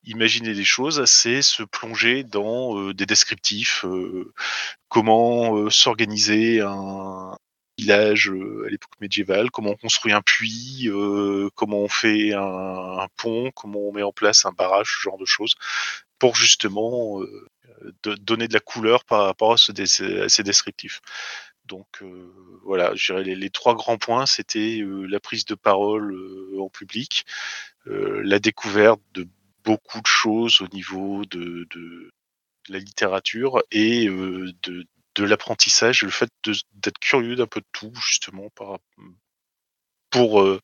imaginer 0.04 0.54
des 0.54 0.64
choses, 0.64 1.04
c'est 1.06 1.42
se 1.42 1.62
plonger 1.62 2.24
dans 2.24 2.92
des 2.92 3.06
descriptifs, 3.06 3.84
comment 4.88 5.70
s'organiser 5.70 6.60
un 6.60 7.36
village 7.78 8.28
euh, 8.30 8.64
à 8.66 8.70
l'époque 8.70 9.00
médiévale, 9.00 9.50
comment 9.50 9.70
on 9.70 9.76
construit 9.76 10.12
un 10.12 10.20
puits, 10.20 10.88
euh, 10.88 11.48
comment 11.54 11.78
on 11.78 11.88
fait 11.88 12.32
un, 12.34 13.06
pont, 13.16 13.50
comment 13.54 13.80
on 13.80 13.92
met 13.92 14.02
en 14.02 14.12
place 14.12 14.44
un 14.44 14.52
barrage, 14.52 14.96
ce 14.96 15.02
genre 15.02 15.18
de 15.18 15.24
choses, 15.24 15.54
pour 16.18 16.34
justement 16.34 17.22
euh, 17.22 17.48
de- 18.02 18.16
donner 18.16 18.48
de 18.48 18.54
la 18.54 18.60
couleur 18.60 19.04
par 19.04 19.24
rapport 19.24 19.52
à, 19.52 19.56
ces 19.56 20.42
descriptifs. 20.42 21.00
Donc 21.66 22.02
voilà, 22.64 22.94
je 22.94 23.12
dirais 23.12 23.34
les, 23.34 23.50
trois 23.50 23.74
grands 23.74 23.98
points, 23.98 24.24
c'était 24.24 24.80
la 24.82 25.20
prise 25.20 25.44
de 25.44 25.54
parole 25.54 26.16
en 26.58 26.70
public, 26.70 27.26
la 27.84 28.38
découverte 28.38 29.02
de 29.12 29.28
beaucoup 29.64 30.00
de 30.00 30.06
choses 30.06 30.62
au 30.62 30.68
niveau 30.68 31.26
de, 31.26 31.68
la 32.70 32.78
littérature 32.78 33.62
et 33.70 34.06
de, 34.06 34.86
de 35.18 35.24
l'apprentissage, 35.24 36.02
le 36.02 36.10
fait 36.10 36.30
d'être 36.74 36.98
curieux 37.00 37.34
d'un 37.34 37.46
peu 37.48 37.60
de 37.60 37.66
tout, 37.72 37.92
justement, 38.06 38.48
par, 38.54 38.78
pour 40.10 40.40
euh, 40.40 40.60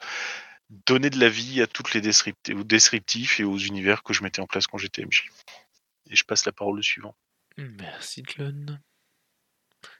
donner 0.86 1.10
de 1.10 1.18
la 1.18 1.28
vie 1.28 1.60
à 1.60 1.66
toutes 1.66 1.92
les 1.92 2.00
descripti- 2.00 2.54
aux 2.54 2.64
descriptifs 2.64 3.40
et 3.40 3.44
aux 3.44 3.58
univers 3.58 4.02
que 4.04 4.12
je 4.12 4.22
mettais 4.22 4.40
en 4.40 4.46
place 4.46 4.66
quand 4.66 4.78
j'étais 4.78 5.02
MJ. 5.04 5.28
Et 6.10 6.16
je 6.16 6.24
passe 6.24 6.46
la 6.46 6.52
parole 6.52 6.78
au 6.78 6.82
suivant. 6.82 7.16
Merci, 7.56 8.22
Tlon. 8.22 8.78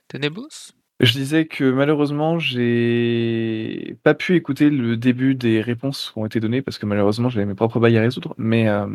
Tenebos 0.09 0.73
Je 1.01 1.13
disais 1.13 1.47
que 1.47 1.65
malheureusement, 1.65 2.39
j'ai 2.39 3.97
pas 4.03 4.15
pu 4.15 4.37
écouter 4.37 4.71
le 4.71 4.97
début 4.97 5.35
des 5.35 5.61
réponses 5.61 6.11
qui 6.13 6.19
ont 6.19 6.27
été 6.27 6.39
données 6.41 6.63
parce 6.63 6.79
que 6.79 6.87
malheureusement, 6.87 7.29
j'avais 7.29 7.47
mes 7.47 7.55
propres 7.55 7.81
bails 7.81 7.99
à 7.99 8.03
résoudre. 8.03 8.35
Mais 8.39 8.69
euh, 8.69 8.87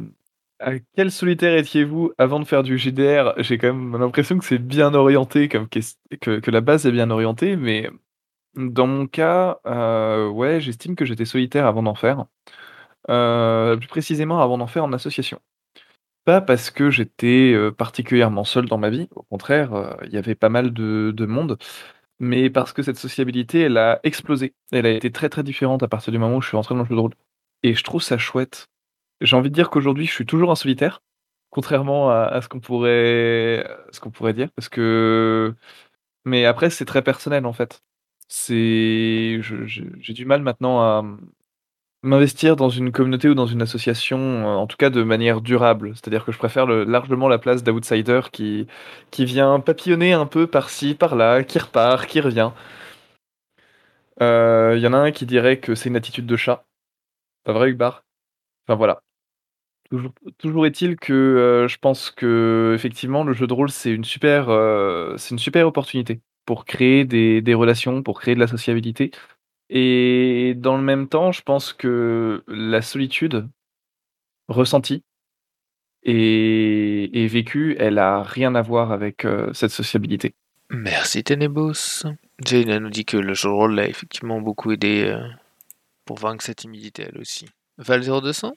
à 0.59 0.73
quel 0.95 1.11
solitaire 1.11 1.57
étiez-vous 1.57 2.11
avant 2.17 2.39
de 2.39 2.45
faire 2.45 2.63
du 2.63 2.77
JDR 2.77 3.33
J'ai 3.37 3.57
quand 3.57 3.73
même 3.73 3.97
l'impression 3.97 4.37
que 4.37 4.45
c'est 4.45 4.59
bien 4.59 4.93
orienté, 4.93 5.47
que, 5.49 6.51
la 6.51 6.61
base 6.61 6.85
est 6.85 6.91
bien 6.91 7.09
orientée, 7.11 7.55
mais 7.55 7.89
dans 8.55 8.87
mon 8.87 9.07
cas, 9.07 9.59
euh, 9.65 10.29
ouais, 10.29 10.61
j'estime 10.61 10.95
que 10.95 11.05
j'étais 11.05 11.25
solitaire 11.25 11.65
avant 11.65 11.83
d'en 11.83 11.95
faire. 11.95 12.25
Euh, 13.09 13.77
plus 13.77 13.87
précisément, 13.87 14.41
avant 14.41 14.57
d'en 14.57 14.67
faire 14.67 14.83
en 14.83 14.93
association. 14.93 15.39
Pas 16.25 16.41
parce 16.41 16.69
que 16.71 16.89
j'étais 16.91 17.53
euh, 17.53 17.71
particulièrement 17.71 18.43
seul 18.43 18.67
dans 18.67 18.77
ma 18.77 18.89
vie, 18.89 19.07
au 19.15 19.23
contraire, 19.23 19.73
euh, 19.73 19.95
il 20.05 20.11
y 20.13 20.17
avait 20.17 20.35
pas 20.35 20.49
mal 20.49 20.73
de, 20.73 21.11
de 21.15 21.25
monde, 21.25 21.57
mais 22.19 22.49
parce 22.49 22.73
que 22.73 22.83
cette 22.83 22.97
sociabilité, 22.97 23.61
elle 23.61 23.77
a 23.77 23.99
explosé. 24.03 24.53
Elle 24.71 24.85
a 24.85 24.91
été 24.91 25.11
très 25.11 25.29
très 25.29 25.43
différente 25.43 25.83
à 25.83 25.87
partir 25.87 26.11
du 26.11 26.19
moment 26.19 26.37
où 26.37 26.41
je 26.41 26.49
suis 26.49 26.57
rentré 26.57 26.75
dans 26.75 26.81
le 26.81 26.87
jeu 26.87 26.95
de 26.95 26.99
rôle. 26.99 27.15
Et 27.63 27.73
je 27.75 27.83
trouve 27.83 28.03
ça 28.03 28.17
chouette. 28.17 28.67
J'ai 29.21 29.35
envie 29.35 29.49
de 29.49 29.55
dire 29.55 29.69
qu'aujourd'hui, 29.69 30.05
je 30.05 30.11
suis 30.13 30.25
toujours 30.25 30.51
un 30.51 30.55
solitaire, 30.55 31.01
contrairement 31.49 32.09
à, 32.11 32.41
ce 32.41 32.47
qu'on 32.49 32.59
pourrait, 32.59 33.65
pourrait 34.13 34.33
dire, 34.33 34.49
parce 34.55 34.69
que. 34.69 35.55
Mais 36.25 36.45
après, 36.45 36.69
c'est 36.69 36.85
très 36.85 37.01
personnel 37.03 37.45
en 37.45 37.53
fait. 37.53 37.81
J'ai 38.47 40.13
du 40.13 40.25
mal 40.25 40.41
maintenant 40.43 40.81
à 40.81 41.03
m'investir 42.03 42.55
dans 42.55 42.69
une 42.69 42.91
communauté 42.91 43.29
ou 43.29 43.35
dans 43.35 43.45
une 43.47 43.61
association, 43.61 44.17
euh, 44.19 44.55
en 44.55 44.67
tout 44.67 44.77
cas 44.77 44.89
de 44.89 45.03
manière 45.03 45.41
durable. 45.41 45.93
C'est-à-dire 45.95 46.25
que 46.25 46.31
je 46.31 46.37
préfère 46.37 46.65
largement 46.67 47.27
la 47.27 47.37
place 47.39 47.63
d'outsider 47.63 48.21
qui, 48.31 48.67
qui 49.11 49.25
vient 49.25 49.59
papillonner 49.59 50.13
un 50.13 50.25
peu 50.25 50.47
par-ci, 50.47 50.95
par-là, 50.95 51.43
qui 51.43 51.59
repart, 51.59 52.05
qui 52.07 52.21
revient. 52.21 52.51
Euh, 54.21 54.73
Il 54.77 54.81
y 54.81 54.87
en 54.87 54.93
a 54.93 54.97
un 54.97 55.11
qui 55.11 55.25
dirait 55.25 55.59
que 55.59 55.75
c'est 55.75 55.89
une 55.89 55.95
attitude 55.95 56.25
de 56.25 56.35
chat. 56.35 56.65
Pas 57.45 57.53
vrai, 57.53 57.69
Hugbar 57.71 58.03
Enfin 58.67 58.77
voilà. 58.77 59.01
Toujours, 60.37 60.67
est-il 60.67 60.97
que 60.97 61.65
je 61.67 61.77
pense 61.77 62.11
que 62.11 62.73
effectivement 62.75 63.23
le 63.23 63.33
jeu 63.33 63.47
de 63.47 63.53
rôle 63.53 63.71
c'est 63.71 63.91
une 63.91 64.03
super, 64.03 64.45
c'est 65.17 65.31
une 65.31 65.39
super 65.39 65.65
opportunité 65.67 66.21
pour 66.45 66.65
créer 66.65 67.05
des, 67.05 67.53
relations, 67.53 68.01
pour 68.01 68.19
créer 68.19 68.33
de 68.33 68.39
la 68.39 68.47
sociabilité. 68.47 69.11
Et 69.69 70.55
dans 70.57 70.77
le 70.77 70.83
même 70.83 71.07
temps, 71.07 71.31
je 71.31 71.43
pense 71.43 71.73
que 71.73 72.43
la 72.47 72.81
solitude 72.81 73.47
ressentie 74.47 75.03
et, 76.01 77.27
vécue, 77.27 77.75
elle 77.77 77.99
a 77.99 78.23
rien 78.23 78.55
à 78.55 78.63
voir 78.63 78.91
avec 78.91 79.27
cette 79.53 79.69
sociabilité. 79.69 80.33
Merci, 80.71 81.23
Tenebos. 81.23 82.03
Jane 82.43 82.79
nous 82.79 82.89
dit 82.89 83.05
que 83.05 83.17
le 83.17 83.35
jeu 83.35 83.49
de 83.49 83.53
rôle 83.53 83.75
l'a 83.75 83.87
effectivement 83.87 84.41
beaucoup 84.41 84.71
aidé 84.71 85.15
pour 86.05 86.17
vaincre 86.17 86.43
sa 86.43 86.55
timidité, 86.55 87.05
elle 87.07 87.21
aussi. 87.21 87.45
Val 87.77 88.01
0200 88.01 88.53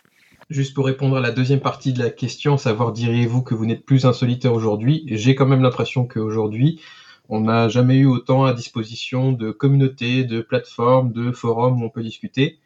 Juste 0.50 0.74
pour 0.74 0.86
répondre 0.86 1.16
à 1.16 1.20
la 1.20 1.30
deuxième 1.30 1.60
partie 1.60 1.92
de 1.92 2.02
la 2.02 2.10
question, 2.10 2.58
savoir 2.58 2.92
diriez-vous 2.92 3.42
que 3.42 3.54
vous 3.54 3.64
n'êtes 3.64 3.84
plus 3.84 4.04
un 4.04 4.12
solitaire 4.12 4.52
aujourd'hui, 4.52 5.04
j'ai 5.06 5.34
quand 5.34 5.46
même 5.46 5.62
l'impression 5.62 6.06
qu'aujourd'hui, 6.06 6.80
on 7.28 7.40
n'a 7.40 7.68
jamais 7.68 7.96
eu 7.96 8.06
autant 8.06 8.44
à 8.44 8.52
disposition 8.52 9.32
de 9.32 9.50
communautés, 9.50 10.24
de 10.24 10.42
plateformes, 10.42 11.12
de 11.12 11.32
forums 11.32 11.80
où 11.80 11.86
on 11.86 11.90
peut 11.90 12.02
discuter. 12.02 12.58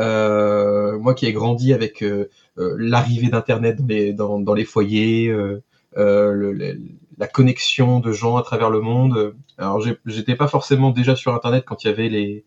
Euh, 0.00 0.98
moi 0.98 1.14
qui 1.14 1.26
ai 1.26 1.32
grandi 1.32 1.72
avec 1.72 2.02
euh, 2.02 2.28
euh, 2.58 2.76
l'arrivée 2.78 3.28
d'Internet 3.28 3.78
dans 4.16 4.54
les, 4.54 4.64
foyers, 4.64 5.28
euh, 5.28 5.62
euh, 5.96 6.74
la 7.18 7.26
connexion 7.26 8.00
de 8.00 8.12
gens 8.12 8.36
à 8.36 8.42
travers 8.42 8.70
le 8.70 8.80
monde. 8.80 9.34
Alors 9.58 9.80
j'étais 10.04 10.36
pas 10.36 10.48
forcément 10.48 10.90
déjà 10.90 11.16
sur 11.16 11.34
Internet 11.34 11.64
quand 11.66 11.84
il 11.84 11.88
y 11.88 11.90
avait 11.90 12.08
les, 12.08 12.44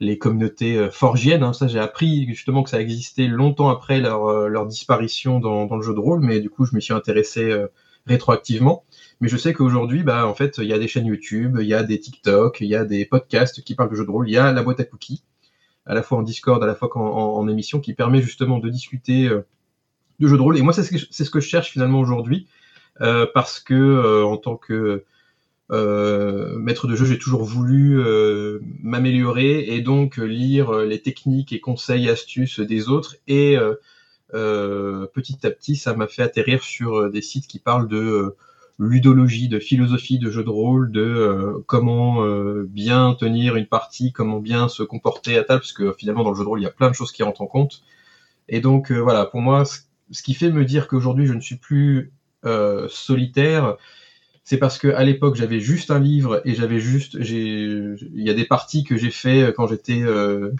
les 0.00 0.18
communautés 0.18 0.76
euh, 0.76 0.90
forgiennes. 0.90 1.42
hein. 1.42 1.52
Ça, 1.52 1.66
j'ai 1.66 1.78
appris 1.78 2.26
justement 2.28 2.62
que 2.62 2.70
ça 2.70 2.80
existait 2.80 3.26
longtemps 3.26 3.68
après 3.68 4.00
leur, 4.00 4.26
euh, 4.26 4.64
disparition 4.66 5.40
dans, 5.40 5.74
le 5.74 5.82
jeu 5.82 5.94
de 5.94 6.00
rôle, 6.00 6.20
mais 6.20 6.40
du 6.40 6.50
coup, 6.50 6.64
je 6.64 6.74
m'y 6.74 6.82
suis 6.82 6.94
intéressé 6.94 7.50
euh, 7.50 7.68
rétroactivement. 8.06 8.84
Mais 9.20 9.28
je 9.28 9.36
sais 9.36 9.52
qu'aujourd'hui, 9.52 10.02
bah, 10.02 10.26
en 10.26 10.34
fait, 10.34 10.58
il 10.58 10.64
y 10.64 10.72
a 10.72 10.78
des 10.78 10.88
chaînes 10.88 11.06
YouTube, 11.06 11.58
il 11.60 11.66
y 11.66 11.74
a 11.74 11.82
des 11.82 12.00
TikTok, 12.00 12.60
il 12.60 12.68
y 12.68 12.74
a 12.76 12.84
des 12.84 13.04
podcasts 13.04 13.62
qui 13.62 13.74
parlent 13.74 13.90
de 13.90 13.94
jeux 13.94 14.04
de 14.04 14.10
rôle, 14.10 14.28
il 14.28 14.32
y 14.32 14.38
a 14.38 14.52
la 14.52 14.62
boîte 14.62 14.80
à 14.80 14.84
cookies, 14.84 15.22
à 15.86 15.94
la 15.94 16.02
fois 16.02 16.18
en 16.18 16.22
Discord, 16.22 16.62
à 16.62 16.66
la 16.66 16.74
fois 16.74 16.90
en, 16.96 17.48
émission, 17.48 17.80
qui 17.80 17.94
permet 17.94 18.20
justement 18.20 18.58
de 18.58 18.68
discuter 18.68 19.28
euh, 19.28 19.46
de 20.18 20.28
jeux 20.28 20.36
de 20.36 20.42
rôle. 20.42 20.58
Et 20.58 20.62
moi, 20.62 20.72
c'est 20.72 20.82
ce 20.82 21.24
ce 21.24 21.30
que 21.30 21.40
je 21.40 21.48
cherche 21.48 21.70
finalement 21.70 22.00
aujourd'hui, 22.00 22.48
parce 22.98 23.58
que 23.58 24.22
en 24.24 24.36
tant 24.36 24.56
que 24.56 25.04
euh, 25.72 26.58
maître 26.58 26.86
de 26.86 26.94
jeu, 26.96 27.04
j'ai 27.06 27.18
toujours 27.18 27.44
voulu 27.44 27.98
euh, 28.00 28.58
m'améliorer 28.82 29.60
et 29.74 29.80
donc 29.80 30.18
euh, 30.18 30.24
lire 30.24 30.70
euh, 30.74 30.84
les 30.84 31.00
techniques 31.00 31.52
et 31.52 31.60
conseils, 31.60 32.08
astuces 32.08 32.60
des 32.60 32.88
autres. 32.88 33.16
Et 33.28 33.56
euh, 33.56 33.74
euh, 34.34 35.06
petit 35.14 35.46
à 35.46 35.50
petit, 35.50 35.76
ça 35.76 35.94
m'a 35.94 36.06
fait 36.08 36.22
atterrir 36.22 36.62
sur 36.64 37.10
des 37.10 37.22
sites 37.22 37.46
qui 37.46 37.58
parlent 37.58 37.88
de 37.88 38.36
ludologie, 38.78 39.48
de 39.48 39.58
philosophie 39.60 40.18
de 40.18 40.30
jeu 40.30 40.44
de 40.44 40.50
rôle, 40.50 40.92
de 40.92 41.62
comment 41.66 42.24
bien 42.64 43.14
tenir 43.14 43.56
une 43.56 43.66
partie, 43.66 44.12
comment 44.12 44.40
bien 44.40 44.68
se 44.68 44.82
comporter 44.82 45.36
à 45.38 45.44
table, 45.44 45.60
parce 45.60 45.72
que 45.72 45.92
finalement 45.92 46.24
dans 46.24 46.30
le 46.30 46.36
jeu 46.36 46.42
de 46.44 46.48
rôle, 46.48 46.60
il 46.60 46.64
y 46.64 46.66
a 46.66 46.70
plein 46.72 46.90
de 46.90 46.94
choses 46.94 47.12
qui 47.12 47.22
rentrent 47.22 47.42
en 47.42 47.46
compte. 47.46 47.82
Et 48.48 48.60
donc 48.60 48.92
voilà, 48.92 49.26
pour 49.26 49.40
moi, 49.42 49.64
ce- 49.64 49.80
qui 50.22 50.34
fait 50.34 50.50
me 50.50 50.64
dire 50.64 50.88
qu'aujourd'hui 50.88 51.26
je 51.26 51.34
ne 51.34 51.40
suis 51.40 51.56
plus 51.56 52.12
solitaire, 52.88 53.76
c'est 54.44 54.58
parce 54.58 54.78
que 54.78 54.88
à 54.88 55.04
l'époque 55.04 55.36
j'avais 55.36 55.60
juste 55.60 55.90
un 55.90 55.98
livre 56.00 56.40
et 56.44 56.54
j'avais 56.54 56.80
juste, 56.80 57.14
il 57.20 57.96
y 58.14 58.30
a 58.30 58.34
des 58.34 58.44
parties 58.46 58.84
que 58.84 58.96
j'ai 58.96 59.10
fait 59.10 59.52
quand 59.56 59.66
j'étais 59.66 60.02
euh, 60.02 60.52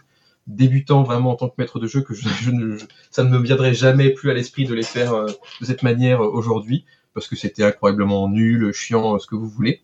débutant 0.46 1.02
vraiment 1.02 1.32
en 1.32 1.36
tant 1.36 1.48
que 1.48 1.54
maître 1.58 1.78
de 1.80 1.86
jeu 1.86 2.02
que 2.02 2.14
je, 2.14 2.50
ne, 2.50 2.76
je- 2.76 2.86
ça 3.10 3.24
ne 3.24 3.30
me 3.30 3.38
viendrait 3.42 3.74
jamais 3.74 4.10
plus 4.10 4.30
à 4.30 4.34
l'esprit 4.34 4.66
de 4.66 4.74
les 4.74 4.82
faire 4.84 5.14
euh, 5.14 5.26
de 5.60 5.66
cette 5.66 5.82
manière 5.82 6.22
euh, 6.24 6.28
aujourd'hui 6.28 6.84
parce 7.14 7.28
que 7.28 7.36
c'était 7.36 7.64
incroyablement 7.64 8.28
nul, 8.28 8.72
chiant, 8.72 9.14
euh, 9.16 9.18
ce 9.18 9.26
que 9.26 9.36
vous 9.36 9.48
voulez. 9.48 9.82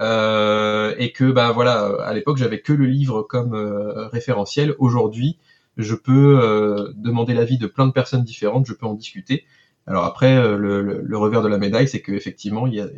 Euh, 0.00 0.94
et 0.98 1.12
que 1.12 1.30
bah 1.30 1.52
voilà, 1.52 1.86
à 2.04 2.14
l'époque 2.14 2.36
j'avais 2.38 2.60
que 2.60 2.72
le 2.72 2.86
livre 2.86 3.22
comme 3.22 3.54
euh, 3.54 4.08
référentiel. 4.08 4.74
Aujourd'hui, 4.78 5.38
je 5.76 5.94
peux 5.94 6.40
euh, 6.42 6.92
demander 6.96 7.34
l'avis 7.34 7.58
de 7.58 7.66
plein 7.66 7.86
de 7.86 7.92
personnes 7.92 8.24
différentes, 8.24 8.66
je 8.66 8.74
peux 8.74 8.86
en 8.86 8.94
discuter. 8.94 9.44
Alors 9.86 10.04
après, 10.04 10.36
euh, 10.36 10.56
le, 10.58 10.82
le- 10.82 11.00
le 11.02 11.18
revers 11.18 11.42
de 11.42 11.48
la 11.48 11.58
médaille, 11.58 11.88
c'est 11.88 12.02
qu'effectivement, 12.02 12.66
il 12.66 12.74
y 12.74 12.80
a 12.80 12.88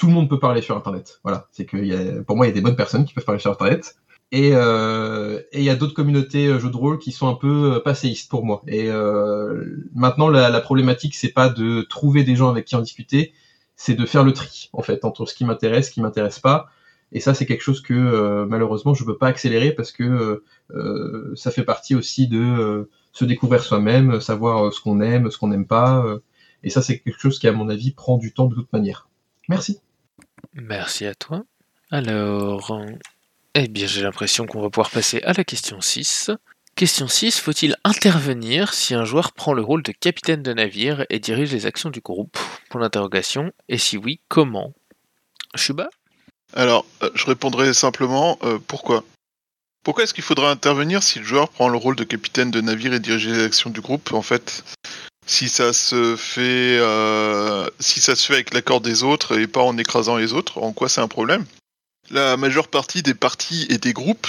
tout 0.00 0.06
le 0.06 0.14
monde 0.14 0.30
peut 0.30 0.38
parler 0.38 0.62
sur 0.62 0.74
Internet. 0.78 1.20
Voilà, 1.24 1.46
c'est 1.52 1.66
que 1.66 2.22
pour 2.22 2.34
moi, 2.34 2.46
il 2.46 2.48
y 2.48 2.52
a 2.52 2.54
des 2.54 2.62
bonnes 2.62 2.74
personnes 2.74 3.04
qui 3.04 3.12
peuvent 3.12 3.26
parler 3.26 3.38
sur 3.38 3.50
Internet. 3.50 3.96
Et 4.32 4.52
euh, 4.54 5.42
il 5.52 5.62
y 5.62 5.68
a 5.68 5.76
d'autres 5.76 5.92
communautés 5.92 6.46
euh, 6.46 6.58
jeux 6.58 6.70
de 6.70 6.76
rôle 6.76 6.98
qui 6.98 7.12
sont 7.12 7.28
un 7.28 7.34
peu 7.34 7.74
euh, 7.74 7.80
passéistes 7.80 8.30
pour 8.30 8.46
moi. 8.46 8.62
Et 8.66 8.88
maintenant, 9.94 10.28
la, 10.28 10.48
la 10.48 10.60
problématique, 10.62 11.14
c'est 11.14 11.32
pas 11.32 11.50
de 11.50 11.82
trouver 11.82 12.24
des 12.24 12.34
gens 12.34 12.48
avec 12.48 12.64
qui 12.64 12.76
en 12.76 12.80
discuter, 12.80 13.34
c'est 13.76 13.94
de 13.94 14.06
faire 14.06 14.24
le 14.24 14.32
tri 14.32 14.70
en 14.72 14.80
fait 14.80 15.04
entre 15.04 15.26
ce 15.26 15.34
qui 15.34 15.44
m'intéresse, 15.44 15.88
ce 15.88 15.90
qui 15.90 16.00
m'intéresse 16.00 16.38
pas. 16.38 16.70
Et 17.12 17.20
ça, 17.20 17.34
c'est 17.34 17.44
quelque 17.44 17.62
chose 17.62 17.82
que 17.82 18.44
malheureusement, 18.48 18.94
je 18.94 19.04
peux 19.04 19.18
pas 19.18 19.26
accélérer 19.26 19.72
parce 19.72 19.92
que 19.92 20.42
ça 21.34 21.50
fait 21.50 21.64
partie 21.64 21.94
aussi 21.94 22.26
de 22.26 22.88
se 23.12 23.24
découvrir 23.26 23.62
soi-même, 23.62 24.20
savoir 24.20 24.72
ce 24.72 24.80
qu'on 24.80 25.02
aime, 25.02 25.30
ce 25.30 25.36
qu'on 25.36 25.48
n'aime 25.48 25.66
pas. 25.66 26.06
et 26.62 26.70
ça, 26.70 26.80
c'est 26.80 27.00
quelque 27.00 27.20
chose 27.20 27.38
qui, 27.38 27.48
à 27.48 27.52
mon 27.52 27.68
avis, 27.68 27.90
prend 27.90 28.16
du 28.16 28.32
temps 28.32 28.46
de 28.46 28.54
toute 28.54 28.72
manière. 28.72 29.08
Merci. 29.48 29.80
Merci 30.54 31.06
à 31.06 31.14
toi. 31.14 31.44
Alors, 31.90 32.80
eh 33.54 33.68
bien, 33.68 33.86
j'ai 33.86 34.02
l'impression 34.02 34.46
qu'on 34.46 34.60
va 34.60 34.70
pouvoir 34.70 34.90
passer 34.90 35.22
à 35.22 35.32
la 35.32 35.44
question 35.44 35.80
6. 35.80 36.30
Question 36.76 37.08
6, 37.08 37.40
faut-il 37.40 37.76
intervenir 37.84 38.72
si 38.72 38.94
un 38.94 39.04
joueur 39.04 39.32
prend 39.32 39.52
le 39.52 39.62
rôle 39.62 39.82
de 39.82 39.92
capitaine 39.92 40.42
de 40.42 40.52
navire 40.52 41.04
et 41.10 41.18
dirige 41.18 41.52
les 41.52 41.66
actions 41.66 41.90
du 41.90 42.00
groupe? 42.00 42.38
Pour 42.70 42.80
l'interrogation, 42.80 43.52
et 43.68 43.76
si 43.76 43.96
oui, 43.96 44.20
comment? 44.28 44.72
Shuba? 45.56 45.90
Alors, 46.54 46.86
euh, 47.02 47.10
je 47.14 47.26
répondrai 47.26 47.74
simplement 47.74 48.38
euh, 48.44 48.58
pourquoi? 48.66 49.04
Pourquoi 49.82 50.04
est-ce 50.04 50.14
qu'il 50.14 50.24
faudra 50.24 50.50
intervenir 50.50 51.02
si 51.02 51.18
le 51.18 51.24
joueur 51.24 51.48
prend 51.48 51.68
le 51.68 51.76
rôle 51.76 51.96
de 51.96 52.04
capitaine 52.04 52.50
de 52.50 52.60
navire 52.60 52.92
et 52.92 53.00
dirige 53.00 53.28
les 53.28 53.44
actions 53.44 53.70
du 53.70 53.80
groupe? 53.80 54.12
En 54.12 54.22
fait, 54.22 54.64
si 55.30 55.48
ça 55.48 55.72
se 55.72 56.16
fait, 56.16 56.76
euh, 56.80 57.70
si 57.78 58.00
ça 58.00 58.16
se 58.16 58.26
fait 58.26 58.34
avec 58.34 58.52
l'accord 58.52 58.80
des 58.80 59.04
autres 59.04 59.38
et 59.38 59.46
pas 59.46 59.62
en 59.62 59.78
écrasant 59.78 60.16
les 60.16 60.32
autres, 60.32 60.58
en 60.58 60.72
quoi 60.72 60.88
c'est 60.88 61.00
un 61.00 61.06
problème? 61.06 61.46
La 62.10 62.36
majeure 62.36 62.66
partie 62.66 63.04
des 63.04 63.14
parties 63.14 63.64
et 63.70 63.78
des 63.78 63.92
groupes 63.92 64.26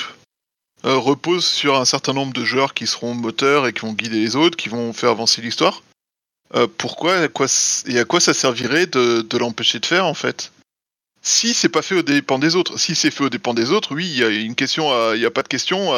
euh, 0.85 0.97
repose 0.97 1.43
sur 1.43 1.75
un 1.75 1.85
certain 1.85 2.13
nombre 2.13 2.33
de 2.33 2.45
joueurs 2.45 2.75
qui 2.75 2.85
seront 2.85 3.15
moteurs 3.15 3.65
et 3.65 3.73
qui 3.73 3.79
vont 3.79 3.93
guider 3.93 4.19
les 4.19 4.35
autres, 4.35 4.55
qui 4.55 4.69
vont 4.69 4.93
faire 4.93 5.09
avancer 5.09 5.41
l'histoire. 5.41 5.81
Euh, 6.53 6.67
pourquoi 6.77 7.15
à 7.15 7.27
quoi, 7.29 7.47
et 7.87 7.97
à 7.97 8.05
quoi 8.05 8.19
ça 8.19 8.35
servirait 8.35 8.85
de, 8.85 9.37
l'empêcher 9.39 9.79
de 9.79 9.87
faire 9.87 10.05
en 10.05 10.13
fait? 10.13 10.51
Si 11.23 11.55
c'est 11.55 11.69
pas 11.69 11.81
fait 11.81 11.95
au 11.95 12.03
dépens 12.03 12.37
des 12.37 12.55
autres, 12.55 12.79
si 12.79 12.93
c'est 12.93 13.09
fait 13.09 13.23
au 13.23 13.29
dépens 13.29 13.55
des 13.55 13.71
autres, 13.71 13.95
oui, 13.95 14.07
il 14.07 14.19
y 14.19 14.23
a 14.23 14.29
une 14.29 14.55
question, 14.55 15.13
il 15.13 15.19
n'y 15.19 15.25
a 15.25 15.31
pas 15.31 15.43
de 15.43 15.47
question, 15.47 15.93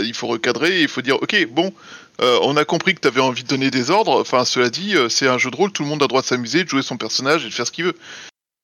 il 0.00 0.14
faut 0.14 0.28
recadrer, 0.28 0.80
il 0.80 0.88
faut 0.88 1.02
dire 1.02 1.20
ok, 1.20 1.48
bon, 1.50 1.72
euh, 2.20 2.38
on 2.42 2.56
a 2.56 2.64
compris 2.64 2.94
que 2.94 3.00
tu 3.00 3.08
avais 3.08 3.20
envie 3.20 3.42
de 3.42 3.48
donner 3.48 3.70
des 3.70 3.90
ordres. 3.90 4.20
Enfin, 4.20 4.44
cela 4.44 4.70
dit, 4.70 4.96
euh, 4.96 5.08
c'est 5.08 5.28
un 5.28 5.38
jeu 5.38 5.50
de 5.50 5.56
rôle, 5.56 5.72
tout 5.72 5.82
le 5.82 5.88
monde 5.88 6.02
a 6.02 6.06
droit 6.06 6.22
de 6.22 6.26
s'amuser, 6.26 6.64
de 6.64 6.68
jouer 6.68 6.82
son 6.82 6.96
personnage 6.96 7.44
et 7.44 7.48
de 7.48 7.54
faire 7.54 7.66
ce 7.66 7.72
qu'il 7.72 7.84
veut. 7.84 7.96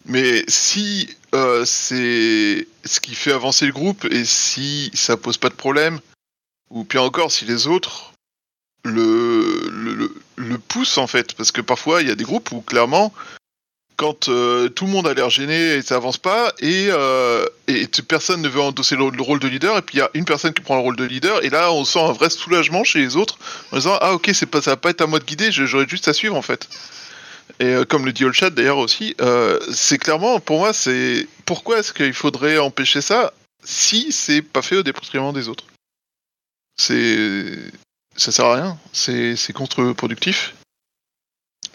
Mais 0.06 0.44
si 0.48 1.14
euh, 1.34 1.64
c'est 1.64 2.66
ce 2.84 3.00
qui 3.00 3.14
fait 3.14 3.32
avancer 3.32 3.66
le 3.66 3.72
groupe 3.72 4.06
et 4.10 4.24
si 4.24 4.90
ça 4.94 5.16
pose 5.16 5.36
pas 5.36 5.50
de 5.50 5.54
problème, 5.54 6.00
ou 6.70 6.84
pire 6.84 7.02
encore, 7.02 7.32
si 7.32 7.44
les 7.44 7.66
autres 7.66 8.12
le 8.84 10.56
poussent 10.68 10.98
en 10.98 11.06
fait, 11.06 11.34
parce 11.34 11.52
que 11.52 11.60
parfois 11.60 12.00
il 12.00 12.08
y 12.08 12.10
a 12.10 12.14
des 12.14 12.24
groupes 12.24 12.50
où 12.52 12.62
clairement, 12.62 13.12
quand 14.00 14.30
euh, 14.30 14.70
tout 14.70 14.86
le 14.86 14.92
monde 14.92 15.06
a 15.06 15.12
l'air 15.12 15.28
gêné 15.28 15.74
et 15.74 15.82
ça 15.82 15.96
avance 15.96 16.16
pas, 16.16 16.54
et, 16.60 16.86
euh, 16.88 17.44
et 17.68 17.86
personne 18.08 18.40
ne 18.40 18.48
veut 18.48 18.62
endosser 18.62 18.96
le, 18.96 19.10
le 19.10 19.22
rôle 19.22 19.40
de 19.40 19.46
leader, 19.46 19.76
et 19.76 19.82
puis 19.82 19.98
il 19.98 20.00
y 20.00 20.02
a 20.02 20.08
une 20.14 20.24
personne 20.24 20.54
qui 20.54 20.62
prend 20.62 20.76
le 20.76 20.80
rôle 20.80 20.96
de 20.96 21.04
leader, 21.04 21.44
et 21.44 21.50
là 21.50 21.70
on 21.70 21.84
sent 21.84 22.00
un 22.00 22.12
vrai 22.12 22.30
soulagement 22.30 22.82
chez 22.82 23.00
les 23.00 23.16
autres 23.16 23.38
en 23.72 23.76
disant 23.76 23.98
ah 24.00 24.14
ok 24.14 24.32
pas 24.46 24.62
ça 24.62 24.70
va 24.70 24.78
pas 24.78 24.88
être 24.88 25.02
à 25.02 25.06
moi 25.06 25.18
de 25.18 25.24
guider, 25.26 25.52
j'aurais 25.52 25.86
juste 25.86 26.08
à 26.08 26.14
suivre 26.14 26.34
en 26.34 26.40
fait. 26.40 26.66
Et 27.58 27.66
euh, 27.66 27.84
comme 27.84 28.06
le 28.06 28.14
dit 28.14 28.24
All 28.24 28.32
Chat 28.32 28.48
d'ailleurs 28.48 28.78
aussi, 28.78 29.14
c'est 29.70 29.98
clairement 29.98 30.40
pour 30.40 30.60
moi 30.60 30.72
c'est 30.72 31.28
pourquoi 31.44 31.80
est-ce 31.80 31.92
qu'il 31.92 32.14
faudrait 32.14 32.56
empêcher 32.56 33.02
ça 33.02 33.34
si 33.62 34.12
c'est 34.12 34.40
pas 34.40 34.62
fait 34.62 34.76
au 34.76 34.82
détriment 34.82 35.34
des 35.34 35.48
autres? 35.48 35.64
C'est 36.78 37.58
ça 38.16 38.32
sert 38.32 38.46
à 38.46 38.54
rien, 38.54 38.78
c'est 38.94 39.52
contre-productif. 39.52 40.54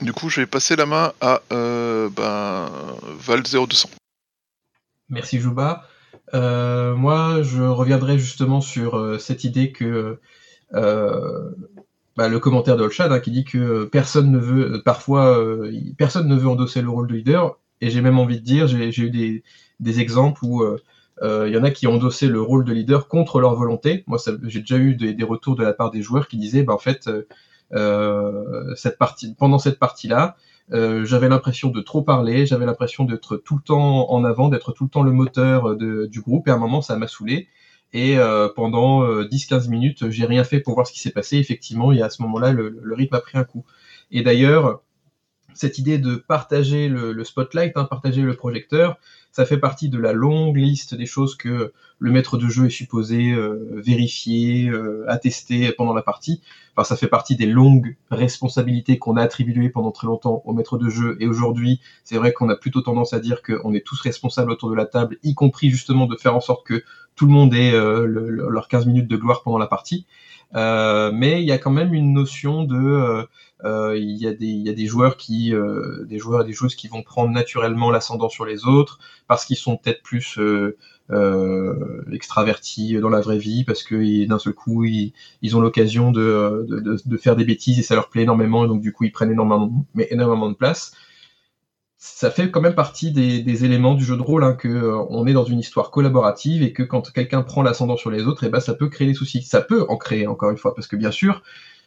Du 0.02 0.12
coup, 0.12 0.30
je 0.30 0.42
vais 0.42 0.46
passer 0.46 0.76
la 0.76 0.86
main 0.86 1.14
à 1.22 1.42
euh, 1.54 2.10
ben, 2.10 2.70
Val 3.20 3.44
0200. 3.44 3.90
Merci 5.10 5.40
Jouba. 5.40 5.88
Euh, 6.34 6.96
moi, 6.96 7.42
je 7.44 7.64
reviendrai 7.64 8.20
justement 8.20 8.60
sur 8.60 8.98
euh, 8.98 9.18
cette 9.20 9.44
idée 9.44 9.72
que 9.72 10.20
bah, 10.72 12.30
le 12.30 12.40
commentaire 12.40 12.78
de 12.78 12.84
Olshad 12.84 13.12
hein, 13.12 13.20
qui 13.20 13.32
dit 13.32 13.46
que 13.46 13.86
personne 13.86 14.32
ne 14.32 14.38
veut, 14.38 14.82
parfois, 14.84 15.42
personne 15.98 16.28
ne 16.28 16.36
veut 16.36 16.48
endosser 16.48 16.82
le 16.82 16.90
rôle 16.90 17.08
de 17.08 17.14
leader. 17.14 17.58
Et 17.82 17.90
j'ai 17.90 18.02
même 18.02 18.20
envie 18.20 18.40
de 18.40 18.46
dire, 18.46 18.68
j'ai 18.68 18.90
eu 19.02 19.10
des, 19.80 20.00
exemples 20.00 20.44
où 20.44 20.64
il 21.22 21.50
y 21.50 21.58
en 21.58 21.64
a 21.64 21.72
qui 21.72 21.88
ont 21.88 21.94
endossé 21.94 22.28
le 22.28 22.42
rôle 22.42 22.66
de 22.66 22.74
leader 22.74 23.08
contre 23.08 23.40
leur 23.40 23.56
volonté. 23.56 24.04
Moi, 24.08 24.18
j'ai 24.44 24.60
déjà 24.60 24.78
eu 24.78 24.96
des, 24.96 25.24
retours 25.24 25.56
de 25.56 25.64
la 25.64 25.74
part 25.74 25.92
des 25.92 26.02
joueurs 26.02 26.28
qui 26.28 26.38
disaient, 26.38 26.64
bah, 26.64 26.74
en 26.74 26.80
fait, 26.80 27.10
partie, 28.98 29.34
pendant 29.36 29.60
cette 29.60 29.80
partie-là, 29.80 30.38
euh, 30.74 31.06
j'avais 31.06 31.30
l'impression 31.30 31.70
de 31.70 31.82
trop 31.82 32.02
parler, 32.02 32.46
j'avais 32.46 32.66
l'impression 32.66 33.04
d'être 33.06 33.38
tout 33.38 33.56
le 33.56 33.62
temps 33.62 34.10
en 34.12 34.24
avant, 34.24 34.50
d'être 34.50 34.72
tout 34.72 34.86
le 34.86 34.90
temps 34.90 35.04
le 35.04 35.12
moteur 35.12 35.76
de- 35.76 36.06
du 36.08 36.22
groupe, 36.22 36.48
et 36.48 36.52
à 36.52 36.56
un 36.56 36.58
moment, 36.58 36.82
ça 36.82 36.96
m'a 36.98 37.08
saoulé. 37.08 37.48
Et 37.94 38.18
euh, 38.18 38.50
pendant 38.54 39.04
euh, 39.04 39.26
10-15 39.26 39.70
minutes, 39.70 40.10
j'ai 40.10 40.26
rien 40.26 40.44
fait 40.44 40.60
pour 40.60 40.74
voir 40.74 40.88
ce 40.88 40.92
qui 40.94 41.00
s'est 41.00 41.12
passé. 41.12 41.38
Effectivement, 41.38 41.92
et 41.92 42.02
à 42.02 42.10
ce 42.10 42.22
moment-là, 42.24 42.52
le, 42.52 42.70
le 42.82 42.96
rythme 42.96 43.16
a 43.16 43.22
pris 43.22 43.38
un 43.38 43.44
coup. 43.44 43.64
Et 44.12 44.22
d'ailleurs, 44.24 44.82
cette 45.54 45.78
idée 45.80 45.98
de 45.98 46.16
partager 46.16 46.90
le, 46.90 47.14
le 47.14 47.24
spotlight, 47.24 47.74
hein, 47.78 47.86
partager 47.86 48.22
le 48.22 48.36
projecteur, 48.36 48.98
ça 49.36 49.46
fait 49.46 49.58
partie 49.58 49.90
de 49.90 49.98
la 50.00 50.14
longue 50.14 50.56
liste 50.58 50.96
des 50.96 51.06
choses 51.06 51.36
que 51.36 51.74
le 52.00 52.12
maître 52.12 52.38
de 52.38 52.48
jeu 52.48 52.66
est 52.68 52.70
supposé 52.70 53.32
euh, 53.32 53.70
vérifier, 53.74 54.70
euh, 54.70 55.04
attester 55.08 55.72
pendant 55.74 55.94
la 55.94 56.02
partie. 56.02 56.42
Enfin, 56.76 56.84
ça 56.86 56.96
fait 56.98 57.08
partie 57.08 57.36
des 57.36 57.46
longues 57.46 57.96
responsabilités 58.12 58.98
qu'on 58.98 59.18
a 59.18 59.22
attribuées 59.24 59.70
pendant 59.70 59.92
très 59.92 60.08
longtemps 60.08 60.42
au 60.46 60.54
maître 60.54 60.78
de 60.78 60.90
jeu. 60.90 61.18
Et 61.20 61.28
aujourd'hui, 61.28 61.80
c'est 62.04 62.18
vrai 62.18 62.34
qu'on 62.34 62.50
a 62.50 62.56
plutôt 62.56 62.82
tendance 62.82 63.14
à 63.14 63.20
dire 63.20 63.42
qu'on 63.42 63.74
est 63.74 63.86
tous 63.86 64.00
responsables 64.02 64.52
autour 64.52 64.70
de 64.70 64.76
la 64.76 64.86
table, 64.86 65.18
y 65.24 65.34
compris 65.34 65.70
justement 65.70 66.06
de 66.06 66.16
faire 66.16 66.36
en 66.36 66.42
sorte 66.42 66.66
que 66.66 66.84
tout 67.16 67.26
le 67.26 67.32
monde 67.32 67.54
ait 67.54 67.74
euh, 67.74 68.06
le- 68.06 68.30
le- 68.30 68.50
leurs 68.50 68.68
15 68.68 68.86
minutes 68.86 69.08
de 69.08 69.16
gloire 69.18 69.42
pendant 69.44 69.58
la 69.58 69.68
partie. 69.68 70.06
Euh, 70.56 71.12
mais 71.14 71.42
il 71.42 71.48
y 71.48 71.52
a 71.52 71.58
quand 71.58 71.72
même 71.72 71.94
une 71.94 72.14
notion 72.14 72.64
de 72.64 72.76
euh, 72.78 73.24
euh, 73.66 73.98
il 73.98 74.12
y, 74.18 74.28
a 74.28 74.34
des- 74.34 74.46
il 74.46 74.62
y 74.62 74.70
a 74.70 74.74
des 74.74 74.86
joueurs 74.86 75.18
qui 75.18 75.54
des 76.06 76.20
joueurs 76.20 76.42
et 76.44 76.46
des 76.46 76.54
joueuses 76.54 76.76
qui 76.76 76.88
vont 76.88 77.04
prendre 77.04 77.32
naturellement 77.32 77.92
l'ascendant 77.92 78.30
sur 78.30 78.46
les 78.46 78.66
autres 78.66 79.00
parce 79.28 79.46
qu'ils 79.46 79.58
sont 79.58 79.78
peut-être 79.78 80.02
plus 80.04 80.38
extravertis 82.12 83.00
dans 83.00 83.10
la 83.10 83.22
vraie 83.22 83.38
vie 83.38 83.64
parce 83.64 83.84
que 83.84 84.26
d'un 84.26 84.40
seul 84.40 84.54
coup 84.54 84.84
ils, 84.84 85.14
ils 85.42 85.56
ont 85.58 85.62
l'occasion 85.62 86.12
de, 86.12 86.66
de, 86.68 86.80
de- 86.80 86.98
de 87.06 87.18
faire 87.18 87.36
des 87.36 87.46
bêtises 87.46 87.80
et 87.80 87.84
ça 87.84 87.96
leur 87.96 88.10
plaît 88.10 88.24
énormément 88.24 88.66
et 88.66 88.68
donc 88.68 88.82
du 88.82 88.92
coup 88.92 89.04
ils 89.06 89.12
prennent 89.12 89.32
énormément, 89.32 89.86
énormément 90.10 90.50
de 90.50 90.56
place 90.56 90.94
ça 92.06 92.30
fait 92.30 92.52
quand 92.52 92.62
même 92.62 92.76
partie 92.76 93.12
des, 93.12 93.66
éléments 93.66 93.96
du 93.96 94.06
jeu 94.06 94.16
de 94.16 94.22
rôle 94.22 94.44
hein, 94.44 94.54
que 94.54 94.68
euh, 94.68 95.04
on 95.10 95.26
est 95.26 95.34
dans 95.34 95.44
une 95.44 95.60
histoire 95.60 95.90
collaborative 95.90 96.62
et 96.62 96.72
que 96.72 96.84
quand 96.84 97.12
quelqu'un 97.12 97.42
prend 97.42 97.64
l'ascendant 97.64 97.98
sur 97.98 98.12
les 98.12 98.24
autres, 98.28 98.44
et 98.44 98.50
ben 98.50 98.60
ça 98.60 98.76
peut 98.76 98.90
créer 98.90 99.08
des 99.08 99.16
soucis. 99.16 99.42
Ça 99.42 99.60
peut 99.60 99.86
en 99.90 99.98
créer 99.98 100.28
encore 100.28 100.52
une 100.52 100.58
fois 100.58 100.76
parce 100.76 100.88
que 100.88 100.96
bien 100.96 101.10
sûr, 101.10 101.42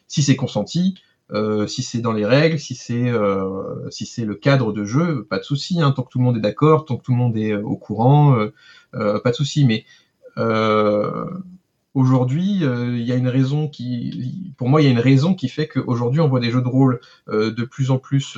si 0.07 0.21
c'est 0.21 0.35
consenti, 0.35 0.95
euh, 1.31 1.67
si 1.67 1.83
c'est 1.83 2.01
dans 2.01 2.11
les 2.11 2.25
règles, 2.25 2.59
si 2.59 2.75
c'est 2.75 3.09
euh, 3.09 3.89
si 3.91 4.05
c'est 4.05 4.25
le 4.25 4.35
cadre 4.35 4.73
de 4.73 4.83
jeu, 4.83 5.23
pas 5.23 5.39
de 5.39 5.43
souci. 5.43 5.81
Hein, 5.81 5.91
tant 5.91 6.03
que 6.03 6.09
tout 6.09 6.19
le 6.19 6.25
monde 6.25 6.35
est 6.35 6.41
d'accord, 6.41 6.83
tant 6.83 6.97
que 6.97 7.03
tout 7.03 7.11
le 7.11 7.17
monde 7.17 7.37
est 7.37 7.55
au 7.55 7.77
courant, 7.77 8.37
pas 8.91 9.29
de 9.31 9.35
souci. 9.35 9.65
Mais 9.65 9.85
aujourd'hui, 11.93 12.59
il 12.61 13.03
y 13.03 13.11
a 13.13 13.15
une 13.15 13.29
raison 13.29 13.69
qui, 13.69 14.53
pour 14.57 14.67
moi, 14.67 14.81
il 14.81 14.85
y 14.85 14.87
a 14.87 14.91
une 14.91 14.99
raison 14.99 15.33
qui 15.33 15.47
fait 15.47 15.67
qu'aujourd'hui, 15.67 16.19
on 16.19 16.27
voit 16.27 16.41
des 16.41 16.51
jeux 16.51 16.61
de 16.61 16.67
rôle 16.67 16.99
de 17.27 17.63
plus 17.63 17.89
en 17.89 17.99
plus 17.99 18.37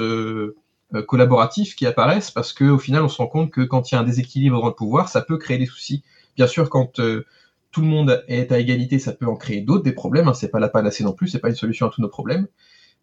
collaboratifs 1.08 1.76
qui 1.76 1.86
apparaissent 1.86 2.32
parce 2.32 2.54
qu'au 2.54 2.78
final, 2.78 3.04
on 3.04 3.10
se 3.10 3.18
rend 3.18 3.28
compte 3.28 3.52
que 3.52 3.62
quand 3.62 3.92
il 3.92 3.96
y 3.96 3.98
a 3.98 4.02
un 4.02 4.04
déséquilibre 4.04 4.60
dans 4.62 4.68
le 4.68 4.74
pouvoir, 4.74 5.10
ça 5.10 5.22
peut 5.22 5.38
créer 5.38 5.58
des 5.58 5.66
soucis. 5.66 6.04
Bien 6.36 6.48
sûr, 6.48 6.70
quand 6.70 7.00
euh, 7.00 7.26
tout 7.72 7.82
le 7.82 7.88
monde 7.88 8.24
est 8.28 8.52
à 8.52 8.60
égalité, 8.60 9.00
ça 9.00 9.14
peut 9.14 9.28
en 9.28 9.36
créer 9.36 9.62
d'autres, 9.62 9.84
des 9.84 9.94
problèmes. 9.94 10.28
Hein, 10.28 10.34
c'est 10.34 10.50
pas 10.50 10.60
la 10.60 10.70
panacée 10.70 11.04
non 11.04 11.14
plus, 11.14 11.28
c'est 11.30 11.40
pas 11.40 11.50
une 11.50 11.56
solution 11.56 11.88
à 11.88 11.90
tous 11.90 12.02
nos 12.02 12.10
problèmes. 12.10 12.48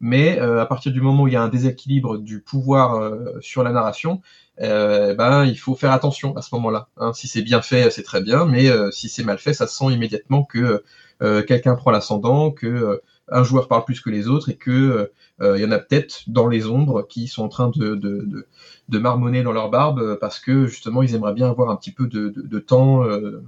Mais 0.01 0.41
euh, 0.41 0.61
à 0.61 0.67
partir 0.67 0.93
du 0.93 1.01
moment 1.01 1.25
où 1.25 1.29
il 1.29 1.35
y 1.35 1.37
a 1.37 1.43
un 1.43 1.49
déséquilibre 1.49 2.19
du 2.19 2.41
pouvoir 2.41 2.95
euh, 2.95 3.39
sur 3.41 3.65
la 3.65 3.73
narration, 3.73 4.21
euh, 4.61 5.15
ben 5.15 5.45
il 5.45 5.59
faut 5.59 5.75
faire 5.75 5.93
attention 5.93 6.37
à 6.37 6.43
ce 6.43 6.55
moment-là. 6.55 6.89
Hein. 6.99 7.13
Si 7.15 7.27
c'est 7.27 7.43
bien 7.43 7.63
fait, 7.63 7.91
c'est 7.91 8.05
très 8.05 8.23
bien, 8.23 8.45
mais 8.45 8.69
euh, 8.69 8.91
si 8.93 9.09
c'est 9.09 9.25
mal 9.25 9.39
fait, 9.39 9.55
ça 9.55 9.67
sent 9.67 9.87
immédiatement 9.93 10.45
que 10.45 10.85
euh, 11.23 11.43
quelqu'un 11.43 11.75
prend 11.75 11.91
l'ascendant, 11.91 12.53
que 12.53 12.67
euh, 12.67 13.03
un 13.31 13.43
joueur 13.43 13.69
parle 13.69 13.85
plus 13.85 14.01
que 14.01 14.11
les 14.11 14.29
autres 14.29 14.49
et 14.49 14.57
que 14.57 15.11
euh, 15.41 15.57
il 15.59 15.63
y 15.63 15.67
en 15.67 15.71
a 15.71 15.79
peut-être 15.79 16.25
dans 16.29 16.49
les 16.49 16.67
ombres 16.67 17.07
qui 17.07 17.29
sont 17.29 17.43
en 17.43 17.49
train 17.49 17.71
de, 17.75 17.95
de, 17.95 18.25
de, 18.25 18.47
de 18.89 18.99
marmonner 18.99 19.43
dans 19.43 19.53
leur 19.53 19.71
barbe 19.71 20.01
euh, 20.01 20.17
parce 20.21 20.41
que 20.41 20.67
justement 20.67 21.03
ils 21.03 21.15
aimeraient 21.15 21.35
bien 21.35 21.49
avoir 21.49 21.71
un 21.71 21.77
petit 21.77 21.93
peu 21.93 22.07
de, 22.07 22.29
de, 22.31 22.43
de 22.43 22.59
temps 22.59 23.05
euh, 23.05 23.43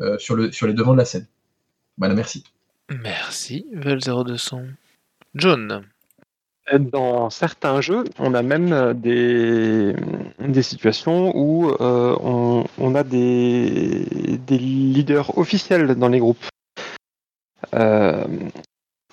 euh, 0.00 0.18
sur, 0.18 0.34
le, 0.34 0.52
sur 0.52 0.66
les 0.66 0.74
devants 0.74 0.92
de 0.92 0.98
la 0.98 1.04
scène. 1.04 1.26
Voilà, 1.98 2.14
merci. 2.14 2.44
Merci, 2.90 3.66
Val0200. 3.74 4.66
John. 5.34 5.84
Dans 6.78 7.30
certains 7.30 7.80
jeux, 7.80 8.04
on 8.18 8.32
a 8.34 8.42
même 8.42 8.72
euh, 8.72 8.94
des, 8.94 9.94
des 10.38 10.62
situations 10.62 11.32
où 11.36 11.68
euh, 11.68 12.16
on, 12.20 12.64
on 12.78 12.94
a 12.94 13.02
des, 13.02 14.38
des 14.46 14.58
leaders 14.58 15.36
officiels 15.36 15.96
dans 15.96 16.08
les 16.08 16.20
groupes. 16.20 16.44
Euh, 17.74 18.24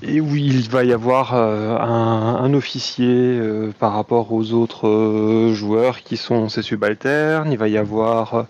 et 0.01 0.21
où 0.21 0.35
il 0.35 0.69
va 0.69 0.83
y 0.83 0.93
avoir 0.93 1.33
euh, 1.33 1.75
un, 1.77 2.53
officier 2.53 3.39
euh, 3.39 3.71
par 3.79 3.93
rapport 3.93 4.31
aux 4.31 4.53
autres 4.53 4.87
euh, 4.87 5.53
joueurs 5.53 6.01
qui 6.01 6.17
sont 6.17 6.49
ses 6.49 6.61
subalternes, 6.61 7.51
il 7.51 7.57
va 7.57 7.67
y 7.67 7.77
avoir 7.77 8.45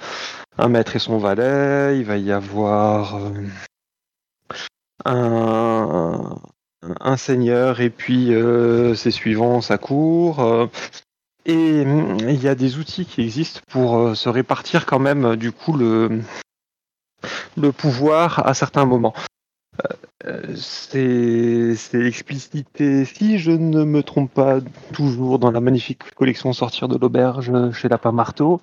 un 0.58 0.68
maître 0.70 0.96
et 0.96 1.00
son 1.00 1.18
valet, 1.18 1.98
il 1.98 2.06
va 2.06 2.18
y 2.18 2.32
avoir 2.32 3.20
un, 5.06 6.36
seigneur 7.16 7.80
et 7.80 7.90
puis 7.90 8.32
ses 8.96 9.12
suivants, 9.12 9.62
sa 9.62 9.78
cour. 9.78 10.70
Et 11.46 11.82
il 11.82 12.44
y 12.44 12.48
a 12.48 12.56
des 12.56 12.78
outils 12.78 13.06
qui 13.06 13.22
existent 13.22 13.62
pour 13.70 14.16
se 14.16 14.30
répartir 14.30 14.86
quand 14.86 15.00
même 15.00 15.36
du 15.36 15.52
coup 15.52 15.74
le, 15.74 16.22
le 17.56 17.72
pouvoir 17.72 18.46
à 18.46 18.54
certains 18.54 18.86
moments. 18.86 19.14
Euh, 20.26 20.56
c'est 20.56 21.76
explicité, 21.94 23.06
si 23.06 23.38
je 23.38 23.52
ne 23.52 23.84
me 23.84 24.04
trompe 24.04 24.34
pas, 24.34 24.60
toujours 24.92 25.40
dans 25.40 25.52
la 25.52 25.62
magnifique 25.62 26.14
collection 26.16 26.54
Sortir 26.54 26.88
de 26.88 26.98
l'auberge 26.98 27.52
chez 27.74 27.88
Lapin 27.88 28.12
Marteau. 28.12 28.60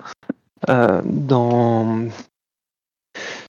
Euh, 0.68 1.00
dans 1.04 2.08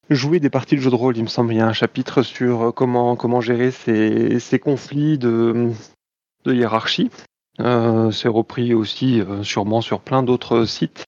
jouer 0.09 0.39
des 0.39 0.51
parties 0.51 0.75
de 0.75 0.81
jeu 0.81 0.91
de 0.91 0.95
rôle, 0.95 1.17
il 1.17 1.23
me 1.23 1.27
semble, 1.27 1.53
il 1.53 1.57
y 1.57 1.61
a 1.61 1.67
un 1.67 1.73
chapitre 1.73 2.21
sur 2.21 2.73
comment, 2.75 3.15
comment 3.15 3.41
gérer 3.41 3.71
ces, 3.71 4.39
ces 4.39 4.59
conflits 4.59 5.17
de, 5.17 5.71
hiérarchie. 6.45 7.09
Euh, 7.59 8.11
c'est 8.11 8.27
repris 8.27 8.73
aussi 8.73 9.23
sûrement 9.41 9.81
sur 9.81 10.01
plein 10.01 10.21
d'autres 10.21 10.65
sites. 10.65 11.05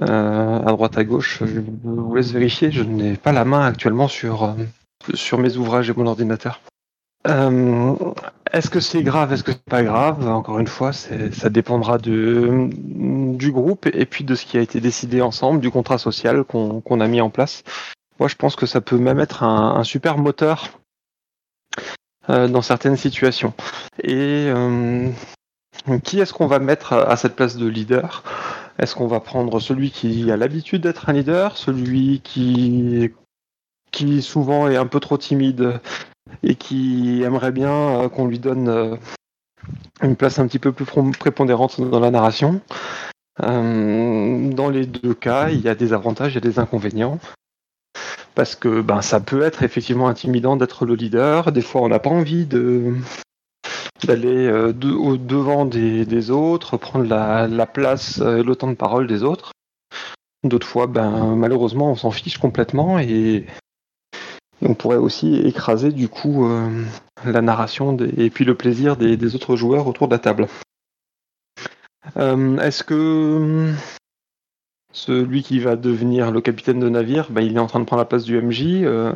À 0.00 0.72
droite 0.72 0.98
à 0.98 1.04
gauche, 1.04 1.42
je 1.44 1.60
vous 1.84 2.14
laisse 2.14 2.30
vérifier, 2.30 2.70
je 2.70 2.82
n'ai 2.82 3.16
pas 3.16 3.32
la 3.32 3.46
main 3.46 3.62
actuellement 3.62 4.08
sur, 4.08 4.54
sur 5.14 5.38
mes 5.38 5.56
ouvrages 5.56 5.90
et 5.90 5.94
mon 5.94 6.06
ordinateur. 6.06 6.60
Euh, 7.26 7.94
est-ce 8.52 8.70
que 8.70 8.80
c'est 8.80 9.02
grave, 9.02 9.32
est-ce 9.32 9.42
que 9.42 9.52
c'est 9.52 9.64
pas 9.64 9.82
grave? 9.82 10.28
Encore 10.28 10.58
une 10.58 10.68
fois, 10.68 10.92
ça 10.92 11.48
dépendra 11.48 11.98
de, 11.98 12.68
du 12.72 13.50
groupe 13.50 13.86
et 13.86 14.06
puis 14.06 14.24
de 14.24 14.34
ce 14.34 14.46
qui 14.46 14.58
a 14.58 14.60
été 14.60 14.80
décidé 14.80 15.20
ensemble, 15.20 15.60
du 15.60 15.70
contrat 15.70 15.98
social 15.98 16.44
qu'on 16.44 17.00
a 17.00 17.08
mis 17.08 17.20
en 17.20 17.30
place. 17.30 17.64
Moi, 18.18 18.28
je 18.28 18.36
pense 18.36 18.56
que 18.56 18.66
ça 18.66 18.80
peut 18.80 18.98
même 18.98 19.18
être 19.18 19.42
un, 19.42 19.82
super 19.84 20.18
moteur 20.18 20.78
euh, 22.30 22.48
dans 22.48 22.62
certaines 22.62 22.96
situations. 22.96 23.52
Et 24.02 24.46
euh, 24.48 25.10
qui 26.04 26.20
est-ce 26.20 26.32
qu'on 26.32 26.46
va 26.46 26.58
mettre 26.58 26.92
à 26.92 27.16
cette 27.16 27.36
place 27.36 27.56
de 27.56 27.66
leader? 27.66 28.22
Est-ce 28.78 28.94
qu'on 28.94 29.06
va 29.06 29.20
prendre 29.20 29.58
celui 29.58 29.90
qui 29.90 30.30
a 30.30 30.36
l'habitude 30.36 30.82
d'être 30.82 31.08
un 31.08 31.12
leader, 31.12 31.56
celui 31.56 32.20
qui 32.20 33.10
qui 33.96 34.20
souvent 34.20 34.68
est 34.68 34.76
un 34.76 34.86
peu 34.86 35.00
trop 35.00 35.16
timide 35.16 35.80
et 36.42 36.54
qui 36.54 37.22
aimerait 37.22 37.50
bien 37.50 37.72
euh, 37.72 38.08
qu'on 38.10 38.26
lui 38.26 38.38
donne 38.38 38.68
euh, 38.68 38.96
une 40.02 40.16
place 40.16 40.38
un 40.38 40.46
petit 40.46 40.58
peu 40.58 40.70
plus 40.70 40.84
prépondérante 41.18 41.80
dans 41.80 41.98
la 41.98 42.10
narration. 42.10 42.60
Euh, 43.42 44.52
dans 44.52 44.68
les 44.68 44.84
deux 44.84 45.14
cas, 45.14 45.48
il 45.48 45.62
y 45.62 45.68
a 45.70 45.74
des 45.74 45.94
avantages 45.94 46.36
et 46.36 46.42
des 46.42 46.58
inconvénients. 46.58 47.18
Parce 48.34 48.54
que 48.54 48.82
ben, 48.82 49.00
ça 49.00 49.18
peut 49.18 49.40
être 49.40 49.62
effectivement 49.62 50.08
intimidant 50.08 50.56
d'être 50.56 50.84
le 50.84 50.94
leader. 50.94 51.50
Des 51.50 51.62
fois, 51.62 51.80
on 51.80 51.88
n'a 51.88 51.98
pas 51.98 52.10
envie 52.10 52.44
d'aller 52.44 54.50
au 54.50 55.16
devant 55.16 55.64
des, 55.64 56.30
autres, 56.30 56.76
prendre 56.76 57.06
la, 57.06 57.48
la 57.48 57.66
place 57.66 58.18
et 58.18 58.42
le 58.42 58.56
temps 58.56 58.68
de 58.68 58.74
parole 58.74 59.06
des 59.06 59.22
autres. 59.22 59.52
D'autres 60.44 60.66
fois, 60.66 60.86
ben, 60.86 61.34
malheureusement, 61.34 61.92
on 61.92 61.96
s'en 61.96 62.10
fiche 62.10 62.36
complètement 62.36 62.98
et 62.98 63.46
on 64.62 64.74
pourrait 64.74 64.96
aussi 64.96 65.36
écraser 65.36 65.92
du 65.92 66.08
coup 66.08 66.46
euh, 66.46 66.84
la 67.24 67.42
narration 67.42 67.96
et 68.16 68.30
puis 68.30 68.44
le 68.44 68.54
plaisir 68.54 68.96
des, 68.96 69.34
autres 69.34 69.56
joueurs 69.56 69.86
autour 69.86 70.08
de 70.08 70.14
la 70.14 70.18
table. 70.18 70.48
Euh, 72.16 72.58
Est-ce 72.58 72.84
que 72.84 73.72
celui 74.92 75.42
qui 75.42 75.58
va 75.58 75.76
devenir 75.76 76.30
le 76.30 76.40
capitaine 76.40 76.80
de 76.80 76.88
navire, 76.88 77.30
ben, 77.30 77.42
il 77.42 77.56
est 77.56 77.60
en 77.60 77.66
train 77.66 77.80
de 77.80 77.84
prendre 77.84 78.00
la 78.00 78.06
place 78.06 78.24
du 78.24 78.40
MJ 78.40 78.82
euh, 78.84 79.12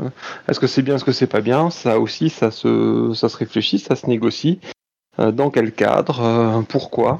Est-ce 0.48 0.60
que 0.60 0.66
c'est 0.66 0.82
bien, 0.82 0.96
est-ce 0.96 1.04
que 1.04 1.12
c'est 1.12 1.26
pas 1.26 1.40
bien? 1.40 1.70
Ça 1.70 1.98
aussi, 1.98 2.28
ça 2.28 2.50
se, 2.50 3.36
réfléchit, 3.36 3.78
ça 3.78 3.96
se 3.96 4.06
négocie. 4.06 4.60
Dans 5.18 5.50
quel 5.50 5.72
cadre? 5.72 6.64
Pourquoi? 6.68 7.18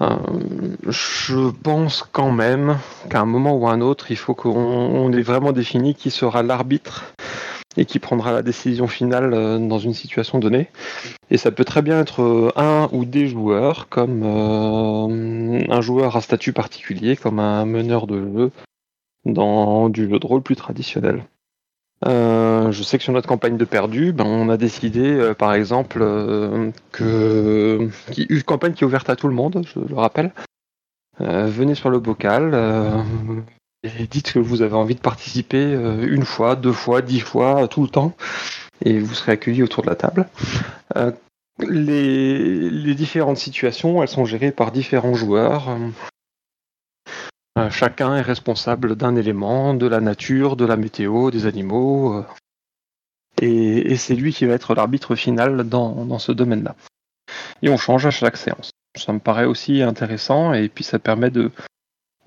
Euh, 0.00 0.16
Je 0.88 1.50
pense 1.50 2.02
quand 2.10 2.32
même 2.32 2.78
qu'à 3.10 3.20
un 3.20 3.26
moment 3.26 3.56
ou 3.56 3.68
à 3.68 3.72
un 3.72 3.80
autre, 3.80 4.10
il 4.10 4.16
faut 4.16 4.34
qu'on 4.34 4.50
on 4.50 5.12
ait 5.12 5.22
vraiment 5.22 5.52
défini 5.52 5.94
qui 5.94 6.10
sera 6.10 6.42
l'arbitre 6.42 7.14
et 7.76 7.84
qui 7.84 7.98
prendra 7.98 8.32
la 8.32 8.42
décision 8.42 8.88
finale 8.88 9.32
euh, 9.32 9.58
dans 9.58 9.78
une 9.78 9.94
situation 9.94 10.38
donnée. 10.38 10.68
Et 11.30 11.36
ça 11.36 11.50
peut 11.50 11.64
très 11.64 11.82
bien 11.82 12.00
être 12.00 12.22
euh, 12.22 12.52
un 12.56 12.88
ou 12.92 13.04
des 13.04 13.28
joueurs, 13.28 13.88
comme 13.88 14.22
un 14.24 15.80
joueur 15.80 16.16
à 16.16 16.20
statut 16.20 16.52
particulier, 16.52 17.16
comme 17.16 17.38
un 17.38 17.64
meneur 17.66 18.06
de 18.06 18.20
jeu 18.20 18.50
dans 19.26 19.88
du 19.88 20.08
jeu 20.08 20.18
de 20.18 20.26
rôle 20.26 20.42
plus 20.42 20.56
traditionnel. 20.56 21.24
Euh, 22.06 22.72
je 22.72 22.82
sais 22.82 22.96
que 22.96 23.04
sur 23.04 23.12
notre 23.12 23.28
campagne 23.28 23.56
de 23.56 23.64
perdu, 23.64 24.12
ben, 24.12 24.24
on 24.24 24.48
a 24.48 24.56
décidé, 24.56 25.02
euh, 25.02 25.34
par 25.34 25.52
exemple, 25.52 25.98
euh, 26.00 26.70
que 26.92 27.90
une 28.16 28.42
campagne 28.42 28.72
qui 28.72 28.84
est 28.84 28.86
ouverte 28.86 29.10
à 29.10 29.16
tout 29.16 29.28
le 29.28 29.34
monde, 29.34 29.64
je 29.66 29.80
le 29.80 29.94
rappelle. 29.94 30.32
Venez 31.18 31.74
sur 31.74 31.90
le 31.90 31.98
bocal 31.98 32.54
et 33.82 34.06
dites 34.06 34.32
que 34.32 34.38
vous 34.38 34.62
avez 34.62 34.74
envie 34.74 34.94
de 34.94 35.00
participer 35.00 35.74
une 35.74 36.24
fois, 36.24 36.56
deux 36.56 36.72
fois, 36.72 37.02
dix 37.02 37.20
fois, 37.20 37.68
tout 37.68 37.82
le 37.82 37.88
temps, 37.88 38.14
et 38.82 38.98
vous 38.98 39.12
serez 39.12 39.32
accueillis 39.32 39.62
autour 39.62 39.82
de 39.82 39.90
la 39.90 39.96
table. 39.96 40.26
Les, 41.58 42.70
les 42.70 42.94
différentes 42.94 43.36
situations, 43.36 44.02
elles 44.02 44.08
sont 44.08 44.24
gérées 44.24 44.50
par 44.50 44.72
différents 44.72 45.12
joueurs. 45.12 45.76
Euh, 47.58 47.70
chacun 47.70 48.16
est 48.16 48.22
responsable 48.22 48.96
d'un 48.96 49.16
élément, 49.16 49.74
de 49.74 49.86
la 49.86 50.00
nature, 50.00 50.56
de 50.56 50.64
la 50.64 50.76
météo, 50.76 51.30
des 51.30 51.46
animaux. 51.46 52.14
euh, 52.14 52.24
et, 53.40 53.96
c'est 53.96 54.14
lui 54.14 54.32
qui 54.32 54.44
va 54.44 54.54
être 54.54 54.74
l'arbitre 54.74 55.14
final 55.14 55.68
dans, 55.68 56.18
ce 56.18 56.32
domaine-là. 56.32 56.76
Et 57.62 57.68
on 57.70 57.76
change 57.76 58.06
à 58.06 58.10
chaque 58.10 58.36
séance. 58.36 58.70
Ça 58.96 59.12
me 59.12 59.18
paraît 59.18 59.44
aussi 59.46 59.82
intéressant 59.82 60.52
et 60.52 60.68
puis 60.68 60.84
ça 60.84 60.98
permet 60.98 61.30
de, 61.30 61.50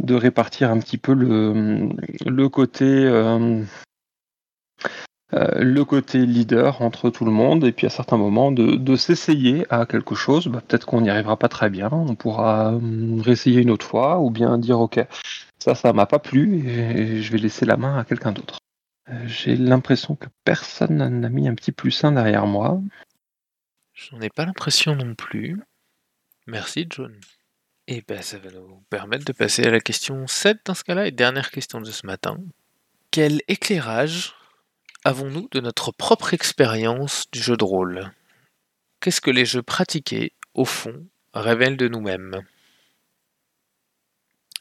répartir 0.09 0.71
un 0.71 0.79
petit 0.79 0.97
peu 0.97 1.13
le, 1.13 2.47
côté 2.49 2.85
euh, 2.85 3.63
le 5.33 5.83
côté 5.83 6.25
leader 6.25 6.81
entre 6.81 7.09
tout 7.09 7.25
le 7.25 7.31
monde 7.31 7.63
et 7.63 7.71
puis 7.71 7.87
à 7.87 7.89
certains 7.89 8.17
moments 8.17 8.51
de, 8.51 8.95
s'essayer 8.95 9.65
à 9.69 9.85
quelque 9.85 10.15
chose. 10.15 10.47
Bah, 10.47 10.61
Peut-être 10.67 10.85
qu'on 10.85 11.01
n'y 11.01 11.09
arrivera 11.09 11.37
pas 11.37 11.49
très 11.49 11.69
bien, 11.69 11.89
on 11.91 12.15
pourra 12.15 12.69
hum, 12.69 13.21
réessayer 13.21 13.61
une 13.61 13.71
autre 13.71 13.85
fois 13.85 14.19
ou 14.19 14.29
bien 14.29 14.57
dire 14.57 14.79
ok 14.79 15.05
ça 15.59 15.75
ça 15.75 15.93
m'a 15.93 16.05
pas 16.05 16.19
plu 16.19 16.67
et 16.67 17.21
je 17.21 17.31
vais 17.31 17.37
laisser 17.37 17.65
la 17.65 17.77
main 17.77 17.97
à 17.97 18.03
quelqu'un 18.03 18.31
d'autre. 18.31 18.59
Euh, 19.09 19.27
J'ai 19.27 19.55
l'impression 19.55 20.15
que 20.15 20.27
personne 20.43 20.97
n'a 20.97 21.29
mis 21.29 21.47
un 21.47 21.55
petit 21.55 21.71
plus 21.71 22.03
un 22.03 22.13
derrière 22.13 22.45
moi. 22.45 22.81
J'en 23.93 24.21
ai 24.21 24.29
pas 24.29 24.45
l'impression 24.45 24.95
non 24.95 25.15
plus. 25.15 25.59
Merci, 26.47 26.87
John. 26.89 27.15
Et 27.87 28.03
ben, 28.07 28.21
ça 28.21 28.37
va 28.37 28.49
nous 28.51 28.83
permettre 28.89 29.25
de 29.25 29.33
passer 29.33 29.63
à 29.63 29.71
la 29.71 29.79
question 29.79 30.25
7 30.25 30.59
dans 30.65 30.73
ce 30.73 30.83
cas-là, 30.83 31.07
et 31.07 31.11
dernière 31.11 31.51
question 31.51 31.81
de 31.81 31.91
ce 31.91 32.05
matin. 32.05 32.37
Quel 33.11 33.41
éclairage 33.47 34.33
avons-nous 35.05 35.47
de 35.51 35.59
notre 35.59 35.91
propre 35.91 36.33
expérience 36.33 37.25
du 37.31 37.39
jeu 37.39 37.57
de 37.57 37.63
rôle? 37.63 38.11
Qu'est-ce 38.99 39.21
que 39.21 39.31
les 39.31 39.45
jeux 39.45 39.63
pratiqués, 39.63 40.33
au 40.53 40.65
fond, 40.65 41.05
révèlent 41.33 41.77
de 41.77 41.87
nous-mêmes? 41.87 42.41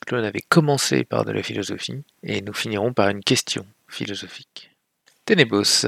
Claude 0.07 0.25
avait 0.25 0.43
commencé 0.43 1.05
par 1.05 1.25
de 1.25 1.33
la 1.33 1.43
philosophie, 1.43 2.03
et 2.23 2.43
nous 2.43 2.53
finirons 2.53 2.93
par 2.93 3.09
une 3.09 3.23
question 3.23 3.67
philosophique. 3.89 4.71
Ténébos. 5.25 5.87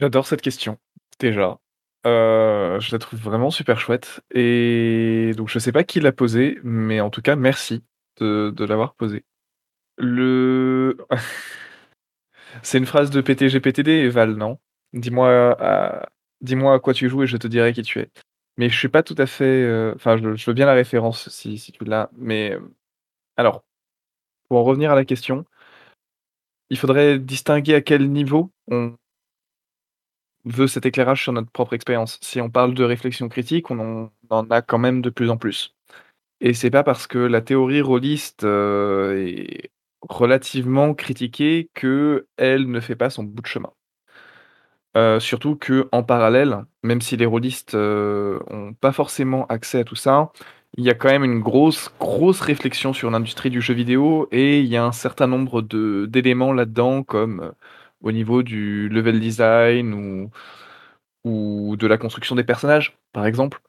J'adore 0.00 0.26
cette 0.26 0.42
question, 0.42 0.78
déjà. 1.18 1.58
Euh, 2.06 2.78
je 2.78 2.92
la 2.92 2.98
trouve 3.00 3.18
vraiment 3.18 3.50
super 3.50 3.80
chouette. 3.80 4.20
Et 4.32 5.32
donc, 5.36 5.48
je 5.48 5.58
sais 5.58 5.72
pas 5.72 5.82
qui 5.82 5.98
l'a 5.98 6.12
posée, 6.12 6.58
mais 6.62 7.00
en 7.00 7.10
tout 7.10 7.22
cas, 7.22 7.34
merci 7.34 7.82
de, 8.20 8.52
de 8.54 8.64
l'avoir 8.64 8.94
posée. 8.94 9.24
Le. 9.96 10.96
C'est 12.62 12.78
une 12.78 12.86
phrase 12.86 13.10
de 13.10 13.20
PTGPTD, 13.20 14.08
Val, 14.08 14.34
non? 14.34 14.58
Dis-moi 14.92 15.56
à... 15.60 16.08
dis-moi 16.40 16.74
à 16.74 16.78
quoi 16.80 16.94
tu 16.94 17.08
joues 17.08 17.24
et 17.24 17.26
je 17.26 17.36
te 17.36 17.46
dirai 17.46 17.72
qui 17.72 17.82
tu 17.82 18.00
es. 18.00 18.10
Mais 18.56 18.68
je 18.68 18.76
suis 18.76 18.88
pas 18.88 19.02
tout 19.02 19.14
à 19.18 19.26
fait. 19.26 19.44
euh, 19.44 19.92
Enfin, 19.94 20.16
je, 20.18 20.46
veux 20.46 20.54
bien 20.54 20.66
la 20.66 20.74
référence 20.74 21.28
si, 21.28 21.58
tu 21.72 21.84
l'as. 21.84 22.10
Mais 22.16 22.52
euh, 22.52 22.60
alors, 23.36 23.64
pour 24.48 24.58
en 24.58 24.64
revenir 24.64 24.90
à 24.92 24.94
la 24.96 25.04
question, 25.04 25.46
il 26.70 26.78
faudrait 26.78 27.18
distinguer 27.18 27.74
à 27.74 27.80
quel 27.80 28.10
niveau 28.10 28.50
on 28.68 28.96
veut 30.44 30.66
cet 30.66 30.86
éclairage 30.86 31.22
sur 31.22 31.32
notre 31.32 31.50
propre 31.50 31.74
expérience. 31.74 32.18
Si 32.22 32.40
on 32.40 32.50
parle 32.50 32.74
de 32.74 32.84
réflexion 32.84 33.28
critique, 33.28 33.70
on 33.70 34.10
en, 34.30 34.50
a 34.50 34.62
quand 34.62 34.78
même 34.78 35.02
de 35.02 35.10
plus 35.10 35.30
en 35.30 35.36
plus. 35.36 35.74
Et 36.40 36.54
c'est 36.54 36.70
pas 36.70 36.84
parce 36.84 37.06
que 37.06 37.18
la 37.18 37.40
théorie 37.42 37.80
rôliste 37.82 38.44
euh, 38.44 39.16
est 39.26 39.70
relativement 40.02 40.94
critiquée 40.94 41.70
que 41.74 42.26
elle 42.36 42.70
ne 42.70 42.80
fait 42.80 42.96
pas 42.96 43.10
son 43.10 43.24
bout 43.24 43.42
de 43.42 43.46
chemin. 43.46 43.72
Euh, 44.96 45.20
surtout 45.20 45.54
que 45.56 45.88
en 45.92 46.02
parallèle, 46.02 46.64
même 46.82 47.00
si 47.00 47.16
les 47.16 47.26
rôlistes 47.26 47.74
euh, 47.74 48.40
ont 48.48 48.72
pas 48.74 48.92
forcément 48.92 49.46
accès 49.46 49.80
à 49.80 49.84
tout 49.84 49.94
ça, 49.96 50.32
il 50.76 50.84
y 50.84 50.90
a 50.90 50.94
quand 50.94 51.08
même 51.08 51.24
une 51.24 51.40
grosse 51.40 51.90
grosse 52.00 52.40
réflexion 52.40 52.92
sur 52.92 53.10
l'industrie 53.10 53.50
du 53.50 53.60
jeu 53.60 53.74
vidéo 53.74 54.28
et 54.32 54.60
il 54.60 54.66
y 54.66 54.76
a 54.76 54.84
un 54.84 54.92
certain 54.92 55.26
nombre 55.26 55.62
d'éléments 56.06 56.52
là-dedans 56.52 57.02
comme 57.04 57.40
euh, 57.40 57.52
au 58.02 58.12
niveau 58.12 58.42
du 58.42 58.88
level 58.88 59.20
design 59.20 59.94
ou 59.94 60.30
ou 61.24 61.76
de 61.76 61.86
la 61.86 61.98
construction 61.98 62.34
des 62.36 62.44
personnages, 62.44 62.98
par 63.12 63.26
exemple, 63.26 63.60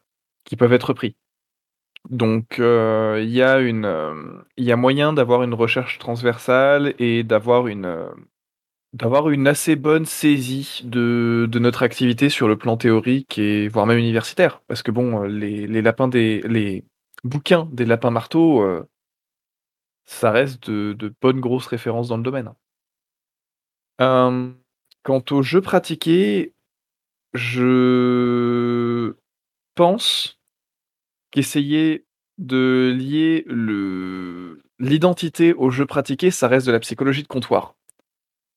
qui 0.46 0.56
peuvent 0.58 0.74
être 0.74 0.94
pris. 0.94 1.16
Donc, 2.08 2.60
euh, 2.60 3.20
il 3.22 3.30
y 3.30 3.42
a 3.44 3.60
une, 3.60 3.86
euh, 3.86 4.42
il 4.58 4.64
y 4.66 4.72
a 4.72 4.76
moyen 4.76 5.14
d'avoir 5.14 5.44
une 5.44 5.54
recherche 5.54 6.00
transversale 6.00 6.96
et 6.98 7.24
d'avoir 7.24 7.68
une, 7.68 7.86
euh, 7.86 8.10
assez 9.46 9.76
bonne 9.76 10.06
saisie 10.06 10.82
de, 10.86 11.48
notre 11.60 11.84
activité 11.84 12.30
sur 12.30 12.48
le 12.48 12.58
plan 12.58 12.78
théorique 12.78 13.38
et 13.38 13.68
voire 13.68 13.86
même 13.86 14.00
universitaire. 14.00 14.62
Parce 14.68 14.82
que 14.82 14.92
bon, 14.92 15.22
les, 15.24 15.68
lapins 15.82 16.08
des, 16.08 16.84
bouquins 17.24 17.68
des 17.72 17.86
lapins 17.86 18.12
marteaux, 18.12 18.66
ça 20.06 20.32
reste 20.32 20.70
de, 20.70 20.94
de 20.94 21.14
bonnes 21.22 21.40
grosses 21.40 21.68
références 21.68 22.08
dans 22.08 22.18
le 22.18 22.24
domaine. 22.24 22.52
Quant 24.00 25.24
aux 25.32 25.42
jeux 25.44 25.62
pratiqués, 25.62 26.54
je 27.34 29.16
pense 29.76 30.39
qu'essayer 31.32 32.06
de 32.38 32.96
lier 32.98 33.46
l'identité 34.80 35.54
au 35.54 35.70
jeu 35.70 35.86
pratiqué, 35.86 36.32
ça 36.32 36.48
reste 36.48 36.68
de 36.68 36.72
la 36.72 36.80
psychologie 36.80 37.24
de 37.24 37.28
comptoir. 37.28 37.76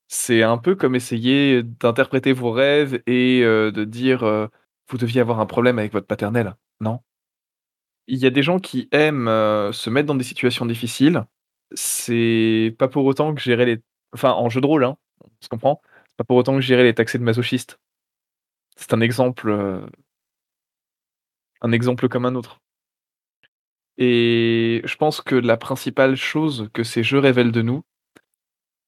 C'est 0.08 0.42
un 0.42 0.58
peu 0.58 0.74
comme 0.76 0.94
essayer 0.94 1.62
d'interpréter 1.62 2.32
vos 2.32 2.52
rêves 2.52 3.02
et 3.06 3.40
de 3.42 3.84
dire 3.84 4.48
vous 4.88 4.98
deviez 4.98 5.20
avoir 5.20 5.40
un 5.40 5.46
problème 5.46 5.78
avec 5.78 5.92
votre 5.92 6.06
paternel, 6.06 6.54
non? 6.80 7.00
Il 8.08 8.18
y 8.18 8.26
a 8.26 8.30
des 8.30 8.42
gens 8.42 8.58
qui 8.58 8.88
aiment 8.92 9.26
se 9.72 9.88
mettre 9.90 10.06
dans 10.06 10.14
des 10.14 10.24
situations 10.24 10.66
difficiles. 10.66 11.24
C'est 11.74 12.74
pas 12.78 12.88
pour 12.88 13.04
autant 13.06 13.34
que 13.34 13.40
gérer 13.40 13.64
les, 13.64 13.80
enfin 14.12 14.32
en 14.32 14.48
jeu 14.48 14.60
de 14.60 14.66
rôle, 14.66 14.84
hein, 14.84 14.96
on 15.24 15.28
se 15.40 15.48
comprend. 15.48 15.80
C'est 16.08 16.16
pas 16.16 16.24
pour 16.24 16.36
autant 16.36 16.54
que 16.54 16.60
gérer 16.60 16.82
les 16.82 16.94
taxés 16.94 17.18
de 17.18 17.24
masochistes. 17.24 17.78
C'est 18.76 18.92
un 18.92 19.00
exemple, 19.00 19.50
un 21.62 21.72
exemple 21.72 22.08
comme 22.08 22.26
un 22.26 22.34
autre. 22.34 22.60
Et 23.98 24.82
je 24.84 24.96
pense 24.96 25.20
que 25.20 25.34
la 25.34 25.56
principale 25.56 26.16
chose 26.16 26.68
que 26.72 26.82
ces 26.82 27.02
jeux 27.02 27.18
révèlent 27.18 27.52
de 27.52 27.62
nous, 27.62 27.82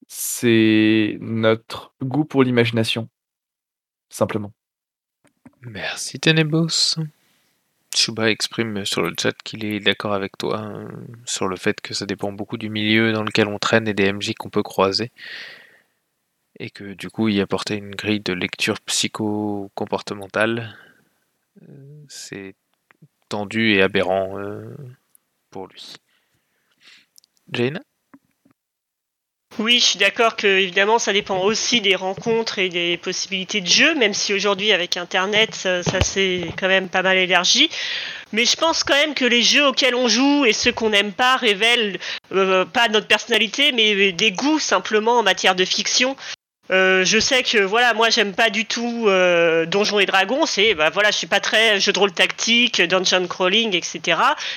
c'est 0.09 1.17
notre 1.21 1.95
goût 2.03 2.25
pour 2.25 2.43
l'imagination. 2.43 3.09
Simplement. 4.11 4.53
Merci 5.63 6.21
Tenebos. 6.21 6.97
Chuba 7.95 8.31
exprime 8.31 8.85
sur 8.85 9.03
le 9.03 9.15
chat 9.19 9.35
qu'il 9.45 9.65
est 9.65 9.79
d'accord 9.81 10.15
avec 10.15 10.37
toi 10.37 10.63
euh, 10.63 10.89
sur 11.25 11.47
le 11.47 11.57
fait 11.57 11.81
que 11.81 11.95
ça 11.95 12.07
dépend 12.07 12.33
beaucoup 12.33 12.57
du 12.57 12.69
milieu 12.69 13.13
dans 13.13 13.23
lequel 13.23 13.47
on 13.47 13.59
traîne 13.59 13.87
et 13.87 13.95
des 13.95 14.13
MJ 14.13 14.35
qu'on 14.35 14.51
peut 14.51 14.65
croiser. 14.65 15.13
Et 16.59 16.71
que 16.71 16.95
du 16.95 17.09
coup 17.11 17.29
y 17.29 17.41
apporter 17.41 17.77
une 17.77 17.95
grille 17.95 18.21
de 18.21 18.33
lecture 18.33 18.81
psycho-comportementale, 18.81 20.77
euh, 21.63 22.05
c'est 22.09 22.55
et 23.57 23.83
aberrant 23.83 24.39
euh, 24.39 24.77
pour 25.51 25.67
lui. 25.67 25.95
Jane 27.53 27.81
Oui, 29.59 29.81
je 29.81 29.85
suis 29.85 29.99
d'accord 29.99 30.37
que 30.37 30.47
évidemment 30.47 30.99
ça 30.99 31.13
dépend 31.13 31.41
aussi 31.43 31.81
des 31.81 31.95
rencontres 31.95 32.59
et 32.59 32.69
des 32.69 32.97
possibilités 32.97 33.61
de 33.61 33.67
jeu, 33.67 33.95
même 33.95 34.15
si 34.15 34.33
aujourd'hui 34.33 34.73
avec 34.73 34.97
Internet 34.97 35.55
ça, 35.55 35.83
ça 35.83 36.01
s'est 36.01 36.47
quand 36.59 36.69
même 36.69 36.89
pas 36.89 37.03
mal 37.03 37.19
élargi. 37.19 37.69
Mais 38.33 38.47
je 38.47 38.57
pense 38.57 38.83
quand 38.83 38.95
même 38.95 39.15
que 39.15 39.25
les 39.25 39.43
jeux 39.43 39.67
auxquels 39.67 39.95
on 39.95 40.09
joue 40.09 40.45
et 40.45 40.53
ceux 40.53 40.73
qu'on 40.73 40.91
n'aime 40.91 41.13
pas 41.13 41.37
révèlent 41.37 41.99
euh, 42.33 42.65
pas 42.65 42.89
notre 42.89 43.07
personnalité, 43.07 43.73
mais 43.73 44.13
des 44.13 44.33
goûts 44.33 44.59
simplement 44.59 45.19
en 45.19 45.23
matière 45.23 45.55
de 45.55 45.65
fiction. 45.65 46.17
Euh, 46.71 47.05
je 47.05 47.19
sais 47.19 47.43
que 47.43 47.59
voilà, 47.59 47.93
moi 47.93 48.09
j'aime 48.09 48.33
pas 48.33 48.49
du 48.49 48.65
tout 48.65 49.05
euh, 49.07 49.67
Donjons 49.67 49.99
et 49.99 50.07
Dragons. 50.07 50.47
C'est 50.47 50.75
bah 50.75 50.89
voilà, 50.91 51.11
je 51.11 51.17
suis 51.19 51.27
pas 51.27 51.41
très 51.41 51.79
jeu 51.79 51.93
de 51.93 51.99
rôle 51.99 52.13
tactique, 52.13 52.81
dungeon 52.81 53.27
crawling, 53.27 53.75
etc. 53.77 54.01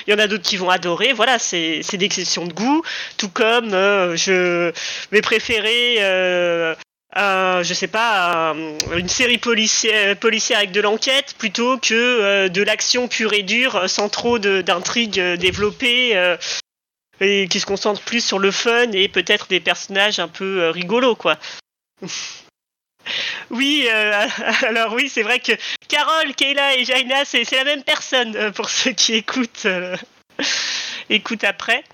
Il 0.06 0.12
y 0.12 0.14
en 0.14 0.18
a 0.18 0.26
d'autres 0.26 0.44
qui 0.44 0.56
vont 0.56 0.70
adorer. 0.70 1.12
Voilà, 1.12 1.38
c'est 1.38 1.82
des 1.92 2.08
questions 2.08 2.46
de 2.46 2.52
goût. 2.54 2.82
Tout 3.18 3.28
comme 3.28 3.74
euh, 3.74 4.16
je 4.16 4.72
vais 5.12 5.20
préférer 5.20 5.96
euh, 6.00 6.74
je 7.14 7.74
sais 7.74 7.88
pas, 7.88 8.52
un- 8.52 8.78
une 8.96 9.08
série 9.08 9.38
policière, 9.38 10.16
policière 10.16 10.58
avec 10.58 10.72
de 10.72 10.80
l'enquête 10.80 11.34
plutôt 11.38 11.76
que 11.78 11.94
euh, 11.94 12.48
de 12.48 12.62
l'action 12.62 13.08
pure 13.08 13.32
et 13.34 13.42
dure 13.42 13.88
sans 13.88 14.08
trop 14.08 14.38
d'intrigues 14.38 15.20
développées. 15.34 16.14
et 17.20 17.48
qui 17.48 17.58
se 17.60 17.66
concentre 17.66 18.00
plus 18.02 18.24
sur 18.24 18.38
le 18.38 18.50
fun 18.52 18.92
et 18.92 19.08
peut-être 19.08 19.48
des 19.48 19.60
personnages 19.60 20.20
un 20.20 20.28
peu 20.28 20.70
rigolos 20.70 21.16
quoi. 21.16 21.36
Oui, 23.50 23.86
euh, 23.90 24.26
alors 24.66 24.92
oui, 24.92 25.08
c'est 25.08 25.22
vrai 25.22 25.40
que 25.40 25.52
Carole, 25.88 26.34
Kayla 26.34 26.76
et 26.76 26.84
Jaina, 26.84 27.24
c'est 27.24 27.50
la 27.52 27.64
même 27.64 27.82
personne 27.82 28.36
euh, 28.36 28.50
pour 28.50 28.68
ceux 28.68 28.92
qui 28.92 29.14
écoutent, 29.14 29.66
euh, 29.66 29.96
après. 31.42 31.84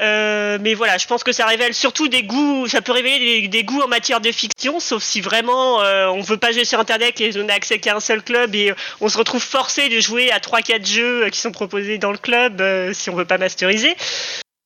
Euh, 0.00 0.58
mais 0.60 0.74
voilà, 0.74 0.98
je 0.98 1.06
pense 1.06 1.22
que 1.22 1.32
ça 1.32 1.46
révèle 1.46 1.74
surtout 1.74 2.08
des 2.08 2.24
goûts, 2.24 2.66
ça 2.66 2.80
peut 2.80 2.92
révéler 2.92 3.46
des, 3.46 3.62
goûts 3.62 3.82
en 3.82 3.88
matière 3.88 4.20
de 4.20 4.32
fiction, 4.32 4.80
sauf 4.80 5.02
si 5.02 5.20
vraiment 5.20 5.76
on 5.76 6.22
veut 6.22 6.38
pas 6.38 6.50
jouer 6.50 6.64
sur 6.64 6.80
internet 6.80 7.20
et 7.20 7.30
on 7.38 7.44
n'a 7.44 7.54
accès 7.54 7.78
qu'à 7.78 7.94
un 7.94 8.00
seul 8.00 8.22
club 8.22 8.54
et 8.54 8.72
on 9.00 9.08
se 9.10 9.18
retrouve 9.18 9.42
forcé 9.42 9.90
de 9.90 10.00
jouer 10.00 10.32
à 10.32 10.38
3-4 10.38 10.86
jeux 10.86 11.28
qui 11.28 11.38
sont 11.38 11.52
proposés 11.52 11.98
dans 11.98 12.10
le 12.10 12.18
club 12.18 12.62
si 12.94 13.10
on 13.10 13.14
veut 13.14 13.26
pas 13.26 13.38
masteriser. 13.38 13.94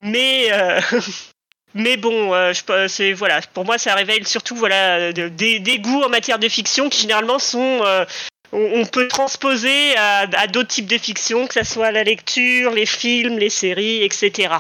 Mais 0.01 0.49
mais 1.77 1.97
bon, 1.97 2.35
euh, 2.35 2.53
je, 2.53 2.89
c'est 2.89 3.13
voilà, 3.13 3.41
pour 3.55 3.65
moi 3.65 3.79
ça 3.79 3.95
révèle 3.95 4.27
surtout 4.27 4.57
voilà 4.57 5.13
de- 5.13 5.29
des, 5.29 5.61
des 5.61 5.79
goûts 5.79 6.03
en 6.03 6.09
matière 6.09 6.39
de 6.39 6.49
fiction 6.49 6.89
qui 6.89 7.03
généralement 7.03 7.39
sont 7.39 7.81
euh, 7.85 8.05
on, 8.53 8.81
on 8.81 8.85
peut 8.87 9.09
transposer 9.09 9.97
à, 9.97 10.21
à 10.39 10.47
d'autres 10.47 10.69
types 10.69 10.87
de 10.87 10.99
fiction, 10.99 11.47
que 11.47 11.55
ce 11.55 11.65
soit 11.65 11.93
la 11.93 12.03
lecture, 12.05 12.73
les 12.73 12.87
films, 12.87 13.39
les 13.39 13.51
séries, 13.51 14.03
etc. 14.03 14.55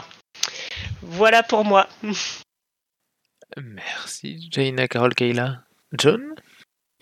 Voilà 1.02 1.42
pour 1.42 1.64
moi. 1.64 1.88
Merci 3.56 4.48
Jaina, 4.50 4.88
Carole, 4.88 5.14
Kayla. 5.14 5.62
John? 5.96 6.34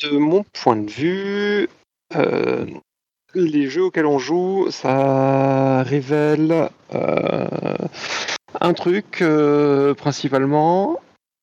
De 0.02 0.10
mon 0.10 0.44
point 0.52 0.76
de 0.76 0.90
vue, 0.90 1.68
euh, 2.14 2.66
les 3.34 3.68
jeux 3.70 3.84
auxquels 3.84 4.06
on 4.06 4.18
joue, 4.18 4.68
ça 4.70 5.82
révèle 5.84 6.68
euh, 6.94 7.76
un 8.64 8.74
truc 8.74 9.20
euh, 9.20 9.94
principalement. 9.94 11.00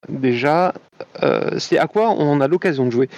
Déjà, 0.09 0.73
euh, 1.21 1.59
c'est 1.59 1.77
à 1.77 1.87
quoi 1.87 2.09
on 2.09 2.41
a 2.41 2.47
l'occasion 2.47 2.85
de 2.85 2.91
jouer. 2.91 3.09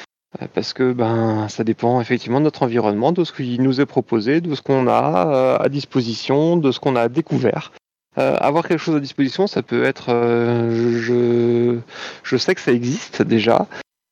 Euh, 0.42 0.48
Parce 0.54 0.74
que 0.74 0.92
ben, 0.92 1.48
ça 1.48 1.64
dépend 1.64 2.02
effectivement 2.02 2.40
de 2.40 2.46
notre 2.46 2.64
environnement, 2.64 3.12
de 3.12 3.24
ce 3.24 3.32
qui 3.32 3.58
nous 3.60 3.80
est 3.80 3.86
proposé, 3.86 4.42
de 4.42 4.54
ce 4.56 4.62
qu'on 4.62 4.88
a 4.88 5.58
à 5.62 5.70
disposition, 5.70 6.58
de 6.58 6.72
ce 6.72 6.80
qu'on 6.80 6.96
a 6.96 7.08
découvert. 7.08 7.72
Avoir 8.16 8.68
quelque 8.68 8.80
chose 8.80 8.96
à 8.96 9.00
disposition, 9.00 9.48
ça 9.48 9.64
peut 9.64 9.86
être. 9.86 10.10
je, 10.12 11.80
sais 12.38 12.54
que 12.54 12.62
ça 12.62 12.72
existe 12.72 13.24
déjà. 13.24 13.66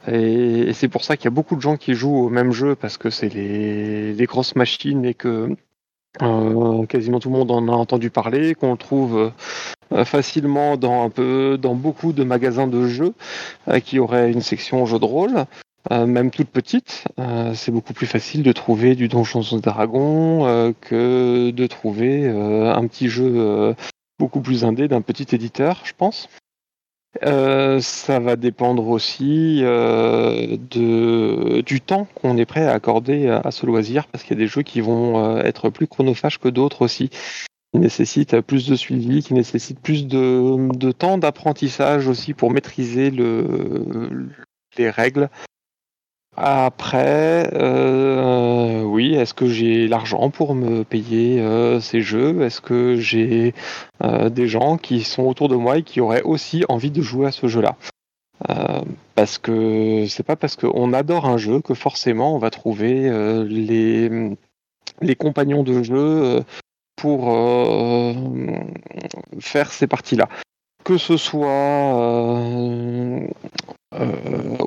Et, 0.08 0.70
et 0.70 0.74
c'est 0.74 0.88
pour 0.88 1.04
ça 1.04 1.18
qu'il 1.18 1.26
y 1.26 1.28
a 1.28 1.32
beaucoup 1.32 1.56
de 1.56 1.62
gens 1.62 1.78
qui 1.78 1.94
jouent 1.94 2.26
au 2.26 2.30
même 2.30 2.52
jeu 2.52 2.74
parce 2.74 2.98
que 2.98 3.12
c'est 3.12 3.30
les, 3.30 4.14
les 4.14 4.26
grosses 4.26 4.56
machines 4.56 5.06
et 5.06 5.14
que 5.14 5.56
euh, 6.22 6.86
quasiment 6.86 7.20
tout 7.20 7.30
le 7.30 7.38
monde 7.38 7.52
en 7.52 7.68
a 7.68 7.72
entendu 7.72 8.10
parler, 8.10 8.56
qu'on 8.56 8.72
le 8.72 8.78
trouve 8.78 9.32
euh, 9.92 10.06
facilement 10.06 10.78
dans 10.78 11.04
un 11.04 11.10
peu 11.10 11.58
dans 11.62 11.76
beaucoup 11.76 12.14
de 12.14 12.24
magasins 12.24 12.68
de 12.68 12.88
jeux 12.88 13.14
euh, 13.68 13.80
qui 13.80 14.00
auraient 14.00 14.32
une 14.32 14.42
section 14.42 14.86
jeux 14.86 15.00
de 15.00 15.06
rôle. 15.06 15.46
même 15.90 16.30
toute 16.30 16.50
petite, 16.50 17.06
c'est 17.56 17.72
beaucoup 17.72 17.94
plus 17.94 18.06
facile 18.06 18.44
de 18.44 18.52
trouver 18.52 18.96
du 18.96 19.08
Donjons 19.08 19.42
et 19.42 19.60
Dragons 19.60 20.46
euh, 20.46 20.72
que 20.80 21.50
de 21.50 21.68
trouver 21.68 22.28
un 22.30 22.88
petit 22.88 23.10
jeu 23.10 23.76
beaucoup 24.20 24.42
plus 24.42 24.64
indé 24.64 24.88
d'un 24.88 25.02
petit 25.02 25.36
éditeur, 25.36 25.82
je 25.84 25.94
pense. 25.98 26.30
Euh, 27.24 27.82
ça 27.82 28.20
va 28.20 28.38
dépendre 28.38 28.88
aussi 28.88 29.60
euh, 29.64 30.58
de, 30.70 31.62
du 31.62 31.82
temps 31.82 32.06
qu'on 32.16 32.38
est 32.38 32.46
prêt 32.46 32.66
à 32.66 32.74
accorder 32.74 33.28
à, 33.28 33.52
ce 33.52 33.66
loisir, 33.66 34.08
parce 34.08 34.24
qu'il 34.24 34.38
y 34.38 34.40
a 34.40 34.44
des 34.44 34.48
jeux 34.48 34.62
qui 34.62 34.80
vont 34.80 35.24
euh, 35.24 35.44
être 35.44 35.70
plus 35.70 35.88
chronophages 35.88 36.40
que 36.40 36.48
d'autres 36.48 36.84
aussi, 36.84 37.10
qui 37.10 37.80
nécessitent 37.80 38.40
plus 38.40 38.68
de 38.68 38.76
suivi, 38.76 39.22
qui 39.24 39.34
nécessitent 39.34 39.82
plus 39.82 40.08
de, 40.08 40.72
de 40.74 40.92
temps 40.94 41.18
d'apprentissage 41.18 42.08
aussi 42.08 42.34
pour 42.34 42.50
maîtriser 42.50 43.12
le, 43.12 44.30
les 44.78 44.90
règles. 44.90 45.30
Après, 46.38 47.50
euh, 47.54 48.84
oui, 48.84 49.14
est-ce 49.16 49.34
que 49.34 49.48
j'ai 49.48 49.88
l'argent 49.88 50.30
pour 50.30 50.56
me 50.56 50.84
payer 50.84 51.42
euh, 51.42 51.82
ces 51.82 52.02
jeux? 52.02 52.42
Est-ce 52.42 52.62
que 52.62 52.96
j'ai 52.96 53.54
euh, 54.04 54.30
des 54.30 54.48
gens 54.48 54.78
qui 54.78 55.04
sont 55.04 55.24
autour 55.24 55.50
de 55.50 55.56
moi 55.56 55.78
et 55.78 55.84
qui 55.84 56.00
auraient 56.00 56.24
aussi 56.24 56.64
envie 56.70 56.90
de 56.90 57.02
jouer 57.02 57.28
à 57.28 57.32
ce 57.32 57.48
jeu-là? 57.48 57.76
Parce 59.16 59.38
que 59.38 60.08
c'est 60.08 60.24
pas 60.24 60.36
parce 60.36 60.56
qu'on 60.56 60.94
adore 60.94 61.28
un 61.28 61.38
jeu 61.38 61.62
que 61.62 61.76
forcément 61.76 62.36
on 62.36 62.40
va 62.40 62.50
trouver 62.50 63.08
les, 63.48 65.16
compagnons 65.16 65.62
de 65.62 65.84
jeu 65.84 66.44
pour 66.96 67.26
faire 69.40 69.72
ces 69.72 69.86
parties-là. 69.86 70.28
Que 70.84 70.98
ce 70.98 71.18
soit 71.18 71.46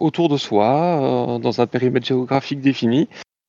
autour 0.01 0.29
de 0.29 0.37
soi, 0.37 1.37
euh, 1.37 1.39
dans 1.39 1.61
un 1.61 1.67
périmètre 1.67 2.07
géographique 2.07 2.61
défini, 2.61 3.09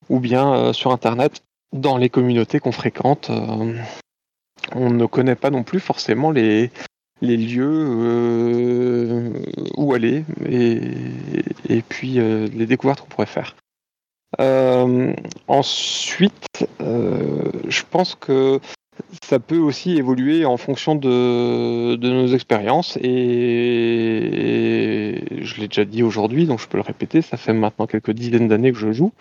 ou 0.10 0.20
bien 0.20 0.54
euh, 0.54 0.74
sur 0.74 0.92
Internet, 0.92 1.44
dans 1.74 1.98
les 1.98 2.10
communautés 2.10 2.60
qu'on 2.60 2.72
fréquente. 2.72 3.30
euh, 3.30 3.74
on 4.74 4.90
ne 4.90 5.06
connaît 5.06 5.36
pas 5.36 5.52
non 5.52 5.64
plus 5.64 5.80
forcément 5.80 6.32
les, 6.32 6.72
les 7.22 7.38
lieux 7.38 7.86
euh, 7.88 9.30
où 9.78 9.94
aller 9.94 10.26
et, 10.48 10.82
et 11.70 11.82
puis 11.82 12.20
euh, 12.20 12.48
les 12.54 12.66
découvertes 12.66 13.02
qu'on 13.02 13.08
pourrait 13.08 13.26
faire. 13.26 13.56
Euh, 14.40 15.14
ensuite, 15.48 16.68
euh, 16.82 17.52
je 17.68 17.84
pense 17.90 18.16
que 18.16 18.60
ça 19.24 19.40
peut 19.40 19.58
aussi 19.58 19.98
évoluer 19.98 20.46
en 20.46 20.58
fonction 20.58 20.96
de, 20.96 21.96
nos 21.96 22.28
expériences 22.28 22.98
et, 22.98 23.12
je 25.42 25.62
l'ai 25.62 25.68
déjà 25.68 25.86
dit 25.86 26.04
aujourd'hui, 26.04 26.46
donc 26.46 26.60
je 26.60 26.68
peux 26.68 26.78
le 26.78 26.84
répéter, 26.84 27.22
ça 27.22 27.38
fait 27.38 27.54
maintenant 27.54 27.88
quelques 27.88 28.12
dizaines 28.12 28.48
d'années 28.48 28.72
que 28.72 28.78
je 28.78 28.92
joue. 28.92 29.12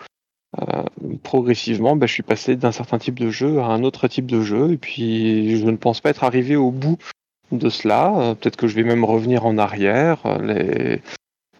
Euh, 0.61 0.83
progressivement, 1.23 1.95
bah, 1.95 2.05
je 2.07 2.13
suis 2.13 2.23
passé 2.23 2.55
d'un 2.55 2.71
certain 2.71 2.97
type 2.97 3.19
de 3.19 3.29
jeu 3.29 3.59
à 3.59 3.65
un 3.65 3.83
autre 3.83 4.07
type 4.07 4.25
de 4.25 4.41
jeu, 4.41 4.71
et 4.71 4.77
puis 4.77 5.57
je 5.57 5.65
ne 5.65 5.75
pense 5.75 5.99
pas 5.99 6.09
être 6.11 6.23
arrivé 6.23 6.55
au 6.55 6.71
bout 6.71 6.97
de 7.51 7.69
cela. 7.69 8.13
Euh, 8.17 8.35
Peut-être 8.35 8.55
que 8.55 8.67
je 8.67 8.75
vais 8.75 8.83
même 8.83 9.03
revenir 9.03 9.45
en 9.45 9.57
arrière. 9.57 10.19
Les, 10.41 11.01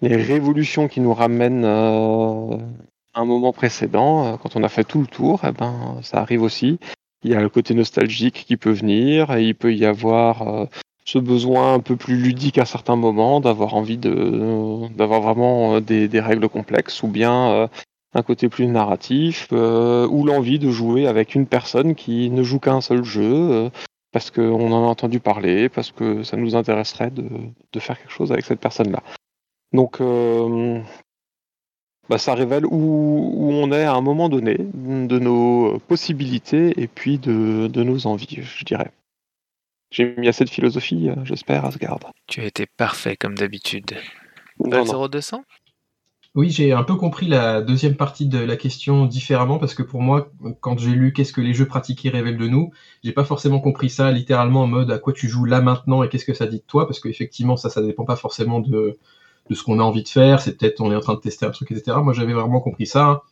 révolutions 0.02 0.88
qui 0.88 1.02
nous 1.02 1.14
ramènent 1.14 1.66
euh, 1.66 2.58
à 3.14 3.22
un 3.22 3.26
moment 3.26 3.52
précédent, 3.52 4.38
quand 4.38 4.56
on 4.56 4.64
a 4.64 4.70
fait 4.70 4.84
tout 4.84 5.02
le 5.02 5.08
tour, 5.08 5.42
eh 5.48 5.52
ben, 5.52 5.98
ça 6.02 6.20
arrive 6.20 6.44
aussi. 6.44 6.80
Il 7.26 7.32
y 7.32 7.36
a 7.36 7.42
le 7.42 7.50
côté 7.50 7.74
nostalgique 7.74 8.46
qui 8.46 8.56
peut 8.56 8.72
venir, 8.72 9.36
et 9.36 9.44
il 9.44 9.56
peut 9.56 9.74
y 9.74 9.84
avoir 9.84 10.48
euh, 10.48 10.66
ce 11.06 11.18
besoin 11.18 11.74
un 11.74 11.80
peu 11.80 11.96
plus 11.96 12.18
ludique 12.18 12.60
à 12.60 12.66
certains 12.66 12.96
moments, 12.96 13.40
d'avoir 13.40 13.74
envie 13.74 13.98
de 13.98 14.88
d'avoir 14.96 15.22
vraiment 15.22 15.78
euh, 15.78 15.80
des, 15.82 16.20
règles 16.20 16.48
complexes, 16.50 17.02
ou 17.02 17.08
bien 17.08 17.50
euh, 17.50 17.68
un 18.14 18.22
côté 18.22 18.48
plus 18.48 18.68
narratif, 18.68 19.48
ou 19.52 20.24
l'envie 20.24 20.60
de 20.60 20.70
jouer 20.70 21.08
avec 21.08 21.34
une 21.34 21.48
personne 21.48 21.96
qui 21.96 22.30
ne 22.30 22.44
joue 22.44 22.60
qu'un 22.60 22.80
seul 22.80 23.04
jeu, 23.04 23.72
parce 24.12 24.30
qu'on 24.30 24.72
en 24.72 24.84
a 24.84 24.88
entendu 24.88 25.20
parler, 25.20 25.68
parce 25.68 25.92
que 25.92 26.22
ça 26.22 26.38
nous 26.38 26.56
intéresserait 26.56 27.10
de, 27.10 27.80
faire 27.80 27.98
quelque 27.98 28.14
chose 28.14 28.32
avec 28.32 28.46
cette 28.46 28.60
personne-là. 28.60 29.02
Donc, 29.74 30.00
bah, 32.10 32.18
ça 32.18 32.36
révèle 32.36 32.66
où, 32.66 33.32
où 33.34 33.52
on 33.52 33.72
est 33.72 33.84
à 33.84 33.94
un 33.94 34.02
moment 34.02 34.30
donné, 34.30 34.58
de 34.60 35.20
nos 35.20 35.80
possibilités 35.88 36.74
et 36.82 36.88
puis 36.88 37.18
de, 37.18 37.68
de 37.68 37.84
nos 37.84 38.08
envies, 38.08 38.40
je 38.42 38.64
dirais. 38.64 38.92
J'ai 39.92 40.16
mis 40.18 40.28
assez 40.28 40.44
de 40.44 40.50
philosophie, 40.50 41.10
euh, 41.10 41.16
j'espère, 41.24 41.66
Asgard. 41.66 42.00
Tu 42.28 42.42
as 42.42 42.46
été 42.46 42.66
parfait 42.66 43.16
comme 43.16 43.36
d'habitude. 43.36 43.96
Non, 44.60 44.84
Val 44.84 44.88
non. 44.88 45.08
0200 45.08 45.44
Oui, 46.36 46.50
j'ai 46.50 46.74
un 46.74 46.84
peu 46.84 46.96
compris 46.96 47.28
la 47.28 47.62
deuxième 47.62 47.96
partie 47.96 48.28
de 48.28 48.40
la 48.40 48.58
question 48.58 49.06
différemment 49.06 49.58
parce 49.58 49.74
que 49.74 49.84
pour 49.84 50.02
moi, 50.02 50.32
quand 50.60 50.78
j'ai 50.78 50.92
lu 50.92 51.14
qu'est-ce 51.14 51.34
que 51.34 51.42
les 51.42 51.54
jeux 51.54 51.68
pratiqués 51.68 52.10
révèlent 52.10 52.38
de 52.38 52.48
nous, 52.48 52.72
j'ai 53.04 53.14
pas 53.14 53.24
forcément 53.26 53.60
compris 53.60 53.90
ça 53.90 54.12
littéralement 54.12 54.64
en 54.64 54.68
mode 54.68 54.92
à 54.92 55.00
quoi 55.00 55.14
tu 55.14 55.30
joues 55.30 55.46
là 55.46 55.62
maintenant 55.62 56.04
et 56.04 56.10
qu'est-ce 56.10 56.26
que 56.26 56.34
ça 56.34 56.46
dit 56.46 56.58
de 56.58 56.66
toi 56.68 56.88
parce 56.88 57.00
qu'effectivement 57.00 57.56
ça, 57.56 57.70
ça 57.70 57.82
dépend 57.82 58.06
pas 58.06 58.18
forcément 58.18 58.60
de, 58.60 59.00
de 59.50 59.56
ce 59.56 59.64
qu'on 59.64 59.80
a 59.80 59.84
envie 59.84 60.04
de 60.04 60.10
faire. 60.10 60.42
C'est 60.42 60.58
peut-être 60.58 60.82
on 60.82 60.92
est 60.92 60.96
en 60.96 61.02
train 61.02 61.16
de 61.16 61.20
tester 61.20 61.46
un 61.46 61.52
truc, 61.52 61.72
etc. 61.72 61.98
Moi, 62.04 62.14
j'avais 62.14 62.34
vraiment 62.34 62.62
compris 62.62 62.88
ça 62.88 63.24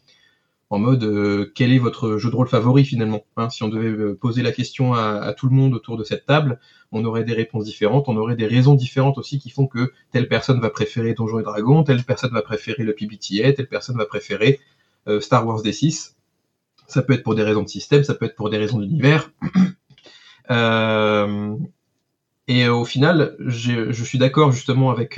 en 0.73 0.79
mode 0.79 1.03
euh, 1.03 1.51
quel 1.53 1.71
est 1.71 1.77
votre 1.77 2.17
jeu 2.17 2.31
de 2.31 2.35
rôle 2.35 2.47
favori 2.47 2.83
finalement. 2.83 3.23
hein. 3.37 3.49
si 3.51 3.61
on 3.61 3.67
devait 3.67 3.89
euh, 3.89 4.17
poser 4.19 4.41
la 4.41 4.51
question 4.51 4.95
à, 4.95 5.31
tout 5.33 5.47
le 5.47 5.55
monde 5.55 5.75
autour 5.75 5.97
de 5.97 6.03
cette 6.03 6.25
table, 6.25 6.59
on 6.91 7.05
aurait 7.05 7.23
des 7.23 7.33
réponses 7.33 7.65
différentes, 7.65 8.09
on 8.09 8.17
aurait 8.17 8.35
des 8.35 8.47
raisons 8.47 8.73
différentes 8.73 9.19
aussi 9.19 9.37
qui 9.37 9.51
font 9.51 9.67
que 9.67 9.93
telle 10.11 10.27
personne 10.27 10.59
va 10.59 10.71
préférer 10.71 11.13
Donjons 11.13 11.39
et 11.39 11.43
Dragons, 11.43 11.83
telle 11.83 12.03
personne 12.03 12.31
va 12.31 12.41
préférer 12.41 12.83
le 12.83 12.93
PBTA, 12.93 13.53
telle 13.53 13.67
personne 13.67 13.97
va 13.97 14.07
préférer 14.07 14.59
euh, 15.07 15.21
Star 15.21 15.45
Wars 15.45 15.61
D6. 15.61 16.13
Ça 16.87 17.03
peut 17.03 17.13
être 17.13 17.23
pour 17.23 17.35
des 17.35 17.43
raisons 17.43 17.61
de 17.61 17.69
système, 17.69 18.03
ça 18.03 18.15
peut 18.15 18.25
être 18.25 18.35
pour 18.35 18.49
des 18.49 18.57
raisons 18.57 18.79
d'univers. 18.79 19.31
Et 22.49 22.67
au 22.67 22.83
final, 22.83 23.37
je 23.39 24.03
suis 24.03 24.17
d'accord 24.17 24.51
justement 24.51 24.91
avec 24.91 25.17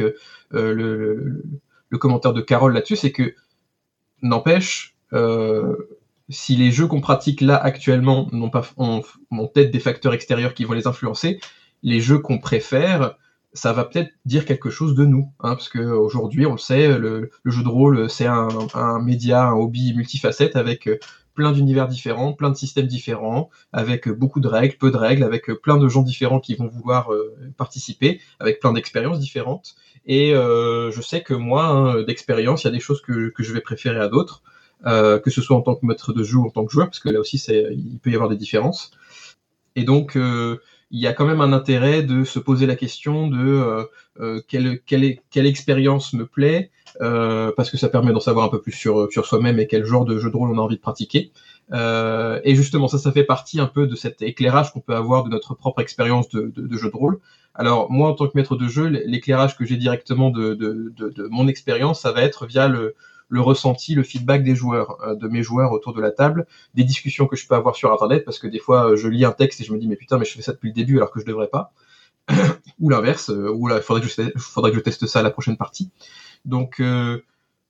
le, 0.56 1.44
le- 1.90 1.98
commentaire 1.98 2.34
de 2.34 2.41
Carole 2.41 2.73
là-dessus, 2.73 2.98
c'est 2.98 3.11
que 3.11 3.36
n'empêche, 4.22 4.95
euh, 5.14 5.76
si 6.30 6.56
les 6.56 6.72
jeux 6.72 6.88
qu'on 6.88 6.99
pratique 6.99 7.40
là 7.40 7.56
actuellement 7.56 8.27
n'ont 8.34 8.49
pas 8.49 8.65
ont, 8.77 9.02
peut-être 9.32 9.72
des 9.72 9.80
facteurs 9.80 10.14
extérieurs 10.14 10.53
qui 10.53 10.65
vont 10.65 10.73
les 10.73 10.88
influencer, 10.88 11.40
les 11.84 12.02
jeux 12.02 12.19
qu'on 12.19 12.40
préfère, 12.40 13.15
ça 13.53 13.72
va 13.72 13.86
peut-être 13.86 14.11
dire 14.26 14.44
quelque 14.45 14.69
chose 14.69 14.95
de 14.95 15.06
nous, 15.06 15.32
hein, 15.40 15.56
parce 15.56 15.69
qu'aujourd'hui, 15.69 16.45
on 16.45 16.53
le 16.53 16.57
sait, 16.57 16.98
le, 16.98 17.32
jeu 17.45 17.64
de 17.64 17.69
rôle, 17.69 18.10
c'est 18.10 18.26
un, 18.26 18.49
un 18.73 19.02
média, 19.02 19.45
un 19.48 19.53
hobby 19.53 19.94
multifacette 19.94 20.57
avec 20.57 20.88
euh, 20.88 20.98
plein 21.36 21.52
d'univers 21.52 21.88
différents, 21.88 22.34
plein 22.34 22.49
de 22.49 22.56
systèmes 22.56 22.88
différents, 22.88 23.49
avec 23.74 24.10
beaucoup 24.10 24.40
de 24.40 24.48
règles, 24.48 24.76
peu 24.78 24.90
de 24.90 24.98
règles, 24.98 25.24
avec 25.24 25.49
euh, 25.49 25.56
plein 25.56 25.78
de 25.78 25.88
gens 25.88 26.02
différents 26.02 26.40
qui 26.40 26.56
vont 26.56 26.68
vouloir 26.68 27.14
euh, 27.14 27.36
participer, 27.57 28.22
avec 28.40 28.60
plein 28.60 28.74
d'expériences 28.74 29.20
différentes. 29.20 29.76
Et 30.07 30.34
euh, 30.34 30.91
je 30.91 31.02
sais 31.02 31.22
que 31.22 31.34
moi, 31.34 31.66
hein, 31.66 32.03
d'expérience, 32.03 32.64
il 32.64 32.68
y 32.68 32.70
a 32.70 32.74
des 32.74 32.80
choses 32.80 33.02
que, 33.02 33.30
que 33.30 33.44
je 33.44 33.53
vais 33.53 33.62
préférer 33.62 33.99
à 33.99 34.07
d'autres, 34.07 34.41
que 34.84 35.30
ce 35.30 35.41
soit 35.41 35.57
en 35.57 35.62
tant 35.62 35.76
que 35.76 35.86
maître 35.86 36.14
de 36.14 36.24
jeu 36.24 36.38
ou 36.38 36.45
en 36.45 36.52
tant 36.52 36.64
que 36.66 36.72
joueur, 36.72 36.88
parce 36.88 36.99
que 36.99 37.10
là 37.10 37.20
aussi, 37.20 37.38
il 37.38 37.98
peut 37.99 38.12
y 38.12 38.16
avoir 38.16 38.30
des 38.30 38.36
différences. 38.36 38.91
Et 39.76 39.84
donc, 39.84 40.16
il 40.91 40.99
y 40.99 41.07
a 41.07 41.14
quand 41.14 41.26
même 41.26 41.41
un 41.41 41.53
intérêt 41.53 42.03
de 42.03 42.24
se 42.24 42.40
poser 42.40 42.66
la 42.66 42.76
question 42.76 43.28
de 43.28 43.38
euh, 43.38 43.84
euh, 44.20 44.41
quelle, 44.48 45.45
expérience 45.48 46.14
me 46.14 46.26
plaît, 46.26 46.72
euh, 47.02 47.52
parce 47.57 47.72
que 47.72 47.78
ça 47.78 47.90
permet 47.90 48.14
d'en 48.14 48.20
savoir 48.20 48.45
un 48.45 48.49
peu 48.49 48.62
plus 48.62 48.72
sur, 48.72 49.10
soi-même 49.12 49.60
et 49.60 49.68
quel 49.68 49.86
genre 49.86 50.06
de 50.06 50.18
jeu 50.20 50.30
de 50.30 50.38
rôle 50.38 50.52
on 50.52 50.57
a 50.57 50.62
envie 50.62 50.78
de 50.78 50.82
pratiquer. 50.82 51.32
Et 51.74 52.56
justement, 52.56 52.88
ça, 52.88 52.99
ça 52.99 53.12
fait 53.12 53.24
partie 53.24 53.60
un 53.60 53.66
peu 53.66 53.88
de 53.88 53.95
cet 53.95 54.22
éclairage 54.22 54.72
qu'on 54.72 54.82
peut 54.82 54.95
avoir 54.95 55.24
de 55.24 55.30
notre 55.30 55.56
propre 55.56 55.82
expérience 55.82 56.30
de, 56.30 56.78
jeu 56.78 56.91
de 56.91 56.95
rôle. 56.95 57.20
Alors, 57.56 57.91
moi, 57.91 58.10
en 58.10 58.14
tant 58.14 58.28
que 58.28 58.34
maître 58.36 58.56
de 58.56 58.68
jeu, 58.68 58.88
l'éclairage 58.88 59.57
que 59.57 59.66
j'ai 59.66 59.78
directement 59.78 60.30
de 60.30 60.94
mon 61.32 61.48
expérience, 61.48 62.02
ça 62.02 62.12
va 62.12 62.22
être 62.22 62.45
via 62.45 62.68
le, 62.68 62.95
le 63.30 63.41
ressenti, 63.41 63.95
le 63.95 64.03
feedback 64.03 64.43
des 64.43 64.56
joueurs, 64.56 64.97
euh, 65.02 65.15
de 65.15 65.27
mes 65.27 65.43
joueurs 65.43 65.72
autour 65.72 65.93
de 65.93 66.02
la 66.02 66.11
table, 66.11 66.45
des 66.73 66.84
discussions 66.84 67.27
que 67.27 67.35
je 67.35 67.47
peux 67.47 67.56
avoir 67.56 67.76
sur 67.76 67.91
Internet, 67.91 68.26
parce 68.26 68.39
que 68.39 68.47
des 68.47 68.60
fois, 68.60 68.91
euh, 68.91 68.95
je 68.95 69.07
lis 69.07 69.26
un 69.26 69.31
texte 69.31 69.61
et 69.61 69.64
je 69.64 69.73
me 69.73 69.80
dis, 69.80 69.88
mais 69.88 69.95
putain, 69.95 70.18
mais 70.18 70.26
je 70.26 70.34
fais 70.34 70.41
ça 70.41 70.53
depuis 70.53 70.69
le 70.69 70.73
début 70.73 70.97
alors 70.97 71.11
que 71.11 71.19
je 71.19 71.26
devrais 71.26 71.47
pas. 71.47 71.73
ou 72.80 72.89
l'inverse, 72.89 73.30
euh, 73.30 73.52
ou 73.52 73.68
là, 73.68 73.77
il 73.77 73.81
faudrait 73.81 74.07
faudrait 74.38 74.72
que 74.72 74.77
je 74.77 74.81
teste 74.81 75.06
ça 75.06 75.19
à 75.19 75.23
la 75.23 75.31
prochaine 75.31 75.57
partie. 75.57 75.91
Donc, 76.45 76.80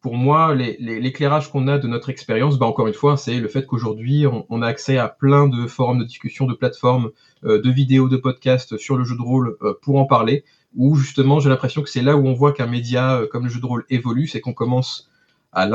pour 0.02 0.16
moi, 0.16 0.54
l'éclairage 0.54 1.50
qu'on 1.50 1.70
a 1.70 1.78
de 1.78 1.88
notre 1.88 2.10
expérience, 2.10 2.60
bah, 2.60 2.66
encore 2.66 2.88
une 2.88 2.94
fois, 2.94 3.16
c'est 3.16 3.40
le 3.40 3.48
fait 3.48 3.66
qu'aujourd'hui, 3.66 4.26
on, 4.28 4.62
a 4.62 4.68
accès 4.68 4.98
à 4.98 5.08
plein 5.08 5.48
de 5.48 5.66
forums 5.66 5.98
de 5.98 6.04
discussion, 6.04 6.46
de 6.46 6.54
plateformes, 6.54 7.12
de 7.44 7.70
vidéos, 7.70 8.10
de 8.10 8.18
podcasts 8.18 8.76
sur 8.76 8.98
le 8.98 9.06
jeu 9.06 9.16
de 9.16 9.22
rôle 9.22 9.58
pour 9.82 9.98
en 9.98 10.06
parler, 10.06 10.44
où 10.76 10.98
justement, 10.98 11.40
j'ai 11.40 11.48
l'impression 11.48 11.84
que 11.84 11.90
c'est 11.90 12.02
là 12.02 12.18
où 12.18 12.28
on 12.28 12.34
voit 12.34 12.52
qu'un 12.52 12.68
média 12.68 13.22
comme 13.32 13.46
le 13.46 13.50
jeu 13.50 13.62
de 13.62 13.66
rôle 13.66 13.86
évolue, 13.90 14.28
c'est 14.28 14.42
qu'on 14.42 14.54
commence 14.54 15.10
à 15.56 15.66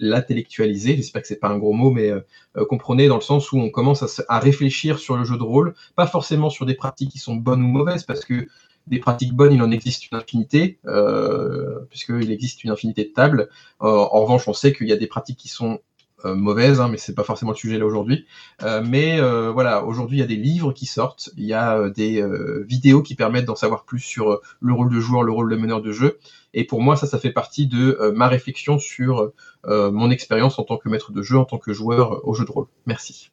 l'intellectualiser, 0.00 0.96
j'espère 0.96 1.22
que 1.22 1.28
c'est 1.28 1.38
pas 1.38 1.48
un 1.48 1.58
gros 1.58 1.72
mot, 1.72 1.90
mais 1.90 2.10
euh, 2.10 2.20
euh, 2.56 2.64
comprenez 2.66 3.06
dans 3.06 3.14
le 3.14 3.20
sens 3.20 3.52
où 3.52 3.58
on 3.58 3.70
commence 3.70 4.20
à, 4.28 4.38
réfléchir 4.40 4.98
sur 4.98 5.16
le 5.16 5.24
jeu 5.24 5.38
de 5.38 5.42
rôle, 5.42 5.74
pas 5.94 6.08
forcément 6.08 6.50
sur 6.50 6.66
des 6.66 6.74
pratiques 6.74 7.10
qui 7.10 7.18
sont 7.18 7.36
bonnes 7.36 7.62
ou 7.62 7.68
mauvaises, 7.68 8.02
parce 8.02 8.24
que 8.24 8.48
des 8.88 8.98
pratiques 8.98 9.32
bonnes, 9.32 9.52
il 9.52 9.62
en 9.62 9.70
existe 9.70 10.10
une 10.10 10.18
infinité, 10.18 10.80
euh, 10.86 11.78
puisqu'il 11.90 12.32
existe 12.32 12.64
une 12.64 12.70
infinité 12.70 13.04
de 13.04 13.10
tables. 13.10 13.48
En 13.78 14.20
revanche, 14.22 14.48
on 14.48 14.52
sait 14.52 14.72
qu'il 14.72 14.88
y 14.88 14.92
a 14.92 14.96
des 14.96 15.06
pratiques 15.06 15.38
qui 15.38 15.48
sont 15.48 15.80
euh, 16.24 16.34
mauvaises, 16.34 16.80
hein, 16.80 16.88
mais 16.88 16.96
c'est 16.96 17.14
pas 17.14 17.24
forcément 17.24 17.52
le 17.52 17.56
sujet 17.56 17.78
là 17.78 17.86
aujourd'hui. 17.86 18.26
Euh, 18.62 18.82
mais 18.84 19.20
euh, 19.20 19.50
voilà, 19.50 19.84
aujourd'hui, 19.84 20.18
il 20.18 20.20
y 20.20 20.24
a 20.24 20.26
des 20.26 20.36
livres 20.36 20.72
qui 20.72 20.86
sortent, 20.86 21.30
il 21.36 21.44
y 21.44 21.54
a 21.54 21.88
des 21.90 22.24
vidéos 22.66 23.02
qui 23.02 23.14
permettent 23.14 23.46
d'en 23.46 23.56
savoir 23.56 23.84
plus 23.84 24.00
sur 24.00 24.40
le 24.60 24.72
rôle 24.72 24.92
de 24.92 25.00
joueur, 25.00 25.22
le 25.22 25.32
rôle 25.32 25.50
de 25.50 25.56
meneur 25.56 25.82
de 25.82 25.92
jeu. 25.92 26.18
Et 26.52 26.64
pour 26.64 26.82
moi, 26.82 26.96
ça, 26.96 27.06
ça 27.06 27.18
fait 27.18 27.32
partie 27.32 27.66
de 27.66 28.12
ma 28.14 28.28
réflexion 28.28 28.78
sur 28.78 29.32
mon 29.66 30.10
expérience 30.10 30.58
en 30.58 30.64
tant 30.64 30.76
que 30.76 30.88
maître 30.88 31.12
de 31.12 31.22
jeu, 31.22 31.38
en 31.38 31.44
tant 31.44 31.58
que 31.58 31.72
joueur 31.72 32.26
au 32.26 32.34
jeu 32.34 32.44
de 32.44 32.50
rôle. 32.50 32.66
Merci. 32.86 33.30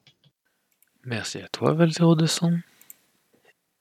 Merci 1.05 1.39
à 1.39 1.47
toi, 1.47 1.73
Val0200. 1.73 2.59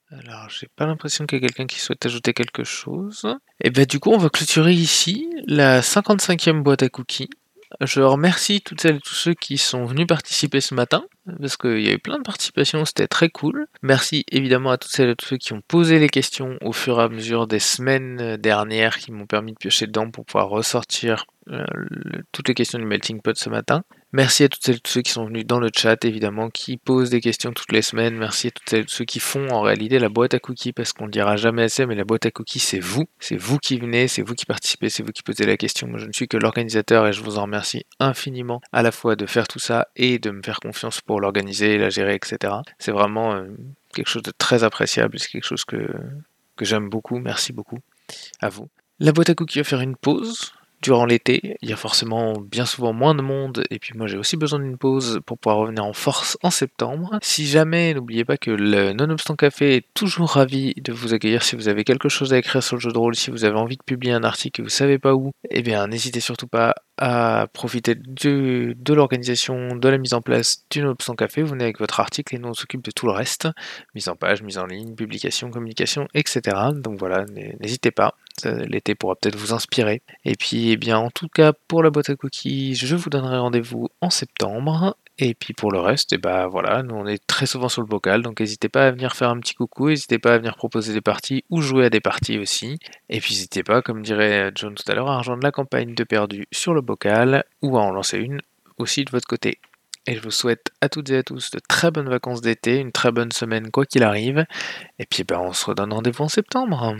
Alors, 0.09 0.49
j'ai 0.49 0.67
pas 0.73 0.85
l'impression 0.85 1.25
qu'il 1.25 1.41
y 1.41 1.43
a 1.43 1.47
quelqu'un 1.47 1.67
qui 1.67 1.81
souhaite 1.81 2.05
ajouter 2.05 2.33
quelque 2.33 2.63
chose. 2.63 3.27
Et 3.61 3.69
ben 3.71 3.85
du 3.85 3.99
coup, 3.99 4.11
on 4.11 4.17
va 4.17 4.29
clôturer 4.29 4.71
ici 4.71 5.29
la 5.45 5.81
55e 5.81 6.61
boîte 6.63 6.83
à 6.83 6.89
cookies. 6.89 7.29
Je 7.81 8.01
remercie 8.01 8.61
toutes 8.61 8.81
celles 8.81 8.97
et 8.97 9.01
tous 9.01 9.13
ceux 9.13 9.33
qui 9.33 9.57
sont 9.57 9.85
venus 9.85 10.07
participer 10.07 10.61
ce 10.61 10.73
matin, 10.73 11.05
parce 11.39 11.57
qu'il 11.57 11.81
y 11.81 11.89
a 11.89 11.93
eu 11.93 11.99
plein 11.99 12.17
de 12.17 12.23
participations, 12.23 12.85
c'était 12.85 13.07
très 13.07 13.29
cool. 13.29 13.67
Merci 13.81 14.25
évidemment 14.31 14.71
à 14.71 14.77
toutes 14.77 14.91
celles 14.91 15.09
et 15.09 15.15
tous 15.15 15.25
ceux 15.25 15.37
qui 15.37 15.53
ont 15.53 15.61
posé 15.67 15.99
les 15.99 16.09
questions 16.09 16.57
au 16.61 16.71
fur 16.71 16.99
et 16.99 17.03
à 17.03 17.09
mesure 17.09 17.47
des 17.47 17.59
semaines 17.59 18.37
dernières, 18.37 18.97
qui 18.97 19.11
m'ont 19.11 19.25
permis 19.25 19.51
de 19.51 19.57
piocher 19.57 19.87
dedans 19.87 20.09
pour 20.09 20.25
pouvoir 20.25 20.49
ressortir 20.49 21.25
euh, 21.49 21.65
toutes 22.31 22.47
les 22.47 22.53
questions 22.53 22.79
du 22.79 22.85
Melting 22.85 23.21
Pot 23.21 23.37
ce 23.37 23.49
matin. 23.49 23.83
Merci 24.13 24.45
à 24.45 24.49
toutes 24.49 24.63
celles 24.63 24.77
et 24.77 24.79
tous 24.79 24.91
ceux 24.93 25.01
qui 25.01 25.11
sont 25.11 25.25
venus 25.25 25.45
dans 25.45 25.59
le 25.59 25.69
chat, 25.75 26.05
évidemment, 26.05 26.49
qui 26.49 26.77
posent 26.77 27.09
des 27.09 27.19
questions 27.19 27.51
toutes 27.51 27.73
les 27.73 27.81
semaines. 27.81 28.15
Merci 28.15 28.47
à 28.47 28.51
toutes 28.51 28.69
celles 28.69 28.83
et 28.83 28.87
ceux 28.87 29.03
qui 29.03 29.19
font 29.19 29.49
en 29.49 29.61
réalité 29.61 29.99
la 29.99 30.07
boîte 30.07 30.33
à 30.33 30.39
cookies, 30.39 30.71
parce 30.71 30.93
qu'on 30.93 31.05
le 31.05 31.11
dira 31.11 31.35
jamais 31.35 31.63
assez, 31.63 31.85
mais 31.85 31.95
la 31.95 32.05
boîte 32.05 32.25
à 32.25 32.31
cookies, 32.31 32.59
c'est 32.59 32.79
vous. 32.79 33.03
C'est 33.19 33.35
vous 33.35 33.57
qui 33.57 33.77
venez, 33.77 34.07
c'est 34.07 34.21
vous 34.21 34.33
qui 34.33 34.45
participez, 34.45 34.89
c'est 34.89 35.03
vous 35.03 35.11
qui 35.11 35.23
posez 35.23 35.45
la 35.45 35.57
question. 35.57 35.87
Moi, 35.87 35.99
je 35.99 36.05
ne 36.05 36.13
suis 36.13 36.29
que 36.29 36.37
l'organisateur 36.37 37.05
et 37.05 37.11
je 37.11 37.21
vous 37.21 37.37
en 37.37 37.43
remercie 37.43 37.85
infiniment 37.99 38.61
à 38.71 38.81
la 38.81 38.91
fois 38.91 39.17
de 39.17 39.25
faire 39.25 39.47
tout 39.49 39.59
ça 39.59 39.89
et 39.97 40.19
de 40.19 40.31
me 40.31 40.41
faire 40.41 40.61
confiance 40.61 41.01
pour 41.01 41.19
l'organiser, 41.19 41.77
la 41.77 41.89
gérer, 41.89 42.15
etc. 42.15 42.53
C'est 42.79 42.93
vraiment 42.93 43.33
euh, 43.33 43.47
quelque 43.93 44.09
chose 44.09 44.23
de 44.23 44.31
très 44.31 44.63
appréciable, 44.63 45.19
c'est 45.19 45.29
quelque 45.29 45.43
chose 45.43 45.65
que, 45.65 45.85
que 46.55 46.63
j'aime 46.63 46.89
beaucoup, 46.89 47.19
merci 47.19 47.51
beaucoup 47.51 47.79
à 48.39 48.47
vous. 48.47 48.69
La 48.99 49.11
boîte 49.11 49.29
à 49.29 49.35
cookies 49.35 49.59
va 49.59 49.63
faire 49.65 49.81
une 49.81 49.97
pause 49.97 50.53
durant 50.81 51.05
l'été, 51.05 51.57
il 51.61 51.69
y 51.69 51.73
a 51.73 51.75
forcément 51.75 52.39
bien 52.39 52.65
souvent 52.65 52.93
moins 52.93 53.15
de 53.15 53.21
monde, 53.21 53.63
et 53.69 53.79
puis 53.79 53.93
moi 53.97 54.07
j'ai 54.07 54.17
aussi 54.17 54.37
besoin 54.37 54.59
d'une 54.59 54.77
pause 54.77 55.19
pour 55.25 55.37
pouvoir 55.37 55.59
revenir 55.59 55.83
en 55.83 55.93
force 55.93 56.37
en 56.43 56.51
septembre. 56.51 57.17
Si 57.21 57.47
jamais, 57.47 57.93
n'oubliez 57.93 58.25
pas 58.25 58.37
que 58.37 58.51
le 58.51 58.93
Nonobstant 58.93 59.35
Café 59.35 59.77
est 59.77 59.85
toujours 59.93 60.29
ravi 60.31 60.73
de 60.75 60.93
vous 60.93 61.13
accueillir 61.13 61.43
si 61.43 61.55
vous 61.55 61.67
avez 61.67 61.83
quelque 61.83 62.09
chose 62.09 62.33
à 62.33 62.37
écrire 62.37 62.61
sur 62.61 62.75
le 62.75 62.81
jeu 62.81 62.91
de 62.91 62.97
rôle, 62.97 63.15
si 63.15 63.31
vous 63.31 63.43
avez 63.43 63.57
envie 63.57 63.77
de 63.77 63.83
publier 63.83 64.13
un 64.13 64.23
article 64.23 64.61
et 64.61 64.63
vous 64.63 64.69
savez 64.69 64.99
pas 64.99 65.13
où, 65.13 65.31
eh 65.49 65.61
bien 65.61 65.87
n'hésitez 65.87 66.19
surtout 66.19 66.47
pas 66.47 66.75
à 66.99 67.47
profiter 67.53 67.95
de, 67.95 68.75
de 68.77 68.93
l'organisation, 68.93 69.75
de 69.75 69.89
la 69.89 69.97
mise 69.97 70.13
en 70.13 70.21
place 70.21 70.63
du 70.69 70.81
Nonobstant 70.81 71.15
Café, 71.15 71.41
vous 71.41 71.49
venez 71.49 71.63
avec 71.63 71.79
votre 71.79 71.99
article 71.99 72.35
et 72.35 72.39
nous 72.39 72.49
on 72.49 72.53
s'occupe 72.53 72.83
de 72.83 72.91
tout 72.91 73.05
le 73.05 73.11
reste, 73.11 73.47
mise 73.95 74.09
en 74.09 74.15
page, 74.15 74.41
mise 74.41 74.57
en 74.57 74.65
ligne, 74.65 74.95
publication, 74.95 75.49
communication, 75.49 76.07
etc. 76.13 76.41
Donc 76.75 76.99
voilà, 76.99 77.25
n'hésitez 77.59 77.91
pas. 77.91 78.15
L'été 78.45 78.95
pourra 78.95 79.15
peut-être 79.15 79.35
vous 79.35 79.53
inspirer. 79.53 80.01
Et 80.25 80.35
puis, 80.35 80.71
eh 80.71 80.77
bien, 80.77 80.97
en 80.97 81.09
tout 81.09 81.27
cas, 81.27 81.53
pour 81.67 81.83
la 81.83 81.89
boîte 81.89 82.09
à 82.09 82.15
cookies, 82.15 82.75
je 82.75 82.95
vous 82.95 83.09
donnerai 83.09 83.37
rendez-vous 83.37 83.89
en 84.01 84.09
septembre. 84.09 84.95
Et 85.19 85.33
puis 85.33 85.53
pour 85.53 85.71
le 85.71 85.79
reste, 85.79 86.15
ben 86.21 86.45
voilà, 86.47 86.83
nous 86.83 86.93
on 86.93 87.07
est 87.07 87.25
très 87.25 87.47
souvent 87.47 87.69
sur 87.69 87.81
le 87.81 87.87
bocal, 87.87 88.21
donc 88.21 88.39
n'hésitez 88.39 88.69
pas 88.69 88.85
à 88.85 88.91
venir 88.91 89.15
faire 89.15 89.29
un 89.29 89.39
petit 89.39 89.55
coucou, 89.55 89.89
n'hésitez 89.89 90.19
pas 90.19 90.35
à 90.35 90.37
venir 90.37 90.55
proposer 90.55 90.93
des 90.93 91.01
parties 91.01 91.43
ou 91.49 91.61
jouer 91.61 91.85
à 91.85 91.89
des 91.89 92.01
parties 92.01 92.37
aussi. 92.37 92.77
Et 93.09 93.19
puis 93.19 93.33
n'hésitez 93.33 93.63
pas, 93.63 93.81
comme 93.81 94.03
dirait 94.03 94.51
John 94.53 94.75
tout 94.75 94.83
à 94.91 94.93
l'heure, 94.93 95.09
à 95.09 95.17
rejoindre 95.17 95.43
la 95.43 95.51
campagne 95.51 95.95
de 95.95 96.03
perdu 96.03 96.45
sur 96.51 96.75
le 96.75 96.81
bocal 96.81 97.43
ou 97.63 97.79
à 97.79 97.81
en 97.81 97.91
lancer 97.91 98.19
une 98.19 98.41
aussi 98.77 99.05
de 99.05 99.11
votre 99.11 99.27
côté. 99.27 99.59
Et 100.05 100.15
je 100.15 100.21
vous 100.21 100.31
souhaite 100.31 100.71
à 100.81 100.87
toutes 100.87 101.09
et 101.09 101.17
à 101.17 101.23
tous 101.23 101.49
de 101.49 101.59
très 101.67 101.89
bonnes 101.89 102.09
vacances 102.09 102.41
d'été, 102.41 102.77
une 102.77 102.91
très 102.91 103.11
bonne 103.11 103.31
semaine 103.31 103.71
quoi 103.71 103.85
qu'il 103.85 104.03
arrive. 104.03 104.45
Et 104.99 105.07
puis 105.07 105.21
eh 105.21 105.23
ben, 105.23 105.39
on 105.39 105.51
se 105.51 105.65
redonne 105.65 105.93
rendez-vous 105.93 106.25
en 106.25 106.29
septembre. 106.29 106.95